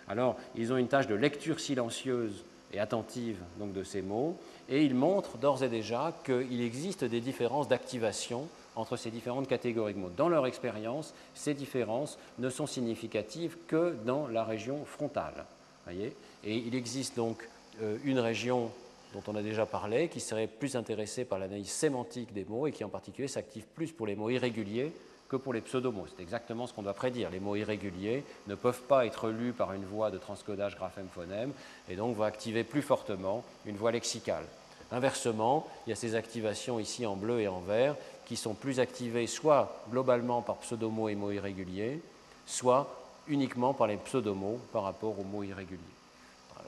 Alors, 0.07 0.37
ils 0.55 0.73
ont 0.73 0.77
une 0.77 0.87
tâche 0.87 1.07
de 1.07 1.15
lecture 1.15 1.59
silencieuse 1.59 2.43
et 2.73 2.79
attentive 2.79 3.37
donc, 3.57 3.73
de 3.73 3.83
ces 3.83 4.01
mots, 4.01 4.37
et 4.67 4.83
ils 4.83 4.95
montrent 4.95 5.37
d'ores 5.37 5.63
et 5.63 5.69
déjà 5.69 6.13
qu'il 6.23 6.61
existe 6.61 7.03
des 7.03 7.21
différences 7.21 7.67
d'activation 7.67 8.47
entre 8.75 8.95
ces 8.95 9.11
différentes 9.11 9.47
catégories 9.47 9.93
de 9.93 9.99
mots. 9.99 10.11
Dans 10.15 10.29
leur 10.29 10.45
expérience, 10.45 11.13
ces 11.33 11.53
différences 11.53 12.17
ne 12.37 12.49
sont 12.49 12.67
significatives 12.67 13.57
que 13.67 13.95
dans 14.05 14.27
la 14.27 14.43
région 14.43 14.85
frontale. 14.85 15.45
Voyez? 15.85 16.15
Et 16.43 16.55
il 16.55 16.75
existe 16.75 17.15
donc 17.15 17.47
euh, 17.81 17.97
une 18.03 18.19
région 18.19 18.71
dont 19.13 19.23
on 19.27 19.35
a 19.35 19.41
déjà 19.41 19.65
parlé, 19.65 20.07
qui 20.07 20.19
serait 20.19 20.47
plus 20.47 20.75
intéressé 20.75 21.25
par 21.25 21.39
l'analyse 21.39 21.71
sémantique 21.71 22.33
des 22.33 22.45
mots 22.45 22.67
et 22.67 22.71
qui 22.71 22.83
en 22.83 22.89
particulier 22.89 23.27
s'active 23.27 23.65
plus 23.75 23.91
pour 23.91 24.07
les 24.07 24.15
mots 24.15 24.29
irréguliers 24.29 24.91
que 25.27 25.35
pour 25.35 25.53
les 25.53 25.61
pseudomots. 25.61 26.07
C'est 26.07 26.21
exactement 26.21 26.67
ce 26.67 26.73
qu'on 26.73 26.81
doit 26.81 26.93
prédire. 26.93 27.29
Les 27.29 27.39
mots 27.39 27.55
irréguliers 27.55 28.23
ne 28.47 28.55
peuvent 28.55 28.81
pas 28.81 29.05
être 29.05 29.29
lus 29.29 29.53
par 29.53 29.73
une 29.73 29.85
voie 29.85 30.11
de 30.11 30.17
transcodage 30.17 30.75
graphème-phonème 30.75 31.53
et 31.87 31.95
donc 31.95 32.15
vont 32.15 32.23
activer 32.23 32.63
plus 32.63 32.81
fortement 32.81 33.43
une 33.65 33.77
voie 33.77 33.91
lexicale. 33.91 34.43
Inversement, 34.91 35.67
il 35.85 35.91
y 35.91 35.93
a 35.93 35.95
ces 35.95 36.15
activations 36.15 36.79
ici 36.79 37.05
en 37.05 37.15
bleu 37.15 37.41
et 37.41 37.47
en 37.47 37.59
vert 37.59 37.95
qui 38.25 38.35
sont 38.35 38.55
plus 38.55 38.79
activées 38.79 39.27
soit 39.27 39.83
globalement 39.91 40.41
par 40.41 40.57
pseudomots 40.57 41.09
et 41.09 41.15
mots 41.15 41.31
irréguliers, 41.31 42.01
soit 42.47 42.95
uniquement 43.27 43.73
par 43.73 43.87
les 43.87 43.97
pseudomots 43.97 44.59
par 44.73 44.83
rapport 44.83 45.19
aux 45.19 45.23
mots 45.23 45.43
irréguliers. 45.43 45.79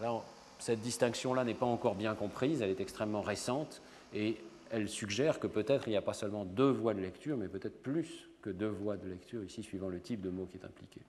Là, 0.02 0.22
cette 0.62 0.82
distinction-là 0.82 1.44
n'est 1.44 1.54
pas 1.56 1.66
encore 1.66 1.96
bien 1.96 2.14
comprise, 2.16 2.62
elle 2.62 2.70
est 2.70 2.80
extrêmement 2.80 3.22
récente 3.22 3.82
et 4.14 4.38
elle 4.70 4.88
suggère 4.88 5.40
que 5.40 5.48
peut-être 5.48 5.88
il 5.88 5.92
n'y 5.92 5.98
a 5.98 6.02
pas 6.02 6.14
seulement 6.14 6.46
deux 6.46 6.70
voies 6.70 6.94
de 6.94 7.02
lecture, 7.02 7.36
mais 7.36 7.48
peut-être 7.48 7.82
plus 7.82 8.30
que 8.42 8.50
deux 8.50 8.68
voies 8.70 8.96
de 8.96 9.08
lecture, 9.08 9.44
ici 9.44 9.64
suivant 9.64 9.90
le 9.90 10.00
type 10.00 10.22
de 10.22 10.30
mot 10.30 10.46
qui 10.46 10.58
est 10.58 10.66
impliqué. 10.66 11.02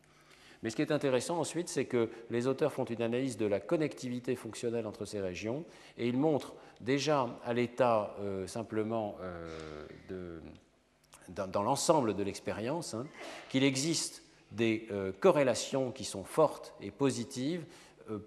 Mais 0.62 0.70
ce 0.70 0.76
qui 0.76 0.82
est 0.82 0.92
intéressant 0.92 1.38
ensuite, 1.38 1.68
c'est 1.68 1.86
que 1.86 2.08
les 2.30 2.46
auteurs 2.46 2.72
font 2.72 2.84
une 2.84 3.02
analyse 3.02 3.36
de 3.36 3.46
la 3.46 3.60
connectivité 3.60 4.36
fonctionnelle 4.36 4.86
entre 4.86 5.04
ces 5.04 5.20
régions 5.20 5.64
et 5.98 6.08
ils 6.08 6.16
montrent 6.16 6.54
déjà 6.80 7.28
à 7.44 7.52
l'état 7.52 8.14
euh, 8.20 8.46
simplement 8.46 9.16
euh, 9.20 10.40
dans, 11.28 11.62
l'ensemble 11.62 12.14
de 12.14 12.22
l'expérience 12.22 12.94
hein, 12.94 13.06
qu'il 13.50 13.64
existe 13.64 14.22
des 14.52 14.86
euh, 14.92 15.12
corrélations 15.18 15.90
qui 15.90 16.04
sont 16.04 16.24
fortes 16.24 16.74
et 16.80 16.90
positives 16.90 17.64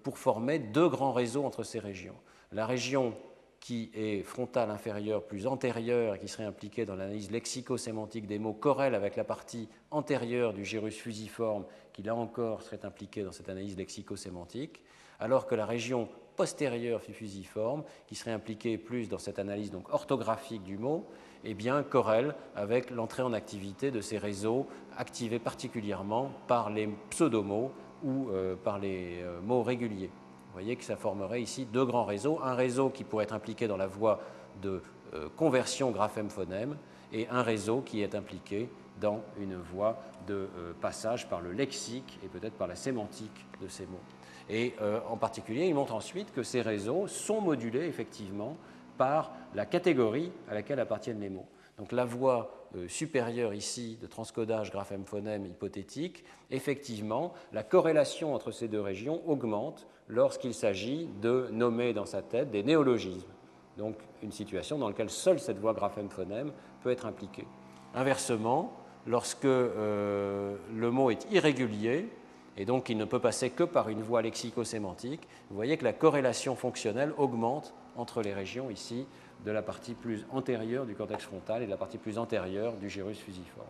pour 0.02 0.18
former 0.18 0.58
deux 0.58 0.88
grands 0.88 1.12
réseaux 1.12 1.44
entre 1.44 1.62
ces 1.62 1.78
régions. 1.78 2.16
La 2.52 2.66
région 2.66 3.14
qui 3.60 3.90
est 3.94 4.22
frontale 4.22 4.70
inférieure 4.70 5.24
plus 5.24 5.46
antérieure 5.46 6.18
qui 6.18 6.28
serait 6.28 6.44
impliquée 6.44 6.84
dans 6.84 6.94
l'analyse 6.94 7.30
lexico-sémantique 7.30 8.26
des 8.26 8.38
mots 8.38 8.52
corrèle 8.52 8.94
avec 8.94 9.16
la 9.16 9.24
partie 9.24 9.68
antérieure 9.90 10.52
du 10.52 10.64
gyrus 10.64 10.96
fusiforme 10.96 11.64
qui 11.92 12.02
là 12.02 12.14
encore 12.14 12.62
serait 12.62 12.84
impliquée 12.84 13.24
dans 13.24 13.32
cette 13.32 13.48
analyse 13.48 13.76
lexico-sémantique, 13.76 14.84
alors 15.18 15.46
que 15.46 15.54
la 15.54 15.66
région 15.66 16.08
postérieure 16.36 17.02
fusiforme 17.02 17.82
qui 18.06 18.14
serait 18.14 18.30
impliquée 18.30 18.78
plus 18.78 19.08
dans 19.08 19.18
cette 19.18 19.38
analyse 19.38 19.70
donc 19.70 19.92
orthographique 19.92 20.62
du 20.62 20.78
mot, 20.78 21.06
eh 21.44 21.54
bien 21.54 21.82
corrèle 21.82 22.34
avec 22.54 22.90
l'entrée 22.90 23.22
en 23.22 23.32
activité 23.32 23.90
de 23.90 24.00
ces 24.00 24.18
réseaux 24.18 24.66
activés 24.96 25.38
particulièrement 25.38 26.30
par 26.46 26.70
les 26.70 26.88
pseudomots 27.10 27.72
ou 28.06 28.30
euh, 28.30 28.54
par 28.56 28.78
les 28.78 29.20
euh, 29.20 29.40
mots 29.42 29.62
réguliers. 29.62 30.06
Vous 30.06 30.52
voyez 30.52 30.76
que 30.76 30.84
ça 30.84 30.96
formerait 30.96 31.42
ici 31.42 31.66
deux 31.66 31.84
grands 31.84 32.04
réseaux. 32.04 32.40
Un 32.42 32.54
réseau 32.54 32.88
qui 32.88 33.04
pourrait 33.04 33.24
être 33.24 33.34
impliqué 33.34 33.66
dans 33.66 33.76
la 33.76 33.88
voie 33.88 34.20
de 34.62 34.80
euh, 35.12 35.28
conversion 35.36 35.90
graphème-phonème 35.90 36.76
et 37.12 37.28
un 37.28 37.42
réseau 37.42 37.82
qui 37.82 38.00
est 38.00 38.14
impliqué 38.14 38.70
dans 39.00 39.20
une 39.38 39.56
voie 39.56 39.98
de 40.26 40.48
passage 40.80 41.28
par 41.28 41.42
le 41.42 41.52
lexique 41.52 42.18
et 42.24 42.28
peut-être 42.28 42.54
par 42.54 42.66
la 42.66 42.74
sémantique 42.74 43.46
de 43.60 43.68
ces 43.68 43.84
mots. 43.84 44.00
Et 44.48 44.74
en 45.08 45.18
particulier, 45.18 45.66
il 45.66 45.74
montre 45.74 45.94
ensuite 45.94 46.32
que 46.32 46.42
ces 46.42 46.62
réseaux 46.62 47.06
sont 47.06 47.42
modulés 47.42 47.86
effectivement 47.86 48.56
par 48.96 49.32
la 49.54 49.66
catégorie 49.66 50.32
à 50.50 50.54
laquelle 50.54 50.80
appartiennent 50.80 51.20
les 51.20 51.28
mots. 51.28 51.46
Donc 51.78 51.92
la 51.92 52.04
voie 52.04 52.50
supérieure 52.88 53.54
ici 53.54 53.98
de 54.00 54.06
transcodage 54.06 54.70
graphème-phonème 54.70 55.46
hypothétique, 55.46 56.24
effectivement, 56.50 57.32
la 57.52 57.62
corrélation 57.62 58.34
entre 58.34 58.50
ces 58.50 58.68
deux 58.68 58.80
régions 58.80 59.22
augmente 59.26 59.86
lorsqu'il 60.08 60.54
s'agit 60.54 61.08
de 61.20 61.48
nommer 61.52 61.92
dans 61.92 62.06
sa 62.06 62.22
tête 62.22 62.50
des 62.50 62.62
néologismes. 62.62 63.28
Donc 63.76 63.96
une 64.22 64.32
situation 64.32 64.78
dans 64.78 64.88
laquelle 64.88 65.10
seule 65.10 65.38
cette 65.38 65.58
voix 65.58 65.74
graphème-phonème 65.74 66.52
peut 66.82 66.90
être 66.90 67.06
impliquée. 67.06 67.46
Inversement, 67.94 68.72
lorsque 69.06 69.44
euh, 69.44 70.56
le 70.74 70.90
mot 70.90 71.10
est 71.10 71.30
irrégulier, 71.30 72.08
et 72.56 72.64
donc 72.64 72.88
il 72.88 72.96
ne 72.96 73.04
peut 73.04 73.18
passer 73.18 73.50
que 73.50 73.64
par 73.64 73.88
une 73.88 74.02
voie 74.02 74.22
lexico-sémantique, 74.22 75.28
vous 75.50 75.56
voyez 75.56 75.76
que 75.76 75.84
la 75.84 75.92
corrélation 75.92 76.56
fonctionnelle 76.56 77.12
augmente 77.18 77.74
entre 77.96 78.22
les 78.22 78.32
régions 78.32 78.70
ici 78.70 79.06
de 79.44 79.50
la 79.50 79.62
partie 79.62 79.94
plus 79.94 80.26
antérieure 80.30 80.86
du 80.86 80.94
cortex 80.94 81.24
frontal 81.24 81.62
et 81.62 81.66
de 81.66 81.70
la 81.70 81.76
partie 81.76 81.98
plus 81.98 82.18
antérieure 82.18 82.74
du 82.76 82.88
gyrus 82.88 83.18
fusiforme. 83.18 83.66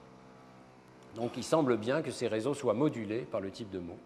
Donc 1.15 1.37
il 1.37 1.45
semble 1.45 1.77
bien 1.77 2.03
que 2.03 2.11
ces 2.11 2.29
réseaux 2.29 2.55
soient 2.55 2.75
modulés 2.75 3.23
par 3.23 3.41
le 3.41 3.51
type 3.51 3.71
de 3.71 3.79
mot. 3.79 3.99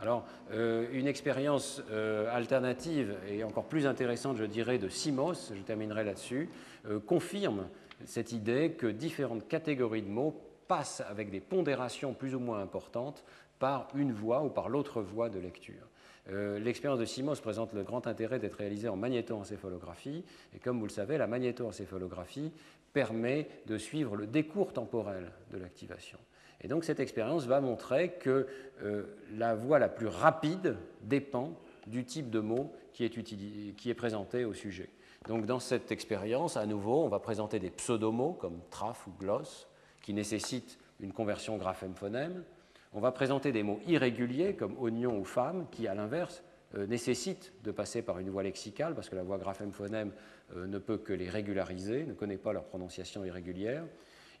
Alors, 0.00 0.24
euh, 0.50 0.88
une 0.92 1.06
expérience 1.06 1.80
euh, 1.92 2.34
alternative 2.34 3.14
et 3.28 3.44
encore 3.44 3.66
plus 3.66 3.86
intéressante, 3.86 4.36
je 4.36 4.44
dirais, 4.44 4.78
de 4.78 4.88
Simos, 4.88 5.52
je 5.54 5.62
terminerai 5.62 6.02
là-dessus, 6.02 6.50
euh, 6.88 6.98
confirme 6.98 7.68
cette 8.04 8.32
idée 8.32 8.72
que 8.72 8.88
différentes 8.88 9.46
catégories 9.46 10.02
de 10.02 10.08
mots 10.08 10.40
passent 10.66 11.04
avec 11.08 11.30
des 11.30 11.40
pondérations 11.40 12.14
plus 12.14 12.34
ou 12.34 12.40
moins 12.40 12.60
importantes 12.60 13.24
par 13.60 13.86
une 13.94 14.12
voie 14.12 14.42
ou 14.42 14.48
par 14.48 14.68
l'autre 14.68 15.02
voie 15.02 15.28
de 15.28 15.38
lecture. 15.38 15.86
L'expérience 16.30 17.00
de 17.00 17.04
Simos 17.04 17.40
présente 17.40 17.72
le 17.72 17.82
grand 17.82 18.06
intérêt 18.06 18.38
d'être 18.38 18.54
réalisée 18.54 18.88
en 18.88 18.96
magnétoencéphalographie, 18.96 20.24
et 20.54 20.60
comme 20.60 20.78
vous 20.78 20.86
le 20.86 20.92
savez, 20.92 21.18
la 21.18 21.26
magnétoencéphalographie 21.26 22.52
permet 22.92 23.48
de 23.66 23.76
suivre 23.76 24.16
le 24.16 24.26
décours 24.26 24.72
temporel 24.72 25.32
de 25.50 25.58
l'activation. 25.58 26.18
Et 26.60 26.68
donc 26.68 26.84
cette 26.84 27.00
expérience 27.00 27.46
va 27.46 27.60
montrer 27.60 28.12
que 28.12 28.46
euh, 28.82 29.04
la 29.34 29.54
voie 29.54 29.78
la 29.78 29.88
plus 29.88 30.06
rapide 30.06 30.76
dépend 31.02 31.58
du 31.86 32.04
type 32.04 32.30
de 32.30 32.38
mot 32.38 32.72
qui 32.92 33.04
est, 33.04 33.10
qui 33.10 33.90
est 33.90 33.94
présenté 33.94 34.44
au 34.44 34.54
sujet. 34.54 34.88
Donc 35.28 35.46
dans 35.46 35.58
cette 35.58 35.90
expérience, 35.92 36.56
à 36.56 36.66
nouveau, 36.66 37.02
on 37.02 37.08
va 37.08 37.18
présenter 37.18 37.58
des 37.58 37.70
pseudomots 37.70 38.34
comme 38.34 38.60
traf 38.70 39.06
ou 39.06 39.12
gloss 39.18 39.68
qui 40.02 40.14
nécessitent 40.14 40.78
une 41.00 41.12
conversion 41.12 41.56
graphème-phonème. 41.56 42.44
On 42.94 43.00
va 43.00 43.10
présenter 43.10 43.52
des 43.52 43.62
mots 43.62 43.80
irréguliers 43.86 44.54
comme 44.54 44.76
oignon 44.78 45.18
ou 45.18 45.24
femme 45.24 45.66
qui, 45.70 45.88
à 45.88 45.94
l'inverse, 45.94 46.42
euh, 46.74 46.86
nécessitent 46.86 47.52
de 47.64 47.70
passer 47.70 48.02
par 48.02 48.18
une 48.18 48.28
voie 48.28 48.42
lexicale 48.42 48.94
parce 48.94 49.08
que 49.08 49.16
la 49.16 49.22
voie 49.22 49.38
graphème-phonème 49.38 50.12
euh, 50.56 50.66
ne 50.66 50.78
peut 50.78 50.98
que 50.98 51.14
les 51.14 51.30
régulariser, 51.30 52.04
ne 52.04 52.12
connaît 52.12 52.36
pas 52.36 52.52
leur 52.52 52.64
prononciation 52.64 53.24
irrégulière. 53.24 53.84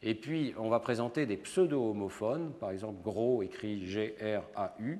Et 0.02 0.14
puis, 0.14 0.52
on 0.58 0.68
va 0.68 0.80
présenter 0.80 1.24
des 1.24 1.38
pseudo-homophones, 1.38 2.52
par 2.60 2.70
exemple 2.70 3.02
gros 3.02 3.42
écrit 3.42 3.86
G-R-A-U, 3.86 4.98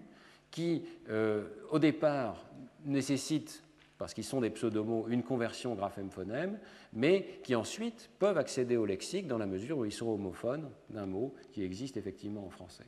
qui, 0.50 0.84
euh, 1.10 1.44
au 1.70 1.78
départ, 1.78 2.46
nécessitent, 2.84 3.62
parce 3.98 4.14
qu'ils 4.14 4.24
sont 4.24 4.40
des 4.40 4.50
pseudomots, 4.50 5.08
une 5.08 5.22
conversion 5.22 5.74
graphème-phonème, 5.74 6.58
mais 6.92 7.40
qui 7.42 7.54
ensuite 7.54 8.10
peuvent 8.18 8.38
accéder 8.38 8.76
au 8.76 8.86
lexique 8.86 9.26
dans 9.26 9.38
la 9.38 9.46
mesure 9.46 9.78
où 9.78 9.84
ils 9.84 9.92
sont 9.92 10.08
homophones 10.08 10.70
d'un 10.90 11.06
mot 11.06 11.34
qui 11.52 11.62
existe 11.62 11.96
effectivement 11.96 12.46
en 12.46 12.50
français. 12.50 12.86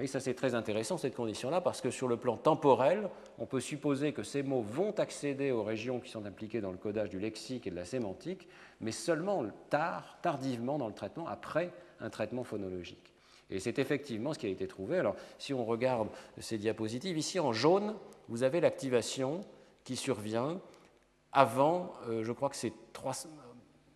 Et 0.00 0.06
ça 0.06 0.20
c'est 0.20 0.34
très 0.34 0.54
intéressant 0.54 0.96
cette 0.96 1.14
condition-là 1.14 1.60
parce 1.60 1.80
que 1.80 1.90
sur 1.90 2.08
le 2.08 2.16
plan 2.16 2.36
temporel, 2.36 3.08
on 3.38 3.46
peut 3.46 3.60
supposer 3.60 4.12
que 4.12 4.22
ces 4.22 4.42
mots 4.42 4.62
vont 4.62 4.92
accéder 4.92 5.50
aux 5.50 5.62
régions 5.62 6.00
qui 6.00 6.10
sont 6.10 6.24
impliquées 6.24 6.60
dans 6.60 6.72
le 6.72 6.78
codage 6.78 7.10
du 7.10 7.18
lexique 7.18 7.66
et 7.66 7.70
de 7.70 7.76
la 7.76 7.84
sémantique, 7.84 8.48
mais 8.80 8.92
seulement 8.92 9.44
tard, 9.68 10.18
tardivement 10.22 10.78
dans 10.78 10.88
le 10.88 10.94
traitement, 10.94 11.26
après 11.26 11.72
un 12.00 12.08
traitement 12.08 12.44
phonologique. 12.44 13.12
Et 13.50 13.60
c'est 13.60 13.78
effectivement 13.78 14.32
ce 14.32 14.38
qui 14.38 14.46
a 14.46 14.50
été 14.50 14.66
trouvé. 14.66 14.98
Alors 14.98 15.16
si 15.38 15.52
on 15.52 15.64
regarde 15.64 16.08
ces 16.38 16.56
diapositives, 16.56 17.18
ici 17.18 17.38
en 17.38 17.52
jaune, 17.52 17.94
vous 18.28 18.42
avez 18.42 18.60
l'activation 18.60 19.40
qui 19.84 19.96
survient 19.96 20.60
avant, 21.32 21.92
euh, 22.08 22.24
je 22.24 22.32
crois 22.32 22.48
que 22.48 22.56
c'est 22.56 22.72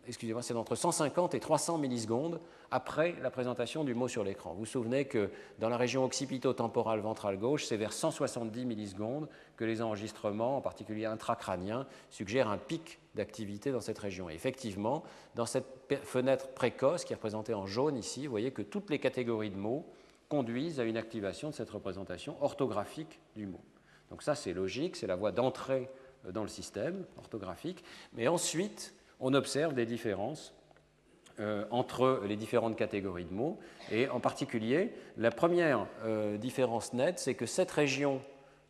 excusez-moi, 0.06 0.42
c'est 0.42 0.54
entre 0.54 0.74
150 0.74 1.34
et 1.34 1.40
300 1.40 1.78
millisecondes 1.78 2.40
après 2.70 3.14
la 3.22 3.30
présentation 3.30 3.84
du 3.84 3.94
mot 3.94 4.08
sur 4.08 4.24
l'écran. 4.24 4.52
Vous 4.52 4.60
vous 4.60 4.66
souvenez 4.66 5.04
que 5.06 5.30
dans 5.58 5.68
la 5.68 5.76
région 5.76 6.04
occipito-temporale 6.04 7.00
ventrale 7.00 7.38
gauche, 7.38 7.64
c'est 7.64 7.76
vers 7.76 7.92
170 7.92 8.64
millisecondes 8.66 9.28
que 9.56 9.64
les 9.64 9.82
enregistrements, 9.82 10.56
en 10.56 10.60
particulier 10.60 11.06
intracrâniens, 11.06 11.86
suggèrent 12.10 12.48
un 12.48 12.58
pic 12.58 12.98
d'activité 13.14 13.72
dans 13.72 13.80
cette 13.80 13.98
région. 13.98 14.28
Effectivement, 14.28 15.04
dans 15.34 15.46
cette 15.46 15.66
fenêtre 16.02 16.48
précoce 16.48 17.04
qui 17.04 17.12
est 17.12 17.16
représentée 17.16 17.54
en 17.54 17.66
jaune 17.66 17.96
ici, 17.96 18.26
vous 18.26 18.30
voyez 18.30 18.50
que 18.50 18.62
toutes 18.62 18.90
les 18.90 18.98
catégories 18.98 19.50
de 19.50 19.58
mots 19.58 19.86
conduisent 20.28 20.80
à 20.80 20.84
une 20.84 20.96
activation 20.96 21.50
de 21.50 21.54
cette 21.54 21.70
représentation 21.70 22.36
orthographique 22.40 23.20
du 23.36 23.46
mot. 23.46 23.60
Donc 24.10 24.22
ça, 24.22 24.34
c'est 24.34 24.52
logique, 24.52 24.96
c'est 24.96 25.06
la 25.06 25.16
voie 25.16 25.32
d'entrée 25.32 25.88
dans 26.32 26.42
le 26.42 26.48
système 26.48 27.04
orthographique. 27.18 27.84
Mais 28.14 28.28
ensuite, 28.28 28.94
on 29.20 29.34
observe 29.34 29.74
des 29.74 29.86
différences 29.86 30.54
euh, 31.40 31.64
entre 31.72 32.22
les 32.28 32.36
différentes 32.36 32.76
catégories 32.76 33.24
de 33.24 33.34
mots. 33.34 33.58
Et 33.90 34.08
en 34.08 34.20
particulier, 34.20 34.92
la 35.16 35.32
première 35.32 35.88
euh, 36.04 36.36
différence 36.36 36.92
nette, 36.92 37.18
c'est 37.18 37.34
que 37.34 37.44
cette 37.44 37.72
région 37.72 38.22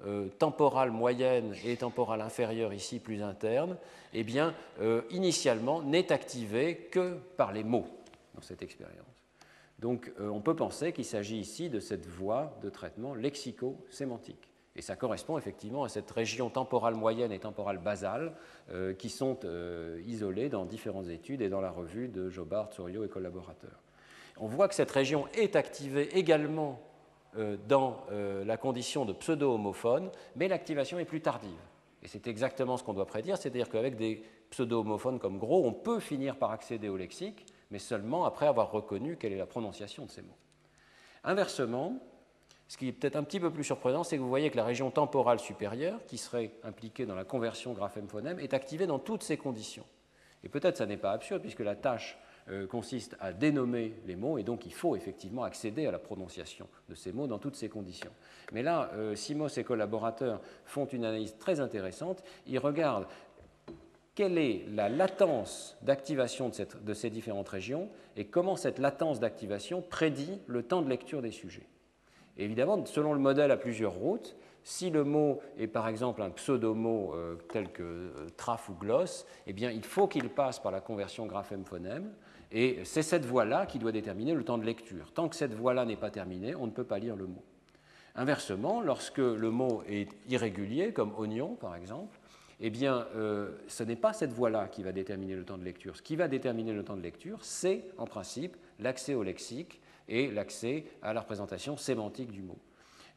euh, 0.07 0.29
temporale 0.39 0.91
moyenne 0.91 1.55
et 1.67 1.77
temporale 1.77 2.23
inférieure, 2.23 2.73
ici 2.73 3.01
plus 3.01 3.23
interne, 3.23 3.77
eh 4.15 4.25
bien, 4.25 4.55
initialement, 5.11 5.83
n'est 5.83 6.11
activée 6.11 6.89
que 6.91 7.19
par 7.37 7.53
les 7.53 7.65
mots 7.65 7.87
dans 8.35 8.41
cette 8.41 8.63
expérience. 8.63 9.27
Donc, 9.79 10.11
on 10.19 10.41
peut 10.41 10.57
penser 10.57 10.93
qu'il 10.93 11.05
s'agit 11.05 11.39
ici 11.39 11.69
de 11.69 11.81
cette 11.81 12.07
voie 12.07 12.57
de 12.63 12.71
traitement 12.71 13.15
lexico-sémantique. 13.15 14.49
Et 14.77 14.83
ça 14.83 14.97
correspond 14.97 15.39
effectivement 15.39 15.85
à 15.85 15.89
cette 15.89 16.11
région 16.11 16.51
temporale 16.51 16.95
moyenne 16.95 17.31
et 17.31 17.39
temporale 17.39 17.79
basale 17.79 18.35
euh, 18.71 18.93
qui 18.93 19.09
sont 19.09 19.39
euh, 19.45 20.03
isolées 20.07 20.49
dans 20.49 20.65
différentes 20.65 21.09
études 21.09 21.43
et 21.43 21.49
dans 21.49 21.61
la 21.61 21.71
revue 21.71 22.09
de 22.09 22.29
Jobard, 22.29 22.73
Souriau 22.73 23.05
et 23.05 23.09
collaborateurs. 23.09 23.81
On 24.37 24.49
voit 24.49 24.67
que 24.67 24.75
cette 24.75 24.91
région 24.91 25.29
est 25.35 25.55
activée 25.55 26.19
également 26.19 26.81
euh, 27.37 27.57
dans 27.69 28.05
la 28.11 28.57
condition 28.57 29.05
de 29.05 29.13
pseudo-homophone, 29.13 30.11
mais 30.35 30.49
l'activation 30.49 30.99
est 30.99 31.05
plus 31.05 31.21
tardive. 31.21 31.51
Et 32.03 32.09
c'est 32.09 32.27
exactement 32.27 32.77
ce 32.77 32.83
qu'on 32.83 32.95
doit 32.95 33.07
prédire, 33.07 33.39
c'est-à-dire 33.39 33.69
qu'avec 33.69 33.97
des 33.97 34.23
pseudo-homophones 34.51 35.19
comme 35.19 35.39
gros, 35.39 35.65
on 35.65 35.73
peut 35.73 36.01
finir 36.01 36.37
par 36.37 36.51
accéder 36.51 36.89
au 36.89 36.97
lexique, 36.97 37.47
mais 37.71 37.79
seulement 37.79 38.25
après 38.25 38.47
avoir 38.47 38.71
reconnu 38.71 39.17
quelle 39.17 39.33
est 39.33 39.39
la 39.39 39.47
prononciation 39.47 40.05
de 40.05 40.11
ces 40.11 40.23
mots. 40.23 40.37
Inversement, 41.25 41.99
ce 42.69 42.77
qui 42.77 42.89
est 42.89 42.93
peut-être 42.93 43.17
un 43.17 43.23
petit 43.23 43.41
peu 43.41 43.51
plus 43.51 43.65
surprenant, 43.65 44.05
c'est 44.05 44.17
que 44.17 44.23
vous 44.23 44.29
voyez 44.29 44.51
que 44.51 44.57
la 44.57 44.65
région 44.65 44.91
temporale 44.91 45.39
supérieure, 45.39 46.01
qui 46.07 46.19
serait 46.19 46.53
impliquée 46.63 47.07
dans 47.07 47.15
la 47.15 47.25
conversion 47.25 47.73
graphème-phonème, 47.73 48.41
est 48.41 48.55
activée 48.55 48.87
dans 48.87 48.99
toutes 48.99 49.23
ces 49.23 49.37
conditions. 49.37 49.85
Et 50.43 50.49
peut-être 50.49 50.79
ça 50.79 50.87
n'est 50.87 50.97
pas 50.97 51.13
absurde, 51.13 51.43
puisque 51.43 51.61
la 51.61 51.77
tâche 51.77 52.19
euh, 52.51 52.67
consiste 52.67 53.17
à 53.21 53.33
dénommer 53.33 53.95
les 54.07 54.17
mots, 54.17 54.39
et 54.39 54.43
donc 54.43 54.67
il 54.67 54.73
faut 54.73 54.97
effectivement 54.97 55.45
accéder 55.45 55.87
à 55.87 55.91
la 55.91 55.99
prononciation 55.99 56.69
de 56.89 56.95
ces 56.95 57.13
mots 57.13 57.27
dans 57.27 57.39
toutes 57.39 57.57
ces 57.57 57.69
conditions. 57.69 58.11
Mais 58.53 58.63
là, 58.63 58.91
euh, 58.95 59.15
Simos 59.15 59.49
et 59.49 59.65
collaborateurs 59.65 60.41
font 60.65 60.87
une 60.87 61.05
analyse 61.05 61.37
très 61.39 61.61
intéressante. 61.61 62.23
Ils 62.47 62.59
regardent 62.59 63.07
quelle 64.15 64.39
est 64.39 64.65
la 64.69 64.89
latence 64.89 65.77
d'activation 65.83 66.49
de, 66.49 66.67
de 66.83 66.95
ces 66.95 67.11
différentes 67.11 67.49
régions 67.49 67.89
et 68.17 68.27
comment 68.27 68.57
cette 68.57 68.79
latence 68.79 69.21
d'activation 69.21 69.83
prédit 69.83 70.41
le 70.47 70.63
temps 70.63 70.83
de 70.83 70.89
lecture 70.89 71.21
des 71.21 71.33
sujets 71.33 71.67
évidemment, 72.39 72.85
selon 72.87 73.13
le 73.13 73.21
modèle 73.21 73.51
à 73.51 73.57
plusieurs 73.57 73.93
routes, 73.93 74.37
Si 74.67 74.89
le 74.89 75.05
mot 75.05 75.43
est 75.59 75.67
par 75.67 75.89
exemple 75.89 76.23
un 76.23 76.31
pseudomot 76.31 77.13
euh, 77.15 77.37
tel 77.53 77.71
que 77.71 77.83
euh, 77.83 78.11
traf 78.39 78.71
ou 78.71 78.73
gloss, 78.73 79.27
eh 79.47 79.53
bien, 79.53 79.71
il 79.71 79.85
faut 79.85 80.09
qu'il 80.09 80.31
passe 80.31 80.59
par 80.59 80.73
la 80.73 80.81
conversion 80.81 81.27
graphème-phonème. 81.27 82.11
Et 82.51 82.79
c'est 82.85 83.03
cette 83.03 83.27
voie-là 83.27 83.67
qui 83.67 83.79
doit 83.79 83.93
déterminer 83.93 84.33
le 84.33 84.43
temps 84.43 84.57
de 84.57 84.65
lecture. 84.65 85.13
Tant 85.13 85.29
que 85.29 85.37
cette 85.37 85.53
voie-là 85.53 85.85
n'est 85.85 85.97
pas 85.97 86.11
terminée, 86.11 86.55
on 86.55 86.65
ne 86.65 86.71
peut 86.71 86.85
pas 86.85 86.99
lire 86.99 87.15
le 87.15 87.27
mot. 87.27 87.43
Inversement, 88.15 88.81
lorsque 88.81 89.19
le 89.19 89.51
mot 89.51 89.83
est 89.87 90.09
irrégulier, 90.31 90.95
comme 90.95 91.13
oignon 91.19 91.57
par 91.57 91.77
exemple, 91.77 92.19
eh 92.61 92.71
bien, 92.71 93.07
euh, 93.17 93.51
ce 93.67 93.83
n'est 93.83 93.97
pas 93.97 94.15
cette 94.15 94.33
voie-là 94.33 94.69
qui 94.69 94.83
va 94.83 94.93
déterminer 94.93 95.35
le 95.35 95.45
temps 95.45 95.59
de 95.59 95.65
lecture. 95.65 95.97
Ce 95.97 96.03
qui 96.03 96.17
va 96.17 96.27
déterminer 96.27 96.73
le 96.73 96.85
temps 96.85 96.97
de 96.97 97.03
lecture, 97.03 97.45
c'est 97.45 97.85
en 97.99 98.07
principe 98.07 98.57
l'accès 98.79 99.13
au 99.13 99.25
lexique 99.25 99.83
et 100.09 100.31
l'accès 100.31 100.85
à 101.03 101.13
la 101.13 101.21
représentation 101.21 101.77
sémantique 101.77 102.31
du 102.31 102.43
mot. 102.43 102.59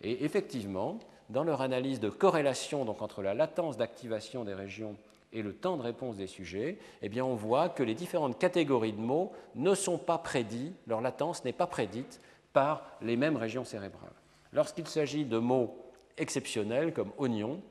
Et 0.02 0.24
effectivement, 0.24 1.00
dans 1.30 1.44
leur 1.44 1.62
analyse 1.62 2.00
de 2.00 2.10
corrélation 2.10 2.88
entre 2.88 3.22
la 3.22 3.34
latence 3.34 3.78
d'activation 3.78 4.44
des 4.44 4.54
régions 4.54 4.96
et 5.34 5.42
le 5.42 5.54
temps 5.54 5.78
de 5.78 5.82
réponse 5.82 6.16
des 6.16 6.28
sujets, 6.28 6.78
eh 7.02 7.10
bien, 7.10 7.26
on 7.26 7.36
voit 7.36 7.70
que 7.70 7.84
les 7.84 7.96
différentes 7.96 8.40
catégories 8.40 8.94
de 8.94 9.02
mots 9.02 9.34
ne 9.56 9.76
sont 9.76 9.98
pas 9.98 10.18
prédits, 10.18 10.74
leur 10.88 11.02
latence 11.02 11.44
n'est 11.44 11.54
pas 11.54 11.68
prédite 11.68 12.22
par 12.54 12.84
les 13.02 13.18
mêmes 13.18 13.36
régions 13.36 13.66
cérébrales. 13.66 14.14
Lorsqu'il 14.54 14.88
s'agit 14.88 15.26
de 15.26 15.38
mots 15.38 15.78
exceptionnels 16.18 16.94
comme 16.94 17.12
oignon, 17.18 17.62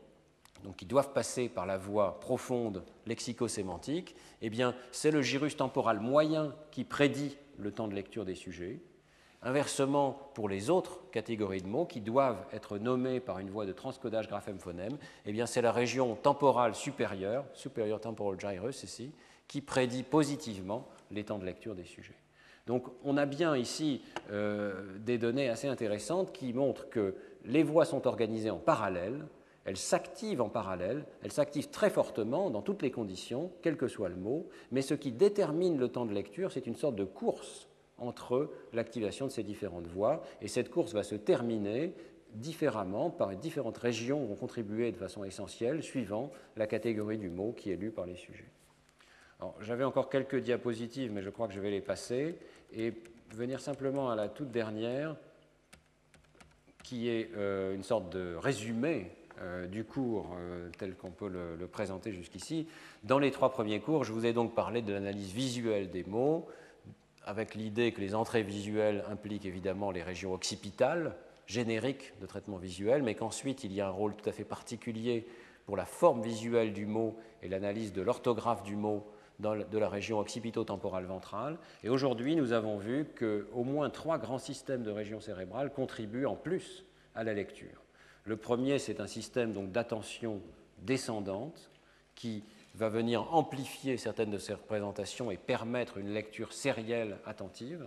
donc 0.64 0.77
qui 0.77 0.85
doivent 0.85 1.12
passer 1.12 1.49
par 1.49 1.64
la 1.64 1.79
voie 1.79 2.21
profonde 2.21 2.85
lexico-sémantique, 3.07 4.14
eh 4.43 4.51
c'est 4.93 5.11
le 5.11 5.23
gyrus 5.23 5.57
temporal 5.57 6.01
moyen 6.01 6.55
qui 6.71 6.85
prédit 6.85 7.37
le 7.59 7.73
temps 7.73 7.89
de 7.89 7.95
lecture 7.95 8.25
des 8.25 8.35
sujets, 8.35 8.81
Inversement, 9.43 10.30
pour 10.34 10.49
les 10.49 10.70
autres 10.70 11.01
catégories 11.11 11.62
de 11.62 11.68
mots 11.68 11.84
qui 11.84 12.01
doivent 12.01 12.45
être 12.53 12.78
nommés 12.78 13.20
par 13.20 13.39
une 13.39 13.51
voie 13.51 13.66
de 13.66 13.72
transcodage 13.72 14.28
graphème-phonème, 14.28 14.97
eh 15.26 15.47
c'est 15.47 15.62
la 15.62 15.72
région 15.72 16.14
temporale 16.16 16.74
supérieure, 16.74 17.45
superior 17.53 18.01
temporal 18.01 18.41
gyrus 18.41 18.82
ici, 18.82 19.12
qui 19.47 19.61
prédit 19.61 20.03
positivement 20.03 20.89
les 21.11 21.24
temps 21.24 21.39
de 21.39 21.45
lecture 21.45 21.74
des 21.74 21.84
sujets. 21.84 22.16
Donc 22.66 22.89
on 23.05 23.16
a 23.16 23.26
bien 23.26 23.57
ici 23.57 24.03
euh, 24.32 24.99
des 24.99 25.18
données 25.18 25.49
assez 25.49 25.68
intéressantes 25.68 26.32
qui 26.32 26.53
montrent 26.53 26.89
que 26.89 27.14
les 27.45 27.62
voies 27.62 27.84
sont 27.84 28.07
organisées 28.09 28.51
en 28.51 28.59
parallèle, 28.59 29.26
elles 29.64 29.76
s'activent 29.76 30.41
en 30.41 30.49
parallèle, 30.49 31.05
elles 31.22 31.32
s'activent 31.32 31.70
très 31.70 31.91
fortement 31.91 32.51
dans 32.51 32.62
toutes 32.62 32.82
les 32.82 32.91
conditions, 32.91 33.53
quel 33.62 33.76
que 33.76 33.87
soit 33.87 34.09
le 34.09 34.16
mot, 34.16 34.49
mais 34.72 34.82
ce 34.82 34.95
qui 34.95 35.12
détermine 35.12 35.78
le 35.78 35.89
temps 35.89 36.07
de 36.07 36.12
lecture, 36.12 36.51
c'est 36.51 36.66
une 36.66 36.76
sorte 36.76 36.97
de 36.97 37.05
course 37.05 37.68
entre 37.99 38.51
l'activation 38.72 39.26
de 39.26 39.30
ces 39.30 39.42
différentes 39.42 39.86
voies. 39.86 40.22
Et 40.40 40.49
cette 40.49 40.70
course 40.70 40.92
va 40.92 41.03
se 41.03 41.14
terminer 41.14 41.94
différemment, 42.34 43.11
par 43.11 43.34
différentes 43.36 43.78
régions 43.78 44.24
vont 44.24 44.34
contribuer 44.34 44.92
de 44.92 44.97
façon 44.97 45.24
essentielle, 45.24 45.82
suivant 45.82 46.30
la 46.57 46.66
catégorie 46.66 47.18
du 47.18 47.30
mot 47.30 47.53
qui 47.53 47.70
est 47.70 47.76
lu 47.76 47.90
par 47.90 48.07
les 48.07 48.16
sujets. 48.16 48.49
J'avais 49.61 49.84
encore 49.84 50.09
quelques 50.09 50.36
diapositives, 50.36 51.12
mais 51.12 51.22
je 51.22 51.30
crois 51.30 51.47
que 51.47 51.55
je 51.55 51.61
vais 51.61 51.70
les 51.70 51.82
passer, 51.82 52.38
et 52.72 52.94
venir 53.34 53.61
simplement 53.61 54.11
à 54.11 54.16
la 54.16 54.28
toute 54.28 54.51
dernière, 54.51 55.16
qui 56.82 57.09
est 57.09 57.30
euh, 57.36 57.74
une 57.74 57.82
sorte 57.82 58.11
de 58.11 58.34
résumé 58.36 59.11
euh, 59.40 59.66
du 59.66 59.84
cours 59.84 60.34
euh, 60.38 60.70
tel 60.78 60.94
qu'on 60.94 61.11
peut 61.11 61.28
le 61.28 61.66
présenter 61.66 62.12
jusqu'ici. 62.12 62.68
Dans 63.03 63.18
les 63.18 63.30
trois 63.30 63.51
premiers 63.51 63.80
cours, 63.80 64.05
je 64.05 64.12
vous 64.12 64.24
ai 64.24 64.32
donc 64.32 64.55
parlé 64.55 64.82
de 64.82 64.92
l'analyse 64.92 65.32
visuelle 65.32 65.90
des 65.90 66.05
mots, 66.05 66.47
avec 67.27 67.55
l'idée 67.55 67.93
que 67.93 68.01
les 68.01 68.14
entrées 68.14 68.43
visuelles 68.43 69.05
impliquent 69.11 69.45
évidemment 69.45 69.91
les 69.91 70.03
régions 70.03 70.33
occipitales, 70.33 71.16
génériques 71.47 72.12
de 72.20 72.27
traitement 72.27 72.57
visuel, 72.57 73.03
mais 73.03 73.14
qu'ensuite 73.14 73.64
il 73.64 73.72
y 73.72 73.81
a 73.81 73.89
un 73.89 73.91
rôle 73.91 74.14
tout 74.14 74.29
à 74.29 74.33
fait 74.33 74.45
particulier 74.45 75.27
pour 75.66 75.77
la 75.77 75.85
forme 75.85 76.22
visuelle 76.22 76.72
du 76.72 76.87
mot 76.87 77.16
et 77.43 77.49
l'analyse 77.49 77.93
de 77.93 78.01
l'orthographe 78.01 78.62
du 78.62 78.77
mot 78.77 79.07
dans, 79.41 79.57
de 79.57 79.79
la 79.79 79.89
région 79.89 80.18
occipito-temporale 80.20 81.05
ventrale. 81.05 81.59
Et 81.83 81.89
aujourd'hui, 81.89 82.37
nous 82.37 82.53
avons 82.53 82.79
vu 82.79 83.05
qu'au 83.18 83.64
moins 83.64 83.91
trois 83.91 84.18
grands 84.18 84.39
systèmes 84.39 84.83
de 84.83 84.91
régions 84.91 85.20
cérébrales 85.20 85.72
contribuent 85.72 86.27
en 86.27 86.37
plus 86.37 86.85
à 87.14 87.24
la 87.24 87.35
lecture. 87.35 87.83
Le 88.24 88.37
premier, 88.37 88.79
c'est 88.79 89.01
un 89.01 89.07
système 89.07 89.53
d'attention 89.70 90.41
descendante 90.79 91.70
qui 92.14 92.45
va 92.77 92.89
venir 92.89 93.33
amplifier 93.35 93.97
certaines 93.97 94.31
de 94.31 94.39
ces 94.39 94.53
représentations 94.53 95.31
et 95.31 95.37
permettre 95.37 95.97
une 95.99 96.12
lecture 96.12 96.53
sérielle 96.53 97.18
attentive. 97.24 97.87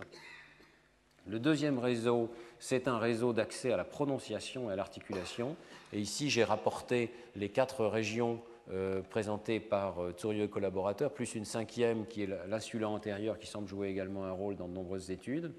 Le 1.26 1.38
deuxième 1.38 1.78
réseau, 1.78 2.30
c'est 2.58 2.88
un 2.88 2.98
réseau 2.98 3.32
d'accès 3.32 3.72
à 3.72 3.76
la 3.76 3.84
prononciation 3.84 4.68
et 4.68 4.72
à 4.72 4.76
l'articulation. 4.76 5.56
Et 5.92 6.00
ici, 6.00 6.28
j'ai 6.28 6.42
rapporté 6.42 7.12
les 7.36 7.50
quatre 7.50 7.84
régions 7.86 8.42
euh, 8.72 9.00
présentées 9.02 9.60
par 9.60 10.02
euh, 10.02 10.32
et 10.32 10.48
collaborateurs, 10.48 11.12
plus 11.12 11.34
une 11.34 11.44
cinquième 11.44 12.06
qui 12.06 12.22
est 12.22 12.48
l'insula 12.48 12.88
antérieure 12.88 13.38
qui 13.38 13.46
semble 13.46 13.68
jouer 13.68 13.88
également 13.88 14.24
un 14.24 14.32
rôle 14.32 14.56
dans 14.56 14.66
de 14.66 14.72
nombreuses 14.72 15.10
études. 15.10 15.52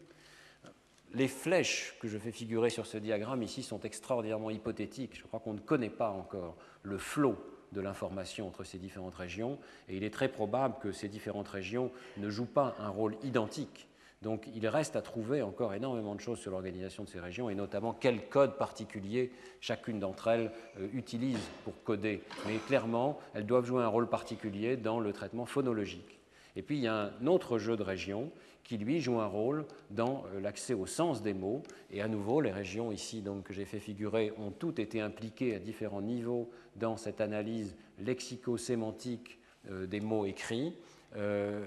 Les 1.14 1.28
flèches 1.28 1.96
que 2.02 2.08
je 2.08 2.18
fais 2.18 2.32
figurer 2.32 2.70
sur 2.70 2.86
ce 2.86 2.98
diagramme 2.98 3.44
ici 3.44 3.64
sont 3.64 3.82
extraordinairement 3.82 4.50
hypothétiques. 4.50 5.18
Je 5.18 5.24
crois 5.24 5.40
qu'on 5.40 5.54
ne 5.54 5.60
connaît 5.60 5.90
pas 5.90 6.10
encore 6.10 6.56
le 6.84 6.98
flot 6.98 7.38
de 7.72 7.82
l'information 7.82 8.48
entre 8.48 8.64
ces 8.64 8.78
différentes 8.78 9.16
régions, 9.16 9.58
et 9.90 9.98
il 9.98 10.04
est 10.04 10.14
très 10.14 10.30
probable 10.30 10.76
que 10.82 10.92
ces 10.92 11.08
différentes 11.08 11.48
régions 11.48 11.92
ne 12.18 12.30
jouent 12.30 12.46
pas 12.46 12.76
un 12.80 12.90
rôle 12.90 13.16
identique. 13.24 13.88
Donc 14.22 14.48
il 14.54 14.68
reste 14.68 14.96
à 14.96 15.02
trouver 15.02 15.42
encore 15.42 15.74
énormément 15.74 16.14
de 16.14 16.20
choses 16.20 16.40
sur 16.40 16.52
l'organisation 16.52 17.04
de 17.04 17.10
ces 17.10 17.20
régions, 17.20 17.50
et 17.50 17.56
notamment 17.56 17.94
quel 17.94 18.30
code 18.30 18.58
particulier 18.58 19.32
chacune 19.62 20.00
d'entre 20.00 20.28
elles 20.28 20.52
euh, 20.80 20.88
utilise 20.94 21.40
pour 21.64 21.74
coder. 21.84 22.22
Mais 22.46 22.58
clairement, 22.58 23.20
elles 23.34 23.48
doivent 23.48 23.66
jouer 23.66 23.82
un 23.82 23.88
rôle 23.88 24.08
particulier 24.08 24.78
dans 24.78 25.00
le 25.00 25.12
traitement 25.12 25.46
phonologique. 25.46 26.21
Et 26.56 26.62
puis 26.62 26.78
il 26.78 26.84
y 26.84 26.88
a 26.88 27.14
un 27.22 27.28
autre 27.28 27.58
jeu 27.58 27.78
de 27.78 27.84
régions 27.84 28.32
qui 28.64 28.78
lui 28.78 29.02
joue 29.02 29.20
un 29.20 29.26
rôle 29.26 29.66
dans 29.89 30.24
euh, 30.34 30.39
l'accès 30.39 30.74
au 30.74 30.86
sens 30.86 31.22
des 31.22 31.34
mots. 31.34 31.64
Et 31.89 32.02
à 32.02 32.08
nouveau, 32.08 32.41
les 32.41 32.52
régions 32.52 32.91
ici 32.91 33.22
donc, 33.22 33.43
que 33.43 33.54
j'ai 33.54 33.66
fait 33.66 33.80
figurer 33.80 34.34
ont 34.38 34.52
toutes 34.52 34.80
été 34.80 35.02
impliquées 35.02 35.56
à 35.56 35.60
différents 35.60 36.02
niveaux 36.02 36.49
dans 36.76 36.97
cette 36.97 37.22
analyse 37.22 37.76
lexico-sémantique 37.99 39.39
euh, 39.70 39.88
des 39.88 39.99
mots 39.99 40.26
écrits. 40.26 40.74
Euh, 41.16 41.66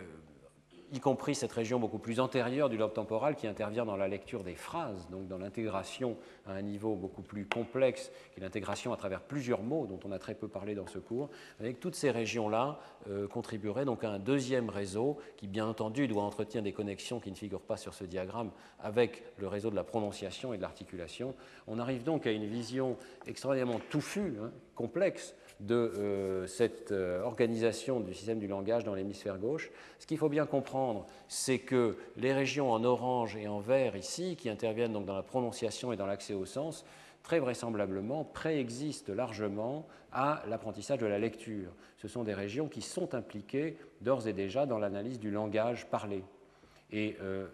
y 0.95 1.01
compris 1.01 1.35
cette 1.35 1.53
région 1.53 1.81
beaucoup 1.81 1.99
plus 1.99 2.21
antérieure 2.21 2.69
du 2.69 2.77
lobe 2.77 2.93
temporal 2.93 3.35
qui 3.35 3.49
intervient 3.49 3.85
dans 3.85 3.97
la 3.97 4.07
lecture 4.07 4.45
des 4.45 4.55
phrases, 4.55 5.09
donc 5.11 5.27
dans 5.27 5.39
l'intégration 5.39 6.17
à 6.47 6.53
un 6.53 6.63
niveau 6.63 6.95
beaucoup 6.95 7.23
plus 7.23 7.47
complexe, 7.47 8.13
qui 8.33 8.41
est 8.41 8.43
l'intégration 8.43 8.93
à 8.93 8.97
travers 8.97 9.21
plusieurs 9.21 9.63
mots 9.63 9.87
dont 9.87 9.99
on 10.05 10.13
a 10.13 10.19
très 10.19 10.35
peu 10.35 10.47
parlé 10.47 10.75
dans 10.75 10.87
ce 10.87 10.99
cours. 10.99 11.31
Avec 11.59 11.81
toutes 11.81 11.97
ces 11.97 12.13
régions-là 12.13 12.79
euh, 13.09 13.27
contribueraient 13.27 13.85
donc 13.85 14.05
à 14.05 14.11
un 14.11 14.21
deuxième 14.21 14.71
réseau 14.71 15.19
qui, 15.37 15.49
bien 15.49 15.67
entendu, 15.67 16.07
doit 16.07 16.23
entretenir 16.23 16.63
des 16.63 16.73
connexions 16.73 17.19
qui 17.19 17.31
ne 17.31 17.37
figurent 17.37 17.61
pas 17.61 17.77
sur 17.77 17.93
ce 17.93 18.05
diagramme 18.05 18.53
avec 18.79 19.25
le 19.39 19.49
réseau 19.49 19.71
de 19.71 19.77
la 19.77 19.85
prononciation 19.85 20.55
et 20.55 20.59
de 20.59 20.63
l'articulation. 20.63 21.35
On 21.67 21.81
arrive 21.81 22.05
donc 22.05 22.27
à 22.27 22.31
une 22.31 22.47
vision 22.47 22.97
extraordinairement 23.27 23.81
touffue, 23.91 24.35
hein, 24.41 24.53
complexe 24.77 25.35
de 25.61 25.75
euh, 25.75 26.47
cette 26.47 26.93
euh, 26.93 27.23
organisation 27.23 28.01
du 28.01 28.15
système 28.15 28.39
du 28.39 28.47
langage 28.47 28.85
dans 28.85 28.95
l'hémisphère 28.95 29.39
gauche. 29.39 29.71
Ce 29.99 30.07
qu'il 30.07 30.19
faut 30.19 30.29
bien 30.29 30.47
comprendre, 30.47 31.07
c'est 31.29 31.59
que 31.59 31.97
les 32.17 32.33
régions 32.33 32.73
en 32.73 32.85
orange 32.85 33.37
et 33.37 33.49
en 33.49 33.61
vert 33.61 33.97
ici, 33.97 34.37
qui 34.37 34.49
interviennent 34.49 34.93
donc 34.93 35.07
dans 35.07 35.15
la 35.15 35.23
prononciation 35.23 35.93
et 35.93 35.97
dans 35.97 36.07
l'accès 36.07 36.35
au 36.35 36.45
sens, 36.45 36.85
très 37.23 37.39
vraisemblablement 37.39 38.25
préexistent 38.25 39.11
largement 39.11 39.87
à 40.13 40.43
l'apprentissage 40.49 40.99
de 40.99 41.07
la 41.07 41.19
lecture. 41.19 41.73
Ce 41.97 42.07
sont 42.07 42.23
des 42.23 42.35
régions 42.35 42.69
qui 42.69 42.83
sont 42.83 43.15
impliquées 43.15 43.77
d'ores 44.01 44.29
et 44.29 44.33
déjà 44.33 44.67
dans 44.67 44.79
l'analyse 44.79 45.19
du 45.19 45.31
langage 45.31 45.87
parlé. 45.87 46.23
Et 46.93 47.17
euh, 47.23 47.47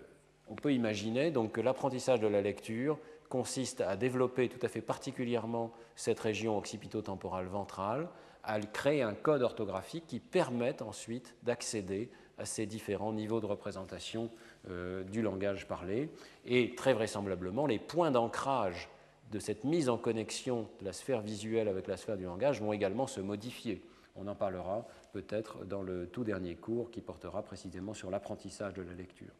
on 0.49 0.57
peut 0.57 0.75
imaginer 0.75 1.31
donc 1.31 1.53
que 1.53 1.61
l'apprentissage 1.61 2.21
de 2.21 2.27
la 2.27 2.43
lecture 2.43 2.99
consiste 3.31 3.81
à 3.81 3.97
développer 3.97 4.51
tout 4.51 4.65
à 4.67 4.69
fait 4.69 4.83
particulièrement 4.83 5.73
cette 5.95 6.21
région 6.21 6.59
occipito-temporale 6.59 7.47
ventrale, 7.47 8.09
à 8.43 8.61
créer 8.61 9.03
un 9.03 9.15
code 9.15 9.43
orthographique 9.43 10.05
qui 10.07 10.19
permette 10.19 10.83
ensuite 10.83 11.35
d'accéder 11.45 12.11
à 12.37 12.45
ces 12.45 12.67
différents 12.67 13.13
niveaux 13.13 13.41
de 13.41 13.47
représentation 13.47 14.31
euh, 14.69 15.05
du 15.05 15.23
langage 15.23 15.69
parlé. 15.69 16.11
Et 16.45 16.75
très 16.75 16.93
vraisemblablement, 16.93 17.67
les 17.67 17.79
points 17.79 18.11
d'ancrage 18.11 18.89
de 19.31 19.39
cette 19.39 19.63
mise 19.63 19.89
en 19.89 19.97
connexion 19.97 20.69
de 20.81 20.85
la 20.85 20.93
sphère 20.93 21.21
visuelle 21.21 21.69
avec 21.69 21.87
la 21.87 21.97
sphère 21.97 22.17
du 22.17 22.25
langage 22.25 22.61
vont 22.61 22.73
également 22.73 23.07
se 23.07 23.21
modifier. 23.21 23.81
On 24.17 24.27
en 24.27 24.35
parlera 24.35 24.87
peut-être 25.13 25.65
dans 25.67 25.83
le 25.83 26.09
tout 26.09 26.25
dernier 26.25 26.57
cours 26.57 26.91
qui 26.91 27.01
portera 27.01 27.43
précisément 27.43 27.95
sur 27.95 28.11
l'apprentissage 28.11 28.75
de 28.75 28.83
la 28.83 28.93
lecture. 28.93 29.33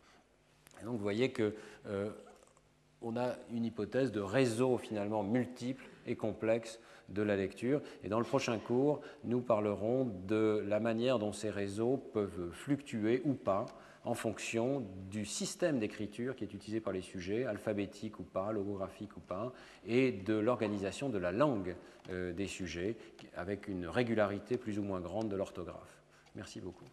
Donc 0.85 0.93
vous 0.93 1.03
voyez 1.03 1.33
que 1.33 1.55
euh, 1.87 2.11
on 3.02 3.16
a 3.16 3.35
une 3.52 3.64
hypothèse 3.64 4.12
de 4.12 4.20
réseau 4.20 4.78
finalement 4.78 5.22
multiple 5.22 5.85
et 6.06 6.16
complexe 6.16 6.81
de 7.09 7.22
la 7.22 7.36
lecture. 7.36 7.81
Et 8.05 8.09
dans 8.09 8.18
le 8.18 8.24
prochain 8.24 8.59
cours, 8.59 9.01
nous 9.24 9.40
parlerons 9.40 10.05
de 10.27 10.64
la 10.66 10.81
manière 10.81 11.18
dont 11.18 11.32
ces 11.32 11.51
réseaux 11.51 11.97
peuvent 11.97 12.51
fluctuer 12.52 13.22
ou 13.24 13.35
pas 13.35 13.66
en 14.05 14.14
fonction 14.14 14.86
du 15.10 15.27
système 15.27 15.78
d'écriture 15.78 16.35
qui 16.35 16.44
est 16.44 16.55
utilisé 16.55 16.81
par 16.81 16.93
les 16.93 17.02
sujets, 17.02 17.44
alphabétique 17.44 18.18
ou 18.18 18.22
pas, 18.22 18.51
logographique 18.52 19.16
ou 19.16 19.20
pas, 19.20 19.52
et 19.86 20.10
de 20.12 20.35
l'organisation 20.35 21.10
de 21.10 21.18
la 21.18 21.32
langue 21.32 21.77
euh, 22.10 22.32
des 22.32 22.47
sujets, 22.47 22.97
avec 23.36 23.68
une 23.68 23.86
régularité 23.86 24.56
plus 24.56 24.78
ou 24.78 24.82
moins 24.82 25.01
grande 25.01 25.28
de 25.28 25.36
l'orthographe. 25.36 26.02
Merci 26.35 26.60
beaucoup. 26.60 26.86